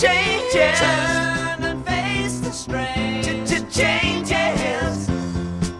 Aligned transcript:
changes. 0.00 0.80
Turn 0.80 1.64
and 1.64 1.84
face 1.86 2.40
the 2.40 2.52
strain. 2.52 3.46
Changes. 3.70 5.06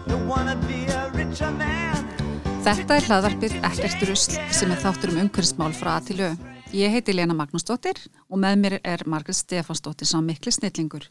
Don't 0.07 0.27
wanna 0.27 0.55
be 0.67 0.85
a 0.85 1.09
richer 1.13 1.51
man. 1.51 2.07
Þetta 2.61 2.97
er 2.97 3.07
hlaðvarpið 3.09 3.57
Ekkert 3.67 4.05
rusl 4.07 4.37
sem 4.53 4.71
er 4.71 4.79
þáttur 4.79 5.11
um 5.11 5.23
umhverfsmál 5.25 5.73
frá 5.75 5.97
að 5.97 6.11
til 6.11 6.19
au. 6.27 6.31
Ég 6.71 6.93
heiti 6.93 7.11
Lena 7.11 7.35
Magnúsdóttir 7.35 7.97
og 8.29 8.39
með 8.39 8.61
mér 8.61 8.77
er 8.79 9.03
Margret 9.05 9.35
Stefansdóttir 9.35 10.07
sá 10.07 10.21
mikli 10.23 10.53
snillingur. 10.55 11.09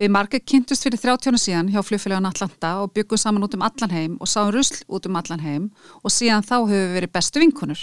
Við 0.00 0.08
Margret 0.14 0.46
kynntust 0.48 0.86
fyrir 0.86 0.96
30 1.02 1.36
síðan 1.36 1.68
hjá 1.68 1.82
fljófélagan 1.84 2.30
Atlanta 2.30 2.78
og 2.80 2.94
byggum 2.96 3.20
saman 3.20 3.44
út 3.44 3.58
um 3.58 3.66
allan 3.66 3.92
heim 3.92 4.14
og 4.16 4.30
sáum 4.32 4.54
rusl 4.54 4.80
út 4.88 5.04
um 5.04 5.18
allan 5.20 5.44
heim 5.44 5.66
og 6.00 6.14
síðan 6.14 6.46
þá 6.46 6.54
höfum 6.62 6.86
við 6.86 6.94
verið 6.96 7.12
bestu 7.18 7.42
vinkunur. 7.42 7.82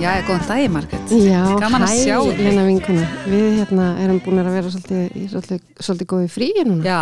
Já, 0.00 0.14
góðan 0.24 0.46
dagi 0.48 0.68
Margret. 0.72 1.10
Já, 1.12 1.40
að 1.60 1.74
hæ. 1.84 2.14
Lena 2.38 2.62
vinkuna. 2.64 3.02
Við 3.28 3.58
hérna 3.58 3.88
erum 4.00 4.20
búin 4.24 4.38
að 4.40 4.46
vera 4.54 4.70
svolítið, 4.72 5.26
svolítið, 5.28 5.58
svolítið 5.76 6.08
góði 6.08 6.30
fríi 6.32 6.62
núna. 6.64 6.86
Já, 6.88 7.00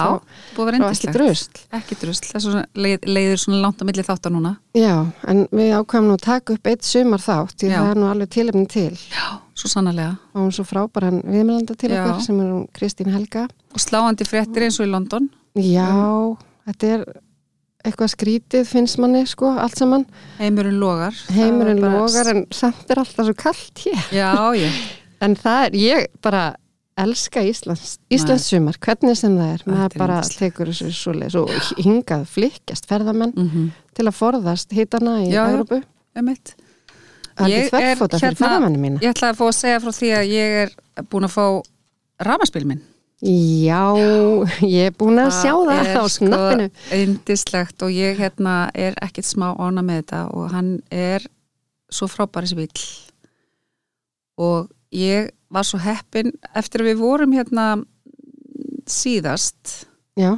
búið 0.56 0.64
að 0.64 0.66
vera 0.66 0.80
þá 0.80 0.86
ekki 0.88 1.06
endislegt. 1.06 1.18
drusl. 1.18 1.60
Ekki 1.78 1.98
drusl, 2.00 2.24
það 2.26 2.38
er 2.40 2.44
svona, 2.46 2.62
leið, 2.74 3.06
leiður 3.06 3.42
svona 3.44 3.60
langt 3.62 3.78
á 3.78 3.84
milli 3.86 4.04
þáttar 4.08 4.34
núna. 4.34 4.52
Já, 4.74 4.94
en 5.30 5.44
við 5.54 5.70
ákvæmum 5.78 6.10
nú 6.10 6.16
að 6.18 6.24
taka 6.26 6.56
upp 6.56 6.72
eitt 6.72 6.90
sumar 6.90 7.22
þátt, 7.22 7.54
því 7.62 7.70
það 7.76 7.92
er 7.92 8.02
nú 8.02 8.10
alveg 8.10 8.34
tilefni 8.34 8.64
til. 8.74 8.90
Já, 9.14 9.26
svo 9.62 9.72
sannarlega. 9.76 10.18
Og 10.34 10.42
hún 10.42 10.50
er 10.50 10.58
svo 10.58 10.66
frábæran 10.66 11.22
viðmjölanda 11.22 11.78
til 11.78 11.94
Já. 11.94 12.02
okkar 12.02 12.20
sem 12.26 12.42
er 12.42 12.50
hún 12.50 12.66
Kristín 12.74 13.14
Helga. 13.14 13.46
Og 13.78 13.86
sláandi 13.86 14.26
fréttir 14.26 14.66
eins 14.66 14.82
og 14.82 14.90
í 14.90 14.90
London. 14.90 15.30
Já, 15.54 15.86
þetta 16.66 16.94
er 16.96 17.06
eitthvað 17.88 18.12
skrítið 18.14 18.68
finnst 18.68 19.00
manni, 19.02 19.24
sko, 19.28 19.50
allt 19.58 19.80
saman. 19.80 20.06
Heimurinn 20.38 20.78
logar. 20.82 21.16
Heimurinn 21.34 21.82
logar 21.82 22.30
en 22.34 22.46
samt 22.54 22.88
er 22.92 23.02
alltaf 23.02 23.28
svo 23.28 23.36
kallt 23.38 23.84
hér. 23.86 24.08
Já, 24.14 24.32
ég. 24.58 24.78
En 25.18 25.32
það 25.34 25.64
er, 25.66 25.76
ég 25.82 26.04
bara 26.22 26.42
elska 26.98 27.42
Íslands, 27.42 27.96
Íslands 28.14 28.44
sumar, 28.46 28.76
hvernig 28.78 29.16
sem 29.18 29.34
það 29.34 29.48
er, 29.50 29.64
Þetta 29.64 29.72
maður 29.72 29.96
bara 29.98 30.18
tekur 30.30 30.70
þessu 30.70 30.92
svoleiðis 30.94 31.36
og 31.40 31.82
hingað 31.82 32.22
flykkjast 32.36 32.86
ferðamenn 32.90 33.34
Mm 33.34 33.68
til 33.98 34.06
að 34.06 34.14
forðast 34.14 34.70
hitana 34.76 35.16
í. 35.24 35.32
Európu. 35.34 35.80
Ég 37.50 37.66
er 37.72 37.82
mína. 38.78 39.00
Ég 39.02 39.10
ætlaði 39.10 39.32
að 39.34 39.40
fá 39.40 39.44
að 39.48 39.56
segja 39.58 39.80
frá 39.82 39.90
því 39.96 40.10
að 40.20 40.30
ég 40.34 40.54
er 40.62 40.72
búin 41.10 41.26
að 41.26 41.34
fá 41.34 41.44
ramaspil 42.28 42.64
minn. 42.66 42.82
Já, 43.18 43.82
ég 44.62 44.84
er 44.86 44.94
búin 44.94 45.18
að 45.18 45.32
sjá 45.34 45.50
það 45.50 45.88
á 45.98 46.04
snappinu. 46.06 46.66
sko 46.70 46.98
indislegt 47.02 47.82
og 47.82 47.90
ég 47.90 48.20
hérna 48.20 48.52
er 48.78 48.94
ekkit 49.02 49.26
smá 49.26 49.48
ána 49.58 49.82
með 49.82 50.02
þetta 50.04 50.20
og 50.38 50.52
hann 50.54 50.68
er 50.94 51.24
svo 51.90 52.06
frábæri 52.06 52.54
vill 52.54 52.84
og 54.38 54.68
ég 54.94 55.32
var 55.50 55.66
svo 55.66 55.80
heppin 55.82 56.30
eftir 56.54 56.84
að 56.84 56.92
við 56.92 57.00
vorum 57.02 57.34
hérna 57.34 57.64
síðast 58.88 59.86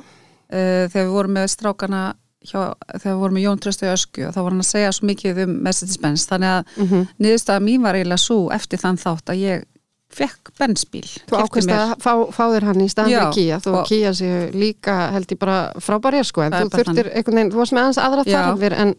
uh, 0.00 0.86
þegar 0.88 1.04
við 1.04 1.12
vorum 1.14 1.36
með 1.36 1.50
strákana 1.52 2.00
hjá, 2.48 2.72
þegar 2.96 3.12
við 3.12 3.20
vorum 3.20 3.36
með 3.36 3.44
Jón 3.44 3.60
Tröstu 3.60 3.86
í 3.86 3.92
Ösku 3.92 4.24
og 4.26 4.32
þá 4.34 4.40
var 4.40 4.50
hann 4.54 4.64
að 4.64 4.70
segja 4.70 4.92
svo 4.96 5.08
mikið 5.10 5.42
um 5.44 5.52
Mercedes-Benz 5.66 6.24
þannig 6.30 6.54
að 6.56 6.72
mm 6.78 6.88
Mhm. 6.88 7.04
niðurstaða 7.20 7.64
mín 7.68 7.84
var 7.84 7.94
eiginlega 8.00 8.24
svo 8.24 8.38
eftir 8.56 8.80
þann 8.80 8.98
þátt 9.04 9.34
að 9.34 9.42
ég 9.44 9.66
fekk 10.10 10.50
bensbíl 10.58 11.06
þú 11.30 11.38
ákvæmst 11.44 11.70
að 11.70 11.90
fá, 12.02 12.12
fá 12.34 12.42
þér 12.50 12.64
hann 12.66 12.80
í 12.82 12.88
staðan 12.90 13.12
Já, 13.12 13.18
fyrir 13.20 13.34
Kia, 13.36 13.58
þú 13.62 13.74
og- 13.78 13.84
Kia 13.86 14.10
séu 14.18 14.38
líka 14.54 14.94
held 15.14 15.26
ég 15.30 15.38
bara 15.38 15.58
frábæri 15.78 16.22
sko, 16.26 16.42
en 16.42 16.52
þú 16.56 16.70
þurftir 16.74 17.10
einhvern 17.14 17.38
veginn, 17.38 17.52
þú 17.54 17.60
varst 17.60 17.72
með 17.76 17.82
aðeins 17.84 18.00
aðra 18.02 18.24
Já. 18.26 18.38
þarfir 18.40 18.76
en 18.82 18.94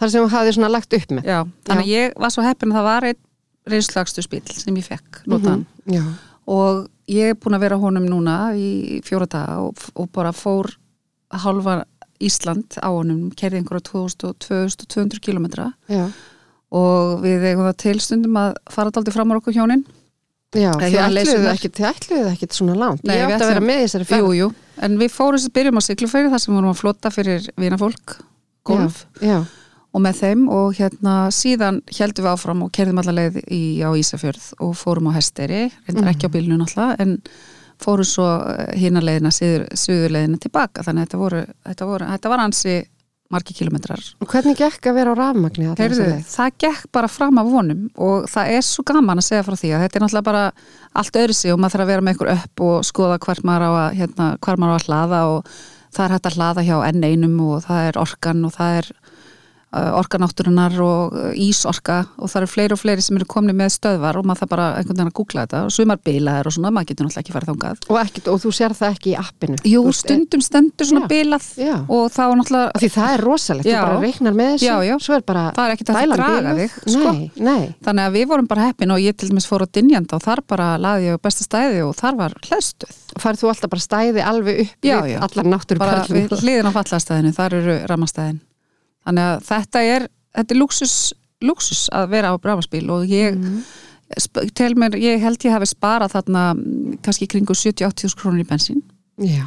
þar 0.00 0.10
sem 0.10 0.24
þú 0.24 0.30
hafði 0.34 0.54
svona 0.56 0.70
lagt 0.74 0.96
upp 0.98 1.14
með. 1.14 1.24
Já, 1.30 1.38
þannig 1.68 1.84
að 1.84 1.92
ég 1.94 2.18
var 2.24 2.30
svo 2.34 2.42
heppin 2.48 2.72
að 2.72 2.80
það 2.80 2.88
var 2.90 3.08
einn 3.10 3.20
reynslagstu 3.70 4.22
spíl 4.26 4.42
sem 4.50 4.74
ég 4.80 4.88
fekk 4.90 5.22
notaðan. 5.30 5.66
Já, 5.86 6.02
og 6.50 6.88
ég 7.06 7.30
er 7.30 7.38
búin 7.38 7.54
að 7.54 7.64
vera 7.68 7.78
honum 7.78 8.06
núna 8.10 8.36
í 8.58 9.00
fjóra 9.06 9.28
daga 9.30 9.60
og, 9.62 9.78
og 9.94 10.10
bara 10.12 10.32
fór 10.34 10.72
halva 11.30 11.84
Ísland 12.20 12.74
á 12.82 12.90
honum, 12.92 13.30
kerði 13.32 13.62
einhverja 13.62 13.86
2200 13.94 15.20
kilometra 15.24 15.70
já, 15.88 16.02
og 16.70 17.22
við 17.22 17.46
eigum 17.48 17.64
það 17.70 17.76
til 17.80 18.00
stundum 18.04 18.36
að 18.36 18.58
fara 18.68 18.90
daldi 18.92 19.14
fram 19.14 19.30
á 19.32 19.38
okkur 19.38 19.56
hjónin 19.56 19.86
já, 20.56 20.70
þið 20.80 20.98
ætluðu 21.04 21.48
ekkit, 21.52 21.76
þið 21.78 21.88
ætluðu 21.90 22.30
ekkit 22.32 22.56
svona 22.56 22.74
langt. 22.78 23.04
Nei, 23.06 23.14
ég 23.18 23.28
átti 23.28 23.46
að 23.46 23.52
vera 23.52 23.62
með 23.68 23.80
þessari 23.84 24.08
ferð. 24.10 24.26
Jú, 24.26 24.32
jú, 24.40 24.48
en 24.86 24.98
við 25.00 25.14
fórum 25.14 25.40
að 25.44 25.54
byrjum 25.58 25.78
á 25.78 25.82
Siglufeyri 25.86 26.32
þar 26.32 26.42
sem 26.44 26.56
vorum 26.56 26.72
að 26.72 26.80
flotta 26.82 27.12
fyrir 27.14 27.48
vinafólk 27.60 28.16
golf 28.66 29.04
Já, 29.22 29.28
já. 29.30 29.38
og 29.94 30.04
með 30.04 30.18
þeim 30.20 30.42
og 30.52 30.74
hérna 30.76 31.14
síðan 31.34 31.80
heldum 31.96 32.26
við 32.26 32.32
áfram 32.34 32.64
og 32.66 32.72
kerðum 32.76 33.00
alla 33.02 33.14
leið 33.16 33.40
í, 33.46 33.62
á 33.80 33.90
Ísafjörð 33.96 34.50
og 34.66 34.74
fórum 34.78 35.08
á 35.10 35.16
Hesteri, 35.16 35.68
reyndar 35.86 36.12
ekki 36.12 36.28
á 36.28 36.34
bílnu 36.34 36.58
náttúrulega 36.60 36.98
en 37.06 37.16
fórum 37.80 38.04
svo 38.04 38.26
hína 38.76 39.00
leiðina, 39.00 39.30
suður 39.32 40.12
leiðina 40.12 40.40
tilbaka 40.42 40.84
þannig 40.84 41.06
að 41.06 41.08
þetta, 41.08 41.20
voru, 41.22 41.44
þetta, 41.70 41.88
voru, 41.88 42.10
þetta 42.12 42.32
var 42.34 42.42
ansi 42.44 42.74
margi 43.30 43.54
kilometrar. 43.54 44.02
Hvernig 44.26 44.58
gekk 44.58 44.90
að 44.90 44.96
vera 44.98 45.14
á 45.14 45.20
rafmagni 45.20 45.68
Heyrðu, 45.78 46.06
það 46.26 46.54
gekk 46.64 46.86
bara 46.94 47.10
fram 47.10 47.38
af 47.40 47.50
vonum 47.50 47.84
og 47.94 48.26
það 48.30 48.54
er 48.56 48.64
svo 48.66 48.84
gaman 48.90 49.22
að 49.22 49.28
segja 49.28 49.44
frá 49.46 49.56
því 49.60 49.74
að 49.74 49.84
þetta 49.84 50.00
er 50.00 50.04
náttúrulega 50.04 50.28
bara 50.30 50.46
allt 51.00 51.20
öðru 51.22 51.36
sig 51.38 51.54
og 51.54 51.60
maður 51.60 51.76
þarf 51.76 51.84
að 51.86 51.92
vera 51.92 52.06
með 52.06 52.16
ykkur 52.16 52.32
upp 52.34 52.64
og 52.66 52.88
skoða 52.88 53.20
hvar 53.22 53.42
maður 53.46 53.66
á 53.66 53.70
að, 53.70 54.00
hérna, 54.00 54.30
maður 54.50 54.74
á 54.74 54.78
að 54.78 54.88
hlaða 54.88 55.20
og 55.30 55.54
það 55.90 56.04
er 56.04 56.14
hægt 56.14 56.28
að 56.30 56.38
hlaða 56.38 56.66
hjá 56.66 56.76
enn 56.88 57.06
einum 57.06 57.38
og 57.46 57.64
það 57.66 57.88
er 57.88 58.00
orkan 58.02 58.44
og 58.46 58.54
það 58.56 58.76
er 58.80 58.90
orkanátturinnar 60.00 60.74
og 60.82 61.14
uh, 61.14 61.30
ísorka 61.38 62.00
og 62.18 62.30
það 62.30 62.40
eru 62.40 62.48
fleiri 62.50 62.74
og 62.76 62.80
fleiri 62.80 63.04
sem 63.04 63.16
eru 63.20 63.26
komni 63.30 63.54
með 63.56 63.70
stöðvar 63.76 64.18
og 64.20 64.26
maður 64.26 64.40
þarf 64.42 64.50
bara 64.54 64.66
einhvern 64.80 64.96
veginn 64.98 65.10
að 65.12 65.16
googla 65.20 65.44
þetta 65.46 65.60
og 65.68 65.74
sumar 65.76 66.00
bilaðir 66.06 66.50
og 66.50 66.54
svona, 66.56 66.72
maður 66.74 66.88
getur 66.90 67.06
náttúrulega 67.06 67.22
ekki 67.24 67.34
farið 67.36 67.50
þangað. 67.52 67.84
Og, 67.90 67.98
ekkit, 68.02 68.30
og 68.32 68.40
þú 68.42 68.52
sér 68.58 68.74
það 68.80 68.94
ekki 68.96 69.12
í 69.12 69.16
appinu? 69.20 69.58
Jú, 69.70 69.82
stundum 70.00 70.42
stendur 70.44 70.90
svona 70.90 71.04
Já. 71.06 71.10
bilað 71.14 71.46
Já. 71.60 71.76
og 71.86 72.04
þá 72.10 72.22
náttúrulega 72.40 72.80
Því 72.80 72.90
það 72.96 73.14
er 73.14 73.24
rosalegt, 73.28 73.68
Já. 73.70 73.78
þú 73.80 73.86
bara 73.86 74.02
reiknar 74.06 74.36
með 74.40 74.50
þessu, 74.56 74.66
Já, 74.66 74.74
já. 74.90 74.94
svo 75.06 75.14
er 75.20 75.24
bara 75.30 75.44
Það 75.54 75.64
er 75.70 75.76
ekkert 75.76 75.94
hægt 75.94 76.10
að 76.10 76.20
draga 76.24 76.54
þig, 76.60 76.76
sko. 76.96 77.12
Nei, 77.14 77.30
nei, 77.50 77.62
Þannig 77.86 78.04
að 78.10 78.18
við 78.18 78.28
vorum 78.34 78.50
bara 78.50 78.66
heppin 78.70 78.94
og 78.94 79.00
ég 79.04 79.16
til 79.20 79.30
dæmis 79.30 79.46
fór 79.50 79.64
á 79.64 79.68
Dinjanda 79.70 80.18
og 80.18 80.24
þar 80.26 80.42
bara 80.50 80.68
laði 80.80 81.10
ég 81.12 81.20
besta 81.22 81.46
stæði 81.46 81.82
og 81.86 81.94
þar 81.98 82.18
var 82.20 82.34
hlæðstuð. 82.46 82.94
farið 83.20 83.42
þú 83.44 83.50
alltaf 83.54 83.70
bara 83.70 83.86
stæði 83.86 84.24
alveg 84.26 84.60
upp 84.66 84.90
Já, 84.90 84.98
já. 85.06 85.18
allar 85.20 85.44
Bara 85.44 85.56
náttúruperlum. 85.56 86.28
við 86.30 86.44
hliðin 86.44 86.70
á 86.70 86.72
fallastæðinu, 86.78 87.34
þar 87.36 87.58
eru 87.60 87.78
ramastæðin. 87.90 88.40
Þannig 89.10 89.26
að 89.26 89.44
þetta 89.50 89.82
er, 89.90 90.08
þetta 90.38 90.54
er 90.54 90.60
luxus, 90.62 90.94
luxus 91.42 91.84
að 91.92 92.08
vera 92.14 92.30
á 92.30 92.34
ramaspíl 92.38 92.84
og 92.94 93.04
ég, 93.10 93.38
sp- 94.14 94.46
tel 94.54 94.74
mér, 94.78 94.94
ég 95.02 95.20
held 95.22 95.42
ég 95.46 95.54
hafi 95.56 95.66
sparað 95.70 96.14
þarna 96.14 96.44
mm, 96.54 97.00
kannski 97.04 97.26
kringu 97.30 97.56
70-80 97.58 98.14
krónur 98.20 98.44
í 98.44 98.46
bensín 98.48 98.80
Já, 99.20 99.44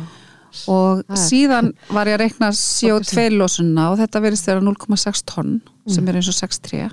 og 0.69 0.99
Það 1.07 1.15
er- 1.15 1.23
síðan 1.23 1.71
var 1.89 2.11
ég 2.11 2.17
að 2.19 2.23
reikna 2.25 2.51
CO2 2.53 3.23
losunna 3.39 3.87
og 3.93 3.97
þetta 4.03 4.21
verðist 4.21 4.45
þeirra 4.49 4.61
0,6 4.67 5.23
tonn 5.31 5.55
sem 5.89 6.07
er 6.11 6.19
eins 6.19 6.29
og 6.29 6.37
6,3 6.37 6.91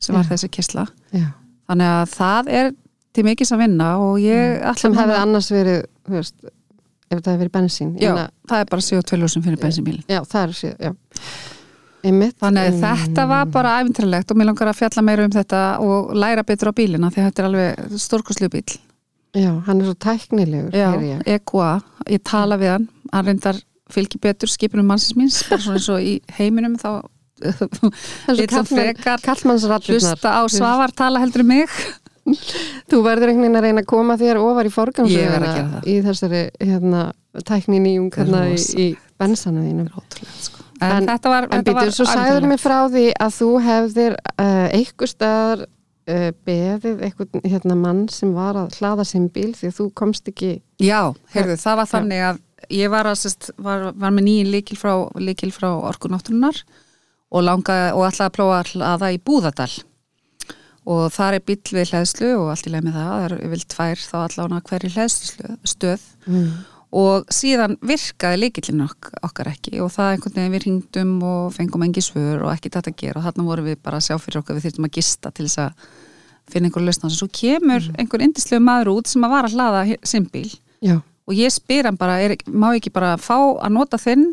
sem 0.00 0.14
var 0.16 0.24
Mm. 0.24 0.30
Já. 0.30 0.36
þessi 0.36 0.86
já. 1.12 1.26
Þannig 1.70 1.90
að 1.94 2.10
það 2.16 2.48
er 2.58 2.72
til 3.14 3.24
mikils 3.24 3.52
að 3.52 3.58
vinna 3.62 3.88
og 4.02 4.18
ég 4.18 4.60
ætla 4.62 4.78
Sem 4.80 4.94
hefði 4.94 5.16
annars 5.20 5.50
verið, 5.50 5.84
veist, 6.08 6.34
ef 7.10 7.18
þetta 7.18 7.30
hefði 7.32 7.40
verið 7.44 7.54
bensín. 7.56 7.90
Já, 8.00 8.12
það 8.48 8.60
er 8.60 8.68
bara 8.70 8.82
CO2 8.86 9.18
lósum 9.18 9.42
fyrir 9.42 9.58
bensinbíl. 9.60 9.98
já, 10.08 10.20
það 10.24 10.42
er 10.42 10.76
já. 10.78 10.92
Einmitt. 12.04 12.36
Þannig 12.40 12.66
að 12.70 12.74
Mm. 12.74 12.82
þetta 12.84 13.26
var 13.28 13.44
bara 13.46 13.72
æfintralegt 13.82 14.30
og 14.30 14.36
mér 14.40 14.46
langar 14.50 14.68
að 14.72 14.78
fjalla 14.80 15.02
meira 15.04 15.24
um 15.24 15.30
þetta 15.30 15.80
og 15.80 16.14
læra 16.16 16.42
betur 16.48 16.70
á 16.70 16.72
bílina 16.72 17.10
því 17.12 17.24
þetta 17.26 17.38
er 17.42 17.48
alveg 17.50 17.98
stórkoslu 18.00 18.48
bíl. 18.48 18.78
Já, 19.36 19.50
hann 19.66 19.80
er 19.80 19.84
svo 19.84 19.94
tæknilegur, 19.94 20.72
Já, 20.72 20.90
ég. 20.98 21.22
EQA, 21.26 21.82
ég 22.08 22.22
tala 22.24 22.56
við 22.58 22.70
hann, 22.72 22.88
hann 23.12 23.24
reyndar 23.26 23.60
fylgi 23.90 24.18
betur 24.20 24.48
skipunum 24.48 24.86
mannsins 24.86 25.14
míns 25.18 25.42
bara 25.48 25.60
svona 25.60 25.76
eins 25.78 25.88
og 25.88 26.00
í 26.00 26.20
heiminum 26.38 26.76
þá 26.78 27.02
hann 28.26 28.36
kallmann- 28.48 28.66
frekar 28.66 29.18
hlusta 29.94 30.28
á 30.34 30.42
svavartala 30.50 31.20
heldur 31.22 31.40
en 31.40 31.46
mig 31.46 31.68
Þú 32.90 32.98
verður 33.02 33.30
einhvern 33.32 33.42
veginn 33.48 33.56
að 33.58 33.64
reyna 33.64 33.80
að 33.82 33.86
koma 33.90 34.16
þér 34.20 34.38
ofar 34.38 34.64
í 34.68 34.70
það. 35.72 35.86
í 35.90 35.94
þessari 36.04 36.42
hérna, 36.60 37.00
tækni 37.48 37.80
nýjum 37.80 38.10
hérna, 38.14 38.42
í, 38.54 38.96
bensana 39.18 39.64
þínum. 39.64 39.88
Ótrúlegt 39.96 40.44
sko 40.44 40.59
En, 40.80 40.96
En- 40.96 41.08
þetta 41.10 41.32
var, 41.32 41.48
En 41.52 41.64
býtur, 41.66 41.92
svo 41.92 42.08
sagður 42.08 42.48
mér 42.48 42.60
frá 42.62 42.78
því 42.88 43.06
að 43.20 43.36
þú 43.36 43.50
hefðir 43.66 44.16
uh, 44.16 44.66
einhver 44.76 45.10
staðar 45.10 45.64
uh, 45.66 46.30
beðið 46.48 47.02
einhvern 47.06 47.44
hérna, 47.44 47.76
mann 47.78 48.06
sem 48.12 48.32
var 48.36 48.58
að 48.58 48.78
hlaða 48.80 49.06
sinn 49.08 49.28
bíl 49.32 49.52
því 49.56 49.72
að 49.72 49.80
þú 49.80 49.88
komst 50.00 50.30
ekki 50.32 50.54
Já, 50.80 51.12
heyrðu, 51.34 51.58
það 51.60 51.82
var 51.82 51.90
þannig 51.90 52.24
að 52.30 52.40
ég 52.70 52.92
var, 52.92 53.08
að, 53.10 53.18
sest, 53.24 53.50
var, 53.60 53.90
var 53.98 54.14
með 54.14 54.26
nýjum 54.28 54.50
líkil 54.54 54.78
frá, 54.78 54.94
frá 55.56 55.68
orkunátturinnar 55.90 56.64
og 57.30 57.46
langaði 57.46 57.94
og 57.94 58.08
ætlaði 58.08 58.26
að 58.26 58.36
prófa 58.36 58.58
að 58.58 58.72
hlaða 58.74 59.12
í 59.14 59.20
Búðardal. 59.22 59.70
Og 60.90 61.02
þar 61.14 61.36
er 61.36 61.44
bíl 61.46 61.58
við 61.76 61.92
hlæðslu 61.92 62.30
og 62.38 62.50
allt 62.50 62.66
í 62.66 62.72
leið 62.72 62.86
með 62.86 62.96
það, 62.98 63.10
það 63.12 63.24
er 63.26 63.52
vilt 63.52 63.68
tvær 63.74 64.04
þá 64.06 64.16
allána 64.24 64.60
hverju 64.66 64.92
hlæðslu 64.94 65.56
stöð 65.68 66.06
mm. 66.26 66.46
og 66.48 66.79
síðan 67.30 67.76
virkaði 67.86 68.40
líkillin 68.40 68.84
ok 68.86 69.10
okkar 69.26 69.52
ekki 69.52 69.78
og 69.84 69.92
það 69.94 70.14
einhvern 70.14 70.36
veginn 70.36 70.54
við 70.54 70.64
hringdum 70.64 71.12
og 71.22 71.52
fengum 71.54 71.84
engi 71.86 72.02
svör 72.02 72.46
og 72.46 72.54
ekki 72.54 72.72
þetta 72.74 72.90
að 72.90 72.98
gera. 73.02 73.20
Og 73.20 73.26
þarna 73.28 73.46
vorum 73.46 73.68
við 73.70 73.78
bara 73.84 74.00
að 74.00 74.08
sjá 74.08 74.16
fyrir 74.18 74.40
okkur 74.40 74.58
við 74.58 74.66
þyrftum 74.66 74.88
að 74.88 74.96
gista 74.98 75.30
til 75.30 75.46
þess 75.46 75.62
að 75.66 75.86
finna 76.50 76.70
einhver 76.70 76.86
lausn 76.86 77.06
á 77.06 77.08
þessu. 77.08 77.20
Svo 77.20 77.30
kemur 77.40 77.86
einhver 77.94 78.26
indislegu 78.26 78.64
maður 78.66 78.92
út 78.96 79.12
sem 79.12 79.26
að 79.26 79.36
var 79.36 79.46
að 79.46 79.54
hlaða 79.54 79.84
sinn 80.02 80.26
bíl. 80.32 80.50
Já, 80.82 80.96
og 81.30 81.38
ég 81.38 81.54
spyr 81.54 81.86
hann 81.86 82.00
bara, 82.00 82.18
er, 82.24 82.34
má 82.50 82.72
ég 82.74 82.80
ekki 82.80 82.94
bara 82.94 83.14
fá 83.20 83.36
að 83.38 83.70
nota 83.76 84.00
þinn 84.00 84.32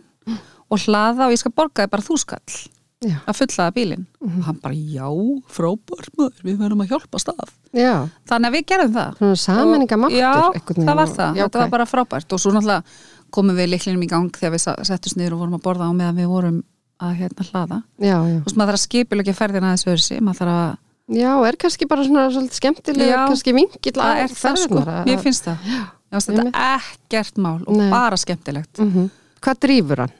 og 0.67 0.81
hlaða 0.81 1.27
og 1.27 1.35
ég 1.35 1.43
skal 1.43 1.53
borga 1.53 1.85
þig 1.85 1.93
bara 1.93 2.05
þú 2.05 2.17
skall 2.23 2.57
já, 3.05 3.17
að 3.29 3.35
fullaða 3.37 3.73
bílinn 3.75 4.05
og 4.25 4.37
hann 4.47 4.57
bara, 4.63 4.73
já, 4.77 5.07
frábær 5.53 6.07
við 6.43 6.55
verðum 6.61 6.81
að 6.85 6.93
hjálpa 6.95 7.19
stað 7.21 7.51
já. 7.77 7.91
þannig 8.29 8.49
að 8.49 8.55
við 8.57 8.65
gerum 8.71 8.95
það 8.95 9.19
Svona 9.19 9.41
sammenningamáttur. 9.43 10.17
Já, 10.17 10.33
það 10.71 10.95
var 11.01 11.11
það, 11.13 11.37
Já, 11.37 11.43
þetta 11.43 11.59
var 11.61 11.67
ok. 11.67 11.75
bara 11.75 11.85
frábært 11.91 12.33
og 12.33 12.41
svo 12.41 12.53
náttúrulega 12.55 12.97
komum 13.37 13.57
við 13.59 13.69
liklinum 13.73 14.03
í 14.05 14.09
gang 14.09 14.31
þegar 14.33 14.55
við 14.55 14.65
settumst 14.87 15.19
niður 15.19 15.35
og 15.37 15.43
vorum 15.45 15.57
að 15.59 15.63
borða 15.67 15.89
á 15.89 15.93
meðan 15.93 16.17
við 16.21 16.31
vorum 16.31 16.59
að 16.97 17.13
hérna 17.21 17.45
hlaða 17.51 17.79
Já, 18.01 18.17
já. 18.25 18.37
og 18.41 18.49
svo 18.49 18.57
maður 18.57 18.71
þarf 18.73 18.79
að 18.79 18.85
skipilegja 18.87 19.37
ferðina 19.37 19.71
aðeins 19.73 19.87
öðru 19.91 20.21
maður 20.25 20.39
þarf 20.41 20.57
að, 20.57 20.77
Já, 21.17 21.29
er 21.47 21.55
kannski 21.61 21.85
bara 21.87 22.03
svona 22.07 22.23
svolítið 22.33 22.57
skemmtileg, 22.59 23.07
Já, 23.13 23.19
kannski 23.29 23.53
vingill 23.55 23.93
það 23.95 24.23
er 24.23 24.33
það 24.35 24.57
sko, 24.63 24.81
mér 25.07 25.21
finnst 25.23 25.45
það 25.47 25.69
Já, 25.71 25.83
þetta 26.17 26.33
einmitt. 26.41 26.57
er 26.57 26.87
ekkert 26.87 27.37
mál 27.45 27.61
og 27.67 27.77
Nei. 27.77 27.89
bara 27.93 28.17
skemmtilegt 28.19 28.81
mm 28.83 29.07
Hvað 29.37 29.59
drýfur 29.67 29.99
hann? 30.01 30.13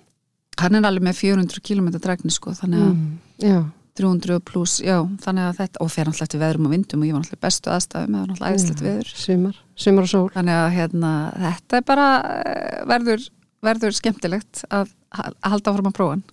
Hann 0.62 0.75
er 0.80 0.88
alveg 0.89 1.06
með 1.07 1.19
400 1.21 1.63
km 1.63 1.89
drækni 2.01 2.33
sko, 2.33 2.54
þannig 2.57 2.83
að 2.83 2.94
Mm. 2.94 3.18
Já, 3.44 3.57
300 3.98 4.39
pluss, 4.45 4.77
já, 4.86 4.98
þannig 5.24 5.48
að 5.48 5.57
þetta 5.57 5.81
og 5.81 5.89
fer 5.89 6.06
náttúrulega 6.06 6.25
eftir 6.27 6.42
veðrum 6.44 6.68
og 6.68 6.74
vindum 6.75 7.01
og 7.01 7.07
ég 7.07 7.15
var 7.18 7.25
í 7.33 7.39
bestu 7.42 7.71
aðstæðum 7.74 8.15
eða 8.18 8.27
náttúrulega 8.30 8.54
æðislegt 8.54 8.83
veður 8.86 9.09
sumar, 9.24 9.57
sumar 9.75 10.06
og 10.06 10.12
sól. 10.12 10.30
þannig 10.36 10.57
að 10.62 10.68
hérna, 10.75 11.12
þetta 11.45 11.80
er 11.80 11.86
bara 11.88 12.07
eh, 12.45 12.83
verður, 12.92 13.25
verður 13.65 13.98
skemmtilegt 13.98 14.63
að, 14.69 14.92
að 15.18 15.31
halda 15.50 15.74
áfram 15.74 15.89
að 15.92 15.98
prófa 15.98 16.18
hann 16.18 16.25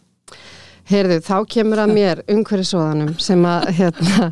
Heyrðu, 0.84 1.16
þá 1.24 1.36
kemur 1.48 1.80
að 1.80 1.94
mér 1.96 2.20
umhverfisóðanum 2.28 3.14
sem 3.24 3.44
að 3.48 3.68
hérna, 3.78 4.28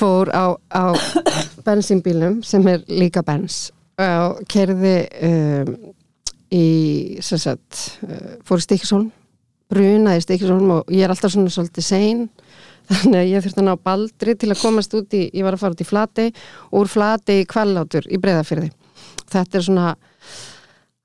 fór 0.00 0.28
á, 0.36 0.44
á 0.68 0.84
bensínbílum 1.64 2.42
sem 2.44 2.66
er 2.68 2.84
líka 2.92 3.24
bens 3.24 3.70
og 4.00 4.44
kerði 4.52 4.94
um, 5.24 5.72
í 6.54 7.18
sagt, 7.22 7.80
uh, 8.06 8.36
fór 8.46 8.60
í 8.62 8.66
Stikisholm 8.66 9.08
brunaði 9.70 10.18
í 10.18 10.24
Stikisholm 10.24 10.70
og 10.80 10.90
ég 10.90 11.04
er 11.06 11.12
alltaf 11.14 11.30
svona 11.34 11.52
svolítið 11.54 11.86
sein 11.86 12.24
þannig 12.90 13.20
að 13.20 13.28
ég 13.30 13.44
þurfti 13.44 13.62
að 13.62 13.68
ná 13.68 13.74
baldri 13.86 14.34
til 14.34 14.50
að 14.50 14.62
komast 14.64 14.94
út 14.98 15.14
í, 15.14 15.24
ég 15.30 15.46
var 15.46 15.54
að 15.54 15.62
fara 15.62 15.76
út 15.76 15.84
í 15.84 15.88
flati 15.88 16.28
og 16.72 16.78
úr 16.82 16.90
flati 16.90 17.36
í 17.42 17.48
kvallátur 17.50 18.08
í 18.10 18.18
breyðafyrði 18.22 18.70
þetta 19.30 19.60
er 19.60 19.66
svona 19.68 19.90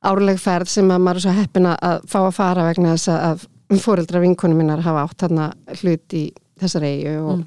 árleg 0.06 0.40
ferð 0.42 0.70
sem 0.70 0.90
að 0.94 1.04
maður 1.06 1.20
er 1.22 1.26
svo 1.26 1.36
heppin 1.38 1.70
að- 1.70 2.08
fá 2.10 2.20
að 2.24 2.34
fara 2.38 2.66
vegna 2.70 2.96
þess 2.96 3.10
að 3.14 3.46
fóreldra 3.82 4.22
vinkonum 4.22 4.58
minnar 4.62 4.82
hafa 4.86 5.06
átt 5.08 5.22
þarna 5.26 5.48
hlut 5.82 6.14
í 6.18 6.26
þessar 6.62 6.86
eigu 6.86 7.16
og, 7.26 7.46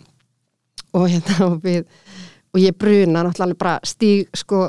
og 0.98 1.04
hérna 1.10 1.36
og 1.46 1.60
við 1.62 1.84
og 2.58 2.64
ég 2.66 2.74
bruna 2.78 3.22
náttúrulega 3.22 3.58
bara 3.60 3.76
stíg 3.86 4.28
sko 4.34 4.64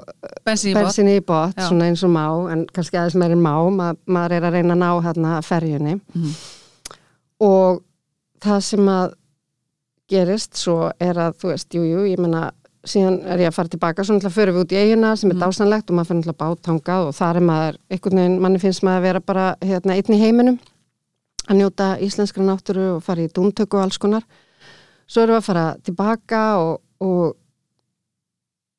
bensin 0.46 1.10
í 1.10 1.18
Já. 1.58 1.68
svona 1.68 1.88
eins 1.90 2.04
og 2.06 2.12
má 2.14 2.26
en 2.54 2.66
kannski 2.70 2.98
aðeins 3.00 3.16
meir 3.18 3.32
en 3.34 3.42
má 3.42 3.56
Ma, 3.74 3.94
maður 4.08 4.36
er 4.38 4.46
að 4.50 4.54
reyna 4.60 4.76
að 4.76 4.84
ná 4.84 4.90
hérna 5.08 5.42
ferjunni 5.42 5.96
Mhm. 6.14 6.34
og 7.42 7.82
það 8.44 8.62
sem 8.64 8.86
að 8.94 9.14
gerist 10.10 10.56
svo 10.58 10.92
er 11.00 11.14
að 11.16 11.36
þú 11.42 11.52
veist, 11.52 11.70
jú, 11.76 11.84
jú, 11.86 12.06
ég 12.10 12.18
menna 12.20 12.52
síðan 12.88 13.20
er 13.28 13.38
ég 13.44 13.48
að 13.52 13.54
fara 13.58 13.68
tilbaka, 13.70 14.04
svo 14.04 14.16
náttúrulega 14.16 14.38
förum 14.38 14.56
við 14.56 14.64
út 14.64 14.72
í 14.74 14.80
eiguna 14.80 15.16
sem 15.18 15.30
er 15.32 15.36
Mhm. 15.36 15.42
dásanlegt 15.44 15.90
og 15.90 15.96
maður 15.96 16.08
fyrir 16.08 16.24
náttúrulega 16.24 16.44
bátangað 16.44 17.08
og 17.08 17.14
þar 17.16 17.36
er 17.36 17.42
maður, 17.42 17.78
einhvern 17.92 18.16
veginn, 18.18 18.40
manni 18.42 18.60
finnst 18.60 18.84
maður 18.84 18.98
að 19.00 19.02
vera 19.02 19.20
bara 19.20 19.56
hérna 19.62 19.94
einn 19.96 20.14
í 20.16 20.20
heiminum 20.20 20.60
að 21.50 21.58
njóta 21.58 21.98
íslenskra 22.00 22.44
náttúru 22.44 22.96
og 22.96 23.04
fara 23.04 23.22
í 23.22 23.28
dúntöku 23.28 23.74
og 23.78 23.84
alls 23.84 23.98
konar 23.98 24.24
svo 25.08 25.24
erum 25.24 25.36
við 25.36 25.40
að 25.42 25.44
fara 25.50 25.76
tilbaka 25.84 26.58
og, 26.60 26.82
og 27.02 27.36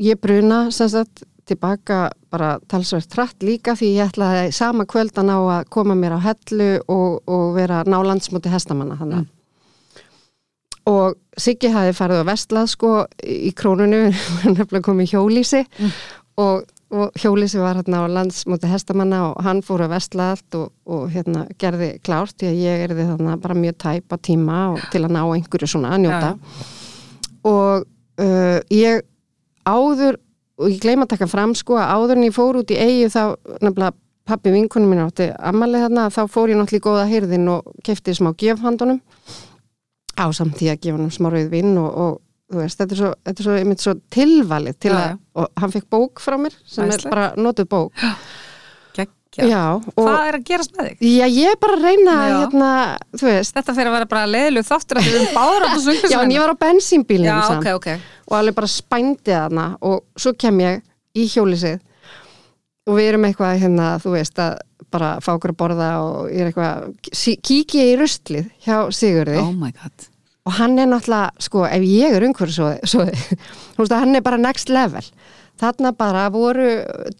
ég 0.00 0.20
bruna 0.20 0.62
sem 0.75 0.88
sagt 0.93 1.25
tilbaka 1.50 2.11
bara 2.31 2.55
talsvert 2.70 3.11
hratt 3.17 3.43
líka 3.43 3.75
því 3.79 3.88
ég 3.97 4.12
ætlaði 4.12 4.52
sama 4.55 4.85
kvöldan 4.87 5.32
á 5.35 5.38
að 5.58 5.69
koma 5.75 5.97
mér 5.99 6.14
á 6.14 6.20
hellu 6.23 6.70
og, 6.87 7.20
og 7.26 7.55
vera 7.56 7.82
ná 7.88 7.99
landsmóti 8.06 8.52
hestamanna 8.52 8.99
þannig 9.00 9.25
að 9.25 9.29
og 10.91 11.19
Siggi 11.41 11.70
hafi 11.70 11.93
farið 11.94 12.25
á 12.25 12.31
vestlað 12.31 12.69
sko 12.73 12.91
í 13.23 13.52
krónunu 13.56 14.11
hann 14.43 14.56
nefnilega 14.56 14.87
komið 14.87 15.14
hjólísi 15.14 15.64
Mm. 15.81 15.93
og, 16.41 16.64
og 16.91 17.20
hjólísi 17.20 17.61
var 17.61 17.79
hérna 17.79 18.02
á 18.02 18.06
landsmóti 18.11 18.70
hestamanna 18.70 19.20
og 19.31 19.43
hann 19.44 19.61
fór 19.67 19.85
á 19.87 19.93
vestlað 19.93 20.32
allt 20.35 20.58
og, 20.58 20.73
og 20.87 21.11
hérna 21.12 21.44
gerði 21.61 21.93
klárt 22.06 22.37
því 22.41 22.50
að 22.50 22.61
ég 22.64 22.85
erði 22.87 23.06
þarna 23.11 23.37
bara 23.43 23.58
mjög 23.58 23.76
tæp 23.85 24.14
á 24.14 24.17
tíma 24.19 24.58
og 24.75 24.82
til 24.93 25.05
að 25.05 25.14
ná 25.17 25.20
einhverju 25.26 25.69
svona 25.70 25.93
að 25.94 26.02
njóta. 26.06 26.32
Og 27.50 27.87
uh, 28.20 28.58
ég 28.75 29.05
áður 29.69 30.21
og 30.61 30.69
ég 30.69 30.81
gleyma 30.83 31.07
að 31.07 31.15
taka 31.15 31.29
fram 31.31 31.55
sko 31.57 31.79
að 31.81 31.93
áður 31.97 32.19
en 32.19 32.27
ég 32.29 32.37
fór 32.37 32.61
út 32.61 32.73
í 32.73 32.79
eigi 32.79 33.11
þá 33.12 33.23
nefnilega 33.65 33.95
pappi 34.31 34.53
vinkunum 34.55 34.91
mín 34.93 35.05
átti 35.05 35.31
ammalið 35.35 35.87
þarna 35.87 36.09
þá 36.15 36.21
fór 36.31 36.53
ég 36.53 36.61
náttúrulega 36.61 36.81
í 36.81 36.87
góða 36.87 37.07
hyrðin 37.11 37.53
og 37.55 37.71
kefti 37.87 38.15
smá 38.15 38.31
gefhandunum 38.39 39.01
á 40.21 40.26
samt 40.37 40.59
því 40.61 40.69
að 40.75 40.83
gefa 40.85 41.00
hann 41.00 41.14
smá 41.14 41.31
rauðvinn 41.33 41.79
og, 41.81 41.88
og 41.90 42.21
þú 42.50 42.61
veist, 42.61 42.81
þetta 42.81 42.97
er 42.97 43.00
svo, 43.00 43.11
þetta 43.26 43.43
er 43.43 43.49
svo, 43.49 43.75
svo 43.85 43.97
tilvalið 44.17 44.79
til 44.85 44.95
að, 44.95 45.19
og 45.38 45.50
hann 45.62 45.75
fekk 45.75 45.88
bók 45.95 46.23
frá 46.23 46.37
mér 46.40 46.57
sem 46.64 46.87
Æðislegt. 46.87 47.07
er 47.07 47.14
bara 47.14 47.26
notuð 47.38 47.71
bók 47.71 48.07
Og 49.39 50.07
Hvað 50.09 50.29
er 50.29 50.39
að 50.41 50.47
gerast 50.49 50.73
með 50.75 50.89
þig? 50.89 51.05
já, 51.15 51.27
ég 51.31 51.53
er 51.53 51.59
bara 51.63 51.77
að 51.77 51.85
reyna 51.87 52.15
hérna, 52.27 52.71
Þetta 53.21 53.75
fyrir 53.77 53.91
að 53.91 53.95
vera 53.99 54.09
bara 54.11 54.25
leiðileg 54.27 54.67
þáttur 54.67 54.99
að 55.01 55.07
við 55.07 55.19
erum 55.21 55.37
báður 55.37 55.67
á 55.67 55.69
þessu 55.77 56.11
já, 56.11 56.19
en 56.25 56.35
ég 56.35 56.43
var 56.43 56.51
á 56.51 56.63
bensínbílnum 56.65 57.31
Já, 57.31 57.37
samt. 57.47 57.69
ok, 57.71 57.77
ok. 57.79 58.09
Og 58.31 58.37
alveg 58.41 58.59
bara 58.59 58.73
spændi 58.75 59.31
þarna 59.37 59.69
og 59.87 60.03
svo 60.19 60.35
kem 60.35 60.61
ég 60.65 60.83
í 61.15 61.29
hjólisið 61.31 61.79
og 62.91 62.99
við 62.99 63.13
erum 63.13 63.29
eitthvað 63.29 63.61
hérna, 63.63 63.93
þú 64.03 64.17
veist, 64.17 64.39
að 64.43 64.59
bara 64.91 65.13
fá 65.23 65.35
okkur 65.37 65.53
að 65.55 65.61
borða 65.63 65.91
og 66.03 66.31
ég 66.35 66.41
er 66.43 66.51
eitthvað, 66.51 66.95
ég 67.79 67.93
í 67.93 67.99
rustlið 68.01 68.49
hjá 68.67 68.77
Sigurði. 68.91 69.39
Oh 69.39 69.53
my 69.55 69.71
god 69.71 70.10
og 70.50 70.57
hann 70.59 70.75
er 70.83 70.88
náttúrulega, 70.90 71.30
sko, 71.47 71.62
ef 71.71 71.85
ég 71.87 72.16
er 72.19 72.26
umhverju 72.26 72.57
svo, 72.57 72.73
svo 72.90 73.04
veist 73.85 73.95
hann 73.95 74.19
er 74.19 74.25
bara 74.26 74.40
next 74.42 74.73
level. 74.75 75.07
Þarna 75.61 75.90
bara 75.92 76.23
voru 76.33 76.64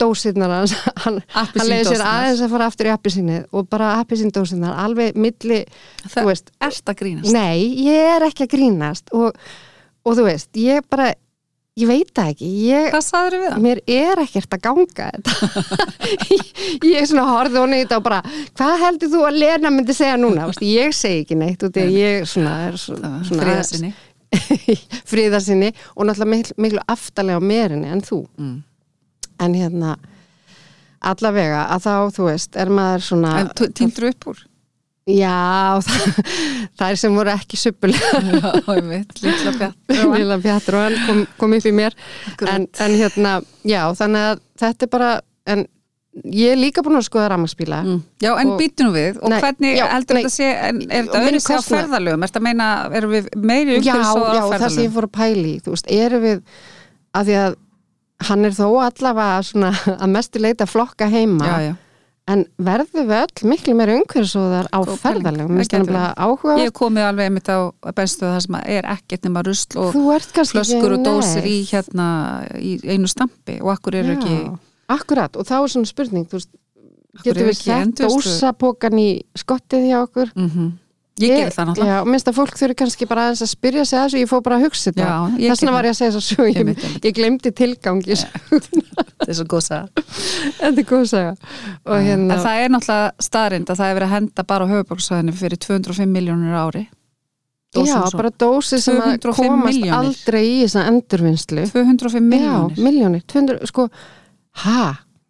dósirnar 0.01 0.49
hans 0.55 0.73
hann, 1.05 1.19
hann 1.35 1.67
leiði 1.69 1.91
sér 1.91 2.05
aðeins 2.09 2.41
að 2.47 2.53
fara 2.55 2.69
aftur 2.71 2.89
í 2.89 2.93
appisínið 2.95 3.43
og 3.53 3.67
bara 3.69 3.91
appisíndósirnar 4.01 4.79
alveg 4.81 5.19
milli, 5.21 5.59
þú 6.07 6.15
Það 6.15 6.31
veist. 6.31 6.49
ert 6.71 6.89
að 6.95 6.99
grínast? 7.03 7.35
Nei, 7.37 7.59
ég 7.85 8.15
er 8.17 8.25
ekki 8.31 8.47
að 8.49 8.55
grínast 8.57 9.13
og, 9.13 9.37
og 10.09 10.17
þú 10.17 10.25
veist, 10.31 10.49
ég 10.57 10.89
bara 10.89 11.11
ég 11.81 11.91
veit 11.91 12.13
það 12.17 12.31
ekki, 12.35 12.51
ég 12.67 12.91
Hvað 12.95 13.07
sagður 13.07 13.37
við 13.39 13.51
hann? 13.55 13.65
mér 13.65 13.83
er 13.97 14.23
ekkert 14.25 14.57
að 14.57 14.63
ganga 14.67 15.09
þetta 15.15 15.33
ég 16.91 17.01
er 17.01 17.09
svona 17.11 17.27
horfði 17.31 17.63
honi 17.65 17.81
í 17.81 17.85
þetta 17.85 17.99
og 18.01 18.07
bara, 18.07 18.21
hvað 18.59 18.77
heldur 18.85 19.13
þú 19.15 19.25
að 19.29 19.41
Lena 19.45 19.73
myndi 19.75 19.97
segja 19.97 20.21
núna, 20.21 20.47
Vist, 20.51 20.65
ég 20.67 20.95
segi 20.97 21.25
ekki 21.25 21.41
neitt 21.41 21.67
og 21.67 21.75
þegar 21.75 21.97
ég 21.97 22.31
svona 22.31 22.55
er 22.69 22.79
svona, 22.81 23.13
svona 23.27 23.47
Friðarsinni 23.49 23.93
friðarsinni 25.11 25.73
og 25.97 26.07
náttúrulega 26.07 26.31
miklu, 26.31 26.57
miklu 26.63 26.83
aftalega 26.91 27.41
á 27.41 27.43
merinni 27.43 27.91
en 27.91 28.03
þú 28.05 28.21
mm. 28.39 28.57
en 29.47 29.57
hérna 29.59 29.97
allavega 31.01 31.65
að 31.73 31.87
þá, 31.87 31.95
þú 32.17 32.29
veist, 32.29 32.57
er 32.61 32.71
maður 32.75 33.07
svona 33.09 33.35
En 33.41 33.53
týndur 33.75 34.11
upp 34.11 34.31
úr? 34.33 34.45
Já, 35.17 35.81
það, 35.87 36.21
það 36.79 36.87
er 36.95 37.01
sem 37.03 37.19
voru 37.19 37.33
ekki 37.35 37.59
suppulega 37.61 38.53
Já, 39.91 40.05
Lilla 40.15 40.39
Pjattur 40.43 40.79
og 40.79 40.87
hann 40.87 40.97
kom, 41.09 41.21
kom 41.41 41.59
upp 41.59 41.69
í 41.69 41.75
mér 41.75 41.97
en, 42.47 42.67
en 42.87 42.97
hérna, 43.01 43.35
já, 43.67 43.83
þannig 43.99 44.31
að 44.31 44.41
þetta 44.63 44.87
er 44.89 44.93
bara, 44.95 45.11
en 45.55 45.65
ég 46.35 46.53
er 46.57 46.59
líka 46.59 46.83
búin 46.83 46.99
að 46.99 47.07
skoða 47.07 47.29
rafmagsbíla 47.35 47.81
Mm. 47.87 48.01
Já, 48.21 48.33
en 48.43 48.49
nú 48.51 48.91
við 48.93 49.21
og 49.23 49.31
Nei, 49.31 49.39
hvernig 49.41 49.77
já, 49.79 49.85
heldur 49.95 50.19
nei. 50.19 50.23
þetta 50.25 50.35
sé, 50.35 50.49
en 50.69 50.81
er 50.91 51.07
þetta 51.07 51.21
öðru 51.25 51.41
sig 51.41 51.57
á 51.57 51.63
ferðalögum? 51.71 52.23
Er 52.25 52.31
þetta 52.33 52.41
að 52.43 52.47
meina, 52.49 52.67
erum 52.99 53.13
við 53.15 53.29
meiri 53.39 53.77
já, 53.79 53.95
umhverfis 53.95 54.11
og 54.17 54.27
já, 54.35 54.43
á 54.43 54.47
það 54.51 54.51
sem 54.51 54.51
ég 54.51 54.61
ferðalögum? 54.61 54.95
fór 54.97 55.07
að 55.07 55.15
pæli 55.21 55.55
þú 55.65 55.75
veist, 55.77 55.91
erum 55.97 56.25
við 56.27 56.43
að 57.21 57.31
því 57.31 57.37
að 57.45 57.57
hann 58.29 58.45
er 58.51 58.57
þó 58.59 58.67
allavega 58.85 59.39
svona 59.49 59.71
að 60.03 60.11
mestu 60.13 60.43
leita 60.45 60.67
flokka 60.69 61.09
heima 61.09 61.47
Já, 61.49 61.57
já. 61.71 61.73
En 62.31 62.45
verðum 62.61 63.09
við 63.11 63.19
öll 63.21 63.51
miklu 63.51 63.75
meira 63.79 63.97
umhverfisóðar 63.99 64.71
á 64.71 64.79
ferðalögum? 65.03 65.59
Mér 65.59 65.69
finnst 65.69 65.93
það 65.93 66.09
áhuga 66.17 66.57
Ég 66.61 66.71
hef 66.71 66.77
komið 66.79 67.07
alveg 67.09 67.31
einmitt 67.31 67.51
á 67.51 67.59
benstuðu 67.97 68.33
það 68.33 68.43
sem 68.47 68.59
er 68.63 68.91
ekkert 68.95 69.29
nema 69.29 69.45
rusl 69.47 69.81
og 69.83 69.95
flöskur 69.95 70.97
og 70.97 71.05
dósir 71.07 71.49
í 71.49 71.57
hérna 71.71 72.09
í 72.59 72.77
einu 72.87 73.11
stampi 73.11 73.61
og 73.61 73.73
akkur 73.75 74.01
eru 74.01 74.17
ekki 74.17 74.37
akkurat, 74.91 75.37
og 75.39 75.47
þá 75.47 75.57
er 75.61 75.73
svona 75.75 75.91
spurning 75.91 76.29
þú 76.31 76.41
veist, 76.41 76.53
getur 77.25 77.49
við 77.51 77.59
sett 77.59 78.01
dósapokan 78.03 78.99
í 79.01 79.09
skottið 79.39 79.91
hjá 79.91 79.99
okkur? 80.05 80.33
Mm 80.37 80.79
Ég 81.21 81.35
gerir 81.37 81.53
það 81.55 81.67
náttúrulega. 81.71 81.97
Já, 82.01 82.05
minnst 82.11 82.29
að 82.31 82.37
fólk 82.41 82.55
þurfi 82.61 82.77
kannski 82.81 83.09
bara 83.11 83.25
aðeins 83.29 83.43
að 83.45 83.51
spyrja 83.53 83.85
sig 83.89 83.99
að 83.99 84.05
þessu, 84.07 84.21
ég 84.23 84.31
fór 84.31 84.43
bara 84.47 84.57
að 84.61 84.65
hugsa 84.67 84.91
þetta. 84.91 85.09
Já, 85.09 85.41
ég 85.45 85.51
þess 85.53 85.65
vegna 85.65 85.75
var 85.77 85.89
ég 85.89 85.95
að 85.95 85.99
segja 86.01 86.13
svo 86.17 86.23
svo 86.27 86.47
ég, 86.49 86.61
Einmitt, 86.61 86.85
einmitt. 86.87 87.05
ég 87.11 87.17
glemdi 87.19 87.53
tilgangi 87.61 88.17
Þetta 88.21 89.29
er 89.29 89.37
svo 89.37 89.47
góð 89.53 89.65
saga. 89.67 90.05
Þetta 90.61 90.71
er 90.71 90.87
góð 90.89 91.13
að 91.19 91.29
og 91.91 92.07
hérna, 92.07 92.37
En 92.39 92.45
það 92.47 92.63
er 92.65 92.73
náttúrulega 92.75 93.27
staðrind 93.29 93.71
að 93.75 93.81
það 93.83 93.91
er 93.93 93.99
verið 94.01 94.09
að 94.09 94.15
henda 94.17 94.47
bara 94.55 94.65
á 94.65 94.71
höfuborgsvæðinu 94.73 95.37
fyrir 95.41 95.61
205 95.67 96.15
miljónur 96.17 96.57
ári. 96.65 96.87
Já, 97.71 97.77
Dósum 97.79 98.07
svo. 98.11 98.19
bara 98.19 98.31
dósi 98.35 98.81
sem 98.83 98.97
að 98.99 99.13
205 99.23 99.47
komast 99.47 99.69
milljónir. 99.77 99.93
aldrei 100.01 100.41
í 100.49 100.57
þessa 100.65 100.87
endurvinnslu. 100.91 101.67
205 101.71 102.25
miljónur 102.33 102.75
Já, 102.75 102.83
miljónir, 102.83 103.23
200, 103.31 103.61
sko 103.71 103.85
ha, 104.65 104.81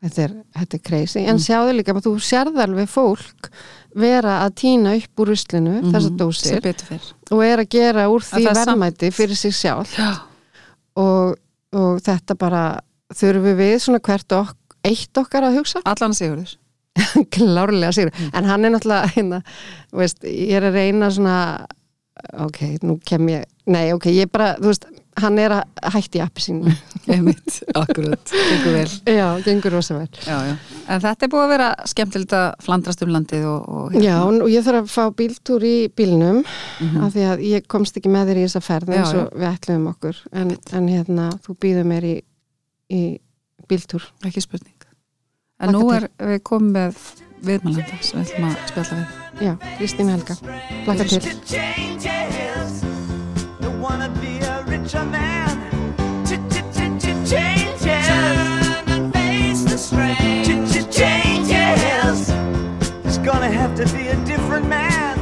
þetta 0.01 0.23
er, 0.25 0.33
þetta 0.57 0.79
er 0.79 0.83
crazy. 0.87 1.25
En 1.29 1.43
sjáðu 1.43 1.75
líka, 1.77 1.93
bara 1.93 2.07
þú 2.07 2.15
sérð 2.25 2.63
alveg 2.65 2.89
fólk 2.89 3.51
vera 3.97 4.41
að 4.45 4.55
týna 4.63 4.95
upp 4.99 5.23
úr 5.23 5.33
ruslinu 5.33 5.79
þessar 5.83 6.07
sem 6.07 6.19
dósir 6.21 6.63
betur 6.65 6.93
fyrr 6.93 7.09
og 7.35 7.45
er 7.47 7.63
að 7.65 7.73
gera 7.75 8.07
úr 8.13 8.25
því 8.27 8.45
er 8.45 8.59
verðmæti 8.61 9.11
fyrir 9.15 9.39
sig 9.39 9.55
sjálf 9.57 9.97
Já, 9.99 10.11
og, 11.01 11.37
og 11.77 12.01
þetta 12.05 12.37
bara 12.39 12.65
þurfum 13.17 13.59
við 13.59 13.77
svona 13.83 14.03
hvert 14.05 14.37
ok, 14.37 14.57
eitt 14.87 15.21
okkar 15.21 15.49
að 15.49 15.61
hugsa. 15.61 15.83
Allan 15.89 16.15
sigurður. 16.17 16.57
Klárlega 17.35 17.93
sigur, 17.95 18.15
en 18.35 18.49
hann 18.49 18.67
er 18.67 18.75
náttúrulega 18.75 19.13
hérna, 19.15 19.43
veist, 19.95 20.25
ég 20.27 20.57
er 20.59 20.69
að 20.69 20.79
reyna 20.81 21.11
svona 21.15 21.37
ok, 22.47 22.65
nú 22.85 22.99
kem 23.07 23.29
ég 23.33 23.47
nei, 23.71 23.93
ok, 23.95 24.11
ég 24.13 24.31
bara, 24.33 24.55
þú 24.59 24.73
veist 24.73 24.89
hann 25.21 25.39
er 25.43 25.55
að 25.59 25.93
hætti 25.95 26.23
appi 26.23 26.45
sínu. 26.45 26.75
Einmitt, 27.13 27.61
akkurat, 27.79 28.35
gengur 28.35 28.77
vel. 28.79 28.91
Já, 29.11 29.27
gengur 29.47 29.79
rosa 29.79 30.01
vel. 30.01 30.11
Já, 30.27 30.39
já. 30.51 30.57
En 30.91 30.99
þetta 31.03 31.27
er 31.27 31.31
búið 31.31 31.45
að 31.45 31.53
vera 31.53 31.69
skemmtilegt 31.87 32.33
að 32.35 32.49
flandrast 32.65 33.05
um 33.05 33.13
landið 33.15 33.45
og, 33.47 33.69
og 33.71 33.97
Já, 34.03 34.17
og 34.27 34.49
ég 34.51 34.65
þarf 34.67 34.81
að 34.81 34.91
fá 34.91 35.15
bíltúr 35.21 35.67
í 35.67 35.77
bílnum 35.95 36.43
af 37.05 37.15
því 37.15 37.27
að 37.31 37.45
ég 37.47 37.69
komst 37.71 38.01
ekki 38.01 38.11
með 38.11 38.33
þér 38.33 38.41
í 38.41 38.45
þessa 38.49 38.63
ferð 38.65 38.93
eins 38.97 39.15
og 39.15 39.31
við 39.37 39.49
ætlum 39.53 39.87
okkur. 39.93 40.21
En, 40.35 40.53
en 40.75 40.91
hérna, 40.91 41.31
þú 41.47 41.57
býður 41.63 41.91
mér 41.93 42.09
í, 42.11 42.17
í 42.91 43.03
bíltúr. 43.71 44.11
Ekki 44.27 44.43
spurning. 44.43 44.77
En 45.61 45.75
Hlakka 45.75 45.79
nú 45.79 45.91
til. 45.93 45.97
er 46.01 46.33
við 46.33 46.43
komið 46.51 46.73
með 46.75 47.03
viðmælanda 47.51 48.01
sem 48.01 48.19
við 48.19 48.25
ætlum 48.27 48.49
að 48.51 48.57
spjalla 48.73 49.01
við. 49.01 49.07
Já, 49.41 49.53
Kristín 49.79 50.15
Helga, 50.15 50.41
plaka 50.89 51.07
til. 51.07 51.23
Change 51.47 52.11
gonna 63.25 63.51
have 63.51 63.75
to 63.77 63.85
be 63.97 64.09
a 64.09 64.17
different 64.25 64.69
man. 64.69 65.21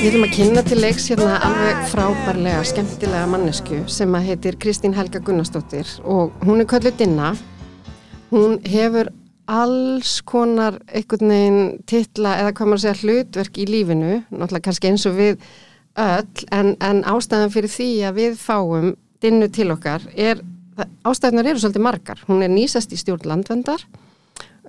Við 0.00 0.14
erum 0.14 0.22
að 0.24 0.30
kynna 0.32 0.60
til 0.64 0.78
leiks 0.80 1.10
hérna 1.10 1.34
alveg 1.44 1.80
frábærlega, 1.90 2.62
skemmtilega 2.64 3.26
mannesku 3.28 3.82
sem 3.92 4.14
að 4.16 4.30
heitir 4.30 4.56
Kristín 4.56 4.94
Helga 4.96 5.20
Gunnarsdóttir 5.20 5.90
og 6.08 6.32
hún 6.48 6.62
er 6.62 6.68
kölluð 6.70 6.96
Dinna. 6.96 7.34
Hún 8.30 8.56
hefur 8.64 9.10
alls 9.44 10.14
konar 10.24 10.78
einhvern 10.88 11.34
veginn 11.34 11.60
titla 11.90 12.38
eða 12.40 12.54
hvað 12.56 12.72
maður 12.72 12.80
að 12.80 12.86
segja 12.86 13.02
hlutverk 13.02 13.60
í 13.60 13.68
lífinu, 13.68 14.16
náttúrulega 14.30 14.66
kannski 14.70 14.88
eins 14.88 15.04
og 15.10 15.18
við 15.20 15.36
öll, 16.00 16.48
en, 16.48 16.74
en 16.80 17.04
ástæðan 17.12 17.52
fyrir 17.52 17.74
því 17.76 17.90
að 18.08 18.20
við 18.22 18.40
fáum 18.40 18.94
Dinnu 19.20 19.50
til 19.52 19.68
okkar 19.74 20.06
er, 20.16 20.40
ástæðunar 21.04 21.52
eru 21.52 21.60
svolítið 21.60 21.84
margar. 21.84 22.24
Hún 22.24 22.40
er 22.40 22.48
nýsast 22.48 22.96
í 22.96 22.96
stjórn 22.96 23.28
landvendar, 23.28 23.84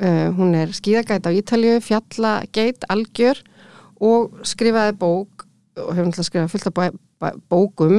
uh, 0.01 0.27
hún 0.37 0.57
er 0.57 0.73
skíðagæt 0.75 1.29
á 1.29 1.31
Ítalju, 1.31 1.79
fjallageit, 1.85 2.85
algjör 2.89 3.39
og 4.01 4.41
skrifaði 4.47 4.97
bók 4.99 5.47
og 5.79 5.93
hefur 5.95 6.09
náttúrulega 6.09 6.27
skrifað 6.27 6.51
fullt 6.51 6.69
af 6.71 6.99
bókum 7.49 7.97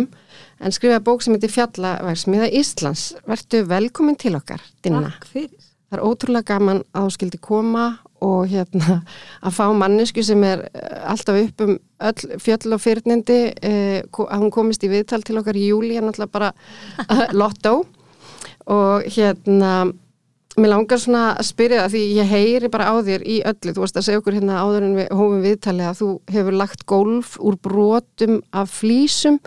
en 0.60 0.74
skrifaði 0.74 1.04
bók 1.06 1.22
sem 1.24 1.36
heitir 1.36 1.52
Fjallaversmiða 1.52 2.48
Íslands. 2.58 3.12
Vertu 3.28 3.62
velkomin 3.68 4.18
til 4.18 4.36
okkar, 4.38 4.62
Dinna. 4.84 5.12
Fyrir. 5.30 5.54
Það 5.92 5.98
er 5.98 6.08
ótrúlega 6.08 6.48
gaman 6.54 6.78
að 6.96 7.06
þú 7.06 7.14
skildi 7.18 7.38
koma 7.44 7.86
og 8.24 8.46
hérna 8.48 9.02
að 9.44 9.56
fá 9.58 9.64
mannesku 9.76 10.22
sem 10.24 10.40
er 10.48 10.64
eh, 10.72 11.00
alltaf 11.10 11.40
upp 11.42 11.64
um 11.66 11.74
öll 12.08 12.38
fjöll 12.42 12.76
og 12.76 12.80
fyrnindi 12.82 13.40
eh, 13.60 13.98
að 14.08 14.38
hún 14.40 14.54
komist 14.54 14.86
í 14.86 14.90
viðtal 14.92 15.20
til 15.26 15.36
okkar 15.42 15.58
í 15.58 15.66
júli 15.68 15.98
en 16.00 16.08
alltaf 16.08 16.32
bara 16.32 16.52
lottó. 17.40 17.82
Og 18.72 19.04
hérna 19.10 19.90
mér 20.60 20.72
langar 20.74 21.00
svona 21.00 21.24
að 21.38 21.46
spyrja 21.48 21.82
það 21.86 21.92
því 21.96 22.04
ég 22.18 22.30
heyri 22.32 22.68
bara 22.72 22.90
á 22.92 22.94
þér 23.06 23.22
í 23.24 23.40
öllu, 23.48 23.72
þú 23.72 23.82
varst 23.86 23.98
að 24.00 24.06
segja 24.08 24.20
okkur 24.20 24.36
hérna 24.36 24.60
áður 24.62 24.86
en 24.88 24.96
við 25.00 25.12
hófum 25.16 25.44
viðtalið 25.46 25.90
að 25.90 26.00
þú 26.02 26.08
hefur 26.34 26.56
lagt 26.60 26.86
golf 26.92 27.36
úr 27.40 27.56
brotum 27.64 28.40
af 28.52 28.74
flísum 28.82 29.38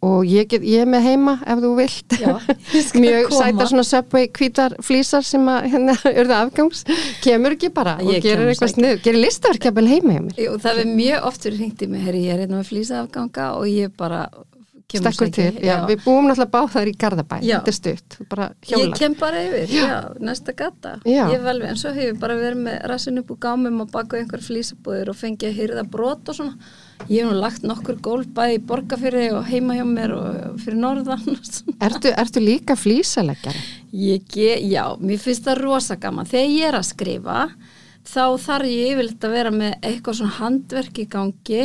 og 0.00 0.24
ég, 0.24 0.46
get, 0.48 0.62
ég 0.64 0.80
er 0.80 0.88
með 0.88 1.02
heima 1.04 1.34
ef 1.44 1.58
þú 1.60 1.70
vilt. 1.76 2.14
Já, 2.16 2.30
mjög 3.04 3.34
sætar 3.36 3.68
svona 3.68 3.84
subway 3.84 4.30
hvítar 4.32 4.74
flísar 4.80 5.26
sem 5.28 5.44
að 5.52 5.66
hérna 5.74 5.96
urða 6.22 6.38
afgangs. 6.46 6.86
Kemur 7.20 7.52
ekki 7.58 7.68
bara 7.76 7.98
og 8.00 8.08
Ég 8.08 8.24
gerir 8.24 8.46
kem 8.46 8.54
eitthvað 8.54 8.72
sækja. 8.72 8.78
snið 8.80 9.02
gerir 9.04 9.22
listaverkjafel 9.26 9.90
heima 9.92 10.14
hjá 10.16 10.22
mér? 10.24 10.38
Jú, 10.40 10.54
það 10.64 10.80
er 10.86 10.94
mjög 10.96 11.28
oft 11.28 11.44
verið 11.46 11.60
hringt 11.60 11.84
í 11.84 11.90
mig, 11.92 12.06
herri, 12.08 12.22
ég 12.26 12.32
er 12.38 12.42
hérna 12.46 12.62
með 12.62 12.70
flýsaafganga 12.72 13.50
og 13.60 13.68
ég 13.68 13.92
bara 14.00 14.22
stekkur 14.98 15.30
til, 15.30 15.52
sæki. 15.54 15.66
já, 15.68 15.76
við 15.86 16.02
búum 16.04 16.26
náttúrulega 16.26 16.50
báðar 16.50 16.90
í 16.90 16.94
Garðabæ, 16.98 17.38
Já. 17.46 17.56
þetta 17.60 17.70
er 17.70 17.78
stutt 17.78 18.18
Ég 18.74 18.94
kem 18.98 19.14
bara 19.20 19.42
yfir, 19.46 19.74
já, 19.78 19.96
næsta 20.18 20.52
gata 20.58 20.96
Já. 21.04 21.24
Ég 21.30 21.42
vel 21.46 21.60
við, 21.62 21.68
en 21.70 21.80
svo 21.80 21.94
hefur 21.94 22.20
bara 22.20 22.38
verið 22.40 22.62
með 22.66 22.78
rassin 22.90 23.22
upp 23.22 23.30
úr 23.30 23.40
gámum 23.46 23.80
og 23.84 23.90
baka 23.94 24.18
einhver 24.18 24.42
flýsabúðir 24.44 25.12
og 25.12 25.16
fengi 25.20 25.46
að 25.50 25.58
hýrða 25.60 25.86
brot 25.90 26.28
og 26.28 26.40
svona 26.40 26.56
Ég 27.08 27.24
hef 27.24 27.30
nú 27.30 27.38
lagt 27.40 27.62
nokkur 27.64 27.96
gólf 28.04 28.28
bæði 28.36 28.58
í 28.58 28.62
borgarfyrir 28.68 29.36
og 29.38 29.46
heima 29.48 29.76
hjá 29.78 29.86
mér 29.88 30.12
og 30.12 30.58
fyrir 30.60 30.80
norðan 30.82 31.22
ertu, 31.80 32.12
ertu 32.12 32.42
líka 32.44 32.76
ge, 34.28 34.50
já, 34.68 34.84
mér 35.00 35.18
finnst 35.18 35.46
það 35.48 35.62
rosa 35.64 35.96
gaman. 35.96 36.28
Þegar 36.28 36.50
ég 36.52 36.68
er 36.68 36.78
að 36.78 36.88
skrifa, 36.90 37.38
þá 38.06 38.24
þarf 38.44 38.70
ég 38.70 38.92
yfirleitt 38.92 39.26
að 39.26 39.34
vera 39.34 39.54
með 39.54 39.72
eitthvað 39.80 40.18
svona 40.20 40.36
handverk 40.38 41.00
í 41.00 41.06
gangi 41.10 41.64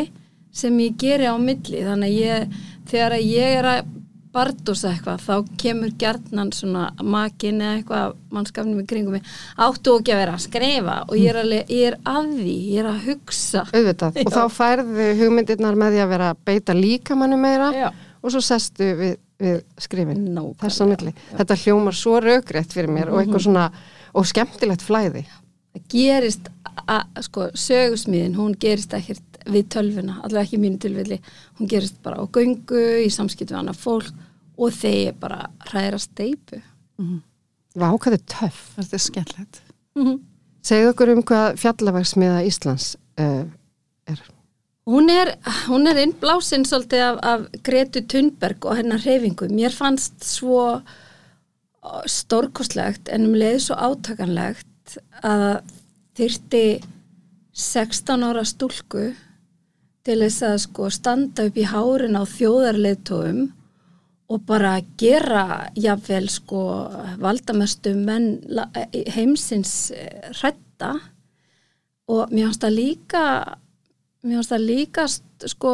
sem 0.55 0.79
ég 0.83 0.95
geri 0.99 1.27
á 1.27 1.35
milli. 1.41 1.83
Þannig 1.85 2.09
að 2.09 2.23
ég, 2.23 2.57
þegar 2.91 3.15
að 3.17 3.29
ég 3.29 3.59
er 3.59 3.69
að 3.73 3.93
bardúsa 4.35 4.89
eitthvað, 4.91 5.21
þá 5.23 5.57
kemur 5.61 5.91
gjarnan 5.99 6.49
svona 6.51 6.89
makin 6.99 7.61
eða 7.63 7.75
eitthvað 7.77 8.15
mannskafnum 8.35 8.81
í 8.81 8.87
kringum 8.89 9.15
mig. 9.15 9.29
Áttu 9.55 9.93
ekki 9.99 10.11
að 10.15 10.21
vera 10.23 10.33
að 10.35 10.43
skrifa 10.43 10.95
og 11.05 11.13
ég 11.19 11.29
er, 11.31 11.39
alveg, 11.39 11.71
ég 11.71 11.91
er 11.91 11.97
að 12.11 12.33
því, 12.33 12.55
ég 12.73 12.81
er 12.81 12.89
að 12.89 13.05
hugsa. 13.05 13.63
auðvitað, 13.71 14.19
og 14.25 14.33
Já. 14.33 14.35
þá 14.35 14.57
færðu 14.57 15.07
hugmyndirnar 15.21 15.79
með 15.79 15.95
því 15.95 16.03
að 16.03 16.11
vera 16.15 16.33
að 16.33 16.43
beita 16.51 16.75
líkamannu 16.75 17.39
meira 17.39 17.71
Já. 17.75 17.87
og 18.19 18.35
svo 18.35 18.43
sestu 18.43 18.91
við, 18.99 19.15
við 19.39 19.57
skrifin 19.87 20.27
þess 20.59 20.83
að 20.83 20.91
milli, 20.91 21.15
þetta 21.31 21.59
hljómar 21.63 21.99
svo 22.03 22.19
raugrætt 22.23 22.75
fyrir 22.75 22.91
mér 22.91 23.13
og 23.13 23.23
eitthvað 23.23 23.47
svona, 23.47 23.69
og 24.15 24.27
skemmtilegt 24.27 24.83
flæði 24.83 25.23
það 25.29 25.41
gerist 25.91 26.49
að, 26.85 27.07
sko, 27.27 27.49
sögusmiðin, 27.57 28.35
hún 28.37 28.55
gerist 28.59 28.93
ekkert 28.95 29.34
við 29.45 29.67
tölvuna, 29.75 30.19
allavega 30.21 30.45
ekki 30.47 30.61
mínu 30.61 30.79
tilfelli. 30.81 31.19
Hún 31.59 31.69
gerist 31.69 32.01
bara 32.05 32.21
á 32.21 32.25
göngu 32.25 32.81
í 33.03 33.11
samskipt 33.13 33.51
við 33.51 33.61
annað 33.61 33.81
fólk 33.83 34.25
og 34.55 34.71
þeir 34.73 35.15
bara 35.19 35.49
hræra 35.67 35.99
steipu 35.99 36.61
Vá, 37.75 37.89
hvað 37.91 38.15
er 38.15 38.23
töff. 38.31 38.61
Þetta 38.77 38.95
er 38.95 39.03
skemmtilegt. 39.03 39.61
Segðu 40.65 40.91
okkur 40.93 41.11
um 41.13 41.21
hvað 41.27 41.59
fjallaverksmiða 41.61 42.45
Íslands 42.47 42.93
uh, 43.21 43.43
er. 44.09 44.21
Hún 44.87 45.09
er, 45.11 45.33
hún 45.67 45.89
er 45.89 45.99
innblásinn 46.03 46.65
svolítið 46.67 47.03
af, 47.07 47.19
af 47.25 47.45
Gretu 47.65 48.03
Thunberg 48.05 48.67
og 48.69 48.79
hennar 48.79 49.01
hreyfingu, 49.01 49.49
mér 49.49 49.73
fannst 49.73 50.23
svo 50.27 50.59
ó, 50.77 50.81
stórkostlegt 52.09 53.09
en 53.13 53.27
um 53.27 53.37
leið 53.37 53.63
svo 53.65 53.79
átakanlegt 53.81 54.99
að 55.25 55.63
þyrti 56.15 56.65
16 57.55 58.27
ára 58.29 58.45
stúlku 58.45 59.09
til 60.05 60.19
þess 60.21 60.43
að 60.45 60.57
sko 60.67 60.89
standa 60.93 61.45
upp 61.49 61.55
í 61.57 61.65
hárin 61.65 62.17
á 62.19 62.23
þjóðarleitóum 62.29 63.39
og 64.33 64.41
bara 64.49 64.75
gera 64.97 65.67
jafnvel 65.77 66.27
sko 66.33 66.61
valdamestu 67.21 67.93
menn 67.97 68.39
la- 68.49 68.69
heimsins 69.15 69.91
eh, 69.93 70.29
hrædda 70.39 70.93
og 72.09 72.29
mér 72.33 72.47
finnst 72.51 72.63
það 72.65 72.75
líka 72.79 73.23
mér 74.25 74.39
finnst 74.39 74.53
það 74.53 74.65
líka 74.69 75.07
sko 75.55 75.73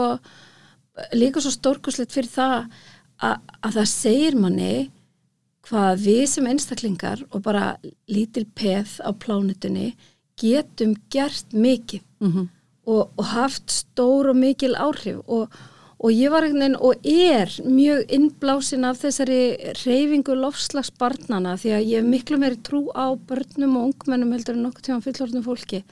líka 1.15 1.41
svo 1.43 1.51
stórkuslegt 1.55 2.11
fyrir 2.15 2.31
það 2.31 2.55
að, 3.23 3.37
að 3.63 3.77
það 3.79 3.87
segir 3.93 4.35
manni 4.39 4.73
hvað 5.67 6.01
við 6.07 6.23
sem 6.27 6.47
einstaklingar 6.51 7.21
og 7.31 7.43
bara 7.45 7.75
lítil 8.11 8.47
peð 8.57 8.97
á 9.03 9.11
plánutunni 9.15 9.91
getum 10.41 10.95
gert 11.13 11.51
mikið 11.53 12.01
Mhm. 12.21 12.49
Og, 12.91 13.11
og 13.17 13.27
haft 13.31 13.71
stór 13.71 14.31
og 14.31 14.39
mikil 14.39 14.75
áhrif 14.75 15.21
og, 15.27 15.51
og 16.01 16.13
ég 16.13 16.33
var 16.33 16.45
einhvern 16.45 16.63
veginn 16.63 16.79
og 16.81 17.07
er 17.07 17.51
mjög 17.65 18.15
innblásin 18.17 18.87
af 18.89 19.01
þessari 19.03 19.41
reyfingu 19.83 20.35
lofslagsbarnana 20.37 21.57
því 21.61 21.75
að 21.77 21.85
ég 21.91 22.01
hef 22.01 22.09
miklu 22.13 22.39
meiri 22.41 22.59
trú 22.65 22.87
á 22.91 23.13
börnum 23.15 23.77
og 23.79 23.91
ungmennum 23.91 24.33
heldur 24.35 24.57
en 24.57 24.65
nokkuð 24.67 24.87
tíma 24.89 25.05
fullorðnum 25.05 25.45
fólki 25.45 25.83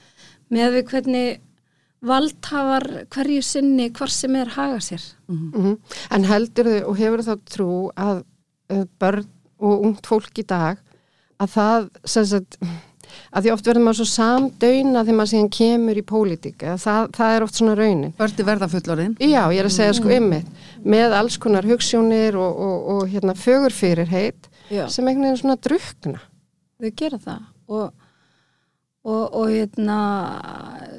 með 0.50 0.76
við 0.76 0.90
hvernig 0.90 1.40
valdhafar 2.00 2.86
hverju 3.12 3.42
sinni 3.44 3.90
hvar 3.92 4.12
sem 4.12 4.36
er 4.40 4.48
haga 4.56 4.78
sér. 4.80 5.02
Mhm. 5.28 5.76
En 6.10 6.24
heldur 6.24 6.70
þau 6.70 6.88
og 6.88 6.96
hefur 6.96 7.24
þá 7.26 7.34
trú 7.44 7.72
að 7.96 8.22
uh, 8.72 8.84
börn 8.98 9.26
og 9.60 9.84
ungt 9.84 10.06
fólk 10.08 10.40
í 10.40 10.46
dag 10.46 10.80
að 11.40 11.52
það, 11.54 11.88
sem 12.04 12.26
sagt, 12.28 12.56
að 13.30 13.46
því 13.46 13.52
oft 13.54 13.68
verður 13.68 13.84
maður 13.86 13.98
svo 14.00 14.08
samdöyna 14.10 15.04
þegar 15.04 15.18
maður 15.20 15.30
síðan 15.32 15.50
kemur 15.54 16.00
í 16.00 16.04
pólitík, 16.06 16.64
það, 16.82 17.10
það 17.16 17.34
er 17.36 17.46
oft 17.46 17.60
svona 17.60 17.76
raunin. 17.78 18.14
Bördi 18.18 18.46
verða 18.46 18.68
fullorðin. 18.72 19.14
Já, 19.22 19.42
ég 19.54 19.62
er 19.62 19.68
að 19.68 19.76
segja 19.76 19.96
sko 20.00 20.12
ymmið, 20.16 20.66
með 20.96 21.16
alls 21.20 21.38
konar 21.42 21.68
hugssjónir 21.70 22.38
og, 22.40 22.60
og, 22.66 22.90
og 22.94 23.14
hérna 23.14 23.36
fögurfyrirheit 23.38 24.50
Já. 24.70 24.84
sem 24.90 25.06
einhvern 25.06 25.28
veginn 25.28 25.42
svona 25.44 25.58
drukna. 25.62 26.22
Þau 26.80 26.92
gera 26.96 27.20
það 27.22 27.40
og, 27.70 28.06
og, 29.06 29.24
og 29.24 29.50
hérna 29.52 30.00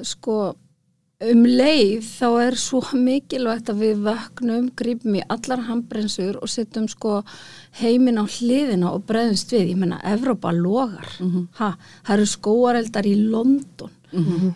sko 0.06 0.38
um 1.30 1.44
leið 1.46 2.02
þá 2.06 2.26
er 2.42 2.56
svo 2.58 2.80
mikilvægt 2.98 3.70
að 3.70 3.82
við 3.84 4.02
vöknum, 4.08 4.68
grípum 4.76 5.16
í 5.18 5.22
allar 5.30 5.64
handbrensur 5.68 6.38
og 6.42 6.50
setjum 6.50 6.88
sko 6.90 7.22
heiminn 7.80 8.18
á 8.18 8.26
hliðina 8.26 8.90
og 8.92 9.04
breðumst 9.06 9.52
við. 9.54 9.72
Ég 9.72 9.80
menna, 9.80 10.00
Evrópa 10.04 10.52
logar. 10.52 11.08
ha, 11.58 11.74
það 12.06 12.14
eru 12.16 12.26
skóareldar 12.26 13.06
í 13.06 13.16
London. 13.30 13.90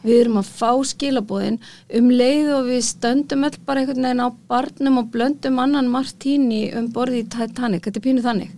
Við 0.05 0.19
erum 0.21 0.37
að 0.37 0.51
fá 0.53 0.71
skilabóðin 0.85 1.59
um 1.97 2.11
leið 2.11 2.51
og 2.59 2.67
við 2.69 2.83
stöndum 2.85 3.47
öll 3.49 3.57
bara 3.65 3.81
einhvern 3.81 4.03
veginn 4.05 4.21
á 4.21 4.29
barnum 4.49 4.99
og 5.01 5.07
blöndum 5.15 5.59
annan 5.63 5.89
Martíni 5.89 6.67
um 6.77 6.91
borði 6.93 7.23
í 7.23 7.29
Titanic. 7.29 7.87
Þetta 7.87 7.99
er 8.03 8.05
pínu 8.05 8.25
þannig. 8.27 8.51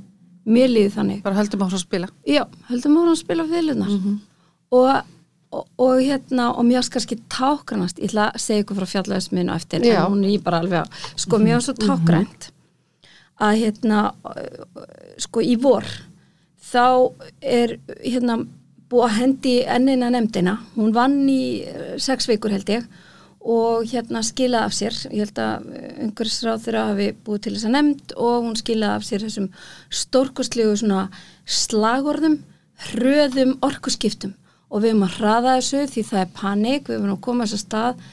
Mér 0.48 0.68
líði 0.72 0.90
þannig. 0.96 1.22
Bara 1.22 1.36
höldum 1.38 1.62
á 1.62 1.66
svo 1.68 1.78
að 1.78 1.84
spila. 1.84 2.08
Já, 2.26 2.42
höldum 2.70 2.96
ára 2.98 3.12
að 3.12 3.20
spila 3.20 3.44
fyrirlunar 3.46 3.94
og, 4.72 4.90
og, 5.52 5.64
og 5.78 6.02
hérna 6.02 6.50
og 6.52 6.66
mér 6.68 6.82
ást 6.82 6.92
kannski 6.92 7.20
tákranast 7.32 8.00
ég 8.02 8.10
ætla 8.10 8.28
að 8.32 8.44
segja 8.44 8.64
ykkur 8.64 8.80
frá 8.80 8.92
fjallaðisminu 8.92 9.54
eftir 9.54 9.86
Já. 9.86 10.02
en 10.04 10.12
hún 10.12 10.24
er 10.26 10.36
ég 10.36 10.44
bara 10.44 10.60
alveg 10.62 10.84
að 10.84 11.08
sko 11.24 11.40
mér 11.42 11.58
ást 11.58 11.70
svo 11.70 11.76
tákrænt 11.80 12.50
að 13.38 13.58
hérna 13.62 14.04
sko 15.18 15.42
í 15.42 15.56
vor 15.60 15.86
þá 16.68 17.14
er 17.40 17.78
hérna 18.02 18.42
búið 18.88 19.04
að 19.04 19.16
hendi 19.18 19.54
ennina 19.68 20.08
nefndina. 20.12 20.56
Hún 20.76 20.94
vann 20.96 21.20
í 21.28 21.64
uh, 21.68 21.94
sex 22.00 22.28
vikur 22.28 22.54
held 22.54 22.70
ég 22.72 22.88
og 23.48 23.86
hérna 23.88 24.20
skilaði 24.26 24.66
af 24.66 24.74
sér. 24.76 24.96
Ég 25.14 25.28
held 25.28 25.40
að 25.40 25.68
umhverfisráð 26.08 26.64
þeirra 26.64 26.84
hafi 26.90 27.08
búið 27.24 27.42
til 27.44 27.54
þess 27.54 27.68
að 27.68 27.74
nefnd 27.76 28.14
og 28.16 28.46
hún 28.46 28.58
skilaði 28.58 28.98
af 28.98 29.06
sér 29.06 29.24
þessum 29.24 29.50
stórkustlegu 30.02 30.74
slagorðum 31.58 32.40
hröðum 32.88 33.56
orkuskiptum 33.64 34.34
og 34.68 34.82
við 34.82 34.92
erum 34.92 35.06
að 35.06 35.16
hraða 35.18 35.56
þessu 35.58 35.82
því 35.92 36.04
það 36.10 36.20
er 36.20 36.30
panik, 36.36 36.88
við 36.88 36.98
erum 36.98 37.14
að 37.14 37.24
koma 37.24 37.46
þess 37.46 37.58
að 37.58 37.64
stað 37.64 38.06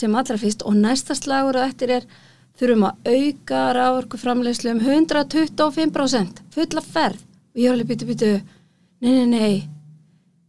sem 0.00 0.18
allra 0.20 0.38
fyrst. 0.40 0.64
Og 0.66 0.78
næsta 0.78 1.16
slagur 1.18 1.58
og 1.58 1.66
eftir 1.66 1.94
er 1.98 2.08
þurfum 2.56 2.88
að 2.88 3.12
auka 3.12 3.62
rávorku 3.76 4.20
framleiðslu 4.20 4.74
um 4.76 4.82
125% 4.84 6.42
fulla 6.54 6.84
ferð. 6.84 7.22
Og 7.54 7.62
ég 7.62 7.70
er 7.70 7.76
alveg 7.76 7.92
byttu 7.92 8.10
byttu 8.10 8.32
nei, 9.04 9.12
nei, 9.12 9.26
nei. 9.32 9.54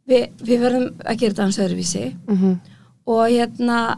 Vi, 0.07 0.23
við 0.39 0.63
verðum 0.63 0.89
að 1.03 1.19
gera 1.19 1.33
þetta 1.33 1.47
hans 1.47 1.61
öðruvísi. 1.65 2.09
Mm 2.29 2.57
og 3.07 3.29
hérna 3.31 3.97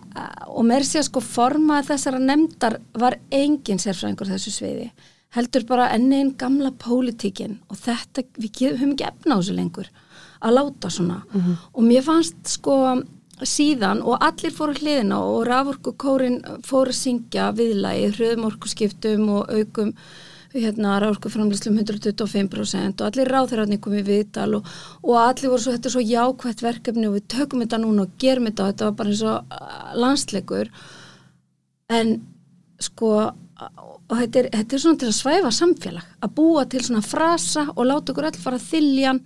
og 0.53 0.65
mér 0.69 0.85
sé 0.85 0.99
að 1.01 1.07
sko 1.07 1.21
forma 1.25 1.79
þessara 1.85 2.19
nefndar 2.21 2.77
var 2.93 3.17
engin 3.33 3.81
sérfræðingur 3.81 4.29
þessu 4.29 4.53
sviði. 4.53 4.89
Heldur 5.33 5.65
bara 5.69 5.89
enn 5.95 6.11
einn 6.13 6.35
gamla 6.37 6.71
pólitíkin. 6.77 7.57
Og 7.69 7.77
þetta, 7.77 8.25
við 8.37 8.61
höfum 8.75 8.93
ekki 8.93 9.07
efna 9.09 9.37
á 9.37 9.39
þessu 9.39 9.55
lengur 9.57 9.89
að 10.39 10.55
láta 10.55 10.91
svona. 10.93 11.21
Og 11.73 11.83
mér 11.83 12.05
fannst 12.05 12.55
sko 12.57 12.77
síðan 13.39 14.01
og 14.03 14.19
allir 14.23 14.51
fóru 14.51 14.73
hliðina 14.75 15.19
og 15.23 15.45
raforku 15.47 15.93
kórin 15.99 16.41
fóru 16.67 16.91
að 16.91 16.99
syngja 16.99 17.51
viðlægi, 17.55 18.09
hröðum 18.17 18.49
orkuskiptum 18.49 19.29
og 19.37 19.53
aukum 19.53 19.93
hérna 20.53 20.97
raforku 20.99 21.29
framlýslum 21.29 21.77
125% 21.77 23.01
og 23.01 23.05
allir 23.07 23.29
ráþeirarnir 23.29 23.79
komið 23.83 24.07
viðtal 24.09 24.55
og, 24.57 24.71
og 25.03 25.19
allir 25.21 25.53
voru 25.53 25.61
svo, 25.61 25.75
þetta 25.75 25.89
er 25.89 25.93
svo 25.93 26.03
jákvætt 26.03 26.63
verkefni 26.65 27.07
og 27.07 27.19
við 27.19 27.27
tökum 27.35 27.61
þetta 27.63 27.79
núna 27.83 28.07
og 28.07 28.15
gerum 28.19 28.49
þetta 28.49 28.65
og 28.65 28.73
þetta 28.73 28.89
var 28.89 28.97
bara 28.97 29.13
eins 29.13 29.21
og 29.23 29.53
uh, 29.59 29.93
landsleikur. 30.03 30.71
En 31.93 32.15
sko 32.81 33.13
og 34.09 34.17
þetta 34.17 34.41
er, 34.41 34.49
þetta 34.55 34.75
er 34.75 34.81
svona 34.81 34.99
til 35.01 35.09
að 35.09 35.17
svæfa 35.19 35.53
samfélag 35.53 36.11
að 36.25 36.35
búa 36.37 36.65
til 36.69 36.81
svona 36.85 37.05
frasa 37.05 37.67
og 37.75 37.85
láta 37.85 38.13
okkur 38.13 38.29
öll 38.31 38.41
fara 38.41 38.61
þyljan 38.63 39.21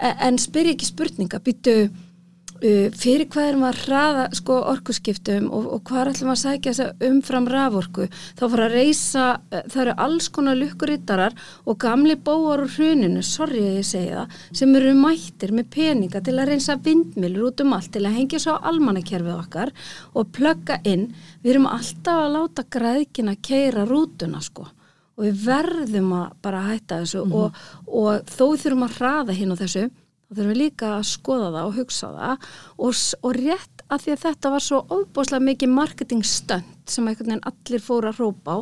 en 0.00 0.40
spyrja 0.40 0.74
ekki 0.74 0.88
spurninga 0.88 1.40
býtu 1.44 1.74
uh, 1.86 2.88
fyrir 2.98 3.28
hvað 3.30 3.48
erum 3.50 3.64
að 3.68 3.80
hraða 3.84 4.24
sko, 4.36 4.56
orkuskiptum 4.72 5.46
og, 5.54 5.68
og 5.76 5.82
hvað 5.88 6.12
ætlum 6.12 6.32
að 6.34 6.40
sækja 6.42 6.74
þess 6.78 7.06
umfram 7.08 7.48
raforku? 7.50 8.08
Þá 8.38 8.44
fara 8.44 8.68
að 8.68 8.76
reysa, 8.78 9.26
uh, 9.38 9.64
það 9.70 9.82
eru 9.84 9.96
alls 10.06 10.28
konar 10.34 10.58
lukkurittarar 10.60 11.38
og 11.64 11.78
gamli 11.84 12.18
bóar 12.18 12.64
úr 12.64 12.76
hruninu, 12.76 13.24
sorry 13.26 13.62
að 13.62 13.80
ég 13.80 13.90
segi 13.90 14.12
það 14.18 14.38
sem 14.60 14.76
eru 14.80 14.94
mættir 14.98 15.56
með 15.56 15.70
peninga 15.78 16.22
til 16.24 16.36
að 16.38 16.52
reynsa 16.52 16.78
vindmilur 16.84 17.50
út 17.50 17.64
um 17.64 17.74
allt 17.78 17.92
til 17.94 18.04
að 18.04 18.18
hengja 18.18 18.42
svo 18.42 18.58
á 18.58 18.66
almannakerfið 18.72 19.36
okkar 19.38 19.74
og 20.14 20.32
plugga 20.34 20.80
inn, 20.82 21.12
við 21.44 21.56
erum 21.56 21.70
alltaf 21.70 22.24
að 22.26 22.32
láta 22.38 22.66
græðkina 22.78 23.38
keira 23.42 23.86
rútuna 23.88 24.42
sko 24.44 24.73
og 25.14 25.26
við 25.26 25.44
verðum 25.44 26.14
að 26.18 26.24
bara 26.42 26.64
hætta 26.70 27.02
þessu 27.02 27.22
og, 27.24 27.60
og 27.86 28.24
þó 28.30 28.46
þurfum 28.64 28.86
að 28.88 28.96
hraða 28.98 29.36
hinn 29.38 29.54
á 29.54 29.60
þessu 29.62 29.84
þá 29.88 30.34
þurfum 30.34 30.50
við 30.50 30.60
líka 30.62 30.90
að 30.96 31.06
skoða 31.12 31.52
það 31.54 31.68
og 31.68 31.78
hugsa 31.78 32.10
það. 32.14 32.50
Og, 32.78 33.00
og 33.20 33.38
rétt 33.38 33.84
að 33.88 34.04
því 34.04 34.14
að 34.14 34.22
þetta 34.24 34.52
var 34.54 34.64
svo 34.64 34.80
ofbúslega 34.96 35.48
mikið 35.48 35.74
marketingstönd 35.74 36.90
sem 36.90 37.08
einhvern 37.08 37.34
veginn 37.34 37.48
allir 37.50 37.84
fóru 37.84 38.10
að 38.10 38.22
rópa 38.22 38.56
á 38.56 38.58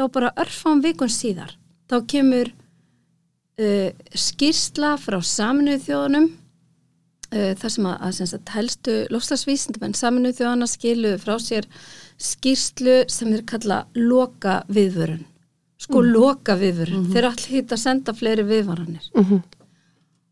þá 0.00 0.04
bara 0.14 0.34
örfam 0.40 0.82
vikun 0.84 1.12
síðar 1.12 1.56
þá 1.90 1.96
kemur 2.10 2.52
uh, 2.52 3.88
skýrsla 4.14 4.94
frá 5.00 5.18
saminuðu 5.24 5.82
þjóðunum 5.86 6.28
uh, 6.30 7.52
þar 7.60 7.74
sem 7.74 7.90
að, 7.90 7.96
að 8.06 8.20
sagt, 8.20 8.54
helstu 8.54 8.96
lofslagsvísindamenn 9.14 9.98
saminuðu 9.98 10.40
þjóðana 10.40 10.70
skilu 10.70 11.16
frá 11.22 11.34
sér 11.42 11.68
skýrslu 12.20 13.02
sem 13.12 13.34
þeir 13.34 13.46
kalla 13.54 13.82
loka 13.98 14.60
viðvörun 14.72 15.26
sko 15.80 16.02
loka 16.04 16.56
viðvörun, 16.60 17.08
þeir 17.08 17.22
eru 17.22 17.30
allir 17.32 17.54
hitt 17.56 17.72
að 17.72 17.82
senda 17.82 18.12
fleiri 18.16 18.44
viðvaranir. 18.44 19.06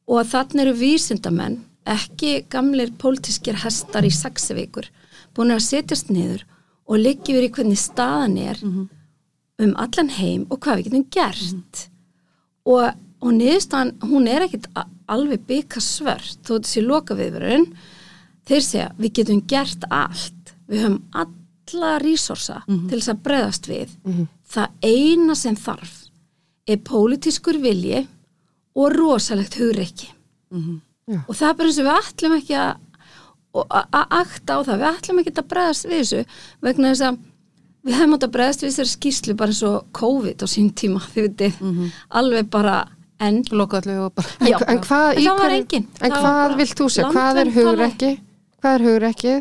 Og 0.08 0.24
þannig 0.28 0.62
eru 0.66 0.76
vísindamenn 0.76 1.58
ekki 1.88 2.44
gamlir 2.52 2.92
pólitískir 3.00 3.56
hestar 3.64 4.04
í 4.04 4.12
saxivíkur 4.12 4.90
búin 5.36 5.54
að 5.54 5.64
setjast 5.64 6.10
niður 6.12 6.44
og 6.88 7.00
liggja 7.00 7.34
yfir 7.34 7.46
í 7.46 7.52
hvernig 7.56 7.80
staðan 7.80 8.36
er 8.40 8.60
um 9.58 9.74
allan 9.76 10.10
heim 10.18 10.46
og 10.50 10.60
hvað 10.64 10.76
við 10.80 10.88
getum 10.88 11.06
gert. 11.10 11.88
Og, 12.68 12.92
og 13.24 13.32
niðurstaðan 13.32 13.94
hún 14.04 14.28
er 14.28 14.44
ekkit 14.46 14.68
alveg 15.08 15.46
byggja 15.48 15.80
svört 15.80 16.40
þó 16.44 16.58
þessi 16.58 16.84
loka 16.84 17.16
viðverun 17.16 17.66
þeir 18.48 18.64
segja 18.64 18.88
við 18.98 19.14
getum 19.20 19.42
gert 19.48 19.84
allt. 19.90 20.54
Við 20.68 20.84
höfum 20.84 21.02
alla 21.68 21.98
resursa 22.02 22.62
til 22.66 22.98
þess 22.98 23.08
að 23.14 23.22
breðast 23.28 23.68
við 23.68 23.88
það 24.48 24.68
eina 24.82 25.34
sem 25.34 25.56
þarf 25.56 25.94
er 26.68 26.76
pólitískur 26.84 27.58
vilji 27.62 28.06
og 28.76 28.92
rosalegt 28.96 29.54
hugreiki 29.60 30.08
Já. 31.08 31.20
og 31.28 31.34
það 31.36 31.48
er 31.48 31.54
bara 31.54 31.68
eins 31.68 31.78
og 31.78 31.86
við 31.88 31.98
ætlum 32.02 32.36
ekki 32.38 32.54
að 32.56 32.76
og 33.54 33.66
a- 33.70 33.86
að 33.92 34.06
akta 34.20 34.54
á 34.54 34.60
það, 34.64 34.78
við 34.82 34.88
ætlum 34.98 35.18
ekki 35.22 35.32
að 35.32 35.46
bregðast 35.48 35.86
við 35.88 35.98
þessu 36.02 36.24
vegna 36.62 36.90
þess 36.92 37.04
að 37.08 37.18
við 37.88 37.94
hefum 37.96 38.14
átt 38.14 38.26
að 38.26 38.32
bregðast 38.36 38.62
við 38.62 38.68
þessari 38.70 38.92
skýslu 38.92 39.34
bara 39.40 39.50
eins 39.54 39.62
og 39.64 39.86
COVID 39.96 40.42
á 40.44 40.46
sín 40.52 40.68
tíma, 40.76 41.00
þið 41.00 41.22
veitir 41.28 41.52
alveg 42.10 42.50
bara. 42.50 42.74
En, 43.20 43.42
Já. 44.46 44.58
en 44.68 44.78
hvað, 44.84 45.16
En. 45.48 45.80
En 46.06 46.12
hvað 46.22 46.56
vilt 46.60 46.74
þú 46.78 46.86
segja? 46.92 47.08
Hvað 47.16 47.40
er 47.40 47.50
hugrekki? 47.56 48.10
Hvað 48.62 48.74
er 48.78 48.84
hugrekki? 48.86 49.32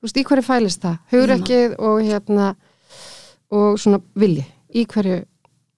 Þú 0.00 0.08
veist, 0.08 0.16
í 0.16 0.24
hverju 0.24 0.44
fælist 0.46 0.84
það? 0.84 0.96
Hugrekkið 1.12 1.74
og 1.76 1.98
hérna 2.00 2.46
og 3.52 3.76
svona 3.80 4.00
vilji. 4.16 4.46
Í 4.72 4.86
hverju? 4.88 5.18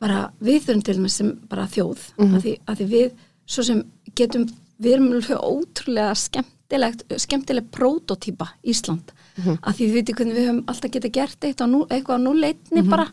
Bara 0.03 0.29
við 0.43 0.67
þurfum 0.67 0.83
til 0.87 0.97
dæmis 0.99 1.17
sem 1.19 1.33
bara 1.51 1.69
þjóð 1.71 2.05
mm 2.19 2.35
að, 2.37 2.45
því, 2.45 2.53
að 2.71 2.81
því 2.81 2.87
við 2.93 3.25
svo 3.51 3.65
sem 3.67 3.81
getum 4.19 4.45
við 4.83 4.95
erum 4.97 5.09
ótrúlega 5.43 6.15
skemmtilegt 6.19 7.05
skemmtileg 7.23 7.67
prototýpa 7.75 8.53
Ísland. 8.63 9.11
Að 9.59 9.75
því 9.79 9.89
við 9.89 9.99
veitum 9.99 10.19
hvernig 10.21 10.39
við 10.39 10.47
höfum 10.47 10.63
alltaf 10.71 10.95
geta 10.95 11.13
gert 11.19 11.45
eitt 11.49 11.61
á 11.63 11.67
nú, 11.67 11.83
eitthvað 11.91 12.23
á 12.23 12.25
núleitni 12.27 12.85
bara 12.87 13.09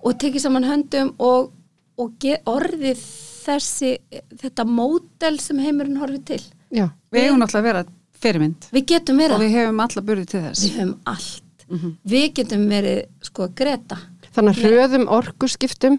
og 0.00 0.18
tekið 0.20 0.44
saman 0.46 0.68
höndum 0.68 1.12
og, 1.18 1.52
og 2.00 2.26
orðið 2.48 3.04
þessi 3.46 3.92
þetta 4.40 4.66
módel 4.68 5.36
sem 5.42 5.60
heimurinn 5.62 6.00
horfið 6.00 6.24
til. 6.32 6.42
Já, 6.74 6.88
Við 7.12 7.28
eigum 7.28 7.40
náttúrulega 7.42 7.62
að 7.62 7.68
vera 7.70 7.84
fyrirmynd 8.26 8.68
við 8.76 8.86
getum 8.94 9.22
verið 9.22 9.38
og 9.38 9.44
við 9.46 9.56
hefum 9.60 9.80
alla 9.86 10.04
burði 10.10 10.26
til 10.34 10.42
þess. 10.48 10.66
við 10.66 10.76
höfum 10.82 10.98
allt 11.14 11.42
við 12.06 12.26
getum 12.40 12.68
verið 12.70 13.00
sko 13.30 13.48
Greta 13.58 13.96
þannig 14.36 14.52
að 14.52 14.68
hröðum 14.68 15.08
orkuskiptum 15.16 15.96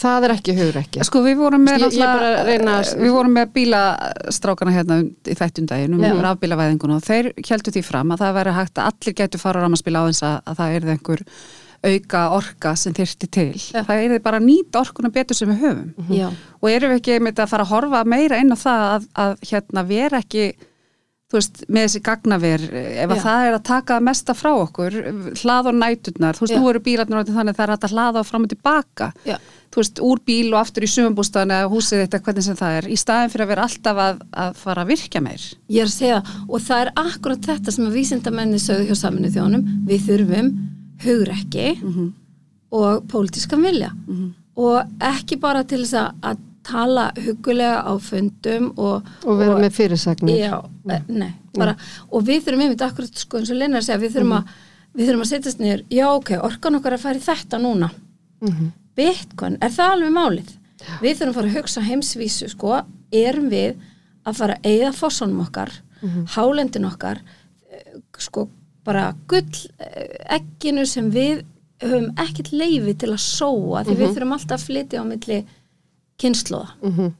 það 0.00 0.24
er 0.26 0.32
ekki 0.32 0.52
hugur 0.56 0.76
ekki 0.80 1.04
Sko 1.04 1.20
við 1.20 1.34
vorum 1.36 1.60
með, 1.68 1.82
Ég- 1.84 1.92
ég 1.98 2.06
bara 2.08 2.44
reyna 2.48 2.78
að- 2.80 2.94
við 3.02 3.10
vorum 3.12 3.34
með 3.36 3.50
bílastrákana 3.52 4.72
hérna 4.72 4.96
í 5.04 5.34
þættundaginn 5.36 5.94
um 5.98 6.00
Já. 6.00 6.14
rafbílavæðinguna 6.24 6.96
og 6.96 7.02
þeir 7.04 7.28
heldur 7.36 7.74
því 7.76 7.82
fram 7.84 8.14
að 8.14 8.22
það 8.24 8.36
væri 8.38 8.54
hægt 8.56 8.80
að 8.80 8.88
allir 8.90 9.16
getur 9.20 9.42
fara 9.42 9.60
á 9.60 9.64
ramaspíla 9.66 10.00
á 10.00 10.04
þess 10.08 10.22
að, 10.24 10.38
að 10.48 10.56
það 10.62 10.76
er 10.78 10.88
einhver 10.94 11.22
auka 11.80 12.22
orka 12.36 12.72
sem 12.76 12.92
þyrfti 12.96 13.28
til. 13.32 13.52
Já. 13.56 13.82
Það 13.88 14.02
er 14.04 14.18
bara 14.24 14.36
að 14.40 14.44
nýta 14.48 14.80
orkuna 14.82 15.08
betur 15.12 15.36
sem 15.36 15.48
við 15.48 15.62
höfum. 15.64 15.92
já, 16.12 16.26
Og 16.60 16.68
erum 16.70 16.90
við 16.92 16.98
ekki 17.00 17.14
einmitt 17.16 17.38
að 17.40 17.48
fara 17.48 17.64
að 17.64 17.70
horfa 17.72 18.02
meira 18.04 18.40
inn 18.40 18.52
á 18.52 18.58
það 18.60 18.82
að, 18.96 19.06
að 19.16 19.36
hérna 19.52 19.84
vera 19.88 20.18
ekki 20.24 20.48
þú 21.30 21.38
veist, 21.38 21.60
með 21.70 21.84
þessi 21.86 22.00
gagnaver 22.08 22.62
ef 22.74 23.12
að 23.14 23.22
það 23.22 23.44
er 23.46 23.54
að 23.54 23.64
taka 23.68 24.00
mesta 24.02 24.34
frá 24.34 24.50
okkur 24.64 24.96
hlað 25.38 25.70
og 25.70 25.76
næturnar, 25.78 26.34
þú 26.34 26.46
veist, 26.46 26.54
Já. 26.56 26.58
nú 26.58 26.70
eru 26.72 26.82
bílarnir 26.82 27.28
þannig 27.28 27.54
að 27.54 27.60
það 27.60 27.66
er 27.68 27.74
að 27.76 27.94
hlaða 27.94 28.24
fram 28.26 28.46
og 28.48 28.50
tilbaka. 28.50 29.08
Já, 29.28 29.36
þú 29.70 29.82
veist, 29.82 30.02
úr 30.02 30.22
bíl 30.26 30.48
og 30.50 30.58
aftur 30.64 30.86
í 30.86 30.90
sumabústaðan 30.90 31.54
eða 31.54 31.70
húsið 31.70 32.02
þetta, 32.02 32.22
hvernig 32.26 32.46
sem 32.48 32.58
það 32.58 32.80
er, 32.80 32.90
í 32.90 32.98
staðin 32.98 33.30
fyrir 33.30 33.46
að 33.46 33.52
vera 33.54 33.68
alltaf 33.68 34.02
að, 34.06 34.20
að 34.44 34.58
fara 34.64 34.82
að 34.82 34.90
virkja 34.90 35.22
meir. 35.22 35.46
ég 35.70 35.84
er 35.84 35.92
að 35.92 35.94
segja 35.94 36.20
og 36.48 36.66
það 36.66 36.82
er 36.82 36.92
akkurat 37.04 37.48
þetta 37.52 37.76
sem 37.76 37.86
að 37.86 37.96
vísindamenni 38.00 38.58
sögðu 38.58 38.90
hjá 38.90 38.98
saminu 39.04 39.30
þjónum, 39.30 39.64
við 39.86 40.06
þurfum 40.10 40.52
hugrekki 41.06 41.68
og 42.74 43.06
pólitískan 43.10 43.62
vilja. 43.62 43.94
Og 44.60 44.82
ekki 44.98 45.38
bara 45.40 45.62
til 45.64 45.84
þess 45.86 46.10
að 46.10 46.46
tala 46.70 47.10
hugulega 47.18 47.82
á 47.84 47.92
fundum 48.02 48.70
og, 48.76 49.08
og 49.26 49.38
vera 49.40 49.58
með 49.60 49.76
fyrirsagnir. 49.76 50.40
Já, 50.40 50.56
e, 50.86 50.98
nei, 51.10 51.30
bara, 51.56 51.76
og 52.08 52.26
við 52.26 52.44
þurfum 52.46 52.64
einmitt 52.66 52.84
akkurat 52.86 53.22
sko 53.22 53.40
eins 53.40 53.52
og 53.52 53.64
að 53.66 53.82
segja, 53.86 54.00
við 54.02 54.16
þurfum 54.16 54.36
að 54.38 54.54
við 54.90 55.06
þurfum 55.06 55.24
að 55.24 55.30
setjast 55.30 55.60
niður, 55.62 55.84
já 55.94 56.06
ok, 56.10 56.32
orkan 56.42 56.78
okkar 56.80 56.96
að 56.96 57.04
fara 57.04 57.20
í 57.20 57.26
þetta 57.26 57.60
núna. 57.62 57.90
Mhm. 58.42 58.72
Bitcoin, 58.98 59.58
er 59.62 59.70
það 59.70 59.92
alveg 59.94 60.14
málið? 60.16 60.56
Við 61.00 61.18
þurfum 61.18 61.30
að 61.30 61.38
fara 61.38 61.50
að 61.50 61.58
hugsa 61.58 61.84
heimsvísu 61.86 62.48
sko, 62.50 62.80
erum 63.12 63.50
við 63.52 63.76
að 64.26 64.40
fara 64.40 64.56
að 64.58 64.70
eigða 64.70 64.92
fossunum 64.96 65.44
okkar, 65.44 65.72
hálendin 66.34 66.88
okkar 66.88 67.20
eh, 67.70 68.00
sko 68.18 68.48
bara 68.86 69.10
gull 69.28 69.44
eh, 69.78 70.16
egginu 70.36 70.86
sem 70.88 71.10
við 71.12 71.44
höfum 71.80 72.10
ekkert 72.20 72.52
leifi 72.52 72.94
til 73.00 73.10
að 73.12 73.22
sóa 73.24 73.84
því 73.84 73.96
við 73.98 74.14
þurfum 74.14 74.34
alltaf 74.36 74.56
að 74.58 74.66
flytja 74.68 75.00
á 75.00 75.04
milli 75.08 75.38
kynnslóða 76.20 76.68
Mhm. 76.82 77.10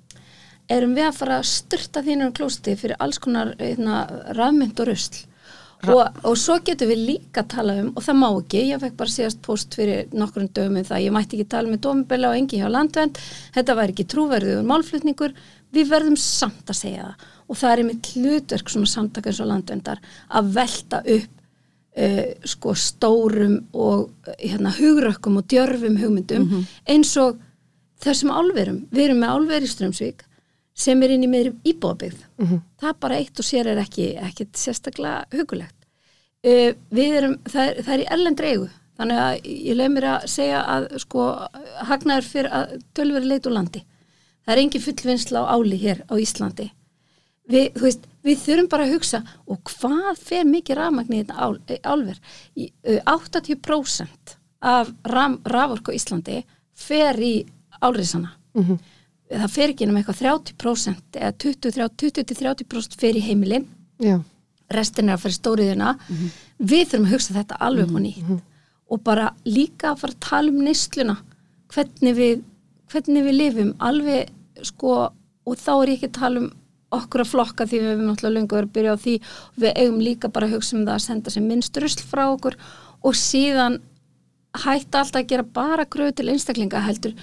erum 0.70 0.94
við 0.94 1.08
að 1.08 1.18
fara 1.18 1.40
að 1.40 1.48
styrta 1.50 2.02
þínum 2.06 2.32
klósti 2.36 2.76
fyrir 2.78 2.96
alls 3.00 3.18
konar 3.18 3.56
hérna, 3.58 4.06
rafmynd 4.36 4.78
og 4.80 4.86
rusl? 4.86 5.26
Og, 5.88 6.02
og 6.28 6.36
svo 6.36 6.58
getum 6.60 6.90
við 6.90 7.06
líka 7.08 7.40
að 7.40 7.48
tala 7.54 7.74
um 7.80 7.86
og 7.96 8.04
það 8.04 8.18
má 8.20 8.26
ekki, 8.28 8.60
ég 8.68 8.80
fekk 8.82 8.96
bara 8.98 9.08
síðast 9.14 9.40
post 9.40 9.74
fyrir 9.78 10.10
nokkrum 10.12 10.50
dögum 10.52 10.76
um 10.76 10.84
það, 10.84 11.04
ég 11.06 11.14
mætti 11.16 11.38
ekki 11.38 11.48
tala 11.48 11.72
með 11.72 11.80
dómubela 11.86 12.28
og 12.28 12.36
engi 12.36 12.60
hjá 12.60 12.68
landvend, 12.68 13.16
þetta 13.54 13.76
væri 13.78 13.94
ekki 13.94 14.06
trúverðuður 14.12 14.68
málflutningur, 14.68 15.32
við 15.72 15.88
verðum 15.88 16.18
samt 16.20 16.68
að 16.68 16.76
segja 16.82 17.06
það. 17.08 17.26
Og 17.48 17.56
það 17.56 17.72
er 17.72 17.82
einmitt 17.82 18.10
hlutverk 18.14 18.68
svona 18.70 18.86
samtaka 18.92 19.30
eins 19.30 19.40
og 19.40 19.48
landvendar 19.48 20.02
að 20.28 20.52
velta 20.60 21.00
upp 21.16 21.30
uh, 21.96 22.26
sko 22.44 22.74
stórum 22.76 23.56
og 23.72 24.10
uh, 24.28 24.34
hérna 24.36 24.74
hugrökkum 24.76 25.40
og 25.40 25.48
djörfum 25.48 25.96
hugmyndum 25.98 26.50
eins 26.86 27.16
og 27.16 27.40
þessum 28.00 28.32
álverum, 28.32 28.86
við 28.90 29.04
erum 29.04 29.22
með 29.22 29.34
álver 29.34 29.66
í 29.66 29.70
Strömsvík 29.70 30.24
sem 30.80 31.02
er 31.02 31.12
inn 31.12 31.26
í 31.26 31.28
meiri 31.28 31.52
íbúðabyggð. 31.64 32.22
Það 32.80 32.96
bara 33.00 33.18
eitt 33.20 33.38
og 33.38 33.44
sér 33.44 33.68
er 33.68 33.82
ekki 33.82 34.14
ekkit 34.16 34.56
sérstaklega 34.56 35.26
hugulegt 35.34 35.80
uh, 36.46 36.72
við 36.90 37.16
erum, 37.20 37.38
það 37.48 37.66
er, 37.66 37.80
það 37.84 37.94
er 37.94 38.02
í 38.02 38.10
erlendri 38.16 38.52
eigu. 38.54 38.68
Þannig 39.00 39.22
að 39.24 39.46
ég 39.48 39.78
leið 39.78 39.92
mér 39.94 40.06
að 40.10 40.26
segja 40.28 40.58
að 40.68 40.86
sko 41.00 41.26
hagnaður 41.88 42.26
fyrir 42.28 42.50
að 42.52 42.74
tölveri 42.96 43.30
leit 43.30 43.46
úr 43.48 43.56
landi. 43.56 43.80
Það 44.44 44.52
er 44.54 44.60
engin 44.64 44.84
fullvinnsla 44.84 45.44
á 45.44 45.52
áli 45.56 45.78
hér 45.80 46.02
á 46.04 46.14
Íslandi. 46.20 46.66
Við, 47.50 47.70
þú 47.74 47.86
veist, 47.86 48.04
við 48.22 48.42
þurfum 48.44 48.68
bara 48.70 48.84
að 48.86 48.92
hugsa 48.94 49.22
og 49.50 49.62
hvað 49.70 50.20
fer 50.20 50.44
mikið 50.46 50.78
rafmagn 50.78 51.16
í 51.16 51.22
þetta 51.22 51.46
ál, 51.46 51.56
eh, 51.66 51.80
álver? 51.82 52.20
Í, 52.54 52.68
uh, 52.92 53.00
80% 53.08 54.36
af 54.60 54.92
ram, 55.08 55.40
raforku 55.48 55.90
á 55.90 55.96
Íslandi 55.96 56.42
fer 56.76 57.16
í 57.24 57.34
álriðsana 57.80 58.34
það 59.30 59.52
fer 59.54 59.72
ekki 59.72 59.86
um 59.86 59.96
eitthvað 60.00 60.20
30% 60.24 61.20
eða 61.20 61.32
20-30% 61.94 62.96
fer 62.98 63.16
í 63.16 63.22
heimilin 63.24 63.66
já, 64.02 64.18
restin 64.74 65.10
er 65.10 65.16
að 65.16 65.24
fara 65.24 65.34
í 65.34 65.38
stóriðina 65.38 65.90
við 66.58 66.86
þurfum 66.90 67.08
að 67.08 67.14
hugsa 67.14 67.36
þetta 67.36 67.58
alveg 67.66 67.90
á 67.90 67.98
nýtt. 68.04 68.30
Og 68.90 69.02
bara 69.06 69.32
líka 69.46 69.92
að 69.92 70.00
fara 70.02 70.16
að 70.16 70.22
tala 70.26 70.50
um 70.50 70.62
neysluna. 70.66 71.16
Hvernig 71.70 72.16
við, 72.16 72.40
hvernig 72.90 73.26
við 73.26 73.36
lifum 73.36 73.74
alveg 73.78 74.32
sko 74.66 74.96
og 75.46 75.58
þá 75.58 75.70
er 75.76 75.92
ég 75.92 76.00
ekki 76.00 76.10
að 76.10 76.18
tala 76.18 76.42
um 76.42 76.48
okkur 76.90 77.22
að 77.22 77.30
flokka 77.30 77.66
því 77.70 77.78
við 77.78 77.92
hefum 77.92 78.08
náttúrulega 78.08 78.34
lengur 78.34 78.56
verið 78.56 78.66
að 78.66 78.74
byrja 78.74 78.94
á 78.98 79.02
því. 79.04 79.14
Við 79.62 79.76
eigum 79.76 80.00
líka 80.02 80.32
bara 80.34 80.48
að 80.48 80.56
hugsa 80.56 80.76
um 80.76 80.86
það 80.88 80.96
að 80.96 81.04
senda 81.06 81.34
sem 81.34 81.46
minnst 81.46 81.78
rusl 81.78 82.06
frá 82.10 82.24
okkur. 82.32 82.58
Og 83.06 83.14
síðan 83.18 83.78
hætta 84.58 85.04
alltaf 85.04 85.22
að 85.22 85.30
gera 85.30 85.46
bara 85.46 85.86
gröð 85.86 86.16
til 86.18 86.30
einstaklinga 86.32 86.82
heldur 86.82 87.14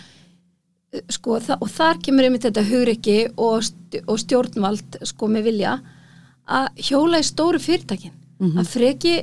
sko, 1.11 1.39
þa 1.43 1.57
og 1.61 1.69
þar 1.73 1.99
kemur 2.05 2.27
einmitt 2.27 2.45
þetta 2.47 2.63
hugriki 2.69 3.17
og, 3.35 3.65
og 4.07 4.19
stjórnvald 4.23 4.99
sko 5.09 5.27
með 5.31 5.49
vilja 5.51 5.77
að 6.47 6.67
hjóla 6.89 7.19
í 7.19 7.25
stóru 7.27 7.59
fyrirtækin. 7.59 8.13
Að 8.61 8.67
freki 8.71 9.15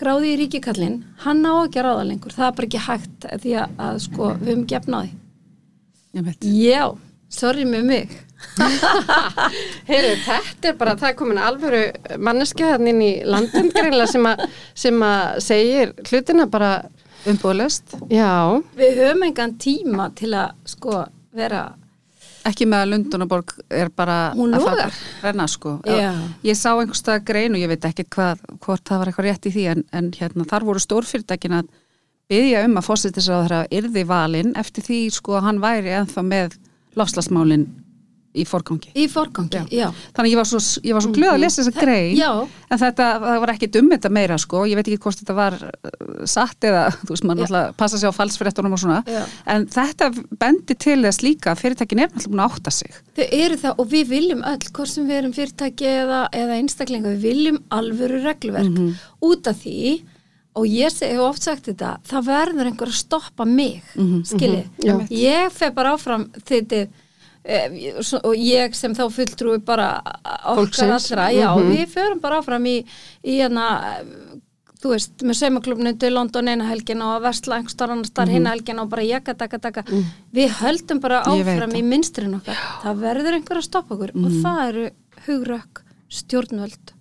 gráði 0.00 0.32
í 0.32 0.36
ríkikallin 0.40 1.00
hann 1.24 1.42
á 1.46 1.52
ekki 1.66 1.78
að 1.80 1.86
ráða 1.88 2.06
lengur. 2.08 2.32
Það 2.34 2.46
er 2.48 2.56
bara 2.58 2.66
ekki 2.68 2.84
hægt 2.86 3.26
því 3.42 3.52
að, 3.62 3.76
að 3.88 3.98
sko 4.06 4.30
við 4.40 4.48
höfum 4.52 4.66
gefnaði 4.74 5.10
já, 6.64 6.84
sorry 7.28 7.64
með 7.68 7.84
mig. 7.92 8.16
Heyru, 9.88 10.12
þetta 10.24 10.70
er 10.70 10.76
bara, 10.78 10.94
það 10.98 11.08
er 11.10 11.16
komin 11.18 11.40
alvöru 11.42 11.80
manneskja 12.22 12.72
hann 12.74 12.86
inn 12.90 13.00
í 13.02 13.10
landum 13.26 13.68
greinlega 13.74 14.06
sem, 14.10 14.26
að- 14.30 14.44
sem 14.78 15.02
að 15.02 15.40
segir 15.44 15.92
hlutina 16.08 16.46
bara, 16.50 16.70
Umbúðlöst, 17.26 17.96
já, 18.14 18.62
við 18.78 19.00
höfum 19.02 19.24
engan 19.26 19.56
tíma 19.58 20.08
til 20.16 20.30
að 20.38 20.54
sko 20.70 21.02
vera 21.34 21.64
ekki 22.48 22.68
með 22.68 22.84
að 22.84 22.90
Lundunaborg 22.92 23.54
er 23.74 23.90
bara 23.92 24.18
Hún 24.36 24.54
að 24.56 24.64
fara 24.68 24.86
renna 25.24 25.48
sko. 25.50 25.74
Já. 25.88 26.12
Ég 26.46 26.56
sá 26.58 26.70
einhverstað 26.72 27.26
grein 27.28 27.56
og 27.56 27.60
ég 27.60 27.70
veit 27.72 27.84
ekki 27.88 28.06
hvað, 28.14 28.44
hvort 28.64 28.84
það 28.88 29.02
var 29.02 29.10
eitthvað 29.10 29.28
rétt 29.28 29.48
í 29.50 29.52
því 29.56 29.66
en, 29.72 29.84
en 29.92 30.08
hérna, 30.16 30.46
þar 30.48 30.66
voru 30.68 30.82
stórfyrirtækin 30.82 31.58
að 31.58 31.68
byggja 32.28 32.64
um 32.68 32.78
að 32.78 32.88
fósittisráður 32.88 33.56
að 33.58 33.76
yrði 33.80 34.06
valinn 34.08 34.54
eftir 34.60 34.86
því 34.86 35.02
sko 35.16 35.38
að 35.38 35.46
hann 35.48 35.60
væri 35.64 35.94
ennþá 35.98 36.24
með 36.28 36.56
lofslagsmálin 36.98 37.66
í 38.36 38.44
forgangi. 38.46 38.90
í 38.94 39.06
forgangi, 39.10 39.62
já, 39.72 39.88
Þannig 40.16 40.28
að 40.28 40.32
ég 40.32 40.38
var 40.38 40.48
svo, 40.50 40.60
ég 40.84 40.96
var 40.96 41.04
svo 41.04 41.12
glöð 41.16 41.32
að 41.32 41.40
lesa 41.42 41.62
þessa 41.62 41.80
grein 41.80 42.18
já. 42.18 42.30
en 42.68 42.80
þetta 42.82 43.06
það 43.24 43.38
var 43.44 43.52
ekki 43.54 43.68
um 43.80 43.88
þetta 43.94 44.10
meira 44.12 44.38
sko, 44.38 44.64
ég 44.68 44.78
veit 44.78 44.90
ekki 44.90 45.00
hvort 45.04 45.22
þetta 45.22 45.36
var 45.38 45.56
uh, 45.64 46.26
satt 46.28 46.68
eða, 46.68 46.82
þú 47.06 47.14
veist, 47.14 47.24
maður 47.24 47.38
Já. 47.38 47.44
náttúrulega 47.46 47.72
passa 47.80 48.00
sig 48.02 48.12
á 48.12 48.18
falsfréttunum 48.18 48.76
og 48.76 48.82
svona, 48.82 49.00
Já. 49.08 49.22
en 49.54 49.66
þetta 49.72 50.10
bendi 50.44 50.76
til 50.76 50.98
þess 51.06 51.24
líka 51.24 51.54
að 51.54 51.64
fyrirtækin 51.64 52.04
er 52.04 52.12
náttúrulega 52.12 52.34
búin 52.34 52.44
að 52.44 52.58
átta 52.58 52.74
sig. 52.74 53.00
Þau 53.16 53.26
eru 53.40 53.58
það 53.64 53.82
og 53.82 53.90
við 53.94 54.12
viljum 54.12 54.44
öll, 54.52 54.68
hvort 54.76 54.92
sem 54.92 55.08
við 55.08 55.22
erum 55.22 55.34
fyrirtæki 55.38 55.90
eða, 56.04 56.20
eða 56.36 56.60
einstaklinga, 56.60 57.16
við 57.16 57.26
viljum 57.30 57.58
alvöru 57.74 58.22
regluverk 58.26 58.78
út 59.24 59.50
af 59.50 59.64
því 59.64 59.98
og 60.58 60.66
ég 60.66 60.90
seg, 60.90 61.12
hef 61.14 61.22
oft 61.22 61.44
sagt 61.46 61.68
þetta, 61.70 61.96
það 62.08 62.24
verður 62.28 62.70
einhver 62.70 62.90
að 62.90 62.98
stoppa 62.98 63.44
mig, 63.46 63.82
mm 63.94 64.24
skiljið. 64.26 64.64
Já. 64.82 64.94
Ég 65.14 65.52
fer 65.54 65.70
bara 65.76 65.92
áfram 65.94 66.28
þetta 66.48 66.88
og 67.48 68.34
ég 68.36 68.74
sem 68.76 68.94
þá 68.94 69.04
fulltrúi 69.14 69.58
bara 69.64 70.02
okkar 70.52 70.92
allra, 70.98 71.30
já, 71.32 71.48
Mhm. 71.56 71.70
við 71.72 71.86
förum 71.94 72.20
bara 72.20 72.40
áfram 72.42 72.66
í, 72.68 72.84
í 73.24 73.38
hérna, 73.40 73.68
þú 74.82 74.90
veist, 74.92 75.14
með 75.26 75.34
saumaklubnu 75.40 75.92
til 75.98 76.12
London 76.14 76.48
eina 76.52 76.68
helgin 76.68 77.00
og 77.02 77.16
að 77.16 77.24
versla 77.28 77.56
einhver 77.58 77.70
starf 77.74 77.90
annar 77.90 78.06
starf 78.06 78.28
hinn 78.30 78.46
helgin 78.46 78.78
og 78.82 78.88
bara 78.92 79.02
jaka, 79.02 79.34
taka, 79.34 79.58
taka. 79.58 79.82
Við 80.34 80.48
höldum 80.60 81.00
bara 81.00 81.22
áfram 81.24 81.72
í 81.74 81.82
minstrin 81.82 82.34
okkar. 82.38 82.54
Það 82.84 83.00
verður 83.02 83.38
einhver 83.40 83.56
að 83.62 83.66
stoppa 83.66 83.94
okkur 83.96 84.12
og 84.14 84.36
það 84.44 84.68
eru 84.68 84.90
hugrökk 85.26 85.82
stjórnvöld 86.08 86.92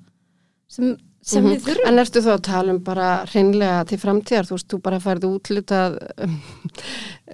sem, 0.67 0.97
sem 1.21 1.43
við 1.45 1.61
þurfum. 1.67 1.87
en 1.87 1.99
ertu 1.99 2.21
þá 2.23 2.31
að 2.33 2.41
tala 2.43 2.71
um 2.73 2.79
bara 2.79 3.25
hreinlega 3.29 3.85
til 3.87 3.97
framtíðar, 4.01 4.47
þú 4.49 4.55
veist, 4.57 4.67
þú 4.73 4.81
bara 4.81 4.99
færði 4.99 5.29
útlutað 5.37 5.97
um, 6.23 6.41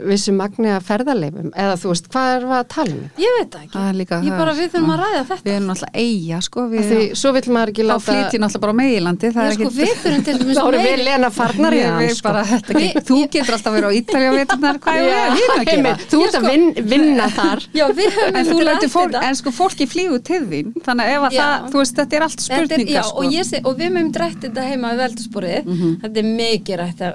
vissu 0.01 0.33
magni 0.33 0.71
að 0.73 0.85
ferðarleifum 0.87 1.51
eða 1.53 1.75
þú 1.81 1.91
veist, 1.93 2.07
hvað 2.13 2.29
er 2.37 2.45
að 2.57 2.63
tala 2.73 2.95
um? 2.97 3.03
Ég 3.21 3.35
veit 3.37 3.49
það 3.53 3.63
ekki. 3.63 3.73
Það 3.77 3.97
líka 3.99 4.19
Ég 4.23 4.31
það 4.33 4.41
bara, 4.43 4.53
við 4.57 4.71
þurfum 4.73 4.93
að 4.93 5.01
ræða 5.03 5.23
þetta. 5.29 5.43
Við 5.43 5.53
erum 5.53 5.67
náttúrulega 5.69 6.03
eiga, 6.03 6.41
sko. 6.47 6.65
Við, 6.73 6.87
Því 6.93 7.01
svo 7.21 7.33
vill 7.37 7.45
maður 7.53 7.73
ekki 7.73 7.83
þá 7.83 7.89
láta 7.91 8.05
flytjum 8.07 8.43
náttúrulega 8.43 8.63
bara 8.63 8.73
á 8.73 8.79
meilandi. 8.81 9.31
Það 9.33 9.43
er 9.43 9.53
sko, 9.53 9.69
dæmis 9.73 10.57
þá 10.57 10.63
erum 10.63 10.83
við 10.83 11.03
lena 11.03 11.29
farnar 11.33 11.75
í 11.77 11.81
hann 11.83 12.09
sko. 12.13 12.27
bara, 12.29 12.43
þetta, 12.49 12.75
Við- 12.77 12.99
þú 13.07 13.19
getur 13.33 13.57
alltaf 13.57 13.75
verið 13.77 13.87
á 13.89 13.91
Ítalja 13.99 14.29
og 14.31 14.37
veitunar 14.39 14.79
hvað 14.83 14.99
ég 14.99 15.03
Já, 15.03 15.21
er 15.23 15.31
að 15.33 15.63
gera. 15.63 15.73
einmitt, 15.73 16.05
þú 16.11 16.21
ert 16.27 16.37
að 16.39 16.47
vin, 16.49 16.65
vinna 16.93 17.27
þar 17.37 17.65
Já, 17.79 17.85
við 17.93 18.09
höfum 18.17 19.21
En, 19.23 19.35
sko 19.39 19.53
fólki 19.53 19.87
flýgu 19.89 20.19
til 20.25 20.43
þín 20.49 20.73
þannig 20.83 21.03
að 21.03 21.13
ef 21.13 21.27
að 21.27 21.37
það, 21.39 21.67
þú 21.73 21.81
veist, 21.81 21.95
þetta 21.99 22.17
er 22.19 22.25
allt 22.27 22.45
spurningar 22.45 23.07
sko. 23.09 23.17
og, 23.23 23.33
ég 23.33 23.47
sé, 23.47 23.61
og 23.63 23.77
við 23.79 23.93
meðum 23.95 24.13
drætt 24.15 24.39
þetta 24.47 24.67
heima 24.69 24.93
við 24.93 25.03
veldursporið 25.03 25.73
þetta 26.03 26.23
er 26.23 26.31
mikið 26.39 26.81
rætt 26.83 27.05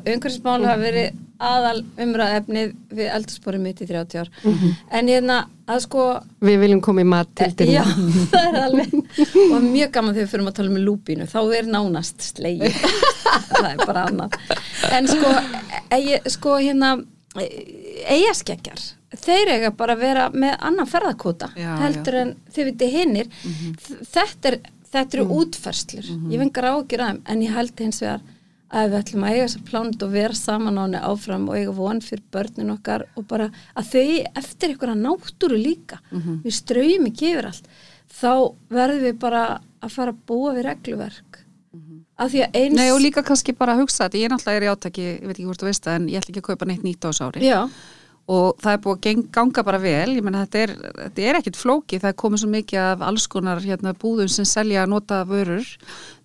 aðal 1.38 1.82
umræðefnið 2.02 2.72
við 2.98 3.10
eldursporið 3.14 3.62
mitt 3.62 3.82
í 3.84 3.88
30 3.90 4.22
ár. 4.22 4.30
En 4.90 5.10
hérna 5.10 5.38
að 5.68 5.82
sko 5.84 6.06
við 6.44 6.60
viljum 6.64 6.80
koma 6.84 7.04
í 7.04 7.08
mat 7.08 7.30
til 7.38 7.50
til 7.58 7.68
já, 7.72 7.84
það 8.32 8.48
er 8.48 8.58
alveg 8.62 8.96
og 9.44 9.68
mjög 9.68 9.92
gaman 9.94 10.16
þegar 10.16 10.24
við 10.24 10.32
fyrir 10.32 10.48
að 10.50 10.58
tala 10.58 10.72
um 10.72 10.80
lúpínu 10.88 11.28
þá 11.30 11.38
er 11.60 11.70
nánast 11.74 12.26
slegið. 12.32 12.80
Það 13.48 13.66
er 13.68 13.80
bara 13.82 14.02
annað. 14.08 14.34
En 14.94 15.06
sko, 15.08 15.30
eigi, 15.94 16.18
sko 16.32 16.56
hérna 16.62 16.96
eigaskeggjar 18.08 18.80
þeir 19.18 19.52
eiga 19.54 19.70
bara 19.76 19.94
að 19.96 20.02
vera 20.04 20.26
með 20.32 20.56
annan 20.68 20.88
ferðarkóta 20.88 21.50
Já, 21.56 21.70
heldur 21.82 22.18
en 22.22 22.34
þið 22.54 22.68
viti 22.70 22.88
hinnir 22.92 23.30
þetta, 24.12 24.50
er, 24.52 24.58
þetta 24.92 25.18
eru 25.18 25.26
útferslur 25.38 26.10
ég 26.32 26.42
vengar 26.42 26.70
ágjur 26.72 27.04
aðeim 27.04 27.22
en 27.24 27.44
ég 27.44 27.56
held 27.56 27.84
hins 27.84 28.02
vegar 28.04 28.24
að 28.68 28.90
við 28.90 28.98
ætlum 28.98 29.24
að 29.24 29.34
eiga 29.34 29.44
þess 29.46 29.58
að 29.58 29.68
plánut 29.70 30.02
og 30.04 30.10
vera 30.12 30.36
saman 30.36 30.78
á 30.78 30.82
henni 30.84 31.00
áfram 31.08 31.48
og 31.48 31.56
eiga 31.56 31.72
von 31.72 32.00
fyrir 32.04 32.24
börnin 32.34 32.74
okkar 32.74 33.06
og 33.16 33.26
bara 33.30 33.48
að 33.74 33.92
þau 33.94 34.40
eftir 34.42 34.74
einhverja 34.74 34.98
náttúru 35.00 35.56
líka. 35.56 36.00
Við 36.44 36.54
ströyum 36.58 37.08
ekki 37.08 37.32
yfir 37.32 37.48
allt. 37.48 37.68
Þá 38.08 38.32
verðum 38.68 39.04
við 39.08 39.18
bara 39.18 39.42
að 39.80 39.92
fara 39.94 40.12
að 40.12 40.22
búa 40.26 40.54
við 40.56 40.68
regluverk. 40.68 41.44
Af 42.18 42.32
því 42.32 42.40
að 42.42 42.56
eins 42.58 42.74
Nei 42.74 42.90
og 42.90 43.00
líka 43.00 43.22
kannski 43.22 43.54
bara 43.54 43.76
að 43.76 43.84
hugsa 43.84 44.08
þetta, 44.08 44.18
ég 44.18 44.32
náttúrulega 44.32 44.58
er 44.58 44.64
í 44.66 44.70
átaki, 44.72 45.02
ég 45.06 45.26
veit 45.28 45.36
ekki 45.36 45.44
hvort 45.46 45.60
þú 45.62 45.68
veist 45.68 45.84
það 45.84 45.98
en 45.98 46.08
ég 46.10 46.18
ætla 46.18 46.32
ekki 46.32 46.42
að 46.42 46.48
kaupa 46.48 46.66
neitt 46.66 46.82
nýtt 46.82 47.04
á 47.06 47.08
þessu 47.08 47.28
ári. 47.28 47.44
Já, 47.46 47.60
og 48.28 48.58
það 48.60 48.74
er 48.74 48.80
búið 48.84 49.06
að 49.08 49.20
ganga 49.32 49.62
bara 49.64 49.78
vel, 49.80 50.12
ég 50.18 50.24
menna 50.24 50.42
þetta 50.44 50.60
er, 50.60 50.72
þetta 50.98 51.22
er 51.24 51.38
ekkit 51.38 51.56
flóki, 51.56 52.00
það 52.02 52.10
er 52.10 52.16
komið 52.20 52.42
svo 52.42 52.50
mikið 52.52 52.80
af 52.82 53.04
alls 53.08 53.24
konar 53.32 53.62
hérna, 53.64 53.94
búðum 53.96 54.28
sem 54.32 54.48
selja 54.48 54.82
að 54.82 54.92
nota 54.92 55.22
vörur, 55.28 55.70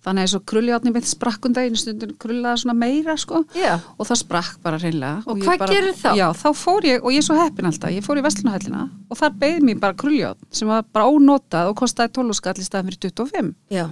þannig 0.04 0.20
að 0.20 0.26
eins 0.26 0.34
og 0.36 0.44
krulljáttni 0.52 0.92
mitt 0.92 1.08
sprakkunda 1.08 1.64
einu 1.64 1.80
stundin 1.80 2.12
krullaða 2.20 2.60
svona 2.60 2.76
meira 2.76 3.16
sko. 3.20 3.40
Já. 3.56 3.78
og 3.96 4.08
það 4.10 4.20
sprakk 4.20 4.60
bara 4.66 4.80
hreinlega. 4.82 5.24
Og 5.24 5.40
ég 5.40 5.48
hvað 5.48 5.62
bara, 5.64 5.78
gerir 5.78 5.96
þá? 5.96 6.10
Já, 6.20 6.26
þá 6.42 6.48
fór 6.60 6.88
ég, 6.90 7.00
og 7.00 7.14
ég 7.14 7.24
er 7.24 7.28
svo 7.30 7.40
heppin 7.40 7.70
alltaf, 7.70 7.94
ég 7.96 8.04
fór 8.04 8.20
í 8.20 8.26
Vestlunahællina 8.26 8.84
og 9.08 9.20
þar 9.20 9.38
beði 9.40 9.64
mér 9.64 9.80
bara 9.80 9.96
krulljátt 10.04 10.44
sem 10.52 10.68
var 10.68 10.84
bara 10.92 11.08
ónotað 11.08 11.72
og 11.72 11.78
kostaði 11.80 12.12
12 12.20 12.36
skall 12.36 12.58
í 12.60 12.66
staðan 12.68 12.92
fyrir 12.92 13.14
25 13.16 13.54
já, 13.72 13.86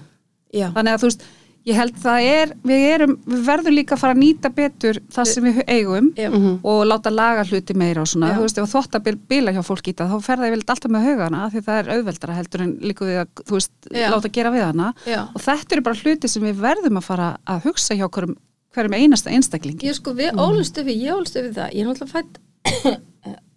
já. 0.53 0.69
Þannig 0.77 0.93
að 0.93 1.01
þú 1.01 1.09
veist, 1.09 1.25
ég 1.69 1.77
held 1.79 1.99
það 2.03 2.25
er 2.27 2.53
við, 2.67 2.85
erum, 2.97 3.13
við 3.29 3.43
verðum 3.47 3.75
líka 3.77 3.95
að 3.95 4.01
fara 4.03 4.15
að 4.17 4.21
nýta 4.23 4.51
betur 4.55 4.99
það 5.15 5.29
sem 5.31 5.45
við 5.47 5.61
eigum 5.71 6.09
Já. 6.19 6.29
og 6.33 6.81
láta 6.91 7.13
laga 7.13 7.45
hluti 7.47 7.77
meira 7.79 8.03
og 8.03 8.11
svona 8.11 8.33
Já. 8.33 8.37
þú 8.39 8.47
veist, 8.47 8.59
ef 8.63 8.73
þótt 8.73 8.99
að 8.99 9.11
bila 9.31 9.55
hjá 9.55 9.61
fólk 9.67 9.91
í 9.91 9.95
það 9.99 10.15
þá 10.15 10.27
ferða 10.27 10.49
ég 10.49 10.55
vel 10.57 10.63
alltaf 10.65 10.93
með 10.93 11.07
haugana 11.07 11.43
því 11.53 11.63
það 11.69 11.81
er 11.83 11.91
auðveldara 11.97 12.39
heldur 12.39 12.65
en 12.67 12.73
líka 12.83 13.07
við 13.07 13.21
að, 13.23 13.45
þú 13.47 13.59
veist, 13.59 13.73
Já. 13.93 14.07
láta 14.15 14.33
gera 14.39 14.55
við 14.55 14.65
hana 14.67 14.89
Já. 15.07 15.21
og 15.29 15.45
þetta 15.47 15.77
eru 15.79 15.87
bara 15.91 16.01
hluti 16.03 16.33
sem 16.33 16.49
við 16.49 16.65
verðum 16.65 16.99
að 16.99 17.07
fara 17.07 17.29
að 17.47 17.69
hugsa 17.69 17.99
hjá 17.99 18.07
hverjum, 18.09 18.35
hverjum 18.75 18.99
einasta 18.99 19.31
einstaklingi 19.37 19.87
Ég 19.87 19.99
sko, 20.01 20.17
við 20.19 20.35
ólust 20.43 20.83
við, 20.83 20.97
ég 21.07 21.15
ólust 21.15 21.39
við 21.39 21.53
það, 21.61 21.77
ég 21.79 21.87
er 21.87 21.93
náttúrulega 21.93 22.15
fætt 22.17 22.43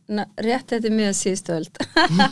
Na, 0.05 0.27
rétt 0.37 0.69
þetta 0.69 0.91
með 0.93 1.15
síðstöld 1.17 1.79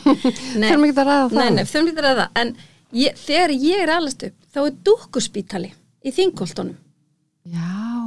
Þurfum 0.62 0.84
ekki 0.86 1.00
að 1.02 1.08
ræða 1.08 1.24
það. 1.24 1.40
Nei, 1.40 1.48
nei, 1.56 1.64
þurfum 1.66 1.88
ekki 1.90 1.98
að 1.98 2.06
ræða 2.06 2.26
það 2.28 2.38
En 2.44 2.52
ég, 2.94 3.16
þegar 3.18 3.50
ég 3.58 3.82
er 3.84 3.92
alast 3.98 4.22
upp 4.28 4.38
þá 4.54 4.62
er 4.68 4.78
dúkkuspítali 4.86 5.72
í 6.04 6.12
þingoltunum 6.14 6.76
já, 7.44 7.66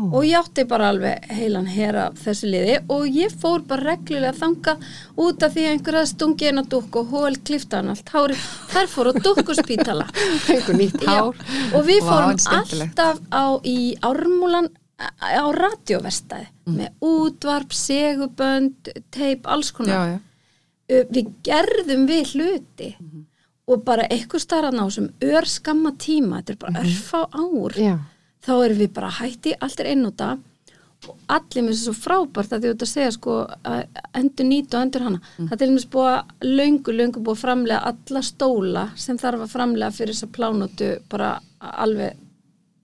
og 0.10 0.23
ég 0.26 0.38
átti 0.39 0.63
bara 0.69 0.88
alveg 0.93 1.28
heilan 1.38 1.67
hera 1.69 2.08
þessu 2.17 2.47
liði 2.50 2.78
og 2.93 3.04
ég 3.13 3.34
fór 3.41 3.62
bara 3.69 3.91
reglulega 3.91 4.34
þanga 4.39 4.73
út 5.21 5.43
af 5.45 5.54
því 5.54 5.65
að 5.67 5.73
einhver 5.76 5.97
að 6.02 6.08
stungi 6.13 6.50
eina 6.50 6.63
dúkku 6.71 7.04
og 7.04 7.12
hól 7.13 7.38
kliftaðan 7.45 7.91
allt 7.93 8.10
hári 8.15 8.39
þær 8.73 8.89
fór 8.95 9.12
á 9.12 9.13
dúkkuspítala 9.28 10.08
fengur 10.47 10.80
nýtt 10.80 11.04
Já, 11.06 11.12
hár 11.12 11.38
og 11.78 11.86
við 11.86 12.02
Vá, 12.02 12.10
fórum 12.10 12.41
skemmtilegt. 12.41 13.00
alltaf 13.00 13.21
á, 13.30 13.45
í 13.67 13.95
ármúlan 14.02 14.71
á 15.21 15.45
radioverstaði 15.54 16.47
Mm. 16.67 16.82
með 16.82 17.04
útvarp, 17.08 17.71
segubönd 17.71 18.89
teip, 19.15 19.45
alls 19.47 19.69
konar 19.71 19.93
já, 19.93 20.17
já. 20.17 21.04
Við 21.13 21.30
gerðum 21.47 22.02
við 22.10 22.34
hluti 22.34 22.89
Mhm. 23.00 23.21
Og 23.67 23.82
bara 23.88 24.06
eitthvað 24.10 24.43
starra 24.45 24.71
ná 24.71 24.86
sem 24.93 25.10
ör 25.21 25.45
skamma 25.45 25.91
tíma, 25.99 26.41
þetta 26.41 26.53
er 26.53 26.60
bara 26.62 26.84
örfá 26.84 27.23
ár 27.36 27.75
já, 27.77 27.95
þá 28.45 28.53
erum 28.65 28.77
við 28.84 28.93
bara 28.95 29.10
hætti 29.19 29.56
allt 29.60 29.80
er 29.84 29.89
einnúta 29.91 30.38
og 31.08 31.17
allir 31.30 31.62
með 31.67 31.75
þessu 31.75 31.93
frábært 31.93 32.53
að 32.56 32.63
því 32.63 32.69
út 32.73 32.84
að 32.86 32.89
segja 32.89 33.12
sko 33.13 33.34
að 33.69 33.84
endur 34.17 34.47
nýta 34.49 34.80
og 34.80 34.86
endur 34.88 35.03
hana 35.06 35.19
Mm. 35.38 35.49
það 35.51 35.62
er 35.62 35.73
búið 35.93 36.08
að 36.13 36.47
löngu, 36.58 36.95
löngu 36.99 37.21
búið 37.21 37.36
að 37.38 37.43
framlega 37.43 37.82
alla 37.91 38.21
stóla 38.25 38.86
sem 38.95 39.17
þarf 39.17 39.43
að 39.45 39.51
framlega 39.53 39.91
fyrir 39.93 40.13
þess 40.15 40.25
að 40.25 40.32
plánótu 40.39 40.89
bara 41.10 41.39
alveg 41.60 42.15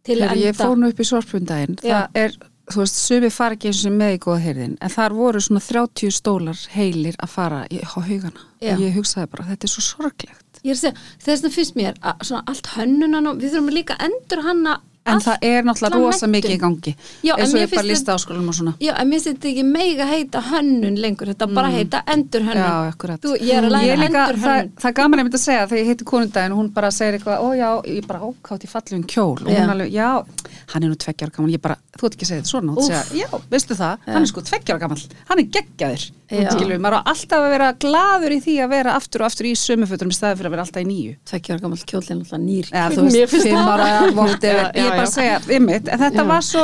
til 0.04 0.18
Þegar 0.20 0.32
enda. 0.36 0.46
ég 0.46 0.56
fór 0.60 0.76
nú 0.78 0.90
upp 0.92 1.00
í 1.00 1.08
sorpundaginn 1.10 1.76
það 1.82 2.08
er, 2.22 2.38
þú 2.70 2.80
veist, 2.84 2.96
sumi 3.08 3.30
fara 3.34 3.56
ekki 3.56 3.72
eins 3.72 3.86
og 3.88 3.92
með 3.98 4.14
í 4.14 4.20
góða 4.28 4.40
heyrðin, 4.46 4.78
en 4.82 4.90
þar 4.94 5.14
voru 5.18 5.40
svona 5.42 5.60
30 5.64 6.12
stólar 6.12 6.60
heilir 6.76 7.16
að 7.20 7.30
fara 7.34 7.64
í, 7.72 7.80
á 7.82 7.88
haugana. 7.98 8.46
Og 8.62 8.80
ég 8.84 8.94
hugsaði 8.96 9.30
bara, 9.32 9.44
þetta 9.50 9.64
er 9.68 9.74
svo 9.74 9.82
sorglegt 9.90 10.43
ég 10.64 10.72
er 10.72 10.78
að 10.78 10.82
segja, 10.82 11.06
þess 11.20 11.44
vegna 11.44 11.54
finnst 11.58 11.78
mér 11.80 12.00
að 12.02 12.34
allt 12.42 12.74
hönnunan 12.78 13.30
og 13.32 13.42
við 13.42 13.56
þurfum 13.56 13.76
líka 13.76 13.98
að 14.00 14.10
endur 14.10 14.44
hanna 14.48 14.80
En 15.04 15.18
allt 15.18 15.26
það 15.28 15.42
er 15.44 15.66
náttúrulega 15.68 16.00
rosa 16.00 16.28
mikið 16.32 16.52
í 16.54 16.60
gangi 16.62 16.92
Já, 17.28 17.34
eins 17.36 17.52
og 17.54 17.60
ég 17.60 17.72
bara 17.74 17.84
lista 17.90 18.14
áskólum 18.16 18.46
og 18.48 18.56
svona 18.56 18.72
Já, 18.80 18.94
en 19.02 19.10
mér 19.10 19.20
finnst 19.20 19.28
þetta 19.34 19.50
ekki 19.50 19.66
meiga 19.68 20.06
heita 20.08 20.42
hönnun 20.48 20.96
lengur, 21.04 21.28
þetta 21.34 21.48
bara 21.52 21.72
heita 21.74 22.00
endur 22.14 22.46
hönnun. 22.48 22.64
Mm. 22.64 22.88
Já, 23.12 23.18
Þú, 23.26 23.34
ég 23.44 23.58
er 23.60 23.68
að 23.68 23.74
Ég 23.74 23.74
læra 23.74 23.84
er 23.84 24.06
endur 24.08 24.40
það, 24.40 24.56
hönnun. 24.56 24.72
það 24.80 24.90
er 24.90 24.96
gaman 25.02 25.20
einmitt 25.24 25.36
að 25.36 25.44
segja 25.44 25.66
þegar 25.68 25.82
ég 25.84 25.90
heiti 25.92 26.08
konundaginn 26.08 26.56
og 26.56 26.62
hún 26.62 26.70
bara 26.80 26.92
segir 26.96 27.14
eitthvað, 27.20 27.44
ó 27.44 27.48
já, 27.60 27.70
ég 27.98 28.08
bara 28.08 28.20
ákátt 28.30 28.64
í 28.64 28.72
fallum 28.72 29.04
kjól 29.04 29.44
og 29.44 29.52
Já. 29.52 29.60
hún 29.60 29.74
alveg, 29.76 29.92
já, 29.92 30.10
hann 30.74 30.84
er 30.84 30.88
nú 30.88 30.96
tveggjar 31.04 31.30
gaman, 31.36 31.52
ég 31.52 31.62
bara, 31.68 31.76
þú 32.00 32.08
ert 32.08 32.16
ekki 32.16 32.24
að 32.24 32.32
segja 32.32 32.42
þetta 32.44 32.54
svona, 32.56 32.72
að 32.80 32.88
segja, 32.88 33.04
já, 33.20 33.28
veistu 33.52 33.74
það, 33.76 33.96
hann 34.08 34.24
er 34.24 34.32
sko 34.32 34.42
tveggjar 34.48 34.80
gaman, 34.80 35.04
hann 35.30 35.40
er 35.44 35.48
geggjaður, 35.60 36.04
Já. 36.34 36.50
skilur 36.50 36.72
við, 36.74 36.82
maður 36.82 36.98
á 36.98 37.02
alltaf 37.14 37.44
að 37.44 37.52
vera 37.54 37.68
gladur 37.78 38.34
í 38.34 38.40
því 38.42 38.56
að 38.64 38.70
vera 38.74 38.96
aftur 38.98 39.22
og 39.22 39.28
aftur 39.30 39.46
í 39.46 39.54
sömufötunum 39.60 40.10
í 40.10 40.18
staði 40.18 40.40
fyrir 40.40 40.50
að 40.50 40.54
vera 40.56 40.64
alltaf 40.66 40.82
í 40.82 40.88
nýju. 40.90 41.12
Tveggja 41.30 41.54
ára 41.54 41.62
gammal 41.62 41.84
kjólinn 41.92 42.24
alltaf 42.24 42.42
nýr. 42.42 42.66
Ég 44.94 45.00
bara 45.04 45.10
að 45.10 45.16
segja, 45.18 45.40
ymmit, 45.58 45.88
en 45.90 46.00
þetta 46.04 46.24
Já. 46.24 46.28
var 46.30 46.46
svo, 46.48 46.64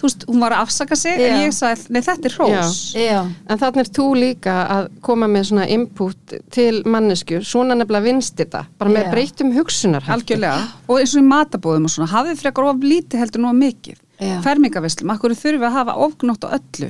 þú 0.00 0.06
veist, 0.08 0.26
hún 0.30 0.40
var 0.44 0.54
að 0.56 0.62
afsaka 0.64 0.96
sig, 0.96 1.20
en 1.20 1.36
Já. 1.36 1.40
ég 1.46 1.54
sagði, 1.56 1.86
nei, 1.96 2.00
þetta 2.06 2.30
er 2.30 2.36
hrós. 2.38 2.78
Já, 2.96 3.18
En 3.50 3.58
þannig 3.60 3.80
er 3.84 3.90
þú 3.98 4.06
líka 4.16 4.54
að 4.76 4.90
koma 5.08 5.28
með 5.28 5.48
svona 5.50 5.66
input 5.68 6.36
til 6.50 6.82
mannesku, 6.84 7.40
svona 7.44 7.76
nefnilega 7.76 8.06
vinst 8.08 8.36
þetta, 8.40 8.66
bara 8.78 8.90
með 8.94 9.04
Já. 9.04 9.10
breytum 9.16 9.52
hugsunar. 9.56 10.04
Algjörlega, 10.08 10.68
og 10.88 11.00
eins 11.02 11.16
og 11.16 11.22
í 11.24 11.26
matabóðum 11.32 11.88
og 11.90 11.94
svona, 11.96 12.12
hafið 12.14 12.40
frekar 12.44 12.70
of 12.70 12.80
lítið 12.84 13.18
heldur 13.24 13.44
nú 13.44 13.50
of 13.52 13.58
mikið. 13.60 13.98
Fermingavislum, 14.44 15.10
akkur 15.14 15.32
þurfum 15.34 15.62
við 15.62 15.66
að 15.68 15.76
hafa 15.78 15.94
ofgnótt 16.06 16.44
á 16.44 16.48
öllu? 16.58 16.88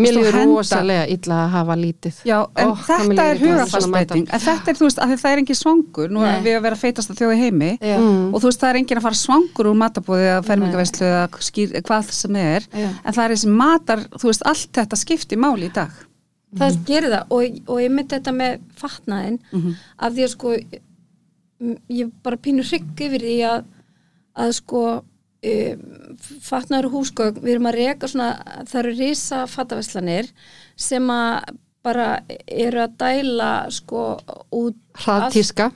Mér 0.00 0.18
og 0.18 0.28
henda- 0.28 0.44
rosalega 0.48 1.06
illa 1.12 1.38
að 1.44 1.50
hafa 1.56 1.76
lítið. 1.76 2.20
Já, 2.24 2.38
en 2.56 2.68
mér 2.68 2.84
þetta 2.88 3.26
er 3.30 3.40
hugafarsbreyting 3.42 4.26
en 4.32 4.40
þetta 4.46 4.68
er, 4.72 4.78
þú 4.80 4.86
veist, 4.88 4.98
það 5.02 5.30
er 5.32 5.42
engin 5.42 5.58
svangur. 5.58 6.08
Nú 6.12 6.20
Nei. 6.22 6.30
er 6.36 6.42
við 6.46 6.56
að 6.58 6.62
vera 6.68 6.76
feitast 6.76 7.10
að 7.10 7.18
þjóða 7.22 7.36
heimi. 7.42 7.72
Já. 7.80 7.98
Mm. 7.98 8.34
og 8.34 8.40
þú 8.40 8.46
veist, 8.50 8.60
það 8.62 8.70
er 8.70 8.80
engin 8.82 8.98
að 9.02 9.06
fara 9.08 9.20
svangur 9.22 9.66
úr 9.72 9.76
matabóði 9.82 10.28
eða 10.32 10.46
fermingavislu 10.48 11.06
eða 11.06 11.82
hvað 11.82 12.10
sem 12.12 12.36
er. 12.36 12.62
Já. 12.72 12.88
en 13.04 13.12
það 13.12 13.24
er 13.24 13.36
þessi 13.36 13.52
matar, 13.52 13.98
þú 14.16 14.30
veist, 14.32 14.42
allt 14.46 14.72
þetta 14.72 14.96
skipti 14.96 15.36
máli 15.36 15.68
í 15.68 15.72
dag. 15.72 15.90
Það 16.52 16.84
gerir 16.84 17.08
það. 17.10 17.26
Og, 17.32 17.60
og 17.68 17.78
ég 17.80 17.90
myndi 17.90 18.12
þetta 18.16 18.32
með 18.36 18.58
fatnaðin 18.76 19.38
af 19.98 20.12
því 20.12 20.24
að 20.26 20.32
sko 20.34 20.56
ég 21.88 22.10
bara 22.22 22.36
pínu 22.36 22.64
hrygg 22.66 22.98
yfir 23.06 23.22
því 23.22 23.36
að, 23.48 23.64
að 24.36 24.52
sko 24.58 24.82
um, 25.48 25.82
fatnaður 26.44 26.88
og 26.88 26.96
húsgögn. 26.98 27.42
Við 27.42 27.56
erum 27.56 27.68
að 27.70 27.78
reka 27.80 28.10
svona, 28.10 28.30
það 28.70 28.80
eru 28.82 28.94
risa 29.00 29.42
fattaveslanir 29.50 30.30
sem 30.76 31.10
að 31.12 31.52
bara 31.82 32.06
eru 32.46 32.84
að 32.84 32.92
dæla 33.00 33.50
sko 33.74 34.04
út 34.54 34.78
Hraðtíska. 35.02 35.70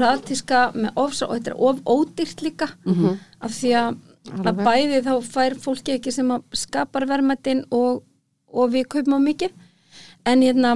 hraðtíska 0.00 0.62
með 0.74 0.98
ofsa 0.98 1.28
og 1.28 1.36
þetta 1.36 1.52
er 1.52 1.62
of 1.68 1.80
ódýrt 1.86 2.42
líka 2.42 2.68
af 3.40 3.54
því 3.54 3.72
að, 3.78 4.00
að 4.42 4.62
bæði 4.66 5.00
þá 5.06 5.12
fær 5.22 5.56
fólki 5.62 5.94
ekki 5.94 6.12
sem 6.12 6.32
skapar 6.52 7.06
verðmættin 7.06 7.62
og, 7.70 8.02
og 8.50 8.72
við 8.74 8.88
kaupum 8.88 9.18
á 9.18 9.20
mikið. 9.22 9.54
En 10.26 10.42
hérna 10.42 10.74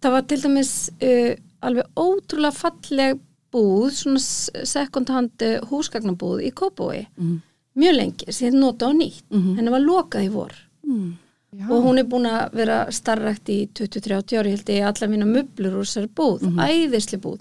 það 0.00 0.16
var 0.16 0.26
til 0.30 0.40
dæmis 0.42 0.72
uh, 1.02 1.34
alveg 1.60 2.00
ótrúlega 2.00 2.56
falleg 2.56 3.20
búð 3.52 3.90
svona 3.98 4.20
second 4.66 5.08
hand 5.10 5.42
uh, 5.42 5.60
húsgagnabúð 5.70 6.42
í 6.46 6.52
Kópói 6.52 7.06
Mhm. 7.16 7.38
mjög 7.76 7.94
lengi 7.96 8.32
sem 8.32 8.50
þetta 8.52 8.60
nota 8.60 8.86
á 8.86 8.92
nýtt. 8.92 9.22
Henni 9.56 9.70
var 9.70 9.80
lokað 9.80 10.24
í 10.26 10.30
vor. 10.32 10.52
Já. 11.50 11.66
og 11.68 11.82
hún 11.82 11.98
er 11.98 12.04
búin 12.04 12.26
að 12.30 12.52
vera 12.54 12.86
starrakt 12.94 13.48
í 13.50 13.68
20-30 13.74 14.38
ári, 14.38 14.50
held 14.54 14.68
ég, 14.70 14.84
allar 14.86 15.08
mína 15.10 15.26
möblur 15.26 15.80
úr 15.80 15.86
þessari 15.86 16.06
búð, 16.14 16.42
mm 16.46 16.58
æðisli 16.62 17.18
búð. 17.18 17.40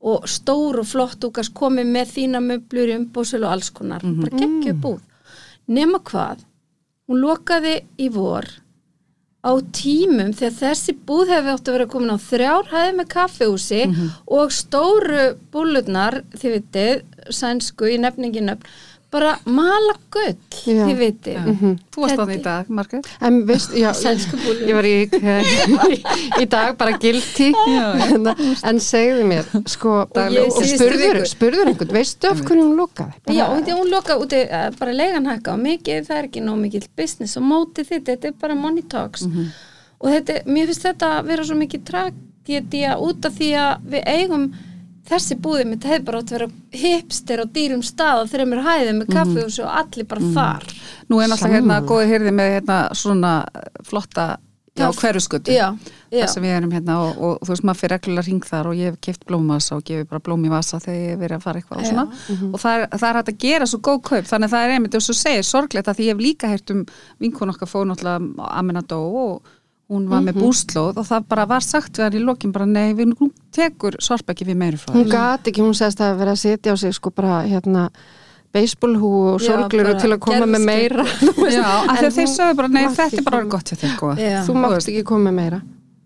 Og 0.00 0.22
stór 0.30 0.78
og 0.78 0.86
flott 0.86 1.18
úkast 1.26 1.52
komið 1.54 1.86
með 1.90 2.06
þína 2.14 2.38
möblur 2.42 2.88
í 2.92 2.96
umbóðsölu 3.00 3.44
og 3.46 3.52
alls 3.52 3.70
konar, 3.70 4.00
bara 4.00 4.30
geggju 4.38 4.74
búð. 4.80 5.00
Nema 5.66 5.98
hvað, 5.98 6.38
hún 7.08 7.18
lokaði 7.22 7.80
í 7.98 8.08
vor 8.14 8.46
á 9.42 9.52
tímum 9.74 10.30
þegar 10.38 10.54
þessi 10.60 10.94
búð 11.06 11.32
hefði 11.34 11.52
átt 11.52 11.68
að 11.68 11.76
vera 11.76 11.88
komin 11.90 12.14
á 12.14 12.18
þrjár 12.22 12.68
hæði 12.70 12.92
með 12.98 13.08
kaffehúsi 13.16 13.80
og 14.38 14.54
stóru 14.54 15.24
búlurnar, 15.50 16.22
þið 16.38 16.54
vitið, 16.56 17.02
sænsku 17.34 17.90
í 17.90 17.98
nefningin 17.98 18.52
nöfn, 18.52 18.70
bara 19.12 19.34
mala 19.44 19.92
gull, 20.14 20.34
Já. 20.64 20.86
þið 20.88 20.96
vitið. 21.02 21.34
Þú 21.92 22.00
varst 22.00 22.14
Þetta- 22.14 22.16
þannig 22.22 22.38
í 22.38 22.42
dag, 22.46 22.68
Margrét. 22.78 23.08
Ég 24.68 24.74
var 24.78 24.88
í, 24.88 24.94
í, 25.92 25.98
í 26.42 26.46
dag 26.54 26.76
bara 26.80 26.94
guilty, 27.02 27.50
en, 27.52 28.30
en 28.70 28.80
segðu 28.82 29.26
mér, 29.28 29.50
sko, 29.68 29.94
og 30.06 30.16
síðustu 30.16 30.70
spurður, 30.78 31.20
spurður 31.28 31.70
einhvern, 31.72 31.92
veistu 31.98 32.30
af 32.30 32.40
hverju 32.40 32.64
hún 32.64 32.76
lokaði? 32.80 33.12
Bara- 33.26 33.36
Já, 33.36 33.44
og 33.50 33.58
þetta 33.60 33.76
hún 33.82 33.92
loka 33.92 34.16
úti, 34.22 34.40
eh, 34.48 34.70
bara 34.80 34.96
leigan 34.96 35.28
hækka 35.28 35.52
og 35.52 35.62
mikið, 35.66 36.02
það 36.08 36.16
er 36.22 36.30
ekki 36.30 36.44
nóg 36.48 36.58
mikið 36.64 36.88
business 36.96 37.36
og 37.36 37.46
móti 37.52 37.84
þitt, 37.88 38.04
þetta 38.08 38.32
er 38.32 38.36
bara 38.40 38.54
money 38.58 38.82
talks 38.88 39.26
og 40.02 40.08
þetta, 40.10 40.40
mér 40.48 40.66
finnst 40.72 40.82
þetta 40.88 41.12
að 41.20 41.26
vera 41.30 41.44
svo 41.46 41.56
mikið 41.60 41.84
tragedía 41.92 42.96
út 42.98 43.24
af 43.28 43.36
því 43.38 43.50
að 43.60 43.90
við 43.92 44.08
eigum 44.16 44.52
þessi 45.10 45.36
búði 45.42 45.64
mitt 45.72 45.84
hefði 45.88 46.04
bara 46.06 46.20
átt 46.22 46.30
að 46.32 46.38
vera 46.38 46.50
hipster 46.82 47.42
á 47.42 47.46
dýrum 47.56 47.82
stað 47.86 48.22
og 48.24 48.30
þreymur 48.32 48.62
hæði 48.66 48.94
með 49.00 49.10
kaffihús 49.16 49.58
og 49.64 49.74
allir 49.82 50.06
bara 50.08 50.30
þar. 50.36 50.70
Nú 51.10 51.20
er 51.20 51.28
náttúrulega 51.32 51.58
hérna 51.58 51.80
góði 51.90 52.08
hyrði 52.12 52.32
með 52.38 52.54
hérna 52.58 52.78
svona 52.94 53.32
flotta 53.88 54.26
já, 54.72 54.86
Já, 54.86 54.92
hverfuskutu. 54.96 55.52
já, 55.52 55.66
já. 56.08 56.22
Það 56.22 56.30
sem 56.32 56.42
við 56.46 56.54
erum 56.56 56.70
hérna 56.72 56.94
og, 57.04 57.18
og 57.20 57.42
þú 57.44 57.50
veist 57.52 57.64
maður 57.68 57.80
fyrir 57.82 57.92
reglulega 57.98 58.24
ring 58.30 58.46
þar 58.48 58.68
og 58.70 58.78
ég 58.78 58.88
hef 58.88 59.00
keift 59.04 59.26
blómvasa 59.28 59.76
og 59.76 59.82
gefið 59.84 60.06
bara 60.08 60.22
blóm 60.24 60.46
í 60.48 60.52
vasa 60.54 60.80
þegar 60.80 60.96
ég 61.02 61.10
hef 61.12 61.20
verið 61.20 61.36
að 61.36 61.44
fara 61.44 61.60
eitthvað 61.60 61.82
og 61.82 61.90
svona. 61.90 62.06
Og 62.48 62.62
það 62.62 62.76
er, 62.78 62.86
það 62.94 63.08
er 63.10 63.18
hægt 63.20 63.32
að 63.34 63.40
gera 63.44 63.66
svo 63.68 63.80
góð 63.84 64.00
kaup. 64.08 64.30
Þannig 64.30 64.48
að 64.48 64.54
það 64.54 64.64
er 64.68 64.76
einmitt 64.78 64.96
og 64.96 65.04
svo 65.04 65.18
segir 65.18 65.44
sorglegt 65.50 65.90
að 65.92 65.98
því 66.00 66.06
ég 66.08 66.14
hef 66.16 66.24
líka 66.24 66.52
heyrt 66.54 66.72
um 66.72 66.80
vinkun 67.20 67.52
okkar 67.52 67.68
fóð 67.68 67.90
náttúrulega 67.90 68.46
hún 69.92 70.08
var 70.10 70.24
með 70.24 70.40
búslóð 70.40 70.98
og 71.02 71.06
það 71.08 71.28
bara 71.34 71.46
var 71.50 71.66
sagt 71.66 71.98
við 71.98 72.06
hann 72.06 72.16
í 72.18 72.24
lokin 72.24 72.54
bara 72.54 72.66
nei 72.68 72.94
við 72.96 73.12
nú 73.12 73.28
tekur 73.54 73.98
sorpekki 74.02 74.46
við 74.48 74.58
meiru 74.62 74.80
frá 74.80 74.94
Hún 74.96 75.04
þér. 75.06 75.12
gati 75.12 75.52
ekki, 75.52 75.64
hún 75.64 75.76
segist 75.76 76.00
að 76.04 76.18
vera 76.22 76.34
að 76.36 76.42
setja 76.42 76.74
á 76.74 76.76
sig 76.80 76.96
sko 76.96 77.12
bara 77.14 77.42
hérna 77.44 77.90
beisbólhú 78.52 79.12
og 79.34 79.44
bara 79.44 79.94
til 79.96 80.10
að 80.12 80.18
koma 80.20 80.44
með 80.44 80.64
meira. 80.66 81.04
Já, 81.56 81.68
af 81.88 82.00
því 82.00 82.08
að 82.08 82.16
þeir 82.16 82.26
hún 82.26 82.34
sögðu 82.34 82.58
bara 82.58 82.72
nei 82.72 82.82
þetta 82.88 83.20
er 83.22 83.28
bara 83.28 83.44
gott 83.54 83.72
þér 83.72 83.94
góða. 84.00 84.16
Já. 84.20 84.40
þú 84.48 84.56
mátt 84.60 84.90
ekki 84.92 85.06
koma 85.08 85.30
með 85.30 85.38
meira 85.42 85.62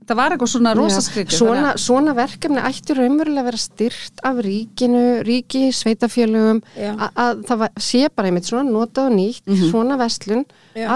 Það 0.07 0.19
var 0.21 0.35
eitthvað 0.37 0.51
svona 0.53 0.71
Já. 0.71 0.79
rosaskrítið 0.79 1.35
svona, 1.41 1.71
svona 1.83 2.13
verkefni 2.15 2.63
ættu 2.63 2.95
raunverulega 2.95 3.43
að 3.43 3.49
vera 3.49 3.59
styrt 3.59 4.21
af 4.29 4.39
ríkinu, 4.47 5.01
ríki, 5.27 5.65
sveitafélögum 5.75 6.61
að 6.95 7.43
það 7.49 7.61
var, 7.65 7.73
sé 7.89 8.05
bara 8.15 8.31
einmitt 8.31 8.47
svona 8.47 8.71
notað 8.71 9.11
og 9.11 9.17
nýtt, 9.19 9.51
svona 9.73 9.99
vestlun 9.99 10.45
Já. 10.79 10.87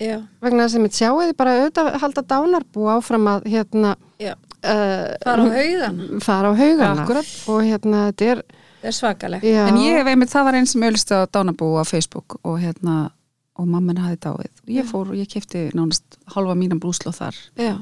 Já, 0.00 0.18
vegna 0.44 0.66
þess 0.66 0.78
að 0.78 0.84
mitt 0.86 0.98
sjáu 0.98 1.18
þið 1.22 1.34
bara 1.38 1.56
auðvitað 1.58 1.90
halda 2.02 2.24
dánarbú 2.32 2.88
áfram 2.92 3.28
að 3.34 3.50
hérna 3.52 3.96
já, 4.20 4.32
uh, 4.34 5.10
fara 5.24 5.44
á 5.44 5.48
haugana. 5.58 6.08
fara 6.24 6.50
á 6.50 6.54
haugana. 6.58 7.04
Akkúrat. 7.04 7.34
og 7.48 7.60
hérna 7.66 8.06
þetta 8.08 8.32
er 8.32 8.42
er 8.82 8.94
svakaleg 8.94 9.42
já, 9.42 9.66
En 9.66 9.78
ég 9.82 9.98
hef 9.98 10.06
einmitt, 10.06 10.30
það 10.30 10.48
var 10.48 10.58
einn 10.58 10.68
sem 10.70 10.82
auðlisti 10.86 11.14
á 11.18 11.26
Dánabú 11.26 11.70
á 11.78 11.84
Facebook 11.88 12.38
og 12.44 12.60
hérna 12.62 13.10
og 13.58 13.66
mamma 13.66 13.90
henni 13.92 14.04
hafði 14.04 14.20
dáið. 14.22 14.52
Og 14.62 14.70
ég 14.70 14.86
fór 14.86 15.08
og 15.10 15.18
ég 15.18 15.30
kefti 15.30 15.64
nánast 15.74 16.18
halva 16.34 16.54
mínan 16.54 16.78
brúslóð 16.78 17.16
þar. 17.18 17.40
Já. 17.58 17.74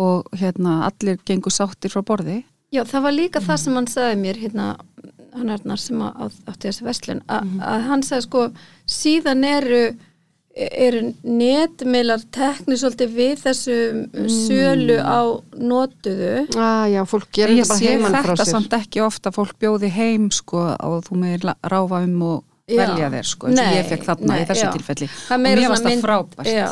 Og 0.00 0.30
hérna 0.40 0.86
allir 0.88 1.18
gengur 1.28 1.52
sáttir 1.52 1.92
frá 1.92 2.00
borði. 2.00 2.38
Já, 2.72 2.86
það 2.88 3.04
var 3.04 3.12
líka 3.12 3.42
það 3.44 3.58
sem 3.60 3.74
hann 3.76 3.88
sagði 3.92 4.20
mér 4.22 4.40
hérna, 4.40 4.68
hann 5.36 5.52
Arnar 5.52 5.80
sem 5.80 6.00
á, 6.00 6.08
á, 6.16 6.24
átti 6.48 6.70
þessi 6.70 6.86
verslun, 6.86 7.20
a, 7.28 7.42
að 7.74 7.84
hann 7.90 8.04
sagði 8.06 8.24
sko 8.24 8.46
síðan 8.88 9.44
eru 9.44 9.82
eru 10.56 11.00
netmiðlar 11.24 12.22
tekni 12.34 12.76
svolítið 12.76 13.14
við 13.16 13.42
þessu 13.46 13.76
sölu 14.28 14.98
á 15.00 15.20
notuðu 15.56 16.32
að, 16.52 16.84
já, 16.92 17.00
fólk 17.08 17.28
gerir 17.32 17.60
þetta 17.62 17.72
bara 17.72 17.88
heimann 17.88 18.16
frá 18.18 18.30
þetta 18.34 18.44
sér 18.46 18.56
samt 18.58 18.76
ekki 18.76 19.02
ofta 19.06 19.32
fólk 19.32 19.54
bjóði 19.62 19.90
heim 19.96 20.28
sko 20.34 20.64
og 20.76 21.02
þú 21.08 21.20
meðir 21.24 21.46
ráfa 21.72 22.02
um 22.04 22.22
og 22.28 22.40
Já. 22.72 22.78
velja 22.84 23.08
þér 23.10 23.26
sko 23.32 23.48
eins 23.48 23.58
og 23.58 23.64
Nei, 23.64 23.76
ég 23.80 23.88
fekk 23.90 24.04
þarna 24.06 24.32
nei, 24.32 24.40
í 24.44 24.48
þessu 24.52 24.64
já. 24.68 24.72
tilfelli 24.76 25.08
Það 25.12 25.32
er 25.32 25.38
og 25.38 25.42
meira 25.46 25.60
mér 25.64 25.72
varst 25.72 25.82
það 25.86 25.92
mynd- 25.96 26.04
frábært 26.06 26.52
Já. 26.52 26.68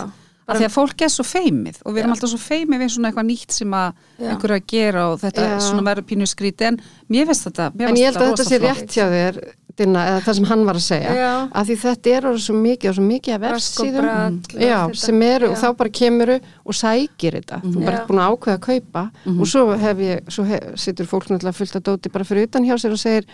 af 0.50 0.58
því 0.60 0.66
að 0.68 0.72
fólk 0.76 1.02
er 1.06 1.10
svo 1.14 1.24
feimið 1.26 1.80
og 1.84 1.92
við 1.94 2.00
erum 2.02 2.12
alltaf 2.14 2.30
svo 2.30 2.38
feimið 2.44 2.80
við 2.84 2.92
svona 2.94 3.10
eitthvað 3.10 3.26
nýtt 3.30 3.56
sem 3.58 3.74
að 3.80 3.90
Já. 4.20 4.28
einhver 4.30 4.50
er 4.50 4.56
að 4.60 4.68
gera 4.74 5.02
og 5.10 5.18
þetta 5.24 5.48
Já. 5.50 5.58
svona 5.66 5.84
verður 5.90 6.06
pínu 6.12 6.28
skríti 6.30 6.68
en 6.70 6.78
mér 7.10 7.26
finnst 7.32 7.48
þetta 7.48 7.66
mér 7.74 7.88
En 7.90 7.98
ég 8.00 8.08
held 8.10 8.20
að 8.22 8.30
þetta 8.30 8.48
sé 8.48 8.60
rétt 8.62 8.96
hjá 8.96 9.06
þér, 9.16 9.40
Dinna, 9.80 10.02
eða 10.12 10.22
það 10.26 10.38
sem 10.38 10.48
hann 10.50 10.64
var 10.68 10.78
að 10.78 10.84
segja, 10.84 11.12
Já. 11.16 11.30
að 11.56 11.70
því 11.70 11.76
þetta 11.84 12.12
er 12.16 12.26
orðið 12.30 12.42
svo 12.46 12.56
mikið 12.60 12.90
og 12.90 12.96
svo 12.98 13.04
mikið 13.06 13.34
að 13.34 13.38
og 13.40 13.44
verðsíðum, 13.46 14.08
og 14.10 14.64
já, 14.66 14.78
sem 15.02 15.22
eru, 15.30 15.48
og 15.50 15.56
Já. 15.56 15.60
þá 15.62 15.68
bara 15.80 15.94
kemuru 16.00 16.36
og 16.64 16.76
sækir 16.80 17.38
þetta, 17.40 17.60
þú 17.64 17.76
bara 17.78 17.94
Já. 17.94 18.00
ert 18.00 18.10
búin 18.10 18.20
að 18.20 18.34
ákveða 18.34 18.58
að 18.58 18.66
kaupa. 18.66 19.04
Og 19.36 19.46
svo 19.48 19.64
hef 19.84 20.04
ég, 20.04 20.28
svo 20.36 20.44
hef, 20.50 20.68
situr 20.84 21.08
fólk 21.10 21.30
náttúrulega 21.30 21.58
fullt 21.60 21.80
að 21.80 21.86
dóti 21.88 22.12
bara 22.12 22.28
fyrir 22.28 22.50
utan 22.50 22.68
hjá 22.68 22.76
sér 22.82 22.96
og 22.96 23.00
segir, 23.00 23.26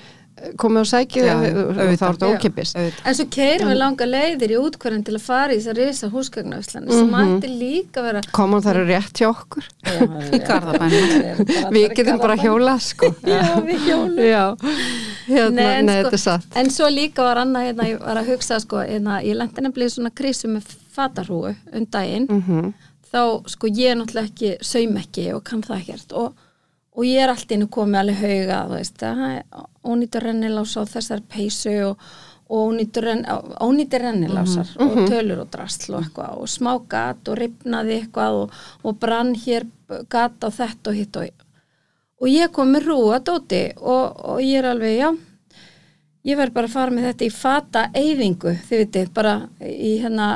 komið 0.60 0.80
og 0.82 0.88
sækið 0.90 1.26
Já, 1.26 1.34
og, 1.36 1.70
þá 1.76 1.80
er 1.82 1.90
þetta 1.96 2.28
Já. 2.28 2.36
ókipis. 2.36 2.72
En 2.76 3.16
svo 3.16 3.26
keirum 3.32 3.70
við 3.70 3.78
langa 3.80 4.08
leiðir 4.08 4.52
í 4.52 4.58
útkvörðin 4.60 5.04
til 5.06 5.14
að 5.16 5.24
fara 5.24 5.54
í 5.54 5.58
þess 5.58 5.72
að 5.72 5.80
risa 5.80 6.10
húsgagnafslanu 6.12 6.92
sem 6.92 7.12
mætti 7.12 7.50
líka 7.52 8.04
vera 8.04 8.22
Komum 8.36 8.64
það 8.64 8.72
eru 8.74 8.86
rétt 8.90 9.22
hjá 9.22 9.28
okkur, 9.30 9.68
í 10.36 10.40
Garðabænum. 10.44 11.44
Við 11.76 11.86
getum 11.96 12.20
bara 12.20 12.38
hjóla, 12.40 12.76
sko. 12.82 13.12
Já, 13.32 13.44
við 13.64 13.86
hjólum. 13.88 14.20
Já, 14.26 14.44
hérna, 15.30 15.54
nei, 15.56 15.70
en, 15.80 15.94
er 15.94 16.18
satt. 16.20 16.50
en 16.58 16.72
svo 16.74 16.90
líka 16.92 17.24
var 17.24 17.40
annað 17.44 17.70
hérna, 17.70 17.88
ég 17.94 18.02
var 18.04 18.20
að 18.20 18.34
hugsa 18.34 18.60
sko, 18.62 18.82
hérna, 18.84 19.22
ég 19.24 19.38
lendi 19.38 19.64
nefnilega 19.64 19.92
í 19.92 19.96
svona 19.96 20.12
krísu 20.16 20.52
með 20.52 20.68
fatarhúu 20.96 21.54
um 21.54 21.88
daginn. 21.88 22.28
Mm 22.28 22.74
þá 23.16 23.48
sko 23.50 23.70
ég 23.70 23.92
er 23.92 24.00
náttúrulega 24.00 24.30
ekki 24.30 24.50
saum 24.66 24.98
ekki 25.00 25.30
og 25.36 25.44
kann 25.46 25.62
það 25.64 25.82
ekkert. 25.82 26.14
Og, 26.18 26.45
og 26.96 27.04
ég 27.04 27.20
er 27.22 27.32
allt 27.32 27.52
innu 27.52 27.68
komið 27.72 28.00
alveg 28.00 28.22
hauga 28.24 28.60
veist, 28.72 29.02
að 29.04 29.42
ónýtur 29.84 30.26
rennilás 30.26 30.72
á 30.80 30.82
þessar 30.88 31.22
peysu 31.28 31.74
og, 31.90 32.04
og 32.48 32.70
ónýtur 32.72 33.08
renn, 33.10 33.24
ónýtur 33.60 34.06
rennilásar 34.06 34.72
og 34.80 34.96
tölur 35.10 35.44
og 35.44 35.50
drasl 35.52 35.96
og 35.96 36.04
eitthvað 36.06 36.42
og 36.42 36.50
smá 36.50 36.72
gat 36.88 37.28
og 37.28 37.40
ripnaði 37.40 38.00
eitthvað 38.00 38.42
og, 38.42 38.60
og 38.82 39.00
brann 39.02 39.34
hér 39.36 39.68
gat 40.10 40.40
á 40.40 40.48
þetta 40.48 40.92
og 40.92 40.98
hitt 41.00 41.20
og 41.20 41.46
og 42.16 42.28
ég 42.32 42.52
kom 42.52 42.70
með 42.72 42.86
rúa 42.88 43.20
dóti 43.20 43.66
og, 43.76 44.16
og 44.32 44.38
ég 44.40 44.62
er 44.62 44.70
alveg, 44.72 44.96
já 44.96 45.10
ég 46.26 46.38
verð 46.40 46.54
bara 46.56 46.70
að 46.70 46.74
fara 46.74 46.94
með 46.94 47.10
þetta 47.10 47.26
í 47.26 47.32
fata 47.34 47.82
eyðingu, 47.94 48.54
þið 48.66 48.80
vitið, 48.82 49.10
bara 49.14 49.34
í 49.62 49.92
hérna 50.02 50.30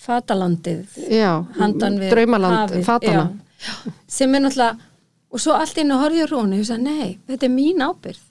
fatalandið 0.00 1.00
Já, 1.12 1.32
handan 1.58 1.98
við 2.00 2.14
draumaland, 2.14 2.60
hafið, 2.62 2.86
fatana. 2.86 3.26
já. 3.60 3.92
sem 4.08 4.34
er 4.34 4.46
náttúrulega 4.46 4.89
og 5.30 5.38
svo 5.40 5.52
allt 5.54 5.78
inn 5.78 5.92
og 5.94 6.00
horfði 6.04 6.24
á 6.26 6.28
rúnu 6.32 6.56
og 6.58 6.62
ég 6.62 6.66
sagði, 6.70 6.82
nei, 6.90 7.18
þetta 7.28 7.46
er 7.46 7.54
mín 7.54 7.84
ábyrð 7.86 8.22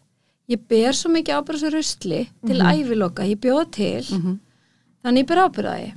ég 0.49 0.63
ber 0.67 0.93
svo 0.97 1.11
mikið 1.13 1.37
ábyrð 1.39 1.59
svo 1.63 1.69
rusli 1.75 2.21
til 2.47 2.57
Mhm. 2.59 2.71
æviloka, 2.73 3.23
ég 3.29 3.39
bjóð 3.39 3.71
til 3.71 4.03
þannig 5.03 5.23
ég 5.23 5.27
ber 5.27 5.43
ábyrðaði 5.47 5.93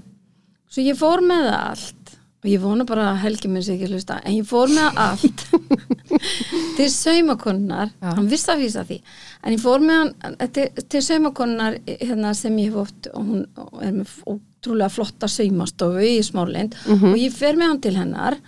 svo 0.70 0.82
ég 0.82 0.96
fór 0.96 1.20
með 1.20 1.48
það 1.50 1.58
allt. 1.70 1.98
Og 2.42 2.48
ég 2.50 2.58
vona 2.58 2.82
bara 2.84 3.04
að 3.12 3.20
Helgi 3.22 3.46
minn 3.48 3.62
sig 3.62 3.78
ekki 3.78 3.92
hlusta 3.92 4.16
en 4.26 4.32
ég 4.34 4.42
fór 4.44 4.66
með 4.66 4.96
allt 4.98 5.42
til 6.76 6.88
saumakonnar 6.90 7.92
hann 8.02 8.26
vissi 8.30 8.50
að 8.50 8.62
vísa 8.64 8.82
því. 8.88 8.96
En 9.46 9.52
ég 9.54 9.60
fór 9.62 9.78
með 9.84 10.00
hann 10.24 10.50
til, 10.56 10.64
til 10.90 11.02
saumakonnar 11.06 11.76
hérna, 11.86 12.32
sem 12.34 12.56
ég 12.58 12.72
hef 12.72 12.80
oft 12.82 13.06
og 13.14 13.28
hún 13.28 13.44
er 13.82 13.92
með 13.94 14.10
ótrúlega 14.26 14.90
flotta 14.90 15.28
saumastofu 15.30 16.02
í 16.02 16.18
Smárlind. 16.26 16.74
Og 17.12 17.14
ég 17.20 17.30
fer 17.36 17.54
með 17.54 17.70
hann 17.70 17.80
til 17.86 17.94
hennar 18.00 18.38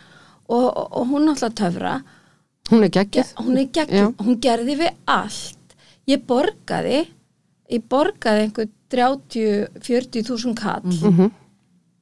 og, 0.48 0.66
og, 0.76 0.88
og 0.90 1.06
hún 1.12 1.28
náttúrulega 1.28 1.54
töfra 1.62 1.94
Hún 2.70 2.82
er 2.84 2.90
ja, 2.94 3.04
geggjuð. 3.04 3.34
hún 3.44 3.58
er 3.60 3.66
geggjum, 3.76 4.14
hún 4.24 4.38
gerði 4.40 4.76
við 4.80 4.92
allt 5.06 5.74
ég 6.08 6.22
borgaði 6.26 7.06
ég 7.70 7.82
borgaði 7.90 8.46
einhver 8.48 8.68
30-40 8.90 10.22
þúsund 10.28 10.56
kall 10.56 10.82
Mhm. 10.84 11.30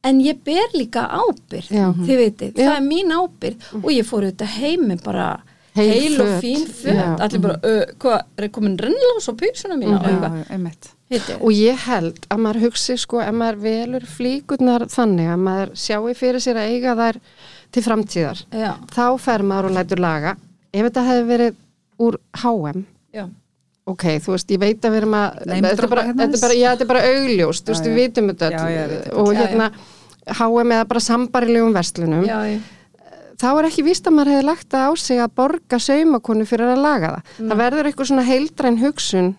en 0.05 0.21
ég 0.21 0.39
ber 0.45 0.69
líka 0.75 1.09
ábyrð 1.09 1.71
Já. 1.71 1.93
þið 1.95 2.17
veitir, 2.19 2.53
Já. 2.55 2.69
það 2.71 2.77
er 2.77 2.87
mín 2.87 3.13
ábyrð 3.13 3.57
og 3.85 3.91
ég 3.91 4.05
fór 4.07 4.23
auðvitað 4.27 4.47
heimi 4.59 4.97
bara 5.03 5.41
Heil 5.75 5.89
heil, 5.91 6.21
og 6.21 6.43
fín 6.43 6.67
föt 6.69 6.95
Já. 6.95 7.17
allir 7.19 7.41
bara, 7.41 7.55
uh, 7.65 7.85
hvað, 7.99 8.23
er 8.37 8.49
komin 8.49 8.77
rennlás 8.77 9.29
á 9.29 9.33
písuna 9.33 9.75
mína 9.75 10.03
Já, 10.03 10.45
einmitt. 10.51 10.91
heitir 11.11 11.37
Og 11.41 11.51
ég 11.51 11.77
held 11.87 12.27
að 12.29 12.39
maður 12.39 12.61
hugsi 12.67 12.99
sko 12.99 13.21
ef 13.21 13.33
maður 13.35 13.57
velur 13.63 14.05
flíkurnar 14.07 14.87
þannig 14.87 15.27
að 15.33 15.39
maður 15.41 15.71
sjáu 15.75 16.15
fyrir 16.15 16.41
sér 16.41 16.57
að 16.57 16.69
eiga 16.71 16.95
þær 16.95 17.17
til 17.73 17.83
framtíðar. 17.83 18.45
já, 18.53 18.77
Þá 18.93 19.19
fer 19.19 19.39
maður 19.43 19.65
og 19.65 19.73
lætur 19.73 19.99
laga. 19.99 20.37
Ef 20.73 20.87
þetta 20.89 21.03
hefði 21.09 21.25
verið 21.29 21.57
úr 22.03 22.16
HM, 22.43 22.85
já, 23.12 23.25
ok, 23.93 24.05
þú 24.25 24.35
veist, 24.37 24.53
ég 24.55 24.61
veit 24.62 24.85
að 24.89 24.95
við 24.95 25.01
erum 25.03 25.16
að, 25.18 25.41
þetta 25.53 25.73
er 25.87 25.91
bara, 25.93 26.05
hérna 26.09 26.23
þetta 26.27 26.39
er 26.39 26.45
bara, 26.47 26.57
já, 26.59 26.68
þetta 26.73 26.85
er 26.87 26.91
bara 26.93 27.03
augljóst, 27.12 27.64
þú 27.66 27.75
veist, 27.75 27.89
við 27.91 27.99
vitum 28.01 28.31
þetta 28.33 29.16
og 29.23 29.33
hérna, 29.37 29.66
H&M 30.39 30.73
eða 30.77 30.87
bara 30.93 31.03
sambarilegum 31.03 31.75
verslunum 31.75 32.25
þá 33.43 33.47
er 33.59 33.66
ekki 33.66 33.83
víst 33.83 34.07
að 34.07 34.14
maður 34.14 34.37
hefði 34.37 34.47
lagt 34.47 34.68
það 34.70 34.85
á 34.87 34.91
sig 35.03 35.18
að 35.18 35.33
borga 35.35 35.79
saumakonu 35.83 36.45
fyrir 36.47 36.68
að 36.77 36.83
laga 36.85 37.09
það. 37.16 37.31
Það 37.51 37.59
verður 37.62 37.89
eitthvað 37.91 38.09
svona 38.12 38.25
heildræn 38.29 38.77
hugsun 38.79 39.31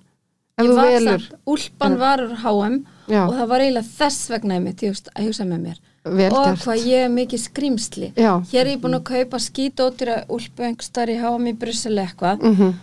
ef 0.60 0.66
Ég 0.66 0.72
þú 0.74 0.84
velur. 0.84 1.28
úlpan 1.54 1.96
var 2.02 2.24
H&M 2.44 2.76
Já. 3.08 3.22
og 3.24 3.34
það 3.38 3.48
var 3.54 3.64
eiginlega 3.64 3.94
þess 3.98 4.30
vegna 4.34 4.58
ég 4.60 4.84
hugsa- 4.92 5.14
að 5.16 5.30
hugsa 5.30 5.46
með 5.48 5.62
mér 5.70 5.80
Vel 6.04 6.32
og 6.36 6.58
hvað 6.60 6.82
ég 6.84 7.06
er 7.06 7.12
mikið 7.12 7.40
skrýmsli 7.46 8.10
Já. 8.20 8.34
hér 8.52 8.66
er 8.66 8.74
ég 8.74 8.82
búin 8.84 8.98
að 8.98 9.06
kaupa 9.08 9.40
skítótira 9.40 10.24
úlpu 10.28 10.66
einhverstaðar 10.68 11.14
í 11.14 11.22
H&M 11.22 11.46
í 11.48 11.54
Brussel 11.56 11.96
eitthvað. 11.96 12.44
Mhm. 12.44 12.74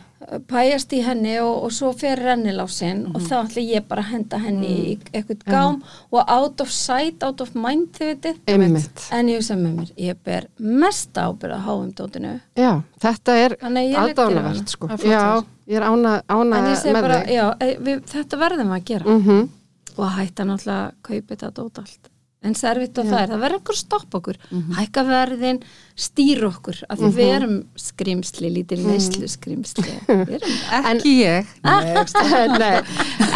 pæjast 0.47 0.93
í 0.93 0.99
henni 1.03 1.39
og, 1.41 1.65
og 1.65 1.73
svo 1.73 1.91
fer 1.97 2.21
rennilásinn 2.21 3.07
og 3.09 3.23
þá 3.25 3.39
ætla 3.41 3.63
ég 3.65 3.87
bara 3.89 4.03
að 4.05 4.11
henda 4.13 4.39
henni 4.39 4.69
í 4.69 4.99
eitthvað 5.17 5.47
gám 5.49 5.79
og 6.13 6.21
out 6.29 6.61
of 6.61 6.71
sight, 6.71 7.25
out 7.25 7.41
of 7.41 7.55
mind 7.57 7.89
þið 7.97 8.11
veitir 8.11 8.37
Einmitt. 8.47 9.07
en 9.17 9.31
ég 9.33 9.41
hugsa 9.41 9.57
með 9.57 9.79
mér, 9.79 9.95
ég 9.97 10.21
ber 10.25 10.47
mest 10.59 11.17
ábyrð 11.17 11.57
á 11.57 11.61
H&M 11.65 11.93
dótinu 11.97 12.35
Já, 12.55 12.73
þetta 13.01 13.39
er 13.47 13.57
aðdánavert 13.65 14.69
sko. 14.77 14.91
Já, 15.01 15.43
ég 15.67 15.81
er 15.81 15.89
ána, 15.89 16.21
ána 16.29 16.63
með 16.69 17.01
bara, 17.01 17.23
þig. 17.25 17.33
já, 17.35 17.47
e, 17.61 17.73
við, 17.81 18.05
þetta 18.13 18.45
verðum 18.45 18.77
að 18.77 18.85
gera. 18.93 19.17
Mm 19.17 19.49
og 19.97 20.07
að 20.07 20.17
hætta 20.21 20.47
náttúrulega 20.49 20.87
að 20.87 20.97
kaupa 21.07 21.35
þetta 21.35 21.51
dót 21.57 21.81
allt 21.83 22.10
en 22.41 22.55
servitt 22.57 22.97
og 22.97 23.05
það 23.05 23.19
er, 23.21 23.31
það 23.35 23.43
verður 23.45 23.59
einhver 23.59 23.77
stopp 23.77 24.15
okkur. 24.17 24.39
Mhm. 24.51 24.77
hækka 24.79 25.03
verðin, 25.11 25.59
stýra 26.01 26.49
okkur 26.49 26.79
af 26.89 26.99
því 27.03 27.11
við 27.19 27.33
erum 27.35 27.57
skrimsli 27.77 28.51
lítil 28.55 28.81
neyslu 28.87 29.29
skrimsli 29.29 29.85
við 30.09 30.35
erum 30.39 30.55
Ekki 30.95 31.15
ég. 31.21 31.51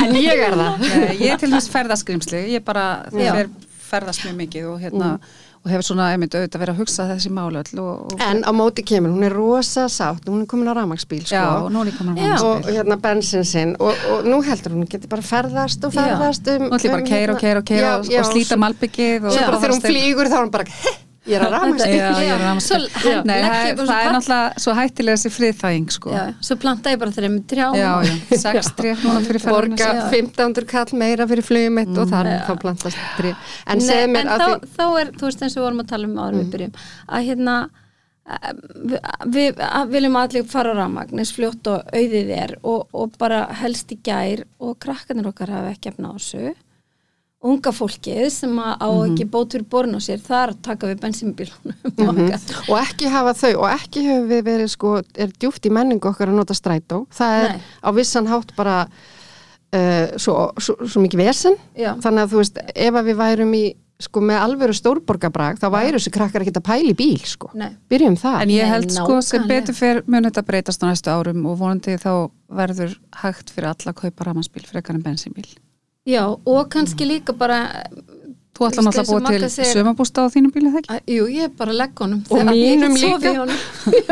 En 0.05 0.17
ég 0.17 0.45
er 0.49 0.57
það. 0.57 0.85
Nei, 0.89 1.17
ég 1.21 1.35
er 1.35 1.43
til 1.43 1.53
þess 1.53 1.69
ferðaskrimsli, 1.73 2.45
ég 2.55 2.65
bara 2.65 2.87
fer, 3.13 3.51
ferðast 3.91 4.25
mjög 4.25 4.39
mikið 4.41 4.71
og 4.73 4.81
hérna 4.83 5.11
og 5.65 5.71
hefur 5.73 5.87
svona 5.87 6.11
einmitt 6.13 6.35
auðvitað 6.37 6.61
verið 6.61 6.75
að 6.75 6.81
hugsa 6.83 7.07
þessi 7.09 7.31
málu 7.33 7.61
öll 7.63 7.79
og, 7.81 8.13
og 8.13 8.21
En 8.21 8.43
á 8.45 8.51
móti 8.53 8.85
kemur, 8.85 9.15
hún 9.15 9.25
er 9.25 9.33
rosa 9.33 9.87
sátt 9.89 10.29
hún 10.29 10.43
er 10.43 10.49
komin 10.51 10.69
á 10.69 10.75
ramagsbíl 10.77 11.23
sko. 11.25 11.35
já, 11.35 11.45
og 11.65 11.71
nú 11.73 11.81
er 11.85 11.91
ég 11.93 11.97
komin 11.99 12.19
Já. 12.21 12.35
að 12.37 12.45
og 12.51 12.69
hérna 12.69 12.97
bensin 13.01 13.45
sinn 13.49 13.73
og, 13.81 13.95
og 14.13 14.29
nú 14.29 14.43
heldur 14.45 14.77
hún 14.77 14.85
geti 14.91 15.09
bara 15.09 15.23
ferðast 15.25 15.85
og 15.89 15.95
Já. 15.97 16.03
ferðast 16.03 16.53
um, 16.53 16.67
Nú 16.69 16.77
ætlum 16.77 16.85
ég 16.85 16.95
bara 16.95 17.03
að 17.03 17.09
keira 17.15 17.33
og 17.33 17.41
keira 17.41 17.59
og 17.65 17.67
keira 17.73 17.87
Já, 17.89 17.97
og, 17.99 18.13
já, 18.13 18.21
og 18.21 18.29
slíta 18.33 18.61
malbyggið 18.61 19.25
og 19.25 19.33
Svo 19.33 19.47
bara 19.49 19.61
þegar 19.65 19.75
hún 19.79 19.85
flýgur 19.89 20.29
þá 20.29 20.37
er 20.37 20.45
hún 20.45 20.53
bara 20.59 20.65
"Heh, 20.69 20.99
ég 21.25 21.39
er 21.39 21.45
er 21.45 21.55
að 21.55 23.25
Nei, 23.25 23.37
legg 23.41 23.79
það, 23.79 23.93
er 23.97 24.11
náttúrulega 24.13 24.63
svo 24.65 24.75
hættilega 24.77 25.17
þessi 25.17 25.31
friðþæging 25.37 25.87
sko. 25.95 26.11
já, 26.13 26.25
svo 26.45 26.57
planta 26.61 26.93
ég 26.93 27.01
bara 27.01 27.15
þeirra 27.17 27.31
með 27.33 27.47
trjám 27.53 27.79
já, 27.79 27.91
já, 28.05 28.15
sex 28.45 28.73
tré 28.77 28.93
núna 29.01 29.23
fyrir 29.25 29.45
ferðarna 29.45 29.79
borga 29.79 29.89
Já. 29.95 30.03
1500 30.19 30.69
kall 30.75 30.99
meira 31.01 31.29
fyrir 31.31 31.47
flugum 31.49 31.79
mitt 31.81 31.95
og 32.03 32.11
þar 32.13 32.29
þá 32.49 32.53
plantast 32.67 33.01
tré 33.17 33.33
en 33.33 33.85
Nei, 33.85 34.03
en 34.05 34.35
að 34.35 34.45
þá, 34.45 34.45
því 34.45 34.53
Mm. 34.55 34.69
þá 34.77 34.85
er, 35.01 35.15
þú 35.19 35.31
veist 35.31 35.43
eins 35.47 35.57
og 35.57 35.61
við 35.63 35.67
vorum 35.69 35.81
að 35.85 35.89
tala 35.95 36.11
um 36.11 36.21
áður 36.21 36.37
við 36.43 36.53
byrjum, 36.55 36.77
að 37.09 37.27
hérna 37.31 37.57
við, 39.35 39.59
að 39.65 39.91
viljum 39.93 40.17
allir 40.21 40.47
fara 40.49 40.73
á 40.73 40.79
rafmagn 40.79 41.21
eins 41.21 41.33
fljótt 41.37 41.69
og 41.73 41.91
auðið 41.93 42.31
er 42.37 42.55
og, 42.63 42.87
og 42.97 43.17
bara 43.21 43.43
helst 43.61 43.93
í 43.93 43.99
gær 44.05 44.45
og 44.65 44.79
krakkarnir 44.81 45.29
okkar 45.29 45.53
hafa 45.53 45.73
ekki 45.75 45.93
efna 45.93 46.13
á 46.13 46.17
þessu 46.17 46.55
unga 47.45 47.71
fólkið 47.77 48.31
sem 48.33 48.55
á 48.57 48.89
Mhm. 48.89 49.11
ekki 49.13 49.25
bót 49.31 49.53
fyrir 49.53 49.67
borun 49.69 49.95
á 49.95 50.01
sér, 50.01 50.21
þar 50.25 50.55
taka 50.63 50.87
við 50.89 51.01
bensinbílunum 51.03 51.75
Mhm. 51.99 52.09
okkar 52.09 52.41
og 52.73 52.79
ekki 52.81 53.11
hafa 53.13 53.35
þau 53.37 53.53
og 53.61 53.69
ekki 53.75 54.05
hefur 54.07 54.29
við 54.33 54.43
verið 54.49 54.71
sko 54.73 54.95
er 55.15 55.29
djúft 55.39 55.67
í 55.69 55.71
menningu 55.71 56.09
okkar 56.09 56.29
að 56.33 56.39
nota 56.41 56.55
strætó 56.57 57.05
það 57.13 57.43
er 57.45 57.49
Nei. 57.53 57.61
á 57.85 57.89
vissan 57.93 58.27
hátt 58.33 58.55
bara 58.57 58.79
uh, 59.75 60.07
svo, 60.17 60.53
svo, 60.59 60.77
svo 60.89 61.03
mikið 61.05 61.21
vesen 61.27 61.57
Já. 61.77 61.95
þannig 62.01 62.25
að 62.27 62.31
þú 62.35 62.41
veist 62.43 62.61
ef 62.75 62.95
að 63.01 63.09
við 63.11 63.17
værum 63.21 63.55
í 63.59 63.65
sko 64.05 64.21
með 64.27 64.41
alvöru 64.43 64.75
stórborgabrag 64.75 65.61
þá 65.63 65.69
væru 65.71 65.99
þessi 66.01 66.11
krakkar 66.13 66.43
ekki 66.43 66.53
að 66.59 66.65
pæla 66.67 66.91
í 66.91 66.97
bíl 66.99 67.21
sko 67.31 67.51
Nei. 67.55 67.71
byrjum 67.89 68.17
það 68.19 68.41
En 68.43 68.49
ég 68.51 68.65
Nei, 68.67 68.71
held 68.73 68.91
sko 68.93 69.21
sem 69.23 69.47
betur 69.49 69.75
fyrir 69.77 70.03
mun 70.11 70.25
þetta 70.27 70.43
breytast 70.49 70.83
á 70.83 70.87
næstu 70.91 71.13
árum 71.15 71.45
og 71.47 71.59
vonandi 71.61 71.95
þá 72.03 72.31
verður 72.51 72.97
hægt 73.23 73.53
fyrir 73.55 73.71
alla 73.71 73.93
að 73.95 74.01
kaupa 74.03 74.25
ramansbíl 74.27 74.67
frekar 74.67 74.97
en 74.99 75.03
bensinbíl. 75.07 75.47
Já, 76.05 76.25
og 76.29 76.69
kannski 76.69 77.07
líka 77.09 77.33
bara 77.33 77.63
Þú 78.55 78.67
ætla 78.69 78.83
Þú 78.85 78.91
veist, 78.93 78.99
náttúrulega 79.01 79.01
eins 79.01 79.09
og 79.09 79.15
að 79.15 79.23
búa 79.25 79.39
til 79.41 79.65
sömabústa 79.67 80.23
á 80.23 80.29
þínum 80.31 80.51
bíli, 80.55 80.69
það 80.71 80.81
ekki? 80.83 80.91
að, 80.95 80.99
Jú, 81.11 81.23
ég 81.33 81.47
er 81.49 81.55
bara 81.59 81.73
að 81.73 81.79
legg 81.81 82.03
honum 82.05 82.19
Og 82.23 82.35
Þegar 82.39 82.55
mínum 82.55 82.99
líka. 83.01 83.31
í 83.31 83.39
honum. 83.41 83.59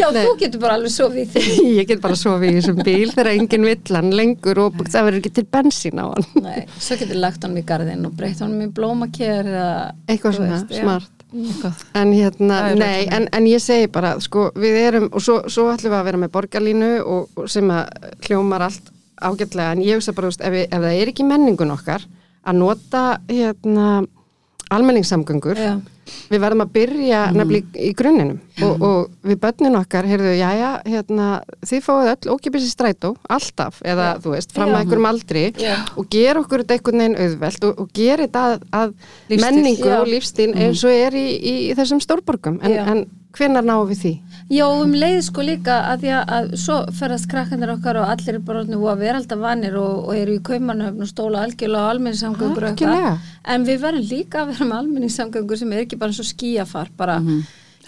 Já, 0.00 0.06
Já 0.06 0.06
þú 0.16 0.32
getur 0.40 0.62
bara 0.64 0.78
alveg 0.78 0.94
sofið 0.94 1.20
í 1.22 1.26
því 1.34 1.66
ég 1.78 1.90
get 1.92 2.00
bara 2.02 2.16
sofið 2.18 2.48
í 2.48 2.56
þessum 2.56 2.80
bíl 2.88 3.12
þegar 3.12 3.30
enginn 3.34 3.66
vill 3.68 3.96
hann 3.98 4.10
lengur 4.16 4.60
og 4.64 4.80
það 4.80 5.06
verður 5.08 5.20
ekki 5.20 5.32
til 5.38 5.44
bensín 5.54 6.00
á 6.00 6.06
hann. 6.08 6.26
Nei, 6.46 6.64
svo 6.80 6.98
getur 7.02 7.20
lagt 7.22 7.44
honum 7.46 7.60
í 7.60 7.64
garðin 7.68 8.08
og 8.08 8.16
breytt 8.16 8.40
honum 8.42 8.64
í 8.64 8.70
blómakér 8.74 9.52
eða 9.52 9.68
eitthvað 10.08 10.38
svona 10.40 10.62
smart. 10.72 11.12
Eitthvað. 11.32 11.84
en 11.96 12.10
hérna, 12.12 12.56
nei, 12.76 13.06
en, 13.08 13.28
en 13.32 13.46
ég 13.48 13.62
segi 13.64 13.86
bara 13.92 14.16
sko, 14.20 14.50
við 14.58 14.74
erum, 14.82 15.06
og 15.16 15.22
svo, 15.24 15.38
svo 15.48 15.70
ætlum 15.72 15.94
við 15.94 16.00
að 16.00 16.08
vera 16.10 16.20
með 16.20 16.32
borgarlínu 16.34 16.90
og, 17.06 17.30
og 17.38 17.46
sem 17.48 17.70
að 17.72 18.10
hljómar 18.26 18.66
allt 18.66 18.90
ágætlega, 19.28 19.76
en 19.76 19.84
ég 19.84 19.98
hugsa 19.98 20.14
bara, 20.16 20.32
veist, 20.32 20.42
ef, 20.42 20.54
við, 20.54 20.66
ef 20.68 20.82
það 20.86 20.98
er 20.98 21.12
ekki 21.12 21.28
menningun 21.28 21.76
okkar 21.76 22.04
að 22.42 22.58
nota 22.58 23.04
hérna 23.30 24.02
almenningssamgöngur, 24.72 25.58
Já. 25.60 25.72
við 26.32 26.40
verðum 26.42 26.64
að 26.64 26.70
byrja 26.74 27.20
nefnilega 27.34 27.82
í, 27.84 27.90
grunninum 27.96 28.38
og, 28.64 28.84
og 28.86 29.28
við 29.28 29.38
börnin 29.42 29.78
okkar, 29.78 30.08
heyrðu, 30.08 30.32
jæja 30.38 30.70
hérna, 30.86 31.28
þið 31.68 31.84
fáið 31.86 32.10
öll 32.14 32.32
ókipis 32.34 32.66
í 32.66 32.72
strætó 32.72 33.12
alltaf, 33.32 33.82
eða 33.84 34.08
þú 34.24 34.34
veist, 34.34 34.54
fram 34.56 34.72
Já. 34.72 34.74
að 34.74 34.84
einhverjum 34.84 35.08
aldri 35.12 35.44
Já. 35.60 35.74
og 35.92 36.08
gera 36.12 36.42
okkur 36.42 36.64
þetta 36.64 36.78
einhvern 36.78 37.04
veginn 37.04 37.18
auðvelt 37.26 37.66
og, 37.68 37.82
og 37.84 37.92
gera 38.00 38.28
þetta 38.28 38.44
að, 38.48 38.68
að 38.80 38.94
menningu 39.44 39.90
Já. 39.92 39.98
og 40.00 40.12
lífstíl 40.14 40.52
eins 40.56 40.86
og 40.88 40.96
er 40.96 41.18
í, 41.20 41.26
í, 41.36 41.56
í 41.68 41.76
þessum 41.78 42.00
stórborgum 42.02 42.62
en, 42.62 42.78
Já. 42.78 42.86
en 42.94 43.04
hvenar 43.36 43.64
náum 43.64 43.86
við 43.88 43.98
því? 44.02 44.12
Já, 44.52 44.66
um 44.68 44.92
leið 44.92 45.18
sko 45.28 45.44
líka 45.46 45.76
að 45.92 46.02
því 46.04 46.10
að, 46.18 46.32
að 46.36 46.50
svo 46.60 46.76
ferðast 46.98 47.28
krakkandir 47.32 47.72
okkar 47.72 48.00
og 48.02 48.10
allir 48.12 48.34
er 48.36 48.42
bara 48.44 48.60
orðinu 48.62 48.82
að 48.92 49.00
vera 49.06 49.20
alltaf 49.22 49.40
vanir 49.40 49.78
og, 49.80 50.02
og 50.08 50.18
eru 50.18 50.36
í 50.36 50.42
kaumanöfn 50.44 51.00
og 51.06 51.08
stóla 51.08 51.46
algjörlega 51.46 51.88
á 51.88 51.90
almenningssamgöngur 51.94 52.66
og 52.66 52.70
Algjörlega. 52.74 53.14
en 53.54 53.64
við 53.70 53.80
verðum 53.86 54.08
líka 54.12 54.42
að 54.44 54.52
vera 54.52 54.68
með 54.68 54.78
almenningssamgöngur 54.82 55.60
sem 55.62 55.72
er 55.72 55.84
ekki 55.86 55.98
bara 56.02 56.12
svo 56.18 56.26
skíafar 56.28 56.92
bara, 56.98 57.16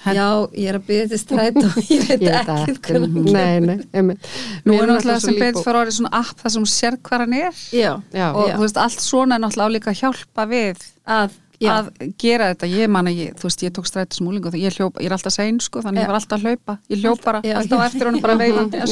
já, 0.05 0.25
ég 0.57 0.69
er 0.73 0.79
að 0.81 0.87
byrja 0.89 1.07
til 1.13 1.21
stræt 1.21 1.61
og 1.61 1.79
ég 1.95 2.09
veit 2.09 2.25
Ég 2.25 2.35
ekki 2.55 2.75
hvernig 2.89 3.31
nei, 3.33 3.61
nei, 3.65 3.77
einmitt. 3.93 4.27
Nú 4.65 4.73
Við 4.75 4.81
er 4.81 4.83
erum 4.87 4.97
náttúrulega 4.97 5.21
sem 5.25 5.37
líbó- 5.39 5.63
fyrir 5.65 5.81
orðið 5.85 5.97
svona 6.01 6.13
app 6.25 6.41
þar 6.43 6.55
sem 6.57 6.67
sér 6.75 6.99
hvað 7.05 7.25
hann 7.27 7.39
er 7.43 7.63
Já, 7.73 7.93
Já. 8.17 8.27
og 8.33 8.49
Já. 8.49 8.57
þú 8.57 8.65
veist, 8.67 8.81
allt 8.89 9.05
svona 9.05 9.37
er 9.39 9.45
náttúrulega 9.45 9.69
á 9.73 9.75
líka 9.77 9.93
að 9.93 10.01
hjálpa 10.03 10.47
við 10.51 10.85
að, 11.21 11.39
já, 11.65 11.73
að 11.75 12.12
gera 12.21 12.51
þetta, 12.53 12.71
ég 12.75 12.93
man 12.95 13.11
að 13.11 13.21
ég, 13.21 13.37
þú 13.41 13.49
veist, 13.49 13.65
ég 13.65 13.75
tók 13.77 13.89
strættis 13.89 14.23
múling 14.25 14.49
og 14.49 14.57
ég 14.59 14.77
hljópa, 14.77 15.03
ég 15.03 15.11
er 15.11 15.17
alltaf 15.17 15.35
sein 15.35 15.61
sko, 15.65 15.83
þannig 15.85 16.03
Já. 16.03 16.05
ég 16.05 16.12
var 16.12 16.19
alltaf 16.21 16.37
að 16.39 16.45
hlaupa, 16.49 16.77
ég 16.93 17.03
hljóp 17.03 17.25
bara 17.25 17.41
Já, 17.45 17.57
alltaf 17.61 17.87
eftir 17.89 18.11
honum 18.11 18.25
bara 18.25 18.37
veifandi, 18.43 18.83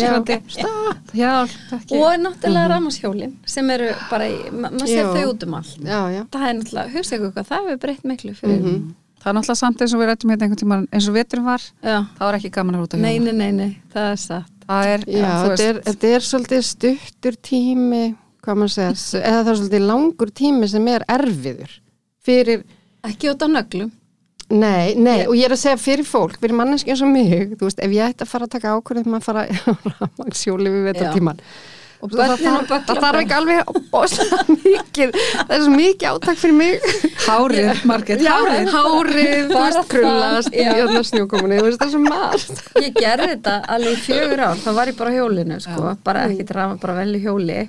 og 1.98 2.16
náttúrulega 2.22 2.72
ramashjólin 2.72 3.36
sem 3.54 3.70
eru 3.76 3.92
bara, 4.10 4.32
maður 4.64 4.88
sér 4.88 5.04
Já. 5.04 5.12
þau 5.12 5.28
út 5.34 5.46
um 5.46 5.60
allt. 5.60 5.78
Já, 5.82 6.00
já. 6.16 6.22
það 6.32 6.48
er 6.48 6.58
náttúrulega, 6.62 6.94
hugsa 6.96 7.16
ykkur 7.18 7.36
hvað, 7.36 7.48
það 7.52 7.70
hefur 7.70 7.82
breytt 7.86 8.10
miklu 8.12 8.34
fyrir 8.38 8.66
það 9.22 9.30
er 9.30 9.36
náttúrulega 9.38 9.60
samt 9.60 9.84
eins 9.84 9.94
og 9.94 10.02
við 10.02 10.10
rættum 10.10 10.32
hérna 10.32 10.46
einhvern 10.46 10.60
tímann 10.62 10.88
eins 10.90 11.06
og 11.08 11.16
veturum 11.16 11.46
var, 11.46 11.66
Já, 11.84 11.98
þá 12.18 12.24
er 12.26 12.38
ekki 12.38 12.50
gaman 12.56 12.78
að 12.78 12.82
rúta 12.82 13.00
nei, 13.00 13.14
nei, 13.22 13.34
nei, 13.38 13.52
nei, 13.54 13.70
það 13.92 14.08
er 14.08 14.20
satt. 14.22 14.50
Það 14.62 14.88
er, 14.88 15.04
þetta 15.06 16.08
er, 16.08 16.16
er 16.16 16.26
svolítið 16.26 16.64
stuttur 16.66 17.38
tími, 17.50 18.02
hvað 18.42 18.60
maður 18.60 18.74
segja, 18.74 19.22
eða 19.22 19.40
það 19.42 19.52
er 19.52 19.60
svolítið 19.60 19.86
langur 19.90 20.34
tími 20.42 20.70
sem 20.70 20.90
er 20.90 21.06
erfiður 21.12 21.78
fyrir, 22.26 22.62
ekki 23.08 23.32
út 23.32 23.42
á 23.42 23.48
nöglum 23.50 23.90
nei, 24.52 24.92
nei, 25.00 25.22
og 25.26 25.36
ég 25.38 25.46
er 25.48 25.54
að 25.56 25.62
segja 25.62 25.78
fyrir 25.80 26.04
fólk, 26.04 26.34
fyrir 26.42 26.52
manneski 26.58 26.92
eins 26.92 27.00
og 27.04 27.08
mig, 27.12 27.54
þú 27.56 27.68
veist, 27.70 27.78
ef 27.80 27.92
ég 27.94 28.10
ætti 28.12 28.26
að 28.26 28.32
fara 28.34 28.44
að 28.48 28.56
taka 28.58 28.74
ákvörðum 28.76 29.14
að 29.16 29.22
fara 29.24 29.46
á 29.48 29.70
rafmagsjóli 29.94 30.72
við 30.74 30.90
vetartíman, 30.90 31.38
og 32.02 32.12
það, 32.12 32.32
það, 32.42 32.66
það 32.90 33.00
þarf 33.06 33.20
ekki 33.22 33.34
alveg 33.38 33.70
óslega 33.96 34.40
mikið, 34.66 35.16
það 35.38 35.54
er 35.56 35.62
svo 35.64 35.72
mikið 35.78 36.08
átak 36.10 36.40
fyrir 36.42 36.56
mig. 36.58 36.90
hárið, 37.22 37.70
Já, 38.26 38.34
hárið 38.34 38.72
hárið, 38.74 39.32
þú 39.54 39.62
veist, 39.62 39.80
krullast 39.94 40.52
í 40.52 40.66
já. 40.66 40.72
öðna 40.82 41.02
snjókomunni, 41.12 41.60
þú 41.62 41.66
veist, 41.70 41.80
það 41.80 41.88
er 41.88 41.94
svo 41.94 42.02
margt. 42.10 42.62
ég 42.82 42.98
gerði 43.00 43.30
þetta 43.32 43.56
alveg 43.78 43.96
í 43.96 44.04
fjögur 44.10 44.44
ár 44.50 44.60
þá 44.66 44.70
var 44.82 44.92
ég 44.92 45.00
bara 45.00 45.14
hjólinu 45.16 45.60
sko, 45.64 45.94
bara 46.10 46.26
ekki 46.28 46.48
drafa, 46.52 46.76
bara 46.84 46.98
vel 47.00 47.16
í 47.16 47.22
hjóli 47.24 47.60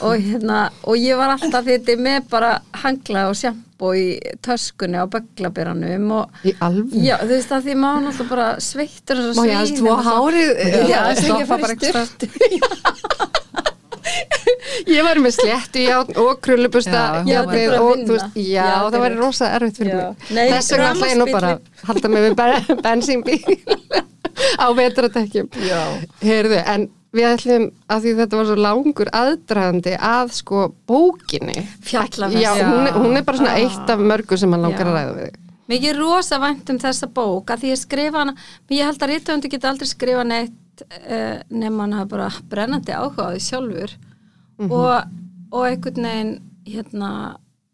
og, 0.00 0.16
hérna, 0.16 0.64
og 0.86 0.96
ég 1.02 1.18
var 1.20 1.36
alltaf 1.36 1.66
þetta 1.68 2.00
með 2.08 2.30
bara 2.32 2.54
hangla 2.86 3.28
og 3.34 3.36
sjampó 3.76 3.92
í 3.94 4.18
töskunni 4.42 4.96
á 4.96 5.04
böglabiranum 5.06 6.10
og 6.12 6.30
Í 6.44 6.54
alveg. 6.60 6.94
já, 7.04 7.16
þú 7.20 7.28
veist 7.28 7.52
að 7.52 7.62
því 7.66 7.74
maður 7.76 8.02
náttúrulega 8.06 8.28
bara 8.30 8.60
sveittur 8.60 9.18
og 9.20 9.36
Má 9.36 9.44
ég 9.46 9.56
alls 9.60 9.72
tvo 9.76 9.96
hárið? 10.06 10.50
Já, 10.56 10.86
Já, 10.88 11.00
þess 11.04 11.18
að 11.18 11.24
stoppa 11.26 11.58
bara 11.60 11.72
einhvers 11.76 12.08
styrtu 12.10 12.26
Ég 14.86 15.02
var 15.02 15.18
með 15.18 15.34
sléttu 15.34 15.82
játn 15.82 16.16
og 16.22 16.40
krullubusta 16.44 16.90
Já, 16.92 17.24
já, 17.26 17.40
játnið 17.42 17.74
og 17.80 18.02
þú 18.06 18.12
veist, 18.14 18.36
já, 18.38 18.64
Já, 18.64 18.90
það 18.92 19.00
væri 19.02 19.16
rosa 19.18 19.48
erfitt 19.56 19.76
fyrir 19.80 19.96
Já. 19.96 20.08
mig. 20.30 20.50
Þess 20.52 20.72
vegna 20.72 20.90
ætla 20.94 21.06
ég 21.10 21.18
nú 21.20 21.26
bara 21.32 21.50
halda 21.88 22.08
mig 22.12 22.22
við 22.26 22.36
ben- 22.38 22.80
bensínbíl 22.86 23.40
á 24.62 24.66
vetratekjum. 24.76 25.48
Heyrðu, 26.22 26.58
en 26.68 26.88
við 27.16 27.26
ætlum 27.32 27.64
að 27.92 28.04
því 28.04 28.12
þetta 28.20 28.38
var 28.40 28.46
svo 28.50 28.56
langur 28.60 29.10
aðdragandi 29.20 29.94
að 29.98 30.32
sko 30.36 30.60
bókinni 30.88 31.56
Fjallavest. 31.86 32.42
Já, 32.42 32.52
hún, 32.60 32.86
er- 32.90 32.96
hún 33.00 33.16
er 33.20 33.24
bara 33.26 33.38
svona 33.40 33.54
Ah. 33.56 33.60
eitt 33.64 33.90
af 33.90 33.98
mörgu 34.00 34.38
sem 34.38 34.52
hann 34.52 34.62
langar 34.62 34.86
Já. 34.86 34.92
að 34.92 34.96
ræða 35.00 35.16
við. 35.24 35.34
Mér 35.68 35.84
er 35.90 35.96
rosa 35.98 36.38
vænt 36.38 36.70
um 36.70 36.78
þessa 36.78 37.06
bók 37.10 37.50
að 37.50 37.58
því 37.64 37.70
ég 37.72 37.78
skrifa 37.80 38.18
hana, 38.22 38.34
ég 38.70 38.84
held 38.86 39.00
að 39.02 39.10
rítöndu 39.10 39.48
geta 39.50 39.68
aldrei 39.72 39.88
skrifa 39.90 40.22
neitt 40.24 40.52
uh, 41.10 41.40
nema 41.50 41.82
hann 41.82 41.92
hafa 41.96 42.06
bara 42.12 42.28
brennandi 42.48 42.92
áhuga 42.94 43.26
á 43.26 43.34
því 43.34 43.40
sjálfur 43.48 43.96
og, 44.70 45.02
og 45.52 45.64
einhvern 45.66 46.06
veginn 46.06 46.40
hérna 46.66 47.10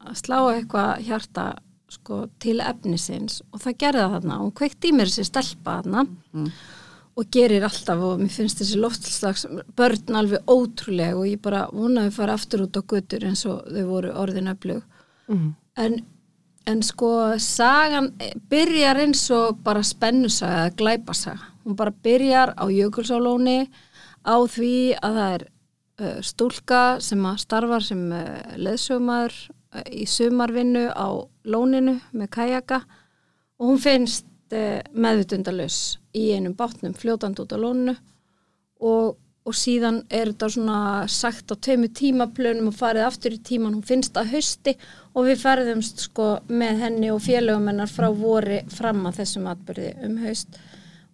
að 0.02 0.16
slá 0.22 0.38
eitthvað 0.54 1.02
hjarta 1.06 1.44
sko, 1.92 2.28
til 2.40 2.60
efnisins 2.64 3.42
og 3.52 3.60
það 3.60 3.76
gerði 3.78 4.00
það 4.06 4.14
þarna 4.16 4.38
og 4.38 4.44
hún 4.46 4.54
kveikt 4.56 4.84
í 4.88 4.92
mér 4.96 5.10
þessi 5.12 5.28
stelpa 5.28 5.82
þarna 5.82 6.06
og 7.22 7.30
gerir 7.32 7.64
alltaf 7.66 8.00
og 8.02 8.20
mér 8.20 8.32
finnst 8.34 8.60
þessi 8.60 8.80
loftslags 8.80 9.44
börn 9.78 10.16
alveg 10.18 10.50
ótrúleg 10.50 11.14
og 11.18 11.28
ég 11.28 11.42
bara 11.42 11.68
vonaði 11.72 12.10
að 12.10 12.16
fara 12.18 12.34
aftur 12.38 12.66
út 12.66 12.78
á 12.78 12.82
götur 12.82 13.26
eins 13.28 13.44
og 13.46 13.62
þau 13.68 13.86
voru 13.90 14.12
orðin 14.18 14.50
öflug. 14.52 14.82
En, 15.78 16.02
en 16.66 16.82
sko 16.82 17.38
sagan 17.38 18.10
byrjar 18.50 19.00
eins 19.04 19.24
og 19.30 19.62
bara 19.64 19.84
spennusaga 19.86 20.66
eða 20.66 20.76
glæpasaga. 20.76 21.48
Hún 21.64 21.78
bara 21.78 21.94
byrjar 22.04 22.54
á 22.58 22.64
Jökulsálóni 22.66 23.70
á 24.26 24.36
því 24.50 24.74
að 24.98 25.18
það 25.18 25.34
er 25.36 25.46
uh, 26.02 26.20
stúlka 26.22 26.82
sem 27.00 27.22
starfar 27.38 27.86
sem 27.86 28.02
uh, 28.12 28.56
leðsögumæður 28.58 29.38
uh, 29.78 29.86
í 29.90 30.06
sumarvinnu 30.06 30.88
á 30.90 31.08
lóninu 31.44 32.00
með 32.12 32.30
kajaka 32.34 32.82
og 33.58 33.72
hún 33.72 33.82
finnst 33.82 34.26
meðvitundalus 34.92 36.01
í 36.16 36.30
einum 36.36 36.54
bátnum 36.56 36.94
fljótandi 36.96 37.44
út 37.44 37.54
á 37.54 37.58
lóninu. 37.60 37.96
Og, 38.82 39.16
og 39.46 39.56
síðan 39.56 40.02
er 40.10 40.32
þetta 40.32 40.50
svona 40.54 40.78
sagt 41.10 41.52
á 41.52 41.56
tveimu 41.56 41.90
tímaplönum 41.94 42.70
og 42.70 42.78
farið 42.78 43.08
aftur 43.08 43.36
í 43.36 43.40
tíman, 43.42 43.76
hún 43.78 43.86
finnst 43.86 44.16
að 44.18 44.34
hausti 44.36 44.76
og 45.14 45.26
við 45.28 45.42
ferðumst 45.42 46.06
sko 46.08 46.28
með 46.50 46.86
henni 46.86 47.10
og 47.14 47.22
félögum 47.24 47.68
hennar 47.70 47.90
frá 47.90 48.08
vori 48.10 48.62
fram 48.72 49.04
að 49.08 49.22
þessum 49.22 49.50
atbyrði 49.52 49.92
um 50.06 50.16
haust. 50.24 50.58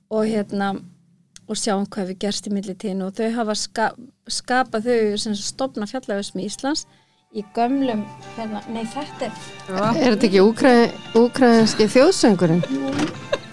Og 0.08 0.24
hérna 0.28 0.72
og 1.48 1.56
sjáum 1.56 1.88
hvað 1.88 2.12
við 2.12 2.22
gerst 2.24 2.48
í 2.48 2.52
millitíðinu 2.52 3.08
og 3.08 3.16
þau 3.16 3.28
hafa 3.38 3.56
ska, 3.56 3.90
skapað 4.28 4.88
þau 4.88 5.20
sem 5.24 5.36
stopna 5.38 5.88
fjallavesmi 5.88 6.44
Íslands 6.48 6.84
í 7.36 7.44
gömlum, 7.56 8.04
hérna, 8.36 8.62
nei 8.72 8.84
þetta 8.88 9.28
er 9.28 9.32
Er 10.00 10.14
þetta 10.14 10.28
ekki 10.30 10.44
úkræ, 10.44 10.72
úkræðinski 11.20 11.88
þjóðsöngurinn? 11.92 12.62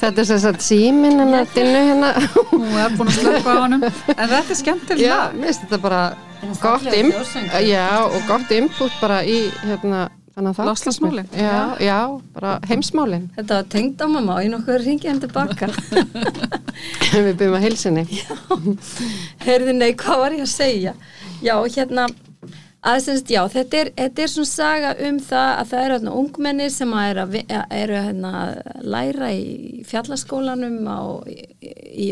Þetta 0.06 0.26
er 0.36 0.42
sagt 0.44 0.62
símin 0.66 1.18
hennar 1.22 1.48
dinnu 1.56 1.80
hennar. 1.90 2.20
Hún 2.52 2.68
er 2.78 2.94
búin 2.98 3.10
að 3.10 3.18
slöpa 3.22 3.56
á 3.56 3.58
honum 3.64 3.86
En 3.88 4.28
þetta 4.30 4.44
er 4.54 4.60
skemmtilega 4.60 5.08
Já, 5.08 5.18
mér 5.34 5.48
finnst 5.50 5.64
þetta 5.66 5.80
bara 5.82 6.02
gott, 6.62 6.86
þjóðsöngur. 6.86 7.66
já, 7.66 7.88
og 8.06 8.28
gott 8.30 8.52
input 8.54 9.00
bara 9.02 9.24
í 9.26 9.40
hérna, 9.66 10.04
Loftslagsmálin. 10.36 11.30
Já, 11.32 11.78
já, 11.80 11.98
bara 12.36 12.58
heimsmálin. 12.68 13.30
Þetta 13.38 13.56
var 13.62 13.68
tengt 13.72 14.02
á 14.04 14.08
mamma 14.12 14.36
og 14.36 14.44
ég 14.44 14.52
nokkuð 14.52 14.74
að 14.76 14.84
ringja 14.84 15.14
henni 15.14 15.24
tilbaka. 15.24 15.70
Við 17.26 17.30
byrjum 17.40 17.56
að 17.56 17.64
heilsinni. 17.64 18.04
Heyrði, 19.46 19.76
nei, 19.80 19.94
hvað 19.96 20.20
var 20.26 20.36
ég 20.36 20.44
að 20.44 20.52
segja? 20.52 20.94
Já, 21.40 21.56
hérna, 21.78 22.10
aðeins, 22.92 23.26
já, 23.30 23.42
þetta 23.52 23.82
er, 23.82 23.92
þetta 23.98 24.26
er 24.26 24.34
svona 24.36 24.52
saga 24.52 24.96
um 25.08 25.20
það 25.26 25.52
að 25.52 25.70
það 25.74 25.84
eru 25.86 25.98
hérna 25.98 26.16
ungmenni 26.22 26.72
sem 26.74 26.96
að 26.96 27.12
eru, 27.12 27.26
að, 27.26 27.38
að 27.60 27.78
eru 27.82 28.02
hérna 28.08 28.34
að 28.42 28.56
læra 28.96 29.30
í 29.36 29.84
fjallaskólanum 29.90 30.82
á, 30.90 31.02
í, 31.26 32.10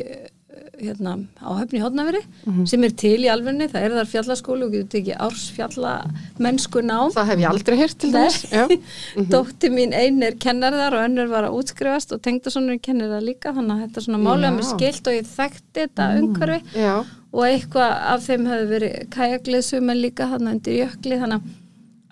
hérna, 0.83 1.15
á 1.39 1.49
höfni 1.59 1.81
hótnaveri 1.83 2.21
sem 2.69 2.83
er 2.85 2.93
til 2.97 3.15
í 3.23 3.29
alvegni, 3.31 3.67
það 3.71 3.87
er 3.87 3.95
þar 3.97 4.11
fjallaskóli 4.11 4.67
og 4.67 4.75
getur 4.75 4.91
tekið 4.95 5.21
árs 5.27 5.45
fjallamennsku 5.55 6.83
nám. 6.85 7.13
Það 7.15 7.31
hef 7.31 7.43
ég 7.43 7.49
aldrei 7.51 7.77
heyrt 7.79 7.97
til 8.01 8.11
þess. 8.13 8.45
Já. 8.51 8.65
Dótti 9.33 9.71
mín 9.73 9.95
ein 9.97 10.21
er 10.25 10.37
kennar 10.41 10.75
þar 10.77 10.99
og 10.99 11.07
önnur 11.07 11.31
var 11.31 11.49
að 11.49 11.59
útskrifast 11.61 12.15
og 12.15 12.23
tengdasonur 12.25 12.79
kennir 12.83 13.11
það 13.13 13.27
líka 13.29 13.55
þannig 13.55 13.75
að 13.75 13.83
þetta 13.85 14.01
er 14.01 14.07
svona 14.07 14.23
málega 14.25 14.55
mér 14.57 14.69
skilt 14.73 15.11
og 15.11 15.19
ég 15.19 15.29
þekkti 15.33 15.85
þetta 15.85 16.09
umhverfi. 16.21 16.79
Já, 16.83 16.95
og 17.33 17.43
eitthvað 17.47 17.91
af 18.13 18.25
þeim 18.27 18.45
hefur 18.51 18.67
verið 18.75 18.95
kajagliðsum 19.15 19.89
en 19.89 20.01
líka 20.03 20.27
þannig 20.31 20.51
undir 20.57 20.75
jökli 20.83 21.17
þannig 21.23 21.47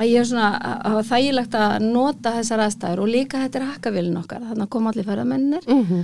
að 0.02 0.10
ég 0.10 0.20
er 0.24 0.26
svona 0.32 0.48
að 0.58 0.88
hafa 0.90 1.04
þægilegt 1.12 1.56
að 1.62 1.84
nota 1.92 2.32
þessar 2.40 2.64
aðstæður 2.66 3.02
og 3.04 3.12
líka 3.14 3.42
þetta 3.44 3.60
er 3.60 3.68
hakkavilin 3.70 4.18
okkar 4.18 4.42
þannig 4.48 4.66
að 4.66 4.72
koma 4.74 4.90
allir 4.94 5.06
ferðamennir 5.12 5.68
Mhm. 5.70 6.02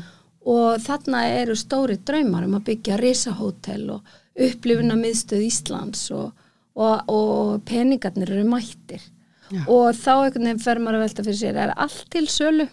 og 0.47 0.80
þarna 0.86 1.24
eru 1.41 1.55
stóri 1.59 1.97
draumar 2.05 2.45
um 2.45 2.53
að 2.59 2.65
byggja 2.70 2.97
risahótel 3.01 3.89
og 3.95 4.01
upplifuna 4.38 4.95
miðstöð 4.95 5.41
Íslands 5.47 6.11
og, 6.13 6.32
og, 6.76 7.01
og 7.09 7.63
peningarnir 7.65 8.30
eru 8.32 8.45
mættir 8.47 9.01
Já. 9.49 9.63
og 9.68 9.95
þá 9.95 10.11
einhvern 10.28 10.43
veginn 10.45 10.59
fer 10.61 10.80
maður 10.80 10.99
að 10.99 11.03
velta 11.07 11.24
fyrir 11.26 11.41
sér 11.41 11.57
er 11.65 11.74
allt 11.76 12.05
til 12.11 12.26
sölu 12.28 12.68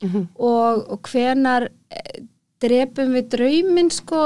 Mhm. 0.00 0.28
og, 0.38 0.92
og 0.92 1.02
hvenar 1.10 1.68
eh, 2.58 2.66
drepum 2.66 3.12
við 3.14 3.28
drauminn 3.34 3.90
sko 3.94 4.22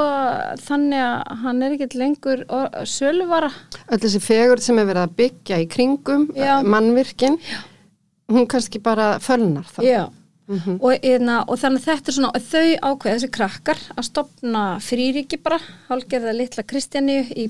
þannig 0.62 1.03
að 1.05 1.37
hann 1.43 1.62
er 1.62 1.74
ekkert 1.76 1.95
lengur 2.01 2.45
söluvara 2.89 3.51
öll 3.91 3.99
þessi 4.01 4.20
fegur 4.24 4.61
sem 4.64 4.78
er 4.78 4.87
verið 4.89 5.03
að 5.07 5.16
byggja 5.20 5.61
í 5.61 5.68
kringum 5.68 6.28
Já. 6.37 6.62
mannvirkin, 6.64 7.39
hún 8.33 8.47
kannski 8.49 8.80
bara 8.83 9.18
fölnar 9.20 9.64
það. 9.68 9.85
Já. 9.85 10.03
og, 10.83 10.97
eðna, 11.07 11.45
og 11.49 11.57
þannig 11.61 11.80
að 11.80 11.87
þetta 11.87 12.11
er 12.11 12.16
svona 12.16 12.33
þau 12.51 12.70
ákveða 12.91 13.12
þessi 13.14 13.28
krakkar 13.33 13.78
að 13.97 14.05
stopna 14.09 14.62
fríríki 14.85 15.39
bara, 15.41 15.59
hálgerða 15.89 16.33
litla 16.37 16.64
Kristjaníu 16.68 17.22
í 17.37 17.47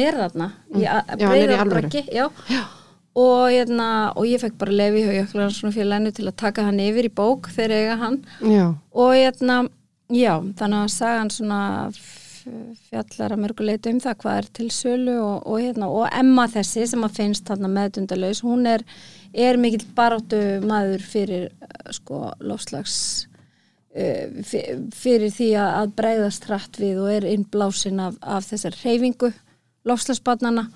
er 0.00 0.14
þarna 0.22 0.48
í 0.72 0.74
Mm. 0.74 0.80
Já, 0.82 1.02
er 1.36 1.52
í 1.52 1.58
alvöru. 1.58 1.82
braggi 1.84 2.02
já. 2.10 2.30
Og, 3.14 3.50
eðna, 3.54 4.12
og 4.16 4.24
ég 4.26 4.40
fekk 4.42 4.56
bara 4.58 4.72
lefi 4.74 5.04
hjá 5.04 5.12
Jöklar 5.20 5.52
svona 5.54 5.74
félaginu 5.76 6.10
til 6.16 6.26
að 6.26 6.36
taka 6.36 6.64
hann 6.66 6.80
yfir 6.82 7.06
í 7.06 7.12
bók 7.14 7.46
þegar 7.54 7.70
eiga 7.76 7.96
hann 8.00 8.16
Já, 8.42 8.74
og 8.92 9.12
hérna, 9.14 9.68
já, 10.12 10.34
þannig 10.58 10.84
að 10.84 10.92
sagan 10.94 11.30
svona 11.30 11.62
fjallar 12.90 13.34
að 13.34 13.42
mörguleiti 13.44 13.92
um 13.92 14.00
það 14.02 14.16
hvað 14.22 14.38
er 14.38 14.48
til 14.58 14.70
sölu 14.74 15.14
og, 15.16 15.36
og 15.48 15.60
hérna, 15.62 15.88
og 15.88 16.08
Emma 16.12 16.46
þessi 16.50 16.86
sem 16.90 17.04
að 17.06 17.20
finnst 17.20 17.46
þarna 17.48 17.70
meðdundalaus, 17.72 18.42
hún 18.44 18.66
er, 18.68 18.84
er 19.32 19.60
mikill 19.60 19.86
baráttu 19.96 20.40
maður 20.66 21.06
fyrir 21.08 21.46
eh, 21.48 21.94
sko 21.96 22.26
lofslags 22.44 22.96
eh, 23.96 24.28
fyrir 24.44 25.30
því 25.32 25.50
að, 25.62 25.94
bregðast 25.96 26.50
hratt 26.50 26.80
við 26.82 27.00
og 27.04 27.14
er 27.14 27.28
innblásin 27.32 28.02
af, 28.04 28.18
af 28.20 28.50
þessar 28.50 28.76
reyfingu 28.82 29.32
lofslagsbarnana 29.84 30.66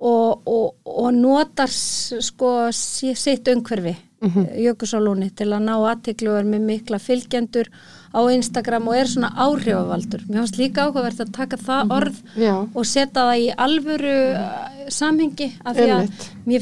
og, 0.00 0.46
og, 0.48 0.76
og 0.88 1.08
notar 1.12 1.68
sko 1.68 2.52
sitt 2.72 3.48
umhverfi 3.48 3.96
mm 4.20 4.28
-hmm. 4.28 4.46
Jökulsálóni 4.56 5.30
til 5.34 5.52
að 5.52 5.64
ná 5.68 5.74
aðtiklu 5.76 6.30
og 6.30 6.38
er 6.38 6.44
með 6.44 6.60
mikla 6.60 6.98
fylgjendur 6.98 7.68
á 8.08 8.20
Instagram 8.32 8.88
og 8.88 8.96
er 8.96 9.10
svona 9.10 9.30
áhrifavaldur. 9.36 10.24
Mér 10.28 10.42
fannst 10.42 10.58
líka 10.60 10.86
áhugavert 10.86 11.20
að 11.22 11.32
taka 11.36 11.58
það 11.60 11.92
orð 11.98 12.20
já, 12.40 12.54
og 12.64 12.88
setja 12.88 13.24
það 13.28 13.42
í 13.42 13.48
alvöru 13.66 14.16
uh, 14.38 14.88
samhengi 14.92 15.50
að 15.62 15.82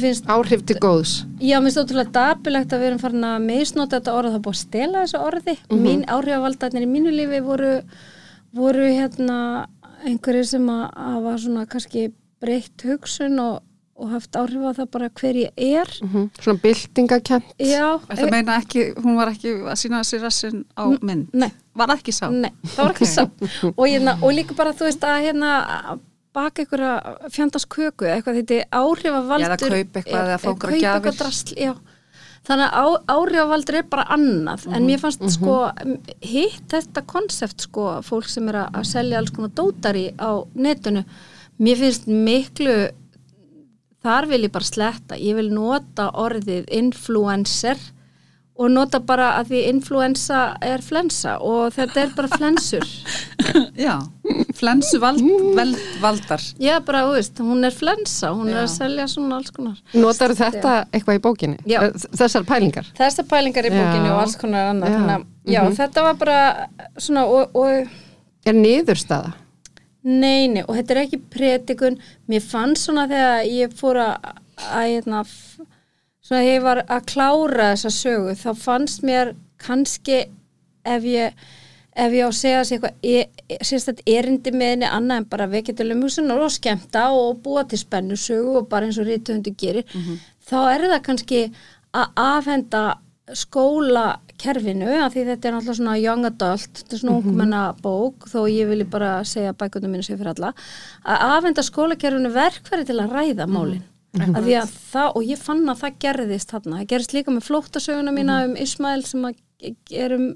finnst 0.02 0.28
áhrif 0.32 0.66
til 0.66 0.78
góðs. 0.82 1.14
Já, 1.38 1.56
mér 1.60 1.68
finnst 1.68 1.82
ótrúlega 1.84 2.14
dapilegt 2.16 2.74
að 2.74 2.82
við 2.82 2.90
erum 2.90 3.02
farin 3.04 3.30
að 3.30 3.46
misnota 3.46 4.00
þetta 4.00 4.18
orð 4.18 4.30
og 4.30 4.36
það 4.36 4.44
búið 4.48 4.58
að 4.58 4.62
stela 4.64 5.04
þessu 5.04 5.22
orði. 5.22 5.56
Mín 5.86 6.04
áhrifavaldarnir 6.10 6.86
í 6.86 6.90
mínu 6.90 7.14
lífi 7.14 7.42
voru, 7.46 7.72
voru 8.56 8.90
hérna 8.90 9.40
einhverjir 10.06 10.50
sem 10.50 10.70
að 10.70 10.84
hafa 10.98 11.36
svona 11.42 11.66
kannski 11.70 12.08
breytt 12.42 12.84
hugsun 12.86 13.40
og, 13.42 13.62
og 13.96 14.10
haft 14.12 14.36
áhrif 14.36 14.64
á 14.68 14.72
það 14.76 14.88
bara 14.92 15.08
hver 15.20 15.38
ég 15.40 15.52
er. 15.56 15.92
Mm 16.04 16.26
Svona 16.40 16.60
byltingakent. 16.62 17.54
Já, 17.58 17.86
Þetta 18.10 18.30
meina 18.34 18.58
ekki, 18.60 18.82
hún 19.00 19.16
var 19.16 19.30
ekki 19.32 19.54
að 19.64 19.78
sína 19.80 20.02
sér 20.04 20.20
rassin 20.26 20.64
á 20.76 20.84
mynd. 21.00 21.30
nei. 21.32 21.50
Var 21.76 21.88
það 21.92 21.98
ekki 22.02 22.12
sá? 22.16 22.26
Nei, 22.32 22.52
það 22.74 22.82
var 22.84 22.94
ekki 22.94 23.08
sá 23.08 23.22
og, 23.78 23.82
hérna, 23.88 24.16
og 24.22 24.32
líka 24.36 24.54
bara 24.56 24.72
þú 24.76 24.86
veist 24.88 25.04
að 25.04 25.24
hérna 25.26 25.50
að 25.92 26.04
baka 26.36 26.62
einhverja 26.62 26.94
fjandast 27.32 27.68
köku 27.72 28.04
eða 28.04 28.18
eitthvað 28.18 28.38
þetta 28.42 28.56
er 28.60 28.66
áhrifavaldur 28.76 29.46
Eða 29.48 29.56
kaupa 29.60 30.00
eitthvað 30.00 30.22
eða 30.22 30.34
einhverjar 30.36 30.58
kaupa 30.60 30.80
gjafir. 30.80 30.96
eitthvað 30.96 31.20
drasl, 31.22 31.54
já. 31.56 31.72
þannig 32.46 32.66
að 32.66 32.76
á, 32.76 32.86
áhrifavaldur 33.16 33.78
er 33.80 33.86
bara 33.94 34.04
annað 34.16 34.66
en 34.76 34.84
mér 34.86 35.00
fannst 35.00 35.24
sko 35.32 35.54
hitt 36.20 36.68
þetta 36.74 37.04
konsept 37.08 37.64
sko 37.64 37.86
fólk 38.06 38.28
sem 38.28 38.48
er 38.52 38.58
að, 38.66 38.68
að 38.82 38.84
selja 38.92 39.18
alls 39.22 39.32
konar 39.34 39.54
dótari 39.56 40.04
á 40.20 40.30
netinu 40.54 41.02
mér 41.56 41.80
finnst 41.80 42.04
miklu 42.12 42.76
þar 44.06 44.30
vil 44.30 44.42
ég 44.46 44.54
bara 44.54 44.70
sletta 44.70 45.18
ég 45.20 45.36
vil 45.38 45.50
nota 45.52 46.08
orðið 46.14 46.70
influencer 46.78 47.76
og 48.56 48.70
nota 48.72 49.02
bara 49.04 49.34
að 49.36 49.50
því 49.50 49.58
influensa 49.68 50.38
er 50.64 50.80
flensa 50.80 51.34
og 51.44 51.74
þetta 51.76 52.06
er 52.06 52.12
bara 52.16 52.30
flensur 52.38 52.86
Já, 53.86 53.98
flensu 54.56 54.98
vald, 55.00 55.20
veld, 55.56 55.76
valdar. 56.02 56.40
Já, 56.60 56.78
bara, 56.84 57.02
þú 57.06 57.12
veist, 57.18 57.38
hún 57.44 57.64
er 57.68 57.74
flensa, 57.76 58.30
hún 58.36 58.48
er 58.50 58.56
Já. 58.56 58.62
að 58.64 58.72
selja 58.72 59.04
svona 59.12 59.36
alls 59.38 59.52
konar. 59.54 59.76
Notar 59.94 60.32
þetta 60.36 60.72
eitthvað 60.90 61.18
í 61.18 61.22
bókinni? 61.24 61.58
Já. 61.68 61.78
Þessar 62.16 62.44
pælingar? 62.48 62.88
Þessar 62.98 63.28
pælingar 63.30 63.68
í 63.68 63.72
Já. 63.72 63.76
bókinni 63.78 64.10
og 64.12 64.20
alls 64.24 64.36
konar 64.40 64.72
annað, 64.72 64.90
Já. 64.90 64.96
þannig 64.98 65.26
já, 65.54 65.60
Mhm. 65.62 65.76
þetta 65.78 66.02
var 66.08 66.14
bara 66.24 66.40
svona, 66.98 67.24
og, 67.26 67.56
og 67.56 67.88
Er 68.46 68.54
niðurstaða? 68.56 69.32
Nei, 70.06 70.46
nei, 70.46 70.62
og 70.62 70.76
þetta 70.76 70.94
er 70.94 71.02
ekki 71.02 71.18
predikun. 71.34 71.98
Mér 72.30 72.44
fannst 72.44 72.86
svona 72.86 73.08
þegar 73.10 73.46
ég 73.50 73.72
fór 73.74 73.98
að, 74.04 74.28
að 74.68 74.88
hérna, 74.92 75.22
svona 75.26 76.42
þegar 76.42 76.50
ég 76.52 76.66
var 76.66 76.80
að 76.84 77.06
klára 77.10 77.70
þessa 77.72 77.94
sögu, 77.96 78.34
þá 78.38 78.50
fannst 78.62 79.06
mér 79.06 79.32
kannski 79.62 80.20
ef 80.86 81.06
ég, 81.10 81.34
ef 81.96 82.14
ég 82.14 82.22
á 82.22 82.30
að 82.30 82.38
segja 82.38 82.62
sér 82.68 82.76
eitthvað, 82.76 83.00
e, 83.02 83.24
e, 83.48 83.58
sérstætt 83.66 84.04
erindi 84.06 84.52
með 84.54 84.72
henni 84.76 84.90
annað 84.90 85.22
en 85.22 85.28
bara 85.32 85.50
vekjandi 85.50 85.88
lumhúsunar 85.88 86.44
og 86.44 86.54
skemmta 86.54 87.08
og 87.16 87.40
búa 87.42 87.66
til 87.66 87.80
spennu 87.82 88.18
sögu 88.20 88.60
og 88.60 88.68
bara 88.70 88.86
eins 88.86 89.00
og 89.02 89.08
rítuhundu 89.10 89.56
gerir, 89.58 89.90
þá 90.46 90.58
er 90.70 90.86
það 90.92 91.02
kannski 91.08 91.42
að 91.96 92.22
afhenda 92.28 92.84
skólakerfinu, 94.36 94.88
af 95.04 95.14
því 95.14 95.24
þetta 95.30 95.48
er 95.48 95.54
náttúrulega 95.54 95.76
svona 95.78 95.96
young 95.98 96.26
adult, 96.26 96.80
þetta 96.80 96.94
er 96.94 97.00
svona 97.00 97.16
ungmenna 97.20 97.60
bók, 97.82 98.26
þó 98.28 98.46
ég 98.48 98.68
vilji 98.68 98.86
bara 98.90 99.24
segja 99.24 99.52
að 99.52 99.58
bækundum 99.60 99.92
mínu 99.92 100.04
sér 100.04 100.18
fyrir 100.18 100.32
alla, 100.34 100.52
að 101.04 101.36
afhenda 101.36 101.62
skólakerfinu 101.62 102.32
verkfæri 102.34 102.84
til 102.86 103.00
að 103.00 103.12
ræða 103.12 103.46
málin. 103.46 103.82
Af 104.16 104.44
því 104.44 104.54
að 104.56 104.70
það, 104.92 105.10
og 105.16 105.24
ég 105.26 105.40
fann 105.40 105.68
að 105.68 105.80
það 105.82 105.98
gerðist 106.00 106.52
þarna, 106.52 106.78
það 106.80 106.90
gerðist 106.92 107.12
líka 107.16 107.32
með 107.32 107.48
flóttasöguna 107.48 108.12
mína 108.16 108.44
um 108.46 108.56
Ismail 108.56 109.04
sem 109.04 109.26
að 109.28 109.34
er 109.92 110.14
um 110.16 110.26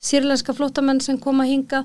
sýrlenska 0.00 0.54
flóttamenn 0.54 1.00
sem 1.02 1.18
koma 1.18 1.44
hinga 1.46 1.84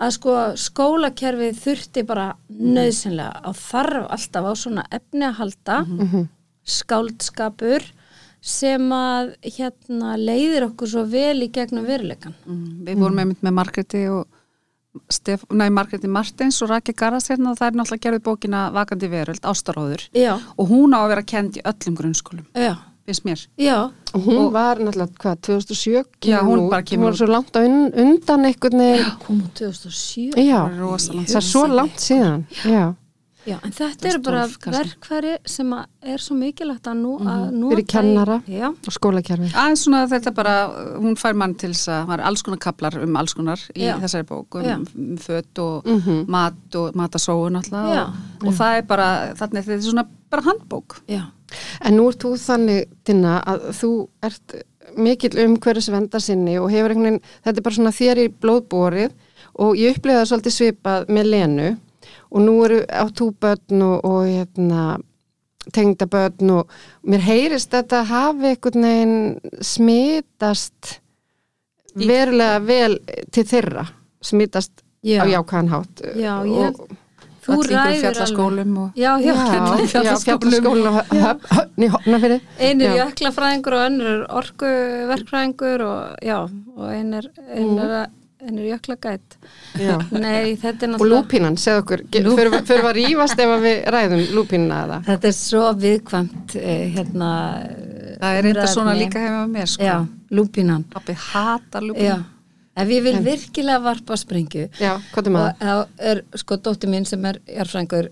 að 0.00 0.12
sko 0.16 0.34
skólakerfið 0.56 1.58
þurfti 1.60 2.04
bara 2.06 2.32
nöðsynlega 2.48 3.42
og 3.50 3.56
þarf 3.58 4.06
alltaf 4.16 4.46
á 4.46 4.52
svona 4.56 4.84
efni 4.90 5.26
að 5.26 5.38
halda. 5.42 5.80
Skáldskapur 6.70 7.82
sem 8.40 8.88
að 8.92 9.34
hérna 9.56 10.16
leiðir 10.16 10.68
okkur 10.70 10.88
svo 10.88 11.04
vel 11.04 11.42
í 11.44 11.50
gegnum 11.52 11.84
veruleikan. 11.86 12.34
Mm, 12.46 12.84
Við 12.86 12.98
vorum 13.02 13.18
einmitt 13.24 13.42
með 13.44 13.52
Margreti 13.60 14.04
og 14.10 14.26
Stef, 15.08 15.44
nei, 15.54 15.68
Margreti 15.70 16.08
Martins 16.10 16.56
og 16.64 16.70
Raki 16.72 16.90
Garðars 16.98 17.28
hérna 17.30 17.52
og 17.52 17.58
það 17.60 17.68
er 17.68 17.76
náttúrulega 17.78 18.02
gerðið 18.08 18.22
bókina 18.26 18.62
Vakandi 18.74 19.06
veröld, 19.12 19.44
Ástaróður. 19.46 20.02
Já, 20.18 20.32
og 20.58 20.66
hún 20.72 20.96
á 20.96 21.04
að 21.04 21.08
vera 21.12 21.22
kend 21.22 21.58
í 21.60 21.62
öllum 21.62 21.94
grunnskólum, 22.00 22.46
já, 22.58 22.72
finnst 23.06 23.22
mér. 23.28 23.44
Og 24.14 24.24
hún 24.26 24.40
Og- 24.48 24.52
var 24.52 24.78
náttúrulega, 24.82 25.14
hvað, 25.22 25.36
2007 25.46 25.94
Já, 25.94 26.40
kemur 26.40 26.58
hún 26.58 26.82
kemur 26.82 27.04
Hún 27.06 27.06
var 27.06 27.18
svo 27.20 27.28
langt 27.30 27.54
á 27.54 27.60
un, 27.62 27.92
undan 27.94 28.44
einhvern 28.50 28.78
veginn. 28.82 29.12
kom 29.22 29.40
úr 29.42 29.52
2007. 29.54 30.34
Já, 30.34 30.66
er 30.66 30.74
það 30.74 31.36
er 31.36 31.46
svo 31.52 31.66
langt 31.70 31.96
síðan. 32.02 32.44
Já, 32.64 32.94
Já, 33.48 33.56
en 33.64 33.72
þetta 33.72 34.08
eru 34.10 34.18
bara 34.20 34.42
2012 34.46 34.58
kannski. 34.60 34.90
verkfæri 34.90 35.30
sem 35.48 35.70
að 35.72 35.86
er 36.02 36.18
svo 36.20 36.34
mikilvægt 36.36 36.88
að 36.90 36.98
nú 37.00 37.12
að 37.24 37.44
nota 37.56 37.74
Fyrir 37.76 37.86
kennara. 37.88 38.36
í- 38.46 38.58
Já, 38.58 38.66
og 38.68 38.92
skólakerfi. 38.92 39.48
Aðeins 39.54 39.84
svona 39.86 40.02
þetta 40.10 40.34
bara, 40.34 40.54
hún 41.00 41.16
fær 41.16 41.34
mann 41.34 41.54
til 41.54 41.70
þess 41.70 41.88
að, 41.88 42.06
það 42.06 42.14
er 42.18 42.24
alls 42.28 42.42
konar 42.42 42.58
kaplar 42.58 43.02
um 43.02 43.16
alls 43.16 43.32
konar 43.34 43.56
í 43.74 43.80
Já. 43.86 43.96
þessari 43.98 44.26
bók, 44.28 44.54
um, 44.60 44.86
um 44.98 45.16
föt 45.16 45.58
og 45.58 45.84
Mhm. 45.86 46.28
mat 46.28 46.74
og 46.76 46.92
matasóun 46.94 47.56
alltaf 47.56 47.88
Já. 47.94 48.02
og, 48.42 48.46
og 48.48 48.52
það 48.54 48.76
er 48.78 48.82
bara, 48.82 49.34
þannig 49.34 49.64
þetta 49.64 49.78
er 49.78 49.90
svona 49.90 50.06
bara 50.30 50.42
handbók. 50.42 51.00
já, 51.08 51.22
En 51.80 51.96
nú 51.96 52.08
ert 52.08 52.18
þú 52.20 52.34
þannig, 52.38 52.84
Tina, 53.04 53.42
að 53.44 53.60
þú 53.72 54.08
ert 54.22 54.54
mikill 54.96 55.38
umhverfisvenda 55.46 56.20
sinni 56.20 56.58
og 56.58 56.70
hefur 56.70 56.90
einhvern 56.90 57.02
veginn, 57.18 57.20
þetta 57.44 57.56
er 57.56 57.62
bara 57.62 57.74
svona 57.74 57.90
þér 57.90 58.16
í 58.18 58.28
blóðbórið 58.28 59.10
og 59.58 59.74
ég 59.76 59.96
upplifa 59.96 60.22
það 60.22 60.30
svolítið 60.30 60.54
svipað 60.58 61.06
með 61.08 61.24
Lenu 61.30 61.78
og 62.30 62.40
nú 62.46 62.54
eru 62.64 62.80
á 62.86 63.04
tú 63.10 63.30
börn 63.40 63.82
og, 63.82 64.04
og 64.04 64.24
hérna, 64.26 64.98
tengda 65.72 66.06
börn 66.06 66.50
og 66.50 66.70
mér 67.06 67.20
heyrist 67.26 67.70
þetta 67.74 68.04
hafi 68.08 68.52
einhvern 68.54 68.86
veginn 68.86 69.40
smitast 69.60 71.00
Í- 71.96 72.06
verulega 72.06 72.60
vel 72.62 72.98
til 73.34 73.44
þeirra, 73.44 73.84
smitast 74.22 74.82
Já. 75.02 75.22
á 75.22 75.26
jákvæðan 75.26 75.68
hátt. 75.72 76.02
Já, 76.14 76.34
ég 76.46 76.64
held- 76.64 76.80
Og- 76.80 76.96
þú 77.40 77.56
ræður 77.66 77.78
alveg. 77.80 78.00
fjallaskólum 78.04 78.74
og 78.78 78.90
Já, 78.94 79.12
já, 79.18 79.32
Já, 79.34 79.34
já, 79.34 79.86
fjallaskólinn 79.88 80.66
og 80.86 80.94
höfn 81.10 81.82
í 81.82 81.88
hopnafyrir. 81.88 82.40
Einn 82.60 82.80
er 82.82 82.96
jöklafræðingur 83.00 83.72
og 83.74 83.84
önnur 83.88 84.10
er 84.12 84.26
orkuverkfræðingur 84.38 85.80
og 85.86 86.16
já, 86.22 86.38
og 86.76 86.88
einn 86.92 87.14
er, 87.14 87.26
ein 87.56 87.78
er, 87.78 88.06
ein 88.46 88.58
er 88.58 88.66
jöklagætt. 88.70 89.36
Já. 89.80 89.96
Nei, 90.12 90.56
þetta 90.60 90.86
er 90.86 90.88
Og 90.88 90.94
náttúrulega... 90.94 91.12
lúpínan, 91.14 91.58
segð 91.60 91.82
okkur, 91.82 92.02
við 92.14 92.88
að 92.90 92.96
rífast 92.98 93.42
ef 93.44 93.54
að 93.56 93.66
við 93.68 93.78
ræðum 93.94 94.24
lúpínuna 94.38 94.80
eða? 94.86 94.98
Þetta 95.10 95.30
er 95.30 95.36
svo 95.38 95.62
viðkvæmt 95.84 96.56
eh, 96.60 96.84
hérna... 96.96 97.30
það 98.20 98.36
er 98.40 98.44
reynda 98.48 98.66
svona 98.72 98.96
líka 98.98 99.22
hefur 99.22 99.38
með 99.46 99.54
mér 99.58 99.70
sko. 99.76 99.86
Já, 99.88 99.96
lúpínan. 100.36 100.84
Pappi 100.92 101.16
hatar 101.30 101.82
Já, 101.82 101.88
lúpina. 101.90 102.18
ef 102.80 102.88
ég 102.94 103.02
vil 103.04 103.16
virkilega 103.24 103.80
varpa 103.84 104.16
sprengju 104.16 104.66
Já, 104.80 104.92
hvað 105.12 105.26
er 105.26 105.30
og 105.30 105.34
maður? 105.34 105.56
þá 105.60 106.04
er 106.12 106.20
sko 106.40 106.56
dóttir 106.64 106.88
mín 106.92 107.04
sem 107.08 107.24
er 107.28 107.40
jarfrængur, 107.58 108.06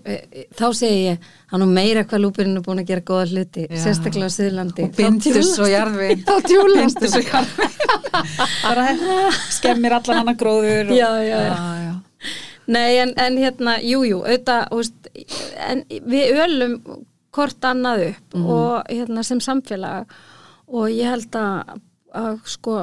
þá 0.59 0.65
segi 0.77 0.99
ég 1.07 1.29
hann 1.49 1.63
og 1.65 1.71
meira 1.73 2.03
hvað 2.05 2.21
lúpirinn 2.25 2.59
er 2.59 2.65
búin 2.67 2.81
að 2.83 2.89
gera 2.91 3.05
góða 3.07 3.29
hluti, 3.31 3.63
Já. 3.69 3.79
sérstaklega 3.87 4.29
á 4.29 4.35
Suðurlandi. 4.35 4.85
Og 4.85 4.97
bindur 4.99 5.39
svo 5.55 5.69
jarðveginn. 5.71 6.25
Þá 6.27 6.35
djúlast 6.51 6.99
Bindur 6.99 7.13
svo 7.15 7.23
jarðveginn. 7.25 7.78
Bara 8.63 8.85
skemmir 9.53 9.95
allan 9.97 10.23
annan 10.23 10.37
gróður. 10.39 10.91
Og, 10.91 10.97
Já, 10.97 11.09
já, 11.23 11.27
já. 11.27 11.55
já, 11.55 11.75
já. 11.87 11.95
Nei, 12.69 12.99
en, 13.01 13.13
en 13.17 13.37
hérna, 13.41 13.77
jú, 13.81 14.03
jú, 14.05 14.19
auðvitað, 14.21 14.91
við 16.05 16.41
ölum 16.43 16.75
hvort 17.33 17.65
annað 17.65 18.03
upp 18.11 18.35
og 18.39 18.89
hérna 18.89 19.23
sem 19.25 19.39
samfélag 19.41 20.11
og 20.69 20.89
ég 20.93 21.09
held 21.09 21.33
að, 21.39 21.79
að 22.13 22.37
sko, 22.45 22.75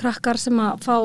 krakkar 0.00 0.36
sem 0.40 0.60
að 0.60 0.84
fá 0.84 0.96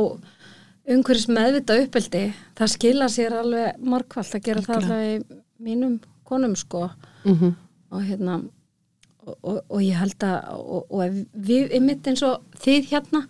umhverjus 0.91 1.29
meðvita 1.31 1.77
uppeldi, 1.81 2.25
það 2.59 2.73
skila 2.75 3.07
sér 3.09 3.37
alveg 3.39 3.79
markvallt 3.79 4.35
að 4.37 4.43
gera 4.49 4.61
það 4.65 4.75
alveg 4.81 5.05
í 5.07 5.39
mínum 5.69 5.99
konum, 6.27 6.55
sko, 6.59 6.89
Mm 7.23 7.55
og 7.95 8.01
hérna, 8.03 8.41
og, 9.25 9.35
og, 9.41 9.59
og 9.69 9.81
ég 9.83 9.97
held 9.99 10.25
að, 10.27 10.61
og, 10.85 11.19
við, 11.33 11.73
einmitt 11.75 12.07
eins 12.09 12.23
og 12.25 12.45
þið 12.61 12.89
hérna, 12.93 13.25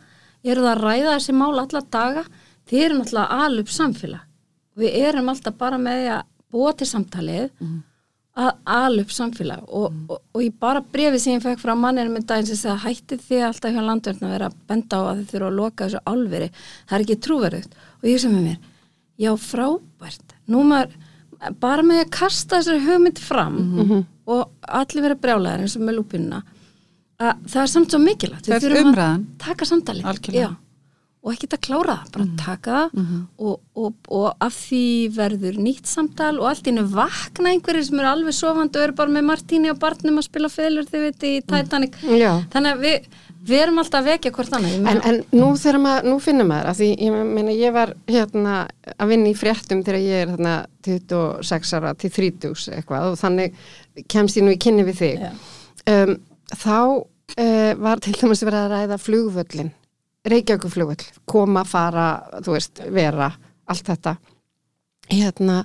eruð 0.46 0.70
að 0.72 0.84
ræða 0.84 1.16
þessi 1.16 1.36
mál 1.38 1.56
alla 1.56 1.82
daga, 1.94 2.26
þið 2.70 2.86
eru 2.86 3.00
náttúrulega 3.00 3.42
alup 3.46 3.74
samfélag. 3.74 4.30
Við 4.76 4.96
erum 5.08 5.32
alltaf 5.32 5.58
bara 5.58 5.80
með 5.80 6.02
því 6.02 6.08
að 6.18 6.24
búa 6.56 6.72
til 6.76 6.88
samtalið 6.90 7.46
að 8.36 8.52
alup 8.76 9.12
samfélag. 9.16 9.64
Og, 9.72 10.00
og, 10.12 10.22
og 10.36 10.44
ég 10.44 10.56
bara 10.60 10.84
brefi 10.84 11.22
sem 11.24 11.38
ég 11.38 11.44
fekk 11.46 11.62
frá 11.64 11.74
manninu 11.80 12.12
með 12.12 12.28
daginn 12.30 12.50
sem 12.50 12.60
segja 12.60 12.76
hætti 12.84 13.18
þið 13.24 13.46
alltaf 13.48 13.76
hjá 13.76 13.84
landverðin 13.86 14.28
að 14.28 14.36
vera 14.36 14.50
að 14.52 14.58
benda 14.68 15.00
á 15.00 15.02
að 15.06 15.22
þið 15.22 15.30
þurfa 15.32 15.50
að 15.52 15.60
loka 15.62 15.88
þessu 15.88 16.02
álveri? 16.12 16.50
Það 16.84 16.98
er 16.98 17.06
ekki 17.06 17.22
trúverðugt. 17.28 17.78
Og 18.02 18.10
ég 18.12 18.24
sem 18.24 18.36
með 18.36 18.50
mér 18.50 18.72
já 19.16 19.32
frábært, 19.40 20.36
nú 20.52 20.66
maður 20.68 20.98
bara 21.62 21.86
með 21.86 22.02
að 22.04 22.12
kasta 22.18 22.60
þessari 22.60 22.84
hugmynd 22.84 23.22
fram 23.24 23.60
og 24.26 24.52
allir 24.82 25.06
vera 25.06 25.16
brjálæðir 25.22 25.66
eins 25.66 25.76
og 25.80 25.86
með 25.88 26.00
lúpinuna 26.02 26.44
að 27.22 27.42
það 27.48 27.62
er 27.66 27.72
samt 27.72 27.94
svo 27.94 28.00
mikilvægt 28.04 28.46
Það 28.50 28.54
Við 28.54 28.56
er 28.58 28.64
þurfum 28.70 28.86
að 28.86 28.94
umræðan. 28.94 29.26
taka 29.40 29.66
samtalið 29.70 30.08
Algjörlega. 30.12 30.48
Já. 30.50 30.56
og 31.26 31.32
ekki 31.34 31.48
að 31.56 31.62
klára 31.66 31.94
það, 32.00 32.10
bara 32.16 32.26
taka 32.42 32.80
það 32.94 33.14
og, 33.40 33.54
og, 33.82 33.94
og 34.14 34.26
af 34.46 34.58
því 34.68 34.82
verður 35.16 35.56
nýtt 35.66 35.88
samtal 35.90 36.34
og 36.42 36.50
allt 36.52 36.68
í 36.68 36.74
innu 36.74 36.84
vakna 36.92 37.54
einhverjir 37.54 37.88
sem 37.88 38.02
eru 38.02 38.10
alveg 38.12 38.36
sofandi 38.38 38.78
og 38.82 38.84
eru 38.90 38.98
bara 39.00 39.16
með 39.16 39.26
Martíni 39.32 39.72
og 39.72 39.80
barnum 39.82 40.20
að 40.22 40.28
spila 40.28 40.52
fylgur 40.54 40.86
þið 40.92 41.08
veit 41.08 41.26
í 41.26 41.32
Titanic 41.50 41.96
Já. 42.20 42.30
þannig 42.54 42.76
að 42.76 42.84
við, 42.86 43.08
við 43.50 43.64
erum 43.64 43.82
alltaf 43.82 44.04
að 44.04 44.12
vekja 44.12 44.34
hvort 44.38 44.54
annað 44.60 44.76
En, 44.92 45.02
en 45.10 45.18
nú 45.40 45.50
þegar 45.64 45.82
maður, 45.88 46.10
nú 46.12 46.20
finnum 46.28 46.52
maður 46.54 46.70
að 46.74 46.80
því, 46.84 46.92
ég 47.08 47.18
meina, 47.40 47.56
ég 47.64 47.74
var 47.80 47.96
hérna 48.12 48.60
að 49.00 49.14
vinna 49.16 49.32
í 49.32 49.40
fréttum 49.40 49.82
þegar 49.88 50.04
ég 50.06 50.22
er 50.28 50.36
þarna 50.36 50.56
26 50.86 51.74
ára 51.80 51.96
til 51.98 52.12
30 52.14 52.54
eitthvað 52.78 53.10
og 53.14 53.18
þannig 53.24 53.58
kemst 54.12 54.40
ég 54.40 54.46
nú 54.46 54.54
í 54.54 54.62
kynni 54.62 54.86
við 54.88 55.02
þig. 55.02 55.26
Um, 55.90 56.16
þá 56.52 56.78
uh, 56.80 57.72
var 57.82 58.02
til 58.04 58.16
dæmis 58.18 58.44
verið 58.46 58.62
að 58.62 58.72
ræða 58.74 59.00
flugvöllin, 59.02 59.74
Reykjavíkuflugvöll, 60.26 61.06
koma, 61.30 61.62
fara, 61.70 62.08
þú 62.42 62.56
veist, 62.56 62.82
vera, 62.94 63.30
allt 63.70 63.92
þetta. 63.92 64.16
Hérna, 65.12 65.60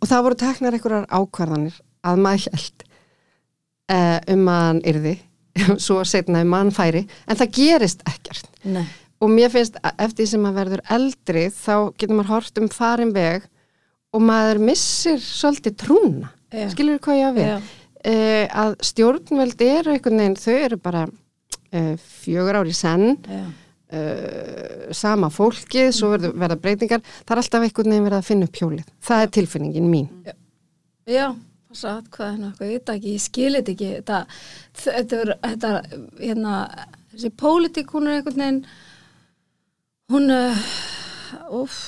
og 0.00 0.08
það 0.10 0.24
voru 0.26 0.38
teknar 0.42 0.76
einhverjar 0.76 1.06
ákvarðanir 1.08 1.78
að 2.04 2.18
maður 2.20 2.58
held 2.58 2.84
uh, 3.92 4.18
um 4.34 4.50
að 4.52 4.66
hann 4.66 4.82
yrði, 4.92 5.14
svo 5.84 6.02
setna 6.08 6.42
um 6.44 6.52
að 6.52 6.64
hann 6.64 6.74
færi, 6.76 7.06
en 7.24 7.40
það 7.40 7.56
gerist 7.56 8.04
ekkert. 8.10 8.52
Nei. 8.68 8.84
Og 9.22 9.30
mér 9.30 9.52
finnst 9.54 9.76
eftir 10.02 10.26
sem 10.26 10.42
maður 10.42 10.64
verður 10.64 10.84
eldri 10.96 11.46
þá 11.54 11.74
getur 11.94 12.16
maður 12.18 12.32
hort 12.34 12.56
um 12.58 12.70
farin 12.72 13.12
veg 13.14 13.44
og 14.12 14.24
maður 14.26 14.60
missir 14.66 15.20
svolítið 15.22 15.76
trúna. 15.84 16.32
Já. 16.52 16.68
Skilur 16.72 17.00
hvað 17.02 17.18
ég 17.18 17.30
að 17.30 17.38
við? 17.38 17.48
Já. 17.48 17.56
Uh, 18.02 18.46
að 18.58 18.72
stjórnvöld 18.82 19.60
eru 19.62 19.92
einhvern 19.94 20.20
veginn, 20.20 20.38
þau 20.42 20.54
eru 20.56 20.78
bara 20.82 21.02
uh, 21.06 21.92
fjögur 22.22 22.58
ár 22.58 22.70
í 22.70 22.74
senn, 22.74 23.14
Já. 23.30 23.44
uh, 23.94 24.88
sama 24.96 25.30
fólkið, 25.32 25.92
svo 25.94 26.10
verður 26.16 26.34
verða 26.42 26.58
breytingar, 26.64 27.04
það 27.22 27.34
er 27.36 27.42
alltaf 27.44 27.66
einhvern 27.68 27.94
veginn 27.94 28.08
verið 28.08 28.18
að 28.18 28.28
finna 28.28 28.50
upp 28.50 28.58
hjólið. 28.58 28.90
Það 29.06 29.24
er 29.24 29.32
tilfinningin 29.38 29.88
mín. 29.92 30.10
Já, 31.08 31.28
passa 31.70 31.94
að 31.94 32.10
hvað 32.16 32.28
er 32.32 32.42
nokkuð, 32.42 32.66
ég 32.66 32.82
veit 32.82 32.94
ekki, 32.96 33.14
ég 33.14 33.24
skil 33.28 33.52
þetta 33.58 33.74
ekki, 33.76 33.92
þetta, 34.00 34.20
þetta, 34.82 35.22
er, 35.22 35.34
þetta, 35.46 35.72
hérna, 36.18 36.58
þessi 37.14 37.34
pólitík, 37.44 37.94
hún 37.94 38.10
er 38.10 38.18
einhvern 38.18 38.44
veginn, 38.44 38.62
hún, 40.12 40.36
úf, 41.62 41.78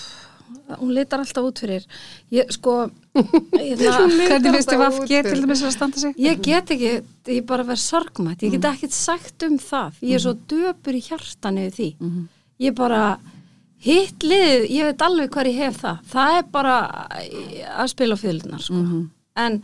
hún 0.81 0.95
litar 0.95 1.21
alltaf 1.21 1.45
út 1.45 1.59
fyrir 1.63 1.85
ég 2.33 2.51
sko 2.55 2.91
hérna, 3.15 3.93
Hvernig 4.29 4.55
finnst 4.57 4.71
þið 4.73 4.99
fyrir. 5.07 5.29
til 5.31 5.41
dæmis 5.45 5.63
að 5.63 5.71
standa 5.77 5.99
sig? 6.03 6.17
ég 6.19 6.41
get 6.43 6.71
ekki, 6.75 6.93
ég 7.29 7.47
bara 7.47 7.63
verð 7.65 7.83
sorgmætt 7.85 8.43
ég 8.43 8.51
Mm. 8.53 8.61
get 8.61 8.71
ekkert 8.73 8.93
sagt 8.93 9.43
um 9.43 9.59
það 9.59 9.93
ég 10.03 10.15
er 10.15 10.25
svo 10.25 10.35
döpur 10.35 10.95
í 10.99 11.03
hjartanu 11.09 11.69
því 11.71 11.89
Mhm. 12.01 12.29
ég 12.61 12.75
bara 12.75 13.19
hitt 13.85 14.21
lið, 14.25 14.69
ég 14.71 14.85
veit 14.85 15.03
alveg 15.03 15.31
hver 15.31 15.47
ég 15.47 15.57
hef 15.57 15.81
það 15.83 15.99
það 16.13 16.39
er 16.39 16.43
bara 16.51 17.09
að 17.79 17.89
spila 17.89 18.15
á 18.15 18.19
fjölunar 18.19 18.61
sko. 18.63 18.75
Mhm. 18.75 19.11
en, 19.37 19.63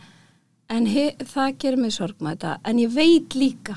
en 0.69 0.85
he, 0.85 1.11
það 1.19 1.57
gerir 1.57 1.77
mig 1.77 1.91
sorgmæta 1.91 2.57
en 2.65 2.77
ég 2.77 2.89
veit 2.93 3.29
líka 3.35 3.75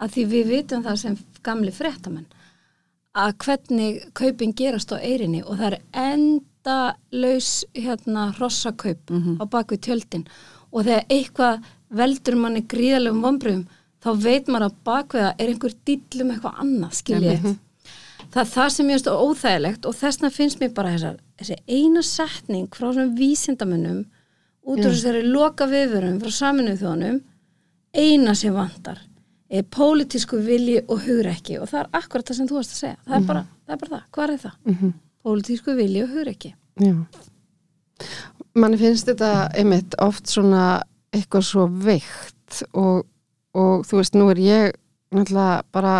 að 0.00 0.10
því 0.14 0.26
við 0.30 0.46
vitum 0.46 0.82
það 0.84 0.96
sem 0.98 1.18
gamli 1.42 1.70
fréttamenn 1.72 2.26
að 3.16 3.32
hvernig 3.38 4.12
kaupin 4.14 4.52
gerast 4.54 4.92
á 4.92 4.98
eirinni 5.00 5.42
og 5.42 5.56
það 5.58 5.72
er 5.72 5.78
enda 5.92 6.44
laus 7.24 7.50
hérna 7.74 8.28
hrossakaup 8.38 9.12
á 9.40 9.44
bakvið 9.48 9.80
tjöldin. 9.86 10.26
Og 10.72 10.84
þegar 10.84 11.06
eitthvað 11.08 11.68
veldur 11.88 12.36
manni 12.36 12.64
gríðalegum 12.68 13.22
vombriðum 13.24 13.64
þá 14.04 14.10
veit 14.24 14.48
maður 14.48 14.68
að 14.68 14.76
bakvið 14.84 15.24
það 15.24 15.40
er 15.42 15.48
einhver 15.52 15.74
dýll 15.88 16.22
um 16.22 16.30
eitthvað 16.34 16.60
annað 16.64 16.92
skiljið 17.00 17.48
það 18.32 18.42
er 18.42 18.50
það 18.52 18.70
sem 18.74 18.90
ég 18.90 18.98
veist 18.98 19.08
óþægilegt 19.08 19.88
og 19.88 19.96
þessna 19.96 20.30
finnst 20.34 20.60
mér 20.60 20.72
bara 20.76 20.92
þessar, 20.94 21.18
þessi 21.40 21.56
eina 21.66 22.02
setning 22.04 22.68
frá 22.74 22.90
svona 22.90 23.16
vísindamönnum 23.16 24.04
út 24.68 24.82
úr 24.82 24.92
þessari 24.92 25.24
loka 25.26 25.68
viðverum 25.70 26.20
frá 26.22 26.34
saminuð 26.34 26.82
þjónum 26.82 27.20
eina 27.96 28.34
sem 28.36 28.54
vantar 28.54 29.00
er 29.48 29.64
pólitísku 29.64 30.38
vilji 30.44 30.82
og 30.92 31.06
hugrekki. 31.06 31.56
Og 31.56 31.70
það 31.70 31.80
er 31.80 32.00
akkurat 32.02 32.28
það 32.28 32.36
sem 32.36 32.48
þú 32.50 32.58
varst 32.58 32.74
að 32.74 32.80
segja. 32.82 32.98
Það 33.06 33.14
er 33.18 33.28
bara 33.30 33.44
það, 33.44 33.72
er 33.72 33.80
bara 33.82 33.92
það. 33.94 34.02
hvað 34.12 34.32
er 34.32 34.40
það? 34.42 34.56
Mm 34.64 34.74
-hmm. 34.74 34.92
Pólitísku 35.28 35.76
vilji 35.78 36.02
og 36.06 36.14
hugrekki 36.16 36.54
Já. 36.80 36.94
Manni 38.58 38.78
finnst 38.80 39.08
þetta 39.10 39.48
einmitt 39.58 39.96
oft 40.02 40.30
svona 40.30 40.80
eitthvað 41.14 41.44
svo 41.48 41.66
veikt 41.82 42.62
og, 42.78 43.04
og 43.58 43.84
þú 43.86 44.00
veist, 44.00 44.16
nú 44.18 44.28
er 44.32 44.40
ég 44.42 44.78
náttúrulega 45.14 45.62
bara 45.74 45.94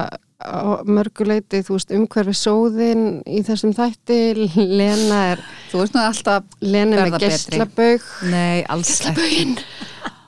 mörguleiti, 0.86 1.64
þú 1.66 1.74
veist, 1.74 1.92
umhverfi 1.96 2.34
sóðin 2.38 3.00
í 3.26 3.40
þessum 3.46 3.72
þætti, 3.74 4.18
Lena 4.54 5.22
er 5.32 5.42
Þú 5.72 5.80
veist 5.82 5.96
nú 5.96 6.02
alltaf, 6.04 6.46
Lena 6.62 7.00
er 7.00 7.08
með 7.08 7.16
betri. 7.16 7.30
gestlabaug 7.32 8.06
nei, 8.30 8.60
alls 8.70 8.92
ekki. 9.10 9.64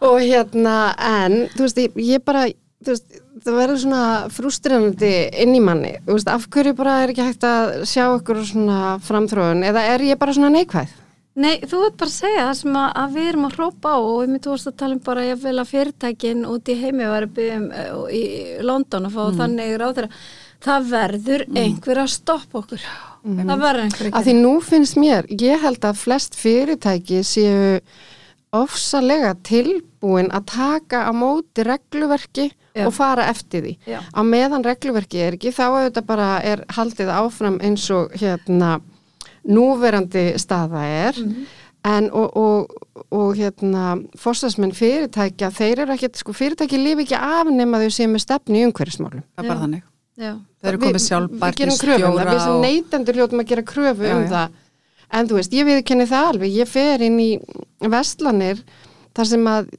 og 0.08 0.16
hérna, 0.24 0.76
en 0.98 1.44
þú 1.54 1.62
veist, 1.68 1.78
ég, 1.84 2.00
ég 2.16 2.24
bara 2.26 2.48
þú 2.50 2.90
veist, 2.96 3.20
það 3.46 3.60
verður 3.60 3.82
svona 3.84 4.06
frústrinandi 4.34 5.12
inn 5.44 5.54
í 5.56 5.62
manni, 5.64 5.92
þú 6.06 6.16
veist, 6.16 6.32
af 6.32 6.48
hverju 6.52 6.74
bara 6.78 6.96
er 7.02 7.12
ekki 7.12 7.28
hægt 7.28 7.46
að 7.48 7.76
sjá 7.90 8.04
ykkur 8.08 8.42
svona 8.48 8.80
framþróun, 9.06 9.64
eða 9.70 9.86
er 9.94 10.04
ég 10.10 10.20
bara 10.20 10.36
svona 10.36 10.52
neikvæð? 10.54 10.98
Nei, 11.40 11.60
þú 11.62 11.84
veit 11.84 11.96
bara 11.96 12.10
að 12.10 12.16
segja 12.16 12.44
það 12.48 12.56
sem 12.58 12.76
að, 12.76 12.86
að 13.00 13.12
við 13.14 13.28
erum 13.30 13.46
að 13.46 13.56
hrópa 13.56 13.90
á 13.94 13.98
og 14.00 14.14
við 14.18 14.30
myndum 14.32 14.54
að 14.58 14.78
tala 14.82 14.96
um 14.96 15.02
bara 15.06 15.26
ég 15.28 15.42
vil 15.44 15.56
að 15.62 15.70
fyrirtækin 15.70 16.46
út 16.50 16.70
í 16.70 16.76
heimi 16.80 17.06
var 17.06 17.26
að 17.26 17.34
byggja 17.36 17.58
um 17.60 17.66
uh, 17.70 18.00
í 18.10 18.22
London 18.66 19.06
að 19.06 19.14
fá 19.14 19.38
þannig 19.38 19.76
ráð 19.78 20.00
þeirra 20.00 20.10
það 20.60 20.88
verður 20.90 21.44
einhver 21.56 22.00
að 22.02 22.10
stoppa 22.12 22.60
okkur. 22.60 22.86
Það 23.24 23.62
verður 23.62 23.84
einhver 23.84 24.10
Af 24.10 24.26
því 24.26 24.34
nú 24.40 24.54
finnst 24.64 24.98
mér, 25.00 25.28
ég 25.30 25.62
held 25.64 25.86
að 25.86 26.00
flest 26.02 26.36
fyrirtæki 26.40 27.22
séu 27.24 27.78
ofsalega 28.56 29.36
tilbúin 29.46 30.32
að 30.34 30.48
taka 30.50 31.06
á 31.06 31.12
móti 31.14 31.64
regluverki 31.66 32.50
Já. 32.74 32.84
og 32.86 32.92
fara 32.94 33.24
eftir 33.30 33.64
því. 33.64 33.72
Já. 33.90 33.98
Á 34.14 34.20
meðan 34.22 34.62
regluverki 34.64 35.18
er 35.18 35.34
ekki, 35.38 35.50
þá 35.56 35.64
auðvitað 35.70 36.06
bara 36.06 36.28
er 36.46 36.64
haldið 36.76 37.08
áfram 37.16 37.56
eins 37.66 37.88
og 37.90 38.12
hérna 38.20 38.76
núverandi 39.48 40.26
staða 40.40 40.82
er 40.86 41.18
en 41.88 42.10
og, 42.12 42.36
og, 42.36 42.74
og 43.10 43.30
hérna 43.38 43.94
fórstasmenn 44.20 44.74
fyrirtækja, 44.76 45.48
þeir 45.56 45.84
eru 45.86 45.94
ekki, 45.96 46.10
sko 46.20 46.34
fyrirtæki 46.36 46.76
lifi 46.80 47.06
ekki 47.06 47.16
af 47.16 47.48
nema 47.50 47.80
þau 47.80 47.88
séu 47.96 48.10
með 48.12 48.24
stefni 48.26 48.60
í 48.60 48.66
umhverfismálum. 48.68 49.22
Það 49.34 49.44
er 49.44 49.48
bara 49.48 49.62
þannig. 49.64 49.86
Já, 50.20 50.34
Þeir 50.60 50.68
eru 50.68 50.76
Við- 50.76 50.84
komið 50.84 50.98
Við 50.98 51.06
sjálfbærni 51.06 51.56
gerum 51.62 51.78
kröfu 51.80 52.04
um 52.10 52.18
það, 52.18 52.30
við 52.34 52.42
sem 52.44 52.58
neytendur 52.66 53.16
hljótum 53.16 53.40
að 53.40 53.48
gera 53.54 53.62
kröfu 53.70 54.10
um 54.12 54.26
það. 54.28 54.58
En 55.10 55.26
þú 55.30 55.38
veist, 55.40 55.54
ég 55.56 55.66
viðkenni 55.66 56.06
það 56.10 56.26
alveg, 56.34 56.52
ég 56.60 56.68
fer 56.68 57.02
inn 57.02 57.16
í 57.18 57.30
vestlanir 57.90 58.60
þar 59.16 59.26
sem 59.32 59.48
að 59.50 59.70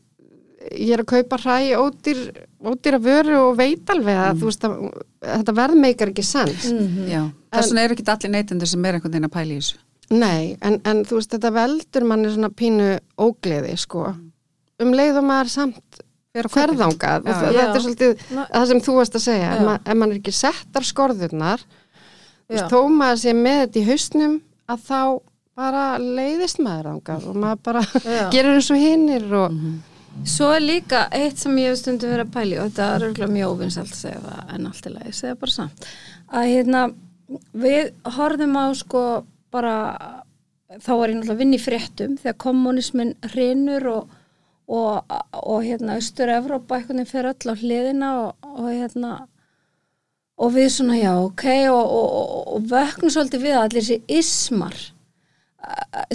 ég 0.71 0.91
er 0.93 1.01
að 1.03 1.09
kaupa 1.13 1.37
hræ 1.41 1.55
ódýr, 1.79 2.19
ódýra 2.63 2.99
vöru 3.01 3.37
og 3.49 3.57
veit 3.57 3.89
alveg 3.89 4.15
Mm. 4.17 4.25
að 4.27 4.41
þú 4.41 4.49
veist 4.49 4.65
að 4.67 4.75
þetta 5.21 5.55
verðmeikar 5.61 6.11
ekki 6.13 6.23
sens. 6.27 6.65
Já, 7.09 7.23
þess 7.51 7.71
vegna 7.71 7.83
eru 7.87 7.95
ekki 7.95 8.05
allir 8.13 8.31
neytendur 8.35 8.67
sem 8.67 8.85
er 8.85 8.93
einhvern 8.99 9.11
veginn 9.15 9.29
að 9.29 9.33
pæla 9.37 9.51
í 9.55 9.57
þessu. 9.61 9.77
Nei, 10.11 10.57
en, 10.61 10.81
en 10.85 11.03
þú 11.05 11.15
veist, 11.19 11.31
þetta 11.31 11.51
veldur 11.55 12.03
manni 12.05 12.29
svona 12.33 12.49
pínu 12.49 12.99
ógleði, 13.17 13.77
sko. 13.79 14.15
Um 14.81 14.91
leið 14.97 15.17
og 15.21 15.23
maður 15.23 15.49
samt 15.49 16.01
að 16.35 16.47
ferðangað 16.51 17.25
Já, 17.25 17.33
það- 17.33 17.53
já. 17.53 17.59
þetta 17.59 17.75
er 17.75 17.81
svolítið 17.85 18.21
Ná- 18.35 18.47
það 18.51 18.67
sem 18.67 18.79
þú 18.81 18.93
varst 18.95 19.15
að 19.15 19.23
segja, 19.25 19.49
ef, 19.51 19.59
Já. 19.59 19.65
ma 19.65 19.73
ef 19.85 19.95
mann 19.97 20.11
er 20.11 20.19
ekki 20.19 20.31
settar 20.33 20.83
skorðurnar 20.87 21.59
veist, 22.49 22.69
þó 22.71 22.79
maður 22.89 23.19
sé 23.19 23.33
með 23.35 23.59
þetta 23.65 23.79
í 23.81 23.85
hausnum 23.89 24.41
að 24.69 24.79
þá 24.87 25.21
bara 25.55 25.83
leiðist 25.99 26.59
maður 26.63 26.87
þangað 26.91 27.27
og 27.27 27.35
maður 27.35 27.61
bara 27.63 27.81
gerir 28.33 28.55
eins 28.55 28.71
og 28.71 28.77
hinnir 28.79 29.25
og 29.33 29.51
Svo 30.27 30.51
er 30.53 30.61
líka 30.61 31.05
eitt 31.15 31.39
sem 31.41 31.55
ég 31.57 31.71
hef 31.71 31.79
stundum 31.81 32.11
verið 32.11 32.27
að 32.27 32.33
pæli 32.35 32.57
og 32.59 32.69
þetta 32.69 32.87
er 32.95 33.05
örgulega 33.07 33.35
mjög 33.35 33.53
óvinsalt 33.55 33.93
að 33.93 34.01
segja 34.01 34.23
það 34.25 34.55
en 34.55 34.67
allt 34.69 34.87
í 34.87 34.91
lagi, 34.93 35.13
segja 35.17 35.37
bara 35.41 35.55
samt 35.55 35.87
að 36.31 36.49
hérna, 36.51 36.81
við 37.63 37.91
horfðum 38.17 38.59
á 38.59 38.65
sko 38.77 39.03
bara 39.51 39.75
þá 40.79 40.91
var 40.95 41.11
ég 41.11 41.17
náttúrulega 41.17 41.35
að 41.35 41.41
vinna 41.41 41.57
í 41.57 41.63
fréttum 41.63 42.15
þegar 42.21 42.37
kommunismin 42.45 43.13
hrinur 43.33 43.87
og, 43.91 44.15
og, 44.71 45.17
og 45.41 45.65
hérna 45.65 45.97
einhvern 45.97 47.01
veginn 47.01 47.09
fyrir 47.09 47.33
öll 47.33 47.51
á 47.51 47.55
hliðina 47.59 48.13
og, 48.21 48.49
og 48.51 48.69
hérna 48.69 49.11
og 50.41 50.55
við 50.55 50.71
svona 50.75 50.97
já 50.99 51.11
ok 51.17 51.45
og, 51.73 52.65
vöknum 52.71 53.13
svolítið 53.13 53.47
við 53.47 53.59
allir 53.59 53.81
þessi 53.83 54.19
ismar 54.21 54.77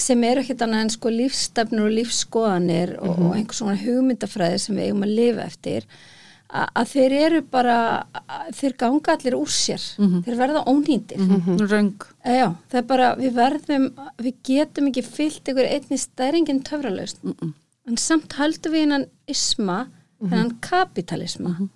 sem 0.01 0.25
eru 0.27 0.43
ekkert 0.43 0.63
annað 0.67 0.85
en 0.87 0.91
sko 0.97 1.11
lífstefnur 1.13 1.87
og 1.89 1.95
lífskoðanir 2.01 2.97
og, 2.99 3.17
og 3.29 3.35
einhvers 3.39 3.61
svona 3.63 3.77
hugmyndafræði 3.81 4.59
sem 4.63 4.77
við 4.79 4.89
eigum 4.91 5.05
að 5.07 5.13
lifa 5.21 5.45
eftir 5.47 5.87
að, 6.57 6.87
þeir 6.93 7.15
eru 7.21 7.41
bara 7.51 7.77
þeir 8.55 8.75
ganga 8.79 9.15
allir 9.17 9.35
úr 9.39 9.51
sér 9.51 9.83
þeir 10.27 10.37
verða 10.41 10.65
ónýndir 10.71 11.19
Mm. 11.27 11.59
Röng. 11.71 12.03
Eh, 12.25 12.39
Já, 12.41 12.49
það 12.71 12.79
er 12.81 12.87
bara, 12.91 13.09
við 13.17 13.33
verðum, 13.35 13.87
við 14.23 14.35
getum 14.47 14.89
ekki 14.91 15.03
fyllt 15.07 15.49
ykkur 15.53 15.67
einni 15.71 15.99
stæringin 15.99 16.63
töfralaust. 16.67 17.19
En 17.87 17.97
samt 17.97 18.33
höldum 18.39 18.73
við 18.73 18.81
hennan 18.87 19.07
isma, 19.31 19.87
hennan 20.23 20.57
kapitalisma. 20.61 21.69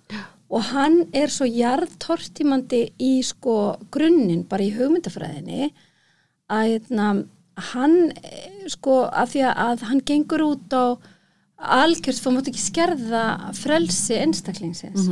Og 0.51 0.61
hann 0.73 1.05
er 1.13 1.27
svo 1.31 1.45
jarðtortímandi 1.47 2.81
í 2.99 3.21
sko 3.23 3.77
grunninn, 3.91 4.43
bara 4.49 4.63
í 4.65 4.71
hugmyndafræðinni, 4.75 5.71
að 6.51 6.65
hérna, 6.73 7.05
hann, 7.71 7.97
eh, 8.21 8.67
sko, 8.71 9.03
að 9.07 9.35
því 9.35 9.43
að 9.51 9.83
hann 9.89 10.05
gengur 10.07 10.45
út 10.45 10.75
á 10.75 10.85
algjörst, 11.61 12.23
þú 12.23 12.33
mátt 12.35 12.49
ekki 12.49 12.63
skerða 12.63 13.25
frelsi 13.57 14.17
einstaklingsins. 14.17 15.09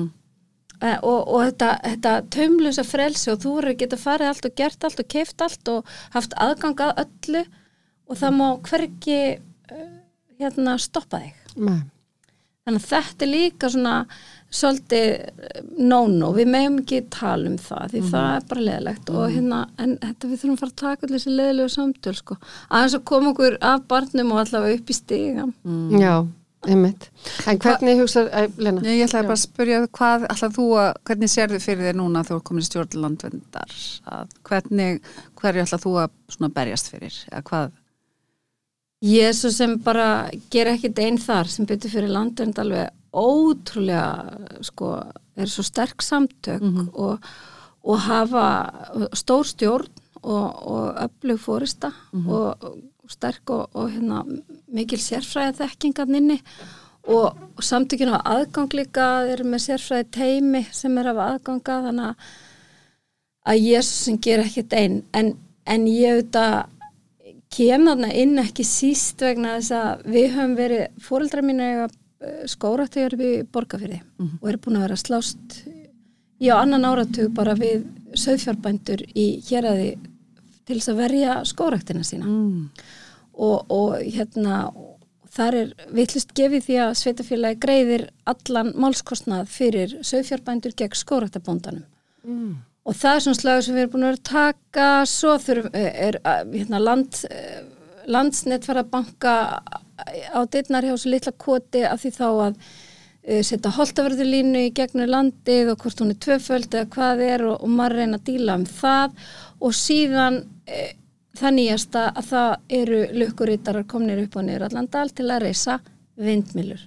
Eh, 0.79 0.97
og, 1.03 1.27
og 1.27 1.41
þetta, 1.49 1.73
þetta 1.83 2.11
taumlusa 2.31 2.85
frelsi 2.87 3.31
og 3.33 3.41
þú 3.43 3.53
eru 3.61 3.75
geta 3.81 3.99
farið 3.99 4.31
allt 4.31 4.45
og 4.47 4.55
gert 4.55 4.85
allt 4.87 5.01
og 5.03 5.09
keift 5.11 5.43
allt 5.43 5.71
og 5.73 5.95
haft 6.13 6.35
aðgang 6.39 6.83
að 6.85 7.01
öllu 7.03 7.41
og 8.09 8.19
það 8.21 8.37
má 8.37 8.45
hvergi 8.69 9.19
uh, 9.37 9.89
hérna 10.39 10.77
stoppa 10.79 11.19
þig. 11.19 11.57
Nei. 11.59 11.81
Þannig 12.63 12.85
að 12.85 12.89
þetta 12.93 13.25
er 13.25 13.31
líka 13.33 13.71
svona 13.73 13.95
svolítið 14.49 15.05
eh, 15.05 15.61
no-no, 15.77 16.31
við 16.33 16.49
meðum 16.49 16.79
ekki 16.81 17.03
tala 17.13 17.51
um 17.51 17.59
það 17.61 17.93
því 17.93 18.01
það 18.09 18.31
er 18.33 18.47
bara 18.49 18.65
leðilegt 18.65 19.11
og 19.13 19.23
hérna, 19.29 19.61
en 19.77 19.95
þetta 20.01 20.31
við 20.31 20.41
þurfum 20.41 20.55
að 20.55 20.63
fara 20.63 20.73
að 20.73 20.81
taka 20.81 21.05
allir 21.05 21.19
þessi 21.19 21.35
leðilegu 21.35 21.73
samtöl 21.75 22.15
sko, 22.17 22.37
aðeins 22.69 22.97
að 22.97 23.05
koma 23.11 23.33
okkur 23.33 23.57
af 23.69 23.87
barnum 23.91 24.33
og 24.33 24.43
allavega 24.43 24.79
upp 24.79 24.89
í 24.89 24.97
stigan. 24.97 25.53
Já, 26.01 26.13
einmitt. 26.65 27.09
En 27.45 27.61
hvernig 27.61 28.01
hugsa, 28.01 28.25
æ, 28.25 28.57
Lena? 28.57 28.85
Ég, 28.87 29.03
ætlaði 29.05 29.29
bara 29.29 29.37
að 29.37 29.43
spyrja 29.43 29.83
hvað 29.99 30.25
ætlaði 30.31 30.57
þú 30.57 30.69
að, 30.81 30.89
hvernig 31.09 31.33
sérðu 31.35 31.61
fyrir 31.63 31.89
þér 31.89 31.99
núna 32.01 32.23
þegar 32.25 32.33
þú 32.33 32.41
er 32.41 32.47
komin 32.49 32.65
í 32.65 32.69
stjórn 32.69 33.03
landvendar 33.05 33.77
að 34.17 34.33
hvernig, 34.49 35.13
hverju 35.37 35.67
ætlaði 35.67 35.85
þú 35.85 35.93
að 36.01 36.17
svona 36.33 36.55
berjast 36.57 36.89
fyrir, 36.89 37.21
eða 37.29 37.45
hvað? 37.51 37.77
Ég 39.05 39.29
er 39.29 39.35
svo 39.37 39.47
sem 39.55 39.77
bara 39.79 40.27
ger 40.51 40.67
ekkit 40.73 40.97
einn 40.99 41.21
þar 41.21 41.47
sem 41.47 41.67
byttur 41.69 41.93
fyrir 41.93 42.11
landvernd 42.11 42.57
alveg 42.59 42.89
ótrúlega 43.13 44.59
sko, 44.65 44.91
er 45.39 45.49
svo 45.49 45.65
sterk 45.65 46.03
samtök 46.05 46.65
og, 46.93 47.23
og 47.83 48.03
hafa 48.05 48.45
stór 49.17 49.47
stjórn 49.49 50.03
og, 50.21 50.47
og 50.67 50.99
öflug 51.05 51.39
fórista 51.39 51.93
og, 52.25 52.59
og 52.59 53.09
sterk 53.09 53.49
og, 53.55 53.69
og 53.73 53.89
hérna, 53.93 54.25
mikil 54.67 55.01
sérfræði 55.01 55.57
þekkingan 55.61 56.19
inni 56.19 56.39
og, 57.09 57.33
samtökinu 57.63 58.13
hafa 58.13 58.37
aðgang 58.37 58.75
líka 58.77 59.07
eru 59.31 59.47
með 59.47 59.65
sérfræði 59.69 60.11
teimi 60.13 60.65
sem 60.75 60.97
er 60.99 61.09
að 61.09 61.15
hafa 61.15 61.33
aðganga 61.33 61.81
þannig 61.87 62.11
að 62.11 62.29
að 63.49 63.69
er 63.79 63.85
sem 63.85 64.19
ger 64.21 64.43
ekkert 64.43 64.75
einn 64.77 64.99
en, 65.15 65.33
en 65.65 65.87
ég 65.89 66.19
auðvitað 66.19 66.75
kemurna 67.49 68.11
inn 68.13 68.37
ekki 68.41 68.65
síst 68.67 69.23
vegna 69.25 69.55
þess 69.57 69.73
að 69.73 70.03
við 70.13 70.27
höfum 70.35 70.55
verið, 70.59 70.83
fóreldrar 71.01 71.45
mín 71.45 71.63
eiga 71.63 71.87
skóraktegar 72.51 73.15
við 73.19 73.45
borgarfyrði 73.53 74.01
og 74.41 74.49
eru 74.49 74.57
búin 74.65 74.75
að 74.79 74.87
vera 74.87 74.97
slást 74.99 75.59
í 76.39 76.49
á 76.51 76.55
annan 76.59 76.85
áratug 76.87 77.33
bara 77.35 77.53
við 77.55 77.85
söðfjárbændur 78.15 79.03
í 79.15 79.27
héræði 79.47 79.97
til 80.67 80.77
þess 80.79 80.89
að 80.93 80.99
verja 81.03 81.35
skóraktina 81.45 82.03
sína 82.03 82.25
Mm. 82.27 82.69
og, 83.33 83.65
og 83.71 83.95
hérna 84.03 84.71
þar 85.31 85.53
er 85.55 85.73
vitlust 85.95 86.33
gefið 86.35 86.63
því 86.65 86.77
að 86.83 86.95
sveitafélagi 86.99 87.59
greiðir 87.63 88.07
allan 88.25 88.73
málskostnað 88.75 89.47
fyrir 89.47 89.95
söðfjárbændur 90.03 90.75
gegn 90.75 90.95
skóraktabóndanum 90.99 91.83
Mm. 92.27 92.55
og 92.85 92.95
það 92.95 93.15
er 93.15 93.19
svona 93.25 93.39
slagur 93.39 93.63
sem 93.63 93.75
við 93.75 93.81
erum 93.81 93.91
búin 93.93 94.03
að 94.03 94.11
vera 94.11 94.29
taka 94.29 94.87
svo 95.05 95.37
þurfum, 95.39 95.71
er 95.73 96.19
að, 96.23 96.53
hérna, 96.53 96.79
land, 96.83 97.23
eh, 98.09 98.13
landsnet 98.13 98.67
fara 98.67 98.83
að 98.83 98.91
banka 98.93 99.33
á 100.33 100.39
dittnar 100.51 100.85
hjá 100.85 100.95
svo 100.97 101.11
litla 101.13 101.33
koti 101.37 101.83
af 101.85 102.01
því 102.03 102.11
þá 102.15 102.27
að 102.29 102.53
uh, 102.53 103.41
setja 103.45 103.73
holtaverðurlínu 103.75 104.65
í 104.67 104.73
gegnum 104.75 105.09
landið 105.09 105.73
og 105.73 105.83
hvort 105.83 106.03
hún 106.03 106.13
er 106.13 106.21
tvöföld 106.25 106.73
eða 106.73 106.89
hvað 106.95 107.23
er 107.25 107.45
og, 107.49 107.57
og 107.63 107.73
maður 107.73 108.01
reyna 108.01 108.19
að 108.19 108.27
díla 108.31 108.57
um 108.59 108.65
það. 108.69 109.17
Og 109.59 109.75
síðan 109.75 110.41
uh, 110.43 110.91
það 111.39 111.55
nýjasta 111.57 112.05
að 112.13 112.29
það 112.31 112.53
eru 112.81 113.01
lukkurítarar 113.23 113.89
komnir 113.89 114.23
upp 114.25 114.39
og 114.39 114.47
niður 114.47 114.69
allan 114.69 114.89
dal 114.91 115.09
til 115.13 115.29
að 115.29 115.45
reysa 115.47 115.79
vindmilur 116.19 116.81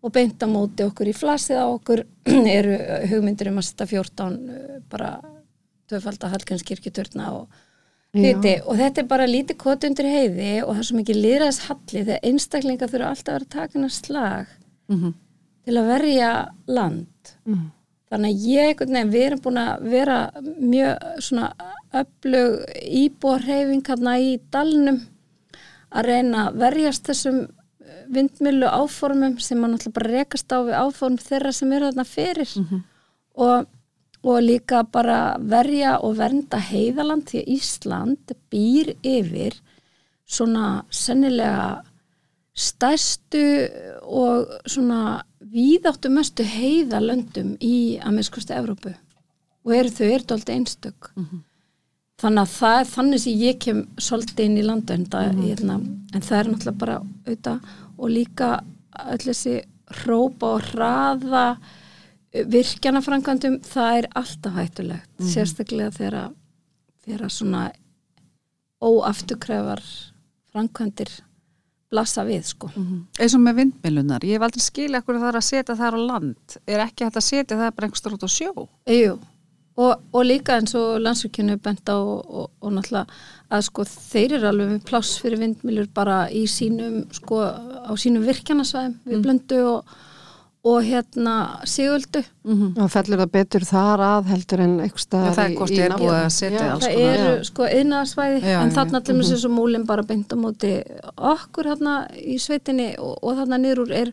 og 0.00 0.12
beint 0.14 0.40
á 0.40 0.48
móti 0.48 0.84
okkur 0.86 1.10
í 1.10 1.16
flasið 1.16 1.58
á 1.60 1.66
okkur 1.68 2.04
eru 2.58 2.76
hugmyndir 3.10 3.50
um 3.50 3.58
að 3.60 3.68
setja 3.68 3.88
14 3.90 4.38
uh, 4.38 4.78
bara 4.90 5.18
tvöfalda 5.90 6.30
hallgjörnskirkjuturna 6.30 7.32
og 7.34 7.60
Viti, 8.12 8.56
og 8.66 8.74
þetta 8.76 8.98
er 9.04 9.06
bara 9.06 9.26
lítið 9.30 9.56
koti 9.56 9.86
undir 9.86 10.08
heiði 10.10 10.62
og 10.64 10.72
það 10.74 10.78
er 10.82 10.86
svo 10.88 10.96
mikið 10.98 11.18
liðræðis 11.24 11.58
halli 11.68 12.00
þegar 12.04 12.24
einstaklingar 12.30 12.90
þurfa 12.90 13.10
alltaf 13.12 13.28
að 13.28 13.36
vera 13.38 13.50
takina 13.54 13.88
slag 13.94 14.46
Mhm. 14.90 15.12
til 15.64 15.74
að 15.78 15.86
verja 15.86 16.30
land 16.66 17.06
Mm. 17.46 17.70
þannig 18.10 18.30
að 18.34 18.46
ég, 18.50 18.78
veginn, 18.80 19.10
við 19.12 19.26
erum 19.26 19.40
búin 19.40 19.60
að 19.62 19.82
vera 19.90 20.30
mjög 20.58 20.98
svona 21.22 21.52
öflug 21.94 22.64
íbúarheifing 22.82 23.82
hérna 23.86 24.18
í 24.18 24.40
dalnum 24.50 25.00
að 25.92 26.04
reyna 26.06 26.48
að 26.50 26.56
verjast 26.58 27.04
þessum 27.06 27.40
eh, 27.44 28.04
vindmilu 28.10 28.66
áformum 28.66 29.38
sem 29.40 29.58
mann 29.60 29.72
alltaf 29.74 29.92
bara 29.92 30.10
rekast 30.10 30.50
á 30.50 30.58
við 30.66 30.74
áform 30.74 31.16
þeirra 31.18 31.52
sem 31.54 31.72
eru 31.72 31.90
þarna 31.92 32.04
fyrir 32.06 32.56
og, 33.36 33.66
og 34.20 34.42
líka 34.44 34.82
bara 34.84 35.36
verja 35.40 35.96
og 36.04 36.18
vernda 36.18 36.60
heiðaland 36.60 37.28
því 37.30 37.42
að 37.42 37.52
Ísland 37.56 38.34
býr 38.52 38.94
yfir 39.06 39.56
svona 40.30 40.82
sennilega 40.92 41.80
stærstu 42.54 43.44
og 44.04 44.50
svona 44.68 45.22
víðáttu 45.50 46.10
mestu 46.12 46.44
heiðalöndum 46.44 47.54
í 47.64 47.98
að 48.02 48.18
minnskosti 48.18 48.54
Evrópu. 48.54 48.92
Og 49.64 49.72
eru 49.76 49.92
þau 49.92 50.06
eru 50.06 50.28
dálítið 50.28 50.54
einstök. 50.56 51.10
Þannig 52.20 52.42
að 52.42 52.54
það 52.58 52.78
er 52.78 52.88
þannig 52.92 53.22
sem 53.22 53.40
ég 53.40 53.58
kem 53.64 53.80
svolítið 53.96 54.44
inn 54.44 54.60
í 54.60 54.64
landönda 54.66 55.22
hérna, 55.30 55.78
en 56.12 56.26
það 56.26 56.38
er 56.38 56.50
náttúrulega 56.50 56.80
bara 56.82 56.96
auðvitað 57.00 57.70
og 57.96 58.10
líka 58.12 58.48
öll 59.00 59.22
þessi 59.24 59.54
hrópa 60.02 60.54
og 60.56 60.66
hraða 60.70 61.44
virkjanafrankandum 62.30 63.58
það 63.66 63.96
er 64.00 64.06
alltaf 64.20 64.58
hættulegt 64.58 65.24
sérstaklega 65.32 65.90
þegar 65.96 66.30
þegar 67.04 67.32
svona 67.34 67.64
óafturkrefar 68.80 69.82
frankandir 70.52 71.10
blassa 71.90 72.22
við 72.26 72.44
sko. 72.46 72.70
Eins 73.18 73.34
og 73.34 73.42
með 73.42 73.64
vindmilunar, 73.64 74.24
ég 74.26 74.38
hef 74.38 74.46
aldrei 74.46 74.62
skilja 74.62 75.00
okkur 75.02 75.18
það 75.18 75.32
er 75.32 75.38
að 75.40 75.46
setja 75.48 75.76
þar 75.80 75.98
á 75.98 76.00
land. 76.12 76.56
Er 76.70 76.84
ekki 76.84 77.06
hægt 77.06 77.18
að 77.18 77.26
setja 77.26 77.58
það 77.58 77.72
bara 77.74 77.88
einhverstur 77.88 78.14
út 78.14 78.26
á 78.26 78.30
sjó? 78.30 78.52
Jú, 78.86 79.16
og, 79.80 80.04
og 80.12 80.26
líka 80.26 80.58
eins 80.58 80.74
og 80.78 81.00
landsvíkjunu 81.02 81.56
bent 81.62 81.90
á 81.90 81.96
og, 81.98 82.20
og, 82.28 82.46
og 82.62 82.76
náttúrulega 82.76 83.06
að 83.50 83.66
sko 83.66 83.86
þeir 83.90 84.36
eru 84.38 84.50
alveg 84.50 84.70
með 84.74 84.84
pláss 84.90 85.18
fyrir 85.22 85.42
vindmilur 85.42 85.90
bara 85.94 86.20
í 86.30 86.44
sínum 86.50 87.02
sko 87.16 87.42
á 87.42 87.92
sínum 87.98 88.26
virkjanasvæðum 88.28 88.96
við 89.10 89.26
blöndu 89.26 89.60
og, 89.72 89.98
og 90.64 90.82
hérna 90.84 91.34
sigöldu? 91.64 92.20
Og 92.44 92.90
fellur 92.92 93.22
það 93.22 93.30
betur 93.32 93.64
þar 93.64 94.02
að 94.04 94.26
heldur 94.34 94.60
en 94.66 94.74
eitthvað 94.84 95.04
staðar 95.06 95.34
það 95.38 95.44
er 95.46 95.54
í- 95.54 95.56
er 96.60 96.72
alls 96.74 96.84
það 96.84 96.96
konar. 96.98 97.14
eru 97.20 97.44
sko 97.48 97.68
yðnaðarsvæði 97.78 98.42
Já, 98.44 98.58
en 98.66 98.74
þarna 98.76 99.00
allir 99.00 99.16
með 99.20 99.30
þessu 99.32 99.50
múlin 99.54 99.86
bara 99.88 100.02
beint 100.10 100.34
á 100.34 100.36
móti 100.36 100.72
okkur 101.16 101.70
hérna 101.70 101.94
í 102.20 102.36
sveitinni 102.44 102.90
og, 102.98 103.14
og 103.22 103.38
þarna 103.40 103.58
niður 103.62 103.82
úr 103.86 103.94
er, 104.02 104.12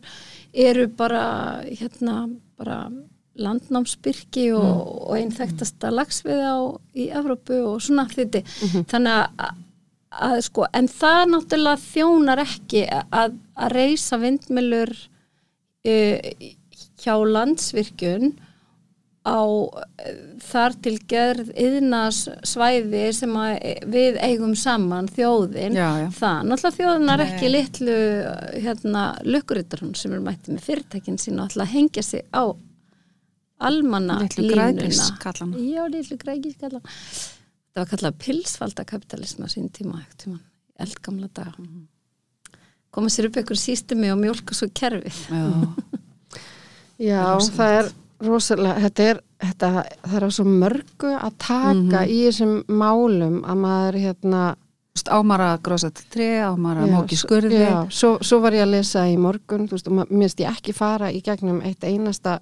eru 0.54 0.86
bara 0.88 1.22
hérna 1.68 2.16
bara 2.58 2.80
landnámsbyrki 3.38 4.48
og, 4.56 5.10
og 5.10 5.14
einn 5.18 5.30
þekktasta 5.34 5.90
lagsvið 5.94 6.40
á 6.42 6.56
í 6.98 7.08
Evrópu 7.14 7.60
og 7.74 7.82
svona 7.84 8.06
hluti. 8.10 8.40
Þannig 8.90 9.12
að, 9.44 9.52
að 10.24 10.40
sko 10.48 10.66
en 10.74 10.88
það 10.90 11.20
náttúrulega 11.34 11.82
þjónar 11.84 12.42
ekki 12.44 12.82
að, 12.90 13.36
að 13.54 13.72
reysa 13.76 14.18
vindmilur 14.24 14.94
uh, 15.86 16.52
hjá 16.98 17.14
landsvirkjun 17.14 18.36
á 19.28 19.44
þar 20.40 20.76
til 20.84 20.94
gerð 21.10 21.50
yðnas 21.58 22.22
svæði 22.48 23.02
sem 23.12 23.34
að 23.36 23.50
eh, 23.58 23.82
við 23.90 24.16
eigum 24.24 24.54
saman 24.56 25.10
þjóðin. 25.12 25.76
Já, 25.76 25.88
já. 26.04 26.06
það, 26.16 26.38
náttúrulega 26.48 26.78
þjóðin 26.78 27.12
er 27.12 27.24
ekki 27.26 27.50
litlu 27.52 27.98
hérna 28.54 29.02
lukkurittarun 29.26 29.92
sem 29.98 30.14
er 30.16 30.24
mætti 30.24 30.54
með 30.54 30.64
fyrirtækin 30.70 31.20
sín 31.20 31.42
og 31.42 31.50
ætla 31.50 31.66
að 31.66 31.74
hengja 31.74 32.06
sig 32.06 32.24
á 32.32 32.44
almanna 33.68 34.20
litlu 34.22 34.46
línuna 34.46 34.54
græðgriskallana 34.54 35.66
já, 35.66 35.82
litlu 35.90 36.18
græðgriskallana 36.22 36.96
það 37.78 37.82
var 37.82 37.90
kallað 37.92 38.18
pilsvalda 38.24 38.86
kapitalism 38.88 39.44
á 39.44 39.48
sín 39.50 39.68
tíma, 39.74 40.04
tíma 40.16 40.40
eldgamla 40.78 41.28
daga. 41.34 41.54
Mhm. 41.58 41.86
Koma 42.94 43.10
sér 43.12 43.28
upp 43.28 43.38
einhver 43.40 43.58
sístumi 43.60 44.12
og 44.12 44.20
mjólka 44.22 44.56
svo 44.56 44.68
kerfið. 44.74 45.18
Já, 45.30 45.44
Já, 47.10 47.22
það 47.54 47.74
er 47.78 47.90
rosalega, 48.26 48.80
þetta 48.88 49.04
er, 49.12 49.20
þetta, 49.44 49.68
það 50.02 50.16
er 50.18 50.26
á 50.26 50.30
svo 50.34 50.46
mörgu 50.50 51.12
að 51.14 51.36
taka 51.44 52.00
í 52.10 52.16
þessum 52.26 52.56
málum 52.66 53.44
að 53.46 53.62
maður 53.66 54.00
hérna 54.06 54.46
Þú 54.98 55.04
veist, 55.04 55.10
ámar 55.14 55.42
að 55.44 55.58
grósa 55.62 55.88
til 55.94 56.04
tré, 56.10 56.26
ámar 56.42 56.80
að 56.82 56.88
Já, 56.88 56.92
móki 56.96 57.16
skurði. 57.20 57.58
Já, 57.60 57.76
svo, 57.94 58.08
svo 58.18 58.40
var 58.42 58.56
ég 58.56 58.64
að 58.64 58.72
lesa 58.72 59.04
í 59.06 59.12
morgun, 59.20 59.68
þú 59.70 59.76
veist, 59.76 59.86
og 59.86 59.94
mér 59.94 60.08
finnst 60.10 60.40
ég 60.42 60.56
ekki 60.58 60.74
fara 60.74 61.12
í 61.14 61.20
gegnum 61.22 61.60
eitt 61.62 61.86
einasta, 61.86 62.40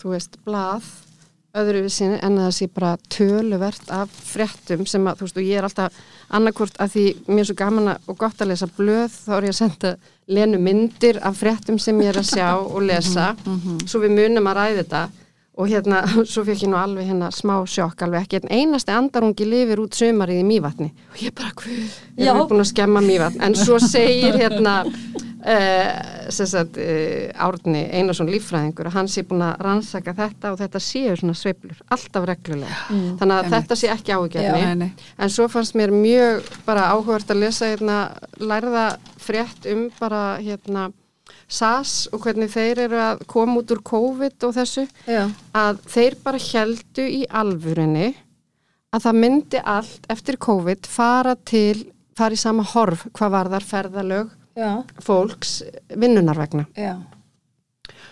þú 0.00 0.16
veist, 0.16 0.34
blað 0.42 0.88
öðruvísin 1.56 2.16
en 2.20 2.38
að 2.38 2.46
það 2.46 2.54
sé 2.56 2.68
bara 2.76 2.92
töluvert 3.12 3.92
af 3.94 4.12
fréttum 4.30 4.86
sem 4.88 5.06
að, 5.06 5.18
þú 5.18 5.26
veist, 5.26 5.40
og 5.40 5.46
ég 5.48 5.60
er 5.60 5.68
alltaf 5.68 6.00
annarkvort 6.36 6.80
að 6.82 6.94
því 6.94 7.04
mér 7.28 7.42
er 7.44 7.48
svo 7.50 7.58
gaman 7.60 7.92
og 7.96 8.16
gott 8.20 8.40
að 8.42 8.52
lesa 8.52 8.68
blöð, 8.76 9.20
þá 9.26 9.32
er 9.36 9.48
ég 9.48 9.54
að 9.54 9.60
senda 9.60 9.92
lenu 10.26 10.58
myndir 10.58 11.20
af 11.22 11.38
fréttum 11.38 11.78
sem 11.78 12.00
ég 12.02 12.10
er 12.12 12.20
að 12.22 12.32
sjá 12.32 12.48
og 12.58 12.82
lesa, 12.82 13.30
svo 13.86 14.02
við 14.02 14.16
munum 14.18 14.50
að 14.50 14.58
ræða 14.60 14.82
þetta 14.82 15.04
og 15.56 15.70
hérna, 15.70 16.02
svo 16.32 16.44
fekk 16.46 16.66
ég 16.66 16.72
nú 16.72 16.78
alveg 16.80 17.10
hérna 17.10 17.30
smá 17.34 17.58
sjokk, 17.68 18.04
alveg 18.04 18.26
ekki 18.26 18.42
einasti 18.52 18.92
andarungi 18.94 19.48
lifir 19.48 19.80
út 19.82 19.96
sumarið 19.96 20.42
í 20.42 20.48
mývatni. 20.48 20.90
Og 21.14 21.22
ég 21.24 21.36
bara, 21.36 21.54
hvað, 21.56 21.78
erum 22.16 22.42
við 22.42 22.50
búin 22.52 22.64
að 22.64 22.72
skemma 22.72 23.04
mývatn? 23.04 23.46
En 23.46 23.56
svo 23.58 23.78
segir 23.82 24.36
hérna 24.36 24.82
uh, 24.86 26.28
sagt, 26.28 26.76
uh, 26.76 27.46
Árni 27.46 27.86
Einarsson 27.96 28.28
líffræðingur 28.30 28.90
að 28.90 28.98
hann 28.98 29.10
sé 29.10 29.24
búin 29.28 29.46
að 29.46 29.64
rannsaka 29.64 30.14
þetta 30.16 30.52
og 30.52 30.60
þetta 30.60 30.82
séu 30.82 31.16
svona 31.16 31.36
sveiflur, 31.38 31.80
alltaf 31.94 32.28
reglulega. 32.28 32.82
Þannig 32.90 33.24
að 33.24 33.40
einmitt. 33.40 33.56
þetta 33.56 33.80
sé 33.80 33.92
ekki 33.94 34.16
nei. 34.82 34.90
en 35.16 35.32
svo 35.32 35.48
fannst 35.52 35.78
mér 35.78 35.94
mjög 35.94 36.52
bara 36.68 36.90
áhugart 36.92 37.32
að 37.32 37.46
lesa 37.46 37.72
hérna, 37.72 37.98
lærða 38.36 38.86
frétt 39.22 39.68
um 39.72 39.88
bara 40.00 40.36
hérna 40.42 40.90
SAS 41.48 42.08
og 42.12 42.24
hvernig 42.24 42.50
þeir 42.50 42.80
eru 42.86 43.00
að 43.00 43.24
koma 43.30 43.60
út 43.60 43.70
úr 43.74 43.82
COVID 43.86 44.46
og 44.48 44.54
þessu 44.56 44.86
já, 45.06 45.26
að 45.54 45.82
þeir 45.92 46.16
bara 46.24 46.40
heldu 46.42 47.06
í 47.06 47.24
alvörinni 47.30 48.08
að 48.94 49.04
það 49.06 49.20
myndi 49.22 49.60
allt 49.62 50.08
eftir 50.10 50.38
COVID 50.42 50.88
fara 50.90 51.36
til, 51.46 51.86
fara 52.18 52.34
í 52.34 52.40
sama 52.40 52.64
horf 52.74 53.06
hvað 53.12 53.34
var 53.36 53.52
þar 53.54 53.68
ferðalög 53.70 54.32
já, 54.56 54.70
fólks 55.04 55.60
vinnunar 55.94 56.38
vegna. 56.40 56.66
já 56.76 56.96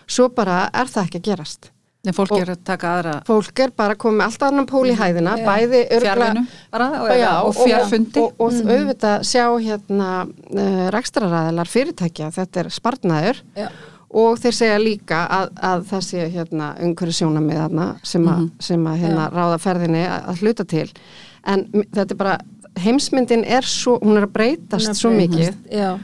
Svo 0.07 0.28
bara 0.28 0.66
er 0.68 0.91
það 0.91 1.07
ekki 1.07 1.20
að 1.20 1.28
gerast. 1.30 1.70
Nei, 2.05 2.13
fólk 2.13 2.35
Og- 2.37 2.43
er 2.45 2.51
að 2.53 2.61
taka 2.69 2.91
aðra 2.99 3.15
Fólk 3.25 3.61
er 3.65 3.71
bara 3.77 3.95
komið 3.97 4.19
með 4.19 4.27
allt 4.29 4.43
annan 4.49 4.67
pól 4.69 4.85
í 4.91 4.95
hæðina, 4.99 5.37
Já. 5.41 5.45
bæði 5.47 5.81
örgla 5.97 6.05
fjárvinu 6.05 6.43
bara 6.75 6.89
og, 7.01 7.09
Já, 7.17 7.31
og 7.41 7.55
fjárfundi 7.57 8.21
og, 8.21 8.35
og, 8.39 8.53
og 8.53 8.73
auðvitað 8.75 9.25
sjá 9.31 9.45
hérna 9.65 10.09
uh, 10.29 10.87
rekstraræðilar 10.93 11.71
fyrirtækja, 11.73 12.31
þetta 12.37 12.61
er 12.65 12.69
spartnaður 12.77 13.41
Já. 13.57 13.69
og 14.15 14.37
þeir 14.43 14.57
segja 14.59 14.81
líka 14.83 15.23
að, 15.39 15.53
að 15.71 15.87
það 15.93 16.03
sé 16.11 16.27
hérna 16.35 16.73
umhverju 16.85 17.17
sjónamið 17.21 17.63
þarna 17.63 17.87
sem, 18.13 18.29
a, 18.29 18.37
sem 18.69 18.85
að 18.91 18.99
hérna 19.07 19.29
ráða 19.33 19.61
ferðinni 19.65 20.05
að, 20.05 20.19
að 20.35 20.43
hluta 20.45 20.67
til. 20.75 20.89
En 21.45 21.65
þetta 21.73 22.11
er 22.13 22.21
bara 22.21 22.37
heimsmyndin 22.85 23.45
er 23.47 23.65
svo, 23.69 23.97
hún 24.03 24.19
er 24.21 24.29
að 24.29 24.35
breytast 24.37 25.01
svo 25.01 25.11
mikið. 25.15 25.55
Já, 25.73 25.95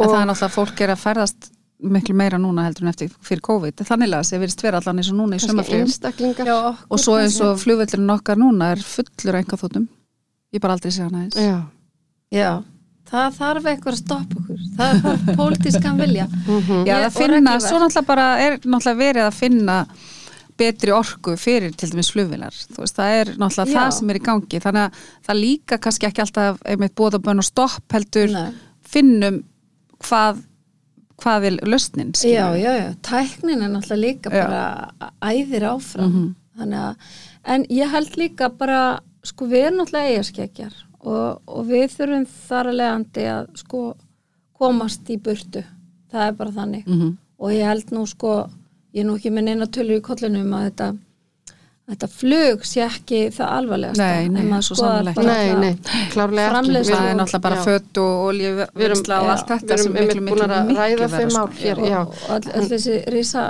En 0.00 0.08
það 0.08 0.20
er 0.22 0.28
náttúrulega 0.30 0.54
fólk 0.54 0.80
er 0.80 0.94
að 0.94 1.02
ferðast 1.02 1.50
miklu 1.82 2.14
meira 2.14 2.38
núna 2.38 2.64
heldur 2.66 2.86
en 2.86 2.92
eftir 2.92 3.10
fyrir 3.24 3.42
COVID. 3.46 3.82
Þannig 3.88 4.12
að 4.14 4.26
það 4.28 4.42
verðist 4.44 4.62
vera 4.62 4.80
allan 4.82 5.00
eins 5.02 5.10
og 5.12 5.18
núna 5.18 5.36
í 5.36 5.42
já 6.46 6.58
Og 6.88 7.00
svo 7.02 7.16
eins 7.18 7.40
og 7.42 7.58
flugvöldurinn 7.62 8.14
okkar 8.14 8.38
núna 8.40 8.72
er 8.76 8.82
fullur 8.86 9.38
enga 9.40 9.58
þóttum. 9.58 9.88
Ég 10.52 10.60
bara 10.62 10.76
aldrei 10.76 10.92
sé 10.94 11.02
hana 11.02 11.24
eins. 11.24 11.36
Já. 11.36 11.58
Já, 12.32 12.62
það 13.10 13.34
þarf 13.36 13.66
eitthvað 13.68 13.92
að 13.92 13.98
stoppa 14.00 14.38
okkur 14.40 14.60
Það 14.78 15.00
þarf 15.04 15.26
pólitískan 15.36 15.98
vilja 16.00 16.24
Já, 16.32 16.94
Ég- 16.96 17.02
það 17.02 17.06
og 17.10 17.16
finna, 17.18 17.56
svo 17.60 17.80
náttúrulega 17.82 18.06
bara 18.08 18.26
er 18.40 18.56
náttúrulega 18.64 19.00
verið 19.02 19.26
að 19.26 19.34
finna 19.36 19.76
betri 20.62 20.92
orku 20.94 21.34
fyrir 21.40 21.72
til 21.76 21.88
dæmis 21.90 22.10
flugvilar. 22.12 22.52
Það 22.76 23.12
er 23.18 23.30
náttúrulega 23.40 23.72
Já. 23.72 23.76
það 23.80 23.92
sem 23.98 24.10
er 24.12 24.18
í 24.18 24.22
gangi. 24.22 24.60
Þannig 24.62 24.82
að 24.86 25.04
það 25.26 25.40
líka 25.40 25.78
kannski 25.82 26.06
ekki 26.08 26.22
alltaf 26.24 26.60
einmitt 26.68 26.94
bóðabönn 26.94 27.40
og 27.42 27.46
stopp 27.48 27.96
heldur 27.96 28.30
Nei. 28.32 28.52
finnum 28.84 29.40
hvað, 30.04 30.42
hvað 31.22 31.44
er 31.48 31.56
lausnin. 31.70 32.12
Já, 32.26 32.46
já, 32.58 32.72
já, 32.78 32.88
tæknin 33.02 33.62
er 33.62 33.70
náttúrulega 33.72 34.02
líka 34.04 34.30
Já. 34.30 34.44
bara 34.44 35.10
æðir 35.32 35.66
áfram 35.70 36.16
þannig 36.58 36.78
að, 36.78 36.96
en 37.44 37.64
ég 37.70 37.90
held 37.90 38.16
líka 38.20 38.48
bara, 38.58 39.00
sko 39.24 39.46
við 39.46 39.66
erum 39.68 39.78
náttúrulega 39.82 40.10
eigaskeggjar 40.16 40.74
og, 41.00 41.40
og 41.46 41.66
við 41.70 41.86
þurfum 41.96 42.26
þar 42.48 42.66
að 42.72 42.78
leiðandi 42.80 43.24
að 43.36 43.46
sko 43.62 43.84
komast 44.58 45.08
í 45.10 45.16
burtu, 45.18 45.62
það 46.12 46.26
er 46.28 46.32
bara 46.38 46.50
þannig 46.58 46.86
Mhm. 46.86 47.16
og 47.38 47.50
ég 47.50 47.66
held 47.66 47.90
nú 47.90 48.04
sko 48.06 48.48
ég 48.94 49.00
er 49.02 49.06
nú 49.08 49.16
ekki 49.16 49.30
með 49.32 49.44
neina 49.48 49.66
tölur 49.66 49.98
í 49.98 50.04
kollinum 50.04 50.52
að 50.54 50.66
þetta 50.70 50.90
þetta 51.90 52.08
flug 52.08 52.62
sé 52.68 52.82
ekki 52.86 53.20
það 53.34 53.48
alvarlegast 53.56 53.98
Nei, 54.00 54.28
nei, 54.32 54.60
svo 54.62 54.76
sannarlega 54.78 55.22
ekki. 55.22 55.26
Nei, 55.26 55.72
nei, 55.72 56.06
klárlega 56.12 56.46
ekki 56.46 56.54
Framleiðsla 56.54 56.98
Það 57.00 57.08
er 57.10 57.18
náttúrulega 57.20 57.42
bara 57.48 57.64
fött 57.66 58.00
og 58.02 58.22
olíuvinnsla 58.28 59.18
og 59.18 59.26
já, 59.26 59.32
allt 59.34 59.48
Við 59.50 59.56
þetta 59.56 59.78
sem 59.82 59.96
erum 60.02 60.28
miklu, 60.28 60.46
miklu, 60.68 61.08
þeim 61.16 61.40
ár 61.42 61.58
hér, 61.62 61.82
og, 61.82 62.14
all, 62.36 62.68
þessi 62.70 63.00
risa 63.16 63.46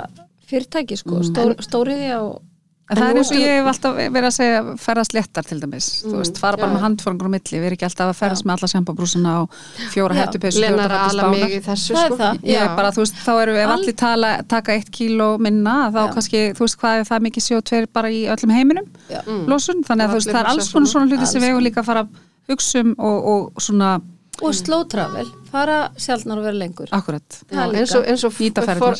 fyrirtæki 0.49 0.97
sko, 0.99 1.21
Mm. 1.23 2.52
Og 2.83 2.91
En 2.91 2.97
það 2.99 3.09
er 3.13 3.17
eins 3.21 3.29
og 3.31 3.37
ég 3.39 3.53
hef 3.57 3.67
alltaf 3.71 3.93
verið 4.11 4.25
að 4.27 4.33
segja 4.35 4.57
ferðast 4.83 5.13
léttar 5.15 5.45
til 5.47 5.59
dæmis, 5.61 5.85
þú 6.03 6.17
veist, 6.19 6.37
fara 6.37 6.57
bara 6.57 6.67
Mm, 6.67 6.73
já. 6.73 6.75
með 6.75 6.83
handfórangur 6.83 7.27
á 7.27 7.33
milli, 7.33 7.55
við 7.55 7.63
erum 7.69 7.77
ekki 7.77 7.85
alltaf 7.87 8.09
að 8.11 8.17
ferðast 8.19 8.43
með 8.43 8.53
alla 8.57 8.69
sjampabrúsuna 8.73 9.35
og 9.41 9.49
fjóra 9.93 10.13
Lena 10.59 10.83
er 10.83 10.91
að 10.91 11.05
ala 11.09 11.29
mig 11.31 11.55
í 11.55 11.61
þessu 11.63 11.95
sko 11.95 12.17
það. 12.19 12.41
Ég 12.43 12.75
bara, 12.75 12.91
þú 12.91 13.01
veist, 13.05 13.15
þá 13.23 13.31
eru 13.41 13.55
ef 13.55 13.69
Al- 13.69 13.77
allir 13.77 13.95
tala, 13.95 14.31
taka 14.43 14.73
eitt 14.75 14.91
kíló 14.91 15.37
minna, 15.39 15.89
þá 15.95 16.01
Já. 16.07 16.13
kannski, 16.13 16.41
þú 16.53 16.59
veist, 16.67 16.77
hvað 16.83 16.99
er 16.99 17.05
það 17.07 17.25
mikið 17.29 17.43
CO2 17.47 17.87
bara 17.93 18.07
í 18.09 18.21
öllum 18.27 18.51
heiminum, 18.51 18.85
Já. 19.09 19.21
losun, 19.47 19.83
þannig 19.87 20.03
að 20.03 20.09
þú 20.11 20.19
veist, 20.19 20.29
það 20.35 20.41
er 20.43 20.51
alls 20.51 20.71
konar 20.73 20.87
svona 20.91 21.07
hluti 21.07 21.25
sem 21.27 21.41
við 21.41 21.49
hefum 21.53 21.63
líka 21.63 21.79
að 21.81 21.85
fara 21.85 22.03
að 22.03 22.09
hugsa 22.49 22.79
um 22.83 22.95
og, 22.99 23.25
og 23.25 23.61
svona, 23.63 24.01
og 24.41 24.53
slow 24.57 24.81
travel, 24.89 25.27
fara 25.51 25.77
sjálfnar 25.99 26.39
að 26.41 26.47
vera 26.47 26.57
lengur. 26.57 26.89
Akkurat. 26.95 27.37
Eins 27.53 27.93
og, 27.93 28.05
eins 28.09 28.23
og, 28.25 28.33
for, 28.33 28.97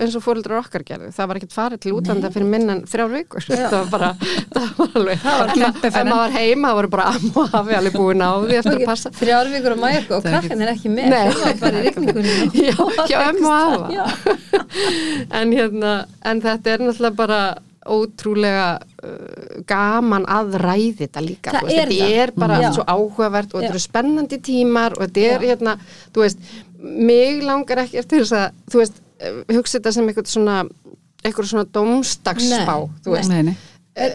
eins 0.00 0.16
og 0.16 0.24
fóreldrar 0.24 0.62
okkar 0.62 0.84
gerðu. 0.88 1.10
Það 1.14 1.28
var 1.30 1.40
ekkert 1.40 1.56
farið 1.56 1.82
til 1.84 1.92
útlanda 1.98 2.30
fyrir 2.32 2.48
minna 2.48 2.78
en 2.78 2.82
þrjár 2.88 3.12
vikur. 3.12 3.44
Það 3.50 3.76
var 3.76 3.90
bara 3.92 4.10
það 4.50 4.70
var 4.78 4.96
alveg 5.00 5.26
ef 5.84 5.98
maður 5.98 6.16
var 6.16 6.34
heima 6.34 6.70
það 6.70 6.78
voru 6.80 6.92
bara 6.94 7.06
amma 7.12 7.44
og 7.44 7.54
hafi 7.54 7.76
alveg 7.78 7.96
búin 7.98 8.24
á 8.24 8.30
því 8.40 8.58
eftir 8.60 8.78
að 8.78 8.84
passa. 8.88 9.12
þrjár 9.20 9.50
vikur 9.54 9.76
á 9.76 9.78
mæjarku 9.84 10.16
og 10.16 10.26
Það 10.26 10.50
er 10.56 10.72
ekki 10.74 10.92
með. 10.92 11.10
Nei. 11.12 11.24
það 11.30 11.42
var 11.44 11.58
bara 11.64 11.80
í 11.80 11.86
rigningunni. 11.86 12.36
Já, 12.70 12.76
hjá 13.10 13.18
ömmu 13.28 13.50
og 13.50 13.56
afa. 13.60 13.90
Já. 13.94 14.04
en, 15.40 15.56
hérna, 15.56 15.96
en 16.24 16.44
þetta 16.44 16.74
er 16.74 16.86
náttúrulega 16.86 17.18
bara 17.20 17.40
ótrúlega 17.90 18.66
gaman 19.70 20.26
að 20.28 20.56
ræði 20.60 20.92
þetta 21.04 21.22
líka 21.24 21.54
Það 21.54 21.68
veist, 21.68 21.78
er 21.78 21.92
þetta 21.92 22.08
það. 22.10 22.18
er 22.24 22.32
bara 22.42 22.58
Já. 22.60 22.70
svo 22.76 22.84
áhugavert 22.86 23.54
og 23.54 23.60
þetta 23.62 23.72
eru 23.74 23.82
spennandi 23.84 24.40
tímar 24.50 24.96
og 24.98 25.06
þetta 25.06 25.26
er 25.26 25.46
Já. 25.46 25.48
hérna, 25.54 25.76
þú 26.14 26.24
veist 26.26 26.38
mig 26.80 27.42
langar 27.44 27.84
ekki 27.84 28.00
eftir 28.02 28.24
þess 28.24 28.36
að 28.36 28.46
þú 28.72 28.82
veist, 28.82 29.02
eh, 29.20 29.40
hugsa 29.56 29.78
þetta 29.78 29.92
sem 29.96 30.08
eitthvað 30.10 30.32
svona 30.34 30.58
eitthvað 31.20 31.50
svona 31.50 31.68
domstagsspá 31.74 32.76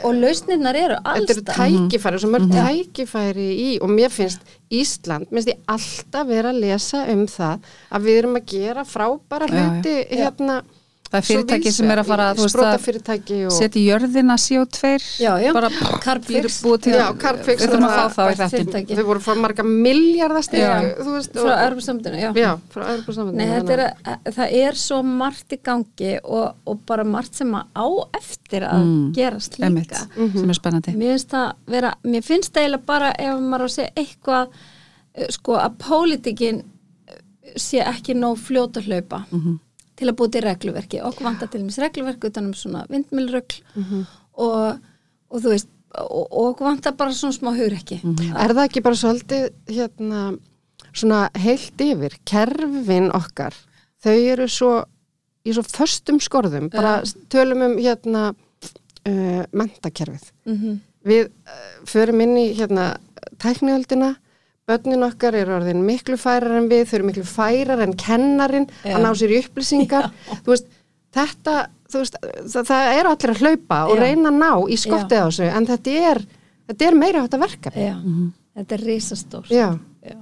og 0.07 0.15
lausnirnar 0.17 0.77
eru 0.79 0.95
þetta 1.03 1.33
eru 1.35 1.43
tækifæri, 1.49 2.19
svo 2.23 2.29
mörg 2.33 2.47
tækifæri 2.53 3.49
í 3.61 3.67
og 3.83 3.91
mér 3.91 4.13
finnst 4.13 4.41
Ísland, 4.73 5.27
mér 5.29 5.43
finnst 5.43 5.51
ég 5.51 5.59
alltaf 5.69 6.27
vera 6.29 6.53
að 6.53 6.61
lesa 6.63 7.03
um 7.11 7.25
það 7.29 7.67
að 7.91 8.07
við 8.07 8.17
erum 8.21 8.39
að 8.39 8.47
gera 8.53 8.85
frábæra 8.87 9.49
hluti 9.51 9.95
hérna 10.09 10.61
Það 11.05 11.17
er 11.21 11.25
fyrirtæki 11.27 11.71
sem 11.71 11.91
er 11.93 11.99
að 12.01 12.07
fara, 12.09 12.23
að 12.75 12.81
fyrirtæki 12.85 13.35
og 13.45 13.51
setja 13.55 13.79
í 13.79 13.83
jörðina 13.85 14.35
CO2, 14.41 14.89
Já, 15.21 15.31
já. 15.39 15.51
bara 15.53 15.69
Carbfix 17.21 17.61
við 17.61 17.69
þurfum 17.69 17.85
að 17.85 17.93
fá 17.95 18.05
þá 18.09 18.21
í 18.23 18.25
bætt 18.25 18.39
þetta. 18.41 18.49
fyrirtæki. 18.55 18.97
þau 18.97 19.05
voru 19.09 19.21
frá 19.23 19.35
marga 19.43 19.63
veist 21.15 21.37
frá 21.37 21.53
er, 23.77 23.83
að- 24.11 24.33
það 24.39 24.55
er 24.65 24.79
svo 24.81 24.99
margt 25.05 25.55
í 25.55 25.59
gangi 25.69 26.11
og, 26.23 26.55
og 26.65 26.79
bara 26.89 27.03
margt 27.15 27.35
sem 27.39 27.53
að 27.53 27.65
á 27.77 27.87
eftir 28.19 28.61
að 28.67 28.83
Mm, 28.85 29.13
gerast 29.15 29.59
Emitt, 29.61 29.91
líka. 29.93 30.07
sem 30.39 30.49
er 30.49 30.53
spennandi. 30.59 30.95
Mér 30.99 31.13
finnst 31.15 31.29
það 31.31 31.53
vera, 31.67 31.93
mér 32.03 32.23
finnst 32.25 32.51
það 32.53 32.65
eiginlega 32.65 32.85
bara 32.85 33.13
ef 33.17 33.39
maður 33.39 33.61
á 33.61 33.67
að 33.69 33.75
segja 33.77 33.93
eitthvað 33.95 34.47
eh, 35.15 35.27
sko 35.29 35.53
að 35.61 35.77
pólitíkin 35.85 36.63
eh, 37.07 37.21
sé 37.55 37.79
ekki 37.85 38.13
nóg 38.17 38.37
fljóta 38.41 38.81
hlaupa 38.83 39.23
Mhm. 39.31 39.59
Til 39.95 40.09
að 40.11 40.15
búið 40.19 40.31
til 40.35 40.41
regluverki. 40.45 41.01
Okkur 41.07 41.23
vantar 41.29 41.47
til 41.51 41.61
dæmis 41.61 41.77
regluverk 41.79 42.23
utan 42.29 42.45
um 42.49 42.53
svona 42.53 42.85
vindmilrögl 42.91 43.61
Mhm. 43.75 44.05
og, 44.33 44.79
og 45.31 45.41
þú 45.41 45.49
veist 45.53 45.67
og, 45.95 46.27
og 46.31 46.49
okkur 46.55 46.65
vantar 46.67 46.91
bara 46.97 47.11
svona 47.15 47.33
smá 47.33 47.53
hugrekki. 47.55 48.01
Mhm. 48.03 48.35
er 48.35 48.53
það 48.53 48.65
ekki 48.67 48.83
bara 48.83 48.95
svolítið 48.95 49.49
hérna, 49.67 50.37
svona 50.93 51.29
heilt 51.35 51.77
yfir? 51.79 52.17
Kerfin 52.25 53.11
okkar 53.11 53.53
þau 54.03 54.17
eru 54.33 54.47
svo 54.47 54.85
í 55.45 55.53
svo 55.53 55.61
föstum 55.63 56.19
skorðum. 56.19 56.69
Bara 56.71 57.01
tölum 57.29 57.61
um 57.65 57.77
hérna 57.77 58.33
uh, 59.07 59.45
mentakerfið 59.53 60.31
mm 60.45 60.79
við 61.05 61.27
uh, 61.29 61.85
förum 61.85 62.21
inn 62.23 62.35
í 62.35 62.45
hérna 62.57 62.97
tækniöldina 63.37 64.15
börnin 64.69 65.05
okkar 65.05 65.35
eru 65.37 65.55
orðin 65.59 65.83
miklu 65.85 66.17
færar 66.17 66.57
en 66.59 66.69
við 66.71 66.87
þau 66.89 66.95
eru 66.97 67.07
miklu 67.11 67.25
færar 67.29 67.83
en 67.85 67.95
kennarin 67.99 68.67
Já. 68.81 68.95
að 68.97 69.03
ná 69.05 69.09
sér 69.19 69.33
í 69.35 69.41
upplýsingar 69.43 70.07
þú 70.31 70.53
veist, 70.53 70.69
þetta 71.15 71.57
þú 71.91 72.01
veist, 72.01 72.15
það, 72.21 72.69
það 72.71 72.93
eru 72.99 73.11
allir 73.11 73.33
að 73.35 73.43
hlaupa 73.43 73.81
og 73.89 73.99
Já. 73.99 74.01
reyna 74.01 74.31
að 74.31 74.39
ná 74.39 74.49
í 74.73 74.79
skottið 74.81 75.21
á 75.21 75.25
þessu 75.27 75.49
en 75.51 75.67
þetta 75.69 75.99
er, 76.11 76.23
þetta 76.71 76.87
er 76.87 76.97
meira 77.03 77.25
átt 77.25 77.37
að 77.37 77.45
verka 77.45 77.73
Já, 77.77 77.93
þetta 78.57 78.77
er 78.77 78.85
risastórt 78.89 79.53
Já. 79.53 79.67
Já. 80.05 80.17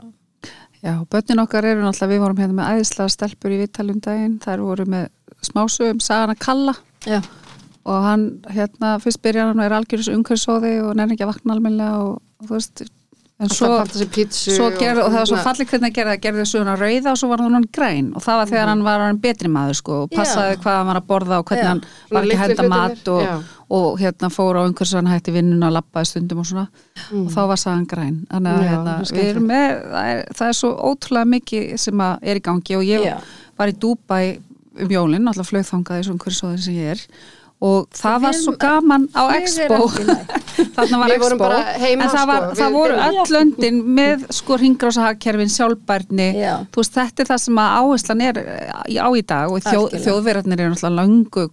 Já, 0.83 0.97
börnin 1.07 1.39
okkar 1.39 1.63
eru 1.63 1.79
náttúrulega, 1.79 2.11
við 2.11 2.19
vorum 2.25 2.39
hérna 2.43 2.57
með 2.57 2.73
æðislega 2.75 3.13
stelpur 3.13 3.53
í 3.55 3.59
vittalum 3.61 4.01
daginn, 4.03 4.33
þær 4.43 4.65
voru 4.65 4.85
með 4.91 5.05
smásögum, 5.47 6.01
sagana 6.03 6.35
Kalla 6.35 6.73
Já. 7.07 7.21
og 7.87 8.03
hann, 8.03 8.25
hérna, 8.51 8.97
fyrst 8.99 9.21
byrjar 9.23 9.53
hann 9.53 9.61
og 9.63 9.69
er 9.69 9.77
algjörðis 9.77 10.11
umhverfisóði 10.11 10.73
og 10.83 10.91
nefnir 10.99 11.15
ekki 11.15 11.23
að 11.23 11.31
vakna 11.31 11.55
almennilega 11.55 12.01
og, 12.03 12.19
og 12.19 12.49
þú 12.49 12.57
veist, 12.57 12.83
en 13.43 13.51
svo, 13.51 13.69
svo 14.31 14.67
gerði, 14.77 15.03
og 15.03 15.09
það 15.11 15.17
var 15.17 15.29
svo 15.29 15.39
fallið 15.45 15.71
hvernig 15.71 15.89
að 15.89 15.97
gera, 15.97 16.15
gerði 16.23 16.45
söguna 16.49 16.75
rauða 16.79 17.11
og 17.11 17.19
svo 17.19 17.29
var 17.31 17.43
hann 17.43 17.67
græn. 17.77 18.07
Og 18.15 18.23
það 18.23 18.39
var 18.39 18.51
þegar 18.51 18.71
hann 18.71 18.85
var 18.85 19.03
hann 19.03 19.19
betri 19.23 19.51
maður 19.51 19.79
sko 19.79 19.97
og 20.05 20.13
passaði 20.13 20.55
Já. 20.55 20.61
hvað 20.63 20.79
hann 20.79 20.89
var 20.91 21.01
að 21.01 21.09
borða 21.11 21.41
og 21.41 21.51
hvernig 21.51 21.63
Já. 21.63 21.69
hann 21.71 21.83
var 22.17 22.29
ekki 22.29 22.37
að 22.37 22.43
henda 22.45 22.67
mat 22.73 23.11
og, 23.13 23.21
já. 23.27 23.35
og 23.77 23.99
hérna 24.01 24.31
fór 24.33 24.59
á 24.59 24.61
umhverfis 24.63 25.11
hætti 25.13 25.35
vinnuna 25.35 25.69
og 25.69 25.77
lappaði 25.77 26.11
stundum 26.13 26.41
og 26.43 26.49
svona. 26.49 26.65
Og 27.19 27.29
þá 27.35 27.41
var 27.51 27.61
sagan 27.61 27.85
græn. 27.89 28.17
Þannig 28.31 28.55
að 28.55 28.63
Já, 28.63 28.71
hérna, 28.71 28.97
það 29.03 29.19
við 29.19 29.29
erum 29.33 29.47
með 29.51 29.69
það 29.83 30.09
er, 30.15 30.25
það 30.39 30.49
er 30.49 30.59
svo 30.63 30.73
ótrúlega 30.89 31.31
mikið 31.35 31.69
sem 31.85 32.07
er 32.09 32.41
í 32.41 32.47
gangi. 32.49 32.79
Og 32.79 32.89
ég 32.89 33.31
var 33.59 33.71
í 33.71 33.77
Dubai 33.77 34.25
um 34.73 34.89
jólinn, 34.89 35.29
alltaf 35.29 35.51
flögþangaði 35.51 36.07
svona 36.07 36.17
umhverfisóðin 36.17 36.61
sem 36.63 36.77
ég 36.79 36.95
er 36.95 37.01
og 37.64 37.86
það 37.95 38.16
við 38.18 38.24
var 38.26 38.34
svo 38.36 38.53
gaman 38.59 39.03
á 39.16 39.24
Expo. 39.38 39.78
þarna 40.76 40.97
var 40.99 41.14
Expo. 41.16 41.47
en 41.47 42.01
það, 42.11 42.26
var, 42.28 42.41
sko, 42.43 42.57
það 42.59 42.66
við- 42.66 42.76
voru 42.76 42.97
öll. 43.05 43.32
löndin 43.36 43.78
með 43.99 44.26
sko 44.36 44.57
ringrásahakerfin, 44.59 45.51
sjálfbærni. 45.53 46.28
Já. 46.41 46.53
þú 46.74 46.82
veist, 46.84 46.97
þetta 46.97 47.24
er 47.24 47.30
það 47.32 47.41
sem 47.45 47.61
að 47.64 47.76
áherslan 47.80 48.24
er 48.28 48.41
í- 48.91 48.99
á 48.99 49.07
í 49.16 49.24
dag. 49.32 49.51
Og 49.55 49.64
þjó, 49.64 49.82
þjóðverðarnir 49.95 50.59
eru 50.66 50.74
náttúrulega 50.74 50.99
löngu 50.99 51.45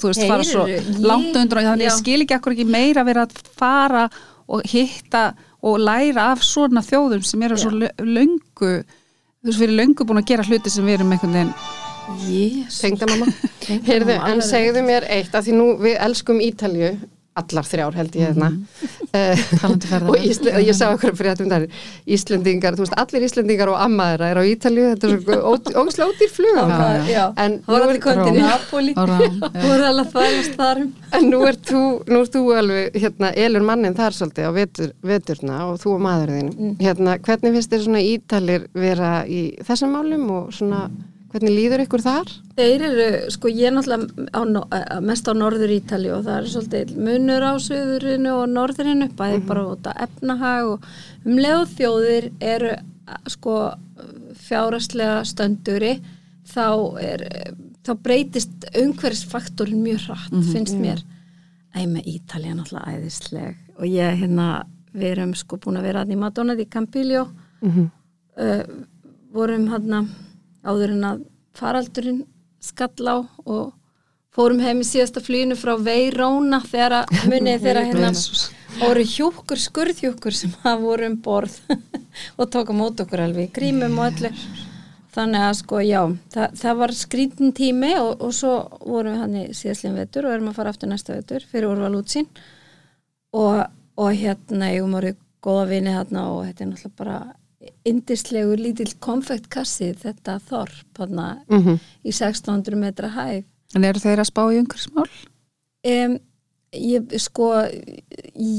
þú 0.00 0.08
veist, 0.08 0.24
fara 0.32 0.48
svo 0.48 0.64
langt 1.04 1.36
undur 1.42 1.60
og 1.60 1.68
þannig 1.68 1.88
ég 1.90 1.98
skil 2.00 2.20
ekki 2.24 2.38
akkur 2.38 2.56
ekki 2.56 2.68
meira 2.72 3.04
vera 3.04 3.26
að 3.28 3.36
fara 3.60 4.06
og 4.48 4.64
hitta 4.68 5.26
og 5.64 5.78
læra 5.80 6.30
af 6.32 6.42
svona 6.44 6.80
þjóðum 6.84 7.22
sem 7.24 7.42
eru 7.46 7.56
svo 7.60 7.70
lö- 7.72 7.92
löngu 8.00 8.72
þú 8.80 9.48
veist, 9.48 9.60
við 9.60 9.68
erum 9.68 9.78
löngu 9.82 10.08
búin 10.08 10.20
að 10.24 10.30
gera 10.32 10.44
hluti 10.48 10.72
sem 10.72 10.84
við 10.88 10.98
erum 10.98 11.12
einhvern 11.12 11.36
veginn 11.36 11.54
Jésus. 12.28 12.80
Tengdamamma. 12.84 13.26
Heyrðu, 13.88 14.18
en 14.28 14.44
segðu 14.44 14.84
mér 14.84 15.06
eitt, 15.08 15.32
að 15.34 15.48
því 15.48 15.58
nú 15.58 15.66
við 15.80 15.98
elskum 16.04 16.40
Ítalju, 16.44 16.94
allar 17.34 17.66
þrjár 17.66 17.96
held 17.98 18.14
ég 18.14 18.28
hérna, 18.28 18.48
Eh, 19.14 19.38
Talandi 19.60 19.86
og. 20.10 20.16
Ísle, 20.26 20.50
ég 20.66 20.74
sá 20.74 20.88
okkur 20.90 21.12
fyrir 21.14 21.32
þetta 21.36 21.44
um 21.44 21.50
þar 21.52 21.64
Íslendingar, 22.16 22.74
þú 22.74 22.82
veist, 22.82 22.94
allir 22.98 23.22
Íslendingar 23.28 23.70
og 23.70 23.76
ammaðra 23.78 24.30
er 24.32 24.38
á 24.38 24.44
Ítalju, 24.46 24.86
þetta 24.90 25.06
er 25.06 25.20
svo 25.22 25.82
ógislega 25.84 26.08
ódýr 26.10 26.32
flug 26.34 26.58
Já, 26.58 26.64
já. 26.66 27.04
já. 27.12 27.24
En 27.44 27.54
nú 27.62 27.76
er- 27.78 28.00
þú 29.54 29.68
voru 29.68 29.86
alveg 29.86 30.02
að 30.02 30.12
þvælast 30.16 30.56
þar 30.58 30.82
um 30.82 30.92
En 31.14 31.28
nú 31.30 31.40
ert 31.46 31.62
þú, 31.70 31.82
nú 32.10 32.20
ert 32.24 32.34
þú 32.34 32.42
alveg, 32.58 32.98
hérna, 33.04 33.32
elur 33.46 33.66
mannin 33.70 33.94
þar 33.94 34.18
svolítið 34.18 34.50
á 34.50 34.52
vetur, 34.58 34.92
veturna 35.02 35.60
og 35.70 35.78
þú 35.82 35.94
og 35.94 36.00
maður 36.08 36.34
þinn. 36.34 36.52
Mm. 36.58 36.76
Hérna, 36.82 37.18
hvernig 37.22 37.54
finnst 37.58 37.70
þér 37.74 37.84
svona 37.86 38.02
ítalir 38.02 38.66
vera 38.74 39.12
í 39.30 39.44
þessum 39.62 39.94
málum 39.94 40.26
og 40.40 40.50
svona, 40.58 40.88
hvernig 41.34 41.52
líður 41.52 41.82
ykkur 41.84 42.02
þar? 42.04 42.32
Þeir 42.54 42.84
eru, 42.88 43.06
sko 43.34 43.50
ég 43.50 43.68
er 43.68 43.74
náttúrulega 43.74 44.30
á, 44.30 44.42
mest 45.04 45.26
á 45.26 45.32
norður 45.34 45.72
Ítali 45.74 46.12
og 46.14 46.22
það 46.26 46.36
er 46.36 46.50
svolítið 46.52 46.92
munur 47.08 47.46
á 47.46 47.52
söðurinu 47.62 48.34
og 48.38 48.44
norðurinu, 48.52 49.08
bæði 49.18 49.40
bara 49.48 49.64
út 49.72 49.88
af 49.90 50.04
efnahag 50.06 50.70
og 50.74 50.86
um 51.26 51.40
leið 51.42 51.64
þjóðir 51.78 52.28
eru 52.38 52.76
sko 53.34 53.56
fjáraslega 54.44 55.24
stönduri 55.28 55.96
þá 56.54 56.68
er, 57.02 57.26
þá 57.84 57.92
breytist 58.04 58.68
umhverfisfaktorin 58.70 59.82
mjög 59.82 60.06
hratt, 60.06 60.38
finnst 60.52 60.78
mér. 60.78 61.02
Æ, 61.74 61.84
með 61.90 62.14
Ítali 62.14 62.52
er 62.52 62.60
náttúrulega 62.60 62.94
æðisleg 62.94 63.60
og 63.74 63.90
ég 63.90 64.22
hérna, 64.22 64.48
við 64.94 65.10
erum 65.16 65.34
sko 65.34 65.58
búin 65.58 65.80
að 65.80 65.88
vera 65.88 66.04
að 66.04 66.14
í 66.14 66.18
Madonna 66.20 66.54
di 66.54 66.70
Campiglio. 66.70 67.26
Mm 67.64 67.90
uh, 68.38 68.62
vorum 69.34 69.66
hann 69.72 70.08
áður 70.64 70.96
en 70.96 71.08
að 71.08 71.24
faraldurinn 71.54 72.24
skall 72.64 73.06
á 73.06 73.16
og 73.44 73.72
fórum 74.34 74.62
heim 74.64 74.82
í 74.82 74.88
síðasta 74.88 75.22
flýinu 75.22 75.56
frá 75.58 75.76
Veiróna 75.78 76.60
þegar 76.64 77.00
að 77.02 77.16
munið 77.30 77.66
þegar 77.66 77.80
að 77.80 77.88
hérna 77.90 78.12
voru 78.80 79.06
hjúkur, 79.06 79.60
skurðhjúkur 79.62 80.34
sem 80.34 80.54
að 80.66 80.84
voru 80.84 81.10
um 81.12 81.18
borð 81.22 81.58
og 82.38 82.48
tóka 82.50 82.74
mót 82.74 83.02
okkur 83.04 83.26
alveg 83.28 83.52
grímum 83.54 84.00
og 84.00 84.10
öllu. 84.10 84.32
Þannig 85.14 85.44
að 85.46 85.52
sko 85.60 85.78
já 85.84 86.00
það, 86.34 86.56
það 86.58 86.78
var 86.80 86.92
skrítin 86.98 87.52
tími 87.54 87.92
og, 88.00 88.16
og 88.18 88.32
svo 88.34 88.54
vorum 88.82 89.14
við 89.14 89.20
hann 89.22 89.36
í 89.38 89.44
síðastlinn 89.54 90.00
vetur 90.00 90.26
og 90.26 90.34
erum 90.34 90.50
að 90.50 90.56
fara 90.58 90.72
aftur 90.74 90.90
næsta 90.90 91.14
vetur 91.14 91.46
fyrir 91.52 91.70
úrval 91.70 92.00
útsýn. 92.00 92.26
Og, 93.34 93.60
og 93.94 94.10
hérna 94.18 94.72
ég 94.74 94.82
orðið 94.82 95.20
góða 95.44 95.68
vini 95.70 95.94
hérna 95.94 96.26
og 96.32 96.48
þetta 96.48 96.64
er 96.64 96.70
náttúrulega 96.72 96.98
bara 96.98 97.18
indislegur 97.84 98.60
lítill 98.60 98.92
konfektkassi 99.00 99.92
þetta 100.02 100.38
þorp 100.48 101.00
hérna 101.00 101.26
-hmm. 101.48 101.78
í 102.04 102.12
1600 102.12 102.76
metra 102.76 103.08
hæð 103.08 103.44
En 103.74 103.86
eru 103.86 104.02
þeir 104.02 104.22
að 104.22 104.30
spá 104.30 104.42
í 104.52 104.60
umhverfismál? 104.60 105.08
Um, 105.84 106.16
ég, 106.74 107.14
sko, 107.22 107.50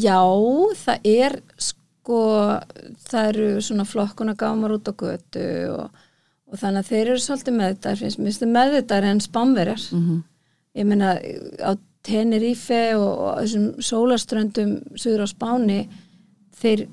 já, 0.04 0.20
það 0.82 1.10
er, 1.12 1.38
sko, 1.62 2.20
það 3.08 3.30
eru 3.32 3.48
svona 3.64 3.88
flokkuna 3.88 4.36
gámar 4.40 4.76
út 4.76 4.92
á 4.92 4.94
götu 5.00 5.48
og, 5.72 6.06
og 6.52 6.62
þannig 6.62 6.84
að 6.84 6.92
þeir 6.92 7.12
eru 7.14 7.24
svolítið 7.24 7.60
finnst 8.02 8.20
mér 8.20 8.30
finnst 8.30 8.44
þeir 8.44 8.56
meðvitaðar 8.58 9.12
en 9.12 9.28
spánverjar. 9.30 9.90
Mm 9.92 10.24
Ég 10.76 10.84
meina, 10.84 11.14
á 11.64 11.72
Tenerife 12.04 12.98
og, 12.98 13.12
og 13.24 13.38
þessum 13.40 13.68
sólaströndum 13.80 14.74
suður 15.00 15.24
á 15.24 15.28
Spáni, 15.32 15.78
þeir 16.56 16.86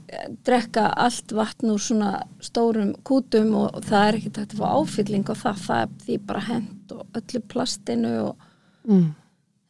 drekka 0.46 0.88
allt 1.04 1.32
vatn 1.38 1.70
úr 1.74 1.80
svona 1.80 2.12
stórum 2.42 2.92
kútum 3.06 3.54
og, 3.54 3.74
og 3.78 3.84
það 3.86 4.06
er 4.08 4.18
ekki 4.18 4.32
takt 4.38 4.54
að 4.56 4.62
fá 4.62 4.68
áfylling 4.82 5.28
og 5.30 5.38
það, 5.38 5.60
það 5.66 5.82
er 5.82 5.90
því 6.06 6.16
bara 6.26 6.40
hent 6.48 6.94
og 6.96 7.18
öllu 7.20 7.42
plastinu 7.52 8.14
og 8.28 8.48
mm. 8.88 9.10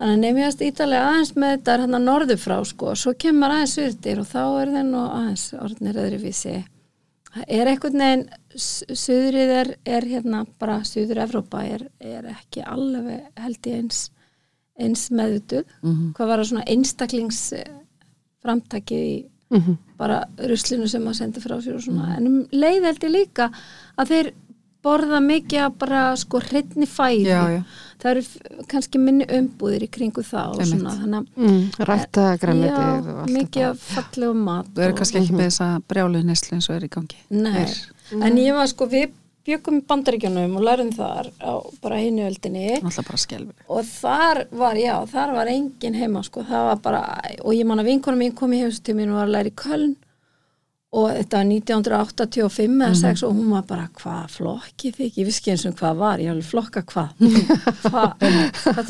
Þannig 0.02 0.16
að 0.16 0.22
nefnjast 0.24 0.62
ítalega 0.66 1.08
aðeins 1.12 1.28
með 1.38 1.50
þetta 1.52 1.72
er 1.76 1.80
hann 1.84 1.94
að 1.94 2.06
norðu 2.08 2.36
frá 2.42 2.54
sko, 2.66 2.94
svo 2.98 3.12
kemur 3.14 3.52
aðeins 3.54 3.74
surdir 3.76 4.18
og 4.18 4.26
þá 4.26 4.40
er 4.62 4.72
þeir 4.72 4.86
nú 4.88 5.02
aðeins 5.04 5.44
orðnir 5.54 5.98
öðruvísi. 6.02 6.54
Það 7.32 7.44
er 7.54 7.70
einhvern 7.70 8.02
veginn, 8.02 8.24
s- 8.56 8.82
suðrið 9.04 9.52
er, 9.60 9.70
er 9.86 10.06
hérna 10.10 10.40
bara, 10.58 10.80
suður 10.82 11.20
Evrópa 11.22 11.62
er, 11.70 11.84
er 12.02 12.26
ekki 12.32 12.64
alveg 12.66 13.28
held 13.44 13.70
ég 13.70 13.78
eins, 13.78 14.00
eins 14.74 15.06
meðvituð. 15.14 15.70
-hmm. 15.84 16.10
Hvað 16.18 16.32
var 16.32 16.42
það 16.42 16.50
svona 16.50 16.66
einstaklings 16.74 17.40
framtaki 18.42 18.98
í 18.98 19.14
Mm 19.52 19.78
bara 20.02 20.24
ruslinu 20.50 20.88
sem 20.90 21.04
að 21.06 21.14
senda 21.14 21.38
frá 21.40 21.60
sér 21.62 21.76
og 21.76 21.82
svona. 21.84 22.16
En 22.16 22.26
um 22.26 22.38
leið 22.50 22.84
held 22.88 23.04
ég 23.06 23.12
líka 23.14 23.50
að 23.98 24.08
þeir 24.10 24.30
borða 24.82 25.20
mikið 25.22 25.60
að 25.62 25.76
bara 25.78 26.00
sko 26.18 26.40
hreitni 26.42 26.88
fæði. 26.90 27.28
Já, 27.30 27.42
já. 27.52 27.60
Það 28.02 28.10
eru 28.10 28.64
kannski 28.72 28.98
minni 28.98 29.24
umbúðir 29.30 29.84
í 29.86 29.90
kringu 29.94 30.24
það 30.26 30.56
og 30.56 30.60
Einmitt. 30.64 30.80
svona. 30.80 30.96
Þannig 30.98 31.20
að 31.20 31.26
Mm. 31.36 31.86
Rætta 31.86 32.24
grænmetið 32.42 32.82
Já, 32.82 33.12
og 33.12 33.20
allt 33.22 33.30
mikið 33.30 33.62
þetta. 33.62 33.70
af 33.70 33.78
fallegu 33.94 34.34
mat 34.34 34.66
Það 34.74 34.84
eru 34.88 34.94
kannski 34.98 35.18
ekki 35.22 35.32
með 35.38 35.46
þessa 35.52 35.68
brjálu 35.88 36.24
neslu 36.24 36.54
eins 36.56 36.68
og 36.70 36.76
er 36.76 36.88
í 36.88 36.88
gangi. 36.88 37.16
Nei, 37.30 37.64
Þeir- 37.66 38.22
en 38.26 38.36
ég 38.36 38.54
var 38.54 38.66
sko 38.66 38.86
við 38.86 39.10
byggum 39.46 39.80
í 39.80 39.84
bandaríkjunum 39.88 40.54
og 40.58 40.64
lærðum 40.68 40.92
þar 40.94 41.30
á 41.42 41.52
bara 41.82 41.98
hinu 42.02 42.22
öldinni. 42.28 42.78
Og 43.68 43.82
þar 43.88 44.44
var, 44.54 44.78
já, 44.78 44.94
þar 45.10 45.34
var 45.38 45.50
engin 45.52 45.98
heima 45.98 46.22
sko, 46.26 46.44
það 46.46 46.68
var 46.70 46.80
bara, 46.84 47.02
og 47.42 47.52
ég 47.56 47.66
man 47.66 47.82
að 47.82 47.90
vinkonum 47.90 48.22
mín 48.22 48.36
kom 48.38 48.54
í 48.54 48.62
heimstíminu 48.62 49.14
og 49.16 49.22
var 49.22 49.30
að 49.30 49.36
læra 49.38 49.52
í 49.52 49.56
Köln 49.64 49.94
og 50.92 51.06
þetta 51.08 51.38
var 51.38 51.46
1985 51.48 52.74
eða 52.84 52.96
6 53.00 53.22
og 53.24 53.36
hún 53.38 53.52
var 53.54 53.62
bara, 53.68 53.86
hvað 53.96 54.34
flokkið 54.34 54.96
þig, 54.98 55.14
ég 55.16 55.28
vissi 55.28 55.40
ekki 55.40 55.52
eins 55.54 55.64
og 55.70 55.76
hvað 55.78 56.02
var, 56.02 56.20
ég 56.20 56.32
alveg 56.34 56.44
flokka 56.50 56.82
hvað, 56.90 57.08
hvað, 57.86 58.10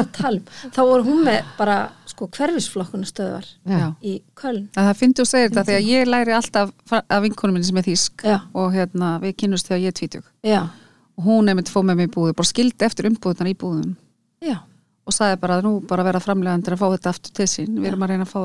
það 0.01 0.11
talum, 0.17 0.49
þá 0.75 0.81
voru 0.81 1.07
hún 1.07 1.23
með 1.29 1.53
bara, 1.61 1.77
sko, 2.11 2.27
hverfisflokkunastöðvar 2.35 3.47
Já. 3.71 3.87
í 4.03 4.17
Köln. 4.35 4.67
En 4.75 4.89
það 4.89 4.99
finnst 4.99 5.23
þú 5.23 5.29
segir 5.31 5.53
þetta 5.53 5.67
því 5.71 5.79
að 5.79 5.93
ég 5.93 6.11
læri 6.11 6.37
alltaf 6.41 6.75
af 6.99 7.23
vinkonum 7.23 7.55
minni 7.61 7.71
sem 7.71 7.79
er 7.79 7.87
þýsk 7.87 8.27
Já. 8.27 8.39
og 8.51 8.75
hérna 8.75 9.15
við 9.23 9.39
kynust 9.45 9.71
þegar 9.71 9.85
ég 9.87 9.95
er 9.95 9.99
tvítug. 10.03 10.27
Já, 10.43 10.63
og 11.15 11.31
hún 11.31 11.47
nefndi 11.47 11.71
fóð 11.71 11.89
með 11.93 12.03
mig 12.03 12.11
í 12.11 12.15
búðu, 12.19 12.35
bara 12.35 12.51
skildi 12.51 12.83
eftir 12.91 13.07
umbúðunar 13.13 13.55
í 13.55 13.59
búðum. 13.63 13.95
Já, 14.43 14.59
og 15.07 15.15
sagði 15.15 15.39
bara 15.47 15.63
að 15.63 15.67
nú 15.71 15.79
bara 15.87 16.03
vera 16.11 16.19
framlegandir 16.23 16.75
að 16.75 16.83
fá 16.83 16.89
þetta 16.97 17.15
aftur 17.15 17.39
til 17.39 17.51
sín, 17.51 17.79
við 17.79 17.93
erum 17.93 18.03
að 18.03 18.17
reyna 18.17 18.27
að 18.27 18.33
fá 18.35 18.41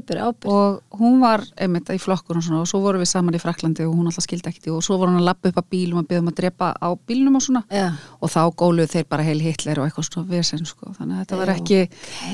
að 0.00 0.06
að 0.08 0.28
að 0.28 0.34
Mm. 0.44 0.52
og 0.54 0.98
hún 1.00 1.20
var 1.20 1.40
einmitt 1.60 1.88
í 1.94 1.98
flokkun 2.00 2.36
og 2.40 2.42
svona 2.44 2.60
og 2.60 2.68
svo 2.70 2.80
vorum 2.82 3.00
við 3.02 3.10
saman 3.10 3.34
í 3.34 3.40
Fraklandi 3.40 3.84
og 3.86 3.94
hún 3.94 4.06
alltaf 4.10 4.24
skildi 4.26 4.48
ekkert 4.50 4.68
og 4.74 4.82
svo 4.82 4.98
voru 4.98 5.12
hún 5.12 5.20
að 5.20 5.28
lappa 5.28 5.48
upp 5.48 5.58
að 5.62 5.68
bílum 5.74 5.98
og 6.02 6.08
byggðum 6.08 6.30
að 6.32 6.36
drepa 6.40 6.70
á 6.80 6.88
bílnum 7.08 7.36
og 7.36 7.42
svona. 7.42 7.62
Já, 7.70 7.92
og 8.20 8.30
þá 8.30 8.40
góluðu 8.54 8.88
þeir 8.94 9.08
bara 9.08 9.22
heil 9.22 9.40
Hitler 9.40 9.78
og 9.80 9.86
eitthvað 9.88 10.08
svona 10.10 10.28
vesen 10.30 10.64
sko, 10.66 10.92
þannig 10.98 11.14
að 11.14 11.20
þetta 11.24 11.40
var 11.42 11.52
ekki 11.54 11.80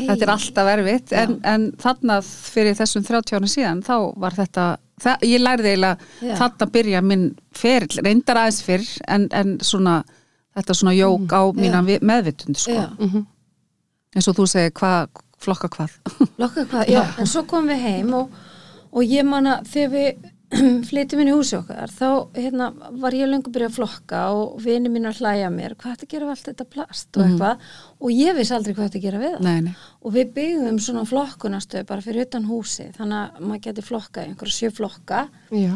þetta 0.06 0.22
er 0.26 0.32
alltaf 0.36 0.70
erfitt. 0.76 1.12
En, 1.12 1.40
en 1.44 1.72
þarna 1.80 2.20
fyrir 2.24 2.74
þessum 2.78 3.04
30 3.04 3.36
ára 3.36 3.50
síðan 3.56 3.82
þá 3.82 3.94
var 4.16 4.32
þetta, 4.38 4.68
það, 5.00 5.26
ég 5.30 5.40
lærði 5.44 5.74
eiginlega 5.74 5.98
Já. 6.22 6.34
þarna 6.40 6.70
byrja 6.72 7.02
minn 7.02 7.26
ferill, 7.52 8.00
reyndar 8.04 8.36
aðeins 8.44 8.62
fyrr 8.62 8.88
en, 9.08 9.28
en 9.32 9.58
svona 9.60 10.02
þetta 10.56 10.74
svona 10.74 10.92
jók 10.96 11.30
á 11.30 11.42
mína 11.54 11.80
Já. 11.86 12.00
meðvitund 12.02 12.58
sko, 12.58 12.72
já. 12.74 12.88
eins 14.16 14.26
og 14.28 14.34
þú 14.40 14.46
segir 14.50 14.72
hvað, 14.74 15.08
flokka 15.40 15.70
hvað. 15.76 15.96
Lokka 16.40 16.66
hvað, 16.70 16.90
já, 16.92 17.04
en 17.20 17.30
svo 17.30 17.46
komum 17.48 17.72
við 17.72 17.86
heim 17.86 18.12
og, 18.18 18.36
og 18.90 19.06
ég 19.06 19.26
man 19.26 19.48
að 19.54 19.72
þegar 19.72 19.96
við 19.96 20.28
flytjum 20.88 21.20
inn 21.22 21.30
í 21.30 21.34
húsi 21.34 21.54
okkar 21.54 21.92
þá 21.94 22.06
hérna, 22.34 22.70
var 22.98 23.14
ég 23.14 23.28
löngu 23.30 23.52
byrjað 23.54 23.70
að 23.70 23.76
flokka 23.76 24.22
og 24.34 24.56
vini 24.64 24.90
mín 24.90 25.06
að 25.06 25.20
hlæja 25.22 25.50
mér 25.54 25.76
hvað 25.78 25.94
þetta 25.94 26.08
gera 26.10 26.26
við 26.26 26.32
allt 26.34 26.48
þetta 26.48 26.66
plast 26.74 27.18
og 27.18 27.24
eitthvað? 27.24 27.64
Og 28.00 28.14
ég 28.14 28.38
vissi 28.38 28.54
aldrei 28.56 28.74
hvað 28.74 28.88
þetta 28.88 29.02
gera 29.04 29.22
við 29.22 29.36
það. 29.36 29.46
Nei, 29.46 29.60
nei, 29.68 29.88
og 30.02 30.16
við 30.16 30.32
byggðum 30.40 30.80
svona 30.82 31.06
flokkunastöð 31.06 31.86
bara 31.92 32.04
fyrir 32.06 32.26
utan 32.26 32.48
húsi 32.50 32.88
þannig 32.98 33.20
að 33.20 33.44
maður 33.46 33.64
geti 33.68 33.86
flokkað 33.86 34.26
í 34.26 34.32
einhverja 34.32 34.56
sjö 34.56 34.72
flokka. 34.74 35.24
Já. 35.54 35.74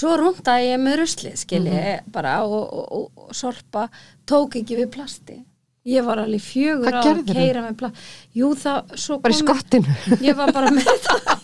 svo 0.00 0.16
rúndaði 0.20 0.70
ég 0.70 0.80
með 0.80 1.00
ruslið 1.02 1.40
skilji 1.44 1.96
bara 2.14 2.38
og, 2.48 2.62
og, 2.64 2.86
og, 2.96 3.26
og 3.26 3.36
sorpa 3.36 3.90
tók 4.28 4.56
ekki 4.62 4.80
við 4.80 4.94
plasti 4.96 5.42
ég 5.84 6.04
var 6.06 6.20
alveg 6.22 6.40
fjögur 6.40 6.94
á 6.96 7.00
að 7.04 7.18
keira 7.28 7.60
með 7.66 7.74
plast 7.76 8.12
jú 8.34 8.50
það, 8.56 8.94
svo 8.98 9.18
Bara 9.20 9.34
í 9.34 9.36
skottinu. 9.36 9.96
ég 10.24 10.36
var 10.38 10.52
bara 10.56 10.70
með 10.72 10.88
það 11.06 11.40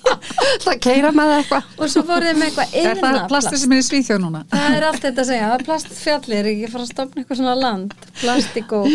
Það 0.60 0.78
keira 0.84 1.10
með 1.16 1.28
það 1.30 1.38
eitthvað. 1.40 1.66
og 1.84 1.90
svo 1.92 2.02
fór 2.08 2.24
þið 2.26 2.38
með 2.40 2.46
eitthvað 2.48 2.72
er 2.80 2.98
það 3.00 3.10
eina 3.10 3.26
plastir 3.30 3.52
plast 3.52 3.62
sem 3.62 3.74
er 3.76 3.80
í 3.80 3.84
Svíþjóð 3.86 4.20
núna 4.24 4.40
það 4.52 4.76
er 4.78 4.86
allt 4.88 5.04
þetta 5.04 5.22
að 5.24 5.28
segja, 5.30 5.44
það 5.50 5.54
er 5.60 5.64
plastfjallir 5.68 6.38
er 6.40 6.48
ekki 6.50 6.64
að 6.68 6.72
fara 6.74 6.86
að 6.86 6.90
stopna 6.94 7.22
eitthvað 7.22 7.40
svona 7.40 7.54
land 7.60 7.94
plastik 8.20 8.74
og 8.80 8.88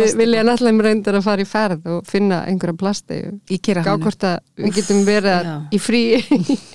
Við 0.00 0.14
vilja 0.20 0.44
náttúrulega 0.50 0.86
reyndar 0.88 1.18
að 1.20 1.26
fara 1.30 1.44
í 1.44 1.48
ferð 1.50 1.90
og 1.96 2.04
finna 2.10 2.42
einhverja 2.50 2.78
plasti. 2.84 3.20
í 3.50 3.56
Gá 3.58 3.64
Kirahannu 3.70 4.04
hvort 4.04 4.28
að 4.30 4.38
við 4.64 4.78
getum 4.80 5.02
verið 5.08 5.50
Já. 5.50 5.56
í 5.72 5.80
frí 5.80 6.02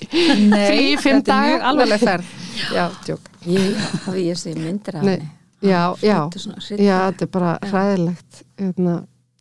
frí 0.10 0.82
í 0.92 0.98
fimm 1.02 1.22
er 1.22 1.26
daga. 1.30 1.62
alvarleg 1.70 2.04
ferð 2.04 2.34
Já, 2.74 2.86
ég, 3.46 3.88
það 4.06 4.20
ég 4.26 4.38
sé 4.40 4.54
myndir 4.58 5.00
af 5.00 5.06
Nei, 5.06 5.16
henni 5.16 5.32
já, 5.62 5.82
já. 6.02 6.18
Já, 6.76 6.98
þetta 7.10 7.22
er 7.26 7.32
bara 7.32 7.58
hræðilegt. 7.64 8.42
Hérna, 8.60 8.96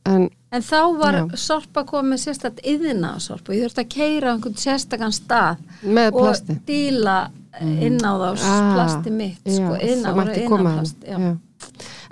en 0.06 0.30
En 0.56 0.62
þá 0.64 0.78
var 0.96 1.16
Já. 1.18 1.24
sorpa 1.36 1.82
komið 1.84 2.22
sérstætt 2.22 2.62
yðina 2.64 3.18
sorpa. 3.20 3.52
Ég 3.52 3.66
þurfti 3.66 3.82
að 3.84 3.90
keira 3.92 4.30
á 4.32 4.34
einhvern 4.38 4.56
sérstakann 4.56 5.12
stað 5.12 5.58
með 5.84 6.16
og 6.16 6.52
díla 6.68 7.16
inn 7.60 7.98
á 8.00 8.12
þá 8.16 8.30
Ah, 8.40 8.70
plasti 8.76 9.12
mitt. 9.12 9.42
Sko, 9.44 9.74
inn 9.84 10.06
á 10.08 10.12
plast. 10.48 10.96
Já. 11.04 11.18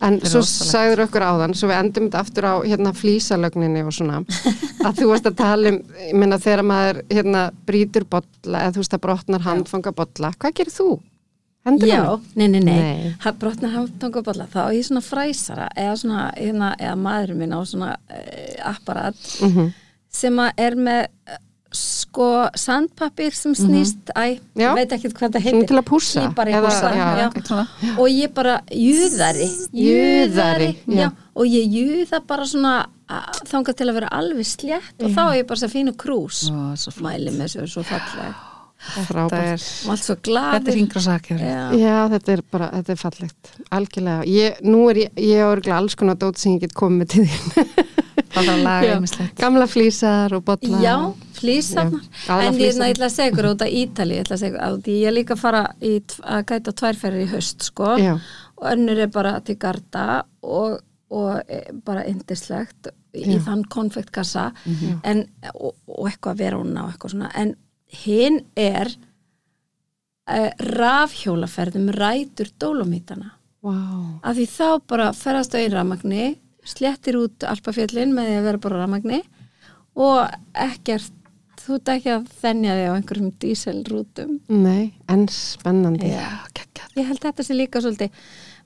En 0.03 0.19
svo 0.19 0.41
rosalegt. 0.41 0.71
sagður 0.73 1.03
okkur 1.05 1.23
áðan, 1.23 1.53
svo 1.55 1.69
við 1.69 1.77
endum 1.79 2.09
þetta 2.09 2.19
aftur 2.19 2.43
á 2.49 2.53
hérna 2.67 2.91
flísalögninni 2.97 3.85
og 3.87 3.93
svona. 3.95 4.19
að 4.87 4.99
þú 4.99 5.07
varst 5.13 5.29
að 5.29 5.37
tala 5.39 5.69
um, 5.71 5.79
ég 6.09 6.15
meina 6.19 6.39
þegar 6.43 6.63
maður 6.67 7.01
hérna 7.13 7.43
brýtur 7.63 8.03
bolla 8.09 8.65
eða 8.65 8.73
þú 8.75 8.83
veist 8.83 8.97
að 8.97 9.03
brotnar 9.05 9.45
handfanga 9.47 9.93
bolla, 9.95 10.33
hvað 10.35 10.57
gerir 10.59 10.75
þú? 10.75 10.89
Hendur 11.65 11.87
Já, 11.87 11.99
honum? 12.03 12.25
nei, 12.35 12.47
nei, 12.51 12.59
nei, 12.59 12.79
Nei. 12.81 13.33
brotnar 13.39 13.71
hamtangaballa 13.71 14.47
þá 14.51 14.57
er 14.67 14.73
ég 14.75 14.83
svona 14.89 15.01
fræsara 15.01 15.69
eða, 15.77 15.93
svona, 16.01 16.25
hérna, 16.35 16.73
eða 16.77 16.97
maðurinn 16.99 17.37
minn 17.39 17.53
á 17.55 17.59
svona 17.63 17.93
uh, 18.11 18.73
apparat 18.73 19.15
Mhm. 19.41 19.73
sem 20.11 20.35
að 20.43 20.51
er 20.57 20.75
með 20.75 21.07
eh, 21.27 21.37
sko 21.73 22.27
sandpapir 22.53 23.33
sem 23.33 23.53
snýst 23.55 24.11
æ, 24.13 24.35
Mhm. 24.37 24.59
Já. 24.61 24.73
veit 24.75 24.89
ekki 24.91 25.09
hvað 25.09 25.31
það 25.31 25.41
Svona 25.41 25.43
heitir 25.55 25.67
til 25.67 25.77
að 25.79 25.87
pússa? 25.87 26.21
Ég 26.27 26.35
bara 26.35 26.51
Eða- 26.51 26.67
pússa, 26.67 26.91
já, 26.93 27.31
svona. 27.47 27.67
og 27.97 28.07
ég 28.09 28.33
bara 28.33 28.61
júðari 28.69 29.49
Júðari, 29.73 30.77
já. 30.87 31.11
og 31.35 31.45
ég 31.45 31.65
júða 31.71 32.19
bara 32.27 32.43
svona 32.45 32.85
þangað 33.47 33.75
til 33.77 33.87
að 33.87 33.93
vera 33.93 34.09
alveg 34.11 34.45
slétt 34.45 35.03
og 35.03 35.11
þá 35.11 35.21
er 35.31 35.43
ég 35.43 35.47
bara 35.47 35.59
að 35.59 35.73
fínu 35.73 35.95
krús 35.95 36.49
mæli 37.01 37.31
með 37.31 37.47
þessu 37.55 37.67
svo 37.71 37.83
falleg 37.83 38.35
Þetta 38.83 39.03
Frábært. 39.07 39.53
er, 39.53 39.61
og 39.85 39.93
allt 39.93 40.03
svo 40.03 40.15
þetta 40.19 40.71
er 40.73 40.79
yngra 40.81 41.01
sakjör. 41.05 41.39
Já. 41.39 41.61
Já, 41.79 41.97
þetta 42.11 42.33
er 42.33 42.41
bara, 42.51 42.69
þetta 42.73 42.91
er 42.93 42.99
fallegt, 42.99 43.51
algjörlega. 43.77 44.25
Ég, 44.27 44.59
nú 44.67 44.81
er 44.91 44.99
ég, 45.05 45.13
ég 45.23 45.39
er 45.39 45.47
örgulega 45.47 45.77
alls 45.79 45.95
konar 45.99 46.19
dót 46.19 46.41
sem 46.41 46.57
ég 46.57 46.65
get 46.65 46.75
komið 46.77 46.99
með 46.99 47.13
til 47.13 47.83
einmislegt. 48.33 49.35
Gamla 49.39 49.67
flýsar 49.69 50.33
og 50.37 50.45
bolla. 50.47 50.79
Já, 50.83 50.95
aðallega 51.43 52.47
En 52.47 52.59
ég, 52.59 52.79
ætla 52.87 53.09
að 53.09 53.15
segja 53.15 53.51
út 53.51 53.65
af 53.65 53.75
Ítali, 53.81 54.17
ég 54.17 54.25
ætla 54.25 54.37
að 54.37 54.43
segja 54.43 54.67
að 54.67 54.89
ég 54.91 55.07
er 55.09 55.15
líka 55.15 55.37
að 55.37 55.43
fara 55.43 55.63
í, 55.81 55.93
að 56.23 56.45
gæta 56.51 56.75
tværferðir 56.81 57.25
í 57.25 57.29
haust, 57.33 57.67
sko. 57.69 57.93
Já. 58.01 58.17
Og 58.59 58.67
önnur 58.73 59.03
er 59.05 59.13
bara 59.13 59.37
til 59.45 59.57
Garda 59.61 60.23
og, 60.41 60.79
og 61.13 61.41
e, 61.47 61.63
bara 61.85 62.05
indislegt 62.09 62.91
í 63.13 63.35
Já. 63.35 63.41
þann 63.45 63.65
konfektkassa 63.69 64.47
en, 65.05 65.27
og, 65.53 65.75
og 65.87 66.07
eitthvað 66.09 66.39
veruna 66.39 66.87
og 66.87 66.93
eitthvað 66.93 67.13
svona. 67.13 67.29
En 67.37 67.53
hinn 68.03 68.41
er 68.59 68.91
uh, 70.27 70.51
rafhjólaferðum 70.73 71.91
rætur 71.95 72.51
dólomítana. 72.61 73.33
Vá. 73.63 73.75
Af 74.23 74.37
því 74.37 74.47
þá 74.51 74.67
bara 74.91 75.11
ferðast 75.15 75.55
á 75.55 75.61
einn 75.61 75.75
rafmagni, 75.75 76.29
sléttir 76.67 77.19
út 77.19 77.45
alpafjöllin 77.47 78.15
með 78.15 78.29
því 78.31 78.39
að 78.39 78.47
vera 78.49 78.63
bara 78.65 78.79
á 78.79 78.81
rafmagni 78.83 79.19
og 79.99 80.19
ekkert, 80.65 81.13
þú 81.63 81.77
ert 81.77 81.91
ekki 81.93 82.11
að 82.11 82.25
þennja 82.41 82.75
þig 82.79 82.89
á 82.89 82.95
einhverjum 82.97 83.31
díselrútum. 83.39 84.33
Nei, 84.51 84.93
en 85.11 85.27
spennandi. 85.31 86.11
Já, 86.11 86.41
Ég 86.93 87.07
held 87.09 87.23
þetta 87.23 87.45
sé 87.45 87.55
líka 87.57 87.81
svolítið, 87.81 88.13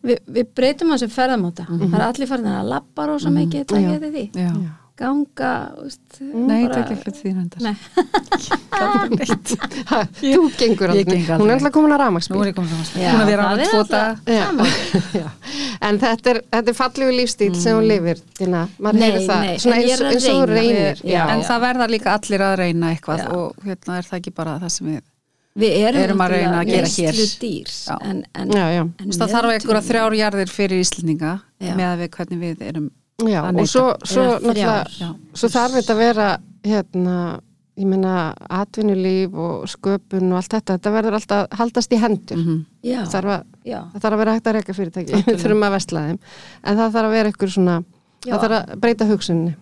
við, 0.03 0.17
við 0.35 0.49
breytum 0.57 0.89
þessu 0.91 1.07
ferðamáta. 1.13 1.67
Það 1.69 1.95
er 1.95 2.03
allir 2.07 2.29
farin 2.29 2.49
að 2.51 2.71
labba 2.73 3.05
rosa 3.07 3.31
mikið, 3.31 3.63
það 3.69 3.83
Já. 3.85 3.89
getið 3.93 4.17
því. 4.17 4.23
Já. 4.35 4.49
Ganga, 4.97 5.49
veist, 5.77 6.17
Nei, 6.21 6.63
bara- 6.65 6.73
það 6.73 6.91
er 6.91 7.09
ekki 7.11 7.11
því. 7.21 7.77
Ha, 9.87 9.99
þú 10.19 10.39
gengur 10.57 10.89
aldrei. 10.93 11.03
geng 11.05 11.27
aldrei. 11.27 11.37
Hún 11.41 11.51
er 11.51 11.57
alltaf 11.59 11.73
komin 11.75 11.91
að 11.93 11.97
Nú 11.97 12.03
ramagsbíl. 12.03 12.39
er 12.41 12.49
ég 12.49 12.55
komin 12.57 12.71
að 12.73 12.77
Já, 12.97 13.11
Hún 13.13 13.21
að 13.21 13.29
vera 13.31 13.43
á 13.43 13.49
það 13.51 13.59
er 13.59 13.69
tvo 13.69 13.81
alltaf- 13.83 13.91
daga. 13.93 14.37
Já. 14.37 14.45
Já. 15.21 15.27
En 15.87 15.99
þetta 16.01 16.31
er, 16.33 16.39
þetta 16.55 16.73
er 16.73 16.77
fallegu 16.79 17.11
lífstíl 17.17 17.51
sem 17.61 17.77
hún 17.77 17.87
lifir, 17.91 18.23
Dina. 18.39 18.63
Maður 18.81 19.05
hefur 19.05 19.27
það. 19.27 19.43
nei, 19.43 19.51
eins, 19.53 19.67
er 19.67 20.07
að 20.07 20.15
eins 20.15 20.27
og 20.33 20.49
reynir. 20.49 21.03
Já. 21.13 21.21
En 21.35 21.45
það 21.51 21.63
verða 21.67 21.89
líka 21.93 22.15
allir 22.17 22.45
að 22.47 22.55
reyna 22.63 22.91
eitthvað 22.95 23.21
Já. 23.21 23.29
og 23.37 23.67
hérna 23.69 23.99
er 24.01 24.09
það 24.09 24.19
ekki 24.21 24.33
bara 24.41 24.57
það 24.65 24.73
sem 24.79 24.89
við 24.95 25.05
Við 25.57 25.73
erum, 25.87 26.01
Erum 26.05 26.19
að 26.21 26.33
reyna 26.35 26.57
að 26.61 26.67
gera 26.69 26.89
hér. 26.93 27.15
dýr, 27.41 27.69
Já. 27.73 27.95
en, 28.05 28.17
en, 28.37 28.51
Já, 28.53 28.65
já. 28.75 28.81
en 29.01 29.13
það 29.15 29.31
þarf 29.31 29.53
einhverja 29.55 29.79
meðaltöl- 29.81 29.87
þrjár 29.89 30.15
jarðir 30.19 30.51
fyrir 30.53 30.83
Íslendinga 30.83 31.31
Já. 31.57 31.71
með 31.73 31.87
að 31.87 32.01
við 32.03 32.09
hvernig 32.17 32.41
við 32.43 32.61
erum 32.67 32.91
Já, 33.25 33.41
og 33.49 33.65
svo, 33.65 33.83
svo 34.05 34.23
náttúrulega, 34.37 35.07
svo 35.33 35.47
þarf 35.49 35.73
þetta 35.79 35.93
að 35.95 36.01
vera, 36.03 36.25
hérna, 36.67 37.15
ég 37.77 37.87
meina, 37.89 38.11
atvinnulíf 38.59 39.33
og 39.41 39.63
sköpun 39.71 40.27
og 40.31 40.37
allt 40.37 40.53
þetta, 40.53 40.75
þetta 40.77 40.91
verður 40.93 41.17
alltaf 41.17 41.55
haldast 41.57 41.95
í 41.95 41.97
hendur. 42.01 42.37
Mhm. 42.37 42.59
Já, 42.85 42.99
Það 43.01 43.13
þarf 43.15 43.31
að, 43.33 43.47
já, 43.65 43.79
það 43.93 44.03
þarf 44.05 44.13
að 44.13 44.21
vera 44.21 44.35
hægt 44.37 44.47
að 44.51 44.57
reyka 44.59 44.75
fyrirtæki, 44.77 45.23
við 45.25 45.41
þurfum 45.41 45.65
að 45.65 45.73
vestla 45.77 46.03
þeim. 46.07 46.19
En 46.63 46.77
það 46.77 46.93
þarf 46.93 47.09
að 47.09 47.15
vera 47.17 47.31
eitthvað 47.31 47.53
svona, 47.55 47.77
Já. 48.25 48.31
það 48.33 48.41
þarf 48.45 48.57
að 48.59 48.79
breyta 48.85 49.09
hugsunni. 49.09 49.55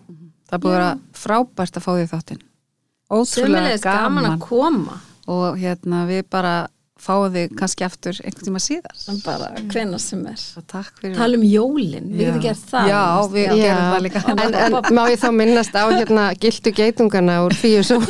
Það 0.46 0.58
er 0.58 0.62
búið 0.66 0.74
að 0.74 0.78
vera 0.78 0.92
frábært 1.24 1.76
að 1.80 1.86
fá 1.86 1.90
því 1.96 2.06
þáttinn. 2.12 2.42
Ótrúlega 3.10 3.80
gaman. 3.80 4.22
gaman 4.22 4.30
að 4.34 4.38
koma. 4.44 5.00
Og 5.26 5.56
hérna 5.58 6.04
við 6.06 6.22
bara 6.30 6.54
fáum 7.06 7.34
þig 7.34 7.54
kannski 7.58 7.86
aftur 7.86 8.18
einhvern 8.22 8.48
tíma 8.48 8.62
síðar. 8.62 8.96
En 9.12 9.20
bara 9.24 9.50
hvenna 9.72 10.00
sem 10.02 10.24
er. 10.28 10.42
Tala 10.70 11.38
um 11.38 11.46
jólin, 11.46 12.10
við 12.12 12.26
getum 12.26 12.42
gert 12.44 12.66
það. 12.72 12.90
Já, 12.90 13.02
við 13.32 13.46
Já. 13.46 13.54
gerum 13.62 13.86
það 13.94 14.04
líka. 14.08 14.24
En, 14.34 14.58
en 14.64 14.78
má 14.98 15.02
ég 15.12 15.22
þá 15.22 15.28
minnast 15.38 15.78
á 15.78 15.84
hérna 15.92 16.26
gildu 16.42 16.74
geitungana 16.76 17.38
úr 17.46 17.56
fíu 17.56 17.84
sól? 17.86 18.02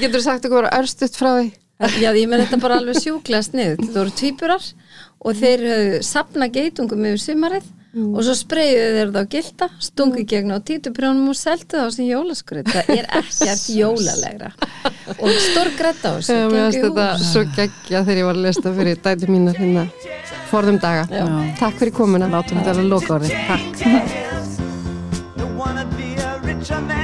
Getur 0.00 0.18
þú 0.18 0.24
sagt 0.24 0.48
okkur 0.48 0.70
örstuðt 0.70 1.18
frá 1.18 1.30
því? 1.38 1.52
Já, 1.98 2.10
ég 2.14 2.28
með 2.30 2.44
þetta 2.44 2.60
bara 2.62 2.76
alveg 2.78 3.00
sjúklega 3.02 3.42
snið 3.44 3.72
þetta 3.80 3.96
voru 3.98 4.12
tvíburar 4.14 4.66
og 5.24 5.40
þeir 5.40 5.64
sapna 6.06 6.46
geitungum 6.52 7.02
yfir 7.10 7.22
sumarið 7.22 7.66
og 7.94 8.20
svo 8.26 8.34
spreyjuðu 8.38 8.92
þeir 8.98 9.10
það 9.14 9.22
á 9.22 9.32
gilda 9.34 9.66
stungu 9.78 10.20
mm. 10.20 10.28
gegn 10.32 10.54
á 10.54 10.58
títuprjónum 10.70 11.26
og 11.30 11.36
seldu 11.38 11.72
það 11.76 11.86
á 11.86 11.88
sem 11.94 12.06
jólaskrið, 12.08 12.64
það 12.72 12.84
er 12.96 13.04
ekkert 13.20 13.66
jólalegra 13.80 14.50
og 15.14 15.30
stór 15.46 15.68
grætt 15.78 16.02
á 16.02 16.04
þessu 16.18 16.34
finnst 16.50 16.78
í 16.78 16.80
þetta 16.88 17.06
svo 17.22 17.42
geggja 17.54 17.98
þegar 18.02 18.20
ég 18.22 18.26
var 18.30 18.36
að 18.40 18.46
lesta 18.48 18.68
fyrir 18.74 18.96
dætu 19.04 19.26
mína 19.30 19.52
hérna 19.54 19.84
forðum 20.54 20.78
daga. 20.82 21.04
Já. 21.10 21.24
Takk 21.58 21.74
fyrir 21.80 21.94
komuna. 21.96 22.26
Látum 22.30 22.58
þetta 22.60 22.70
alveg 22.76 22.88
loka 22.92 23.10
orðið 23.18 23.32
Takk 23.48 23.64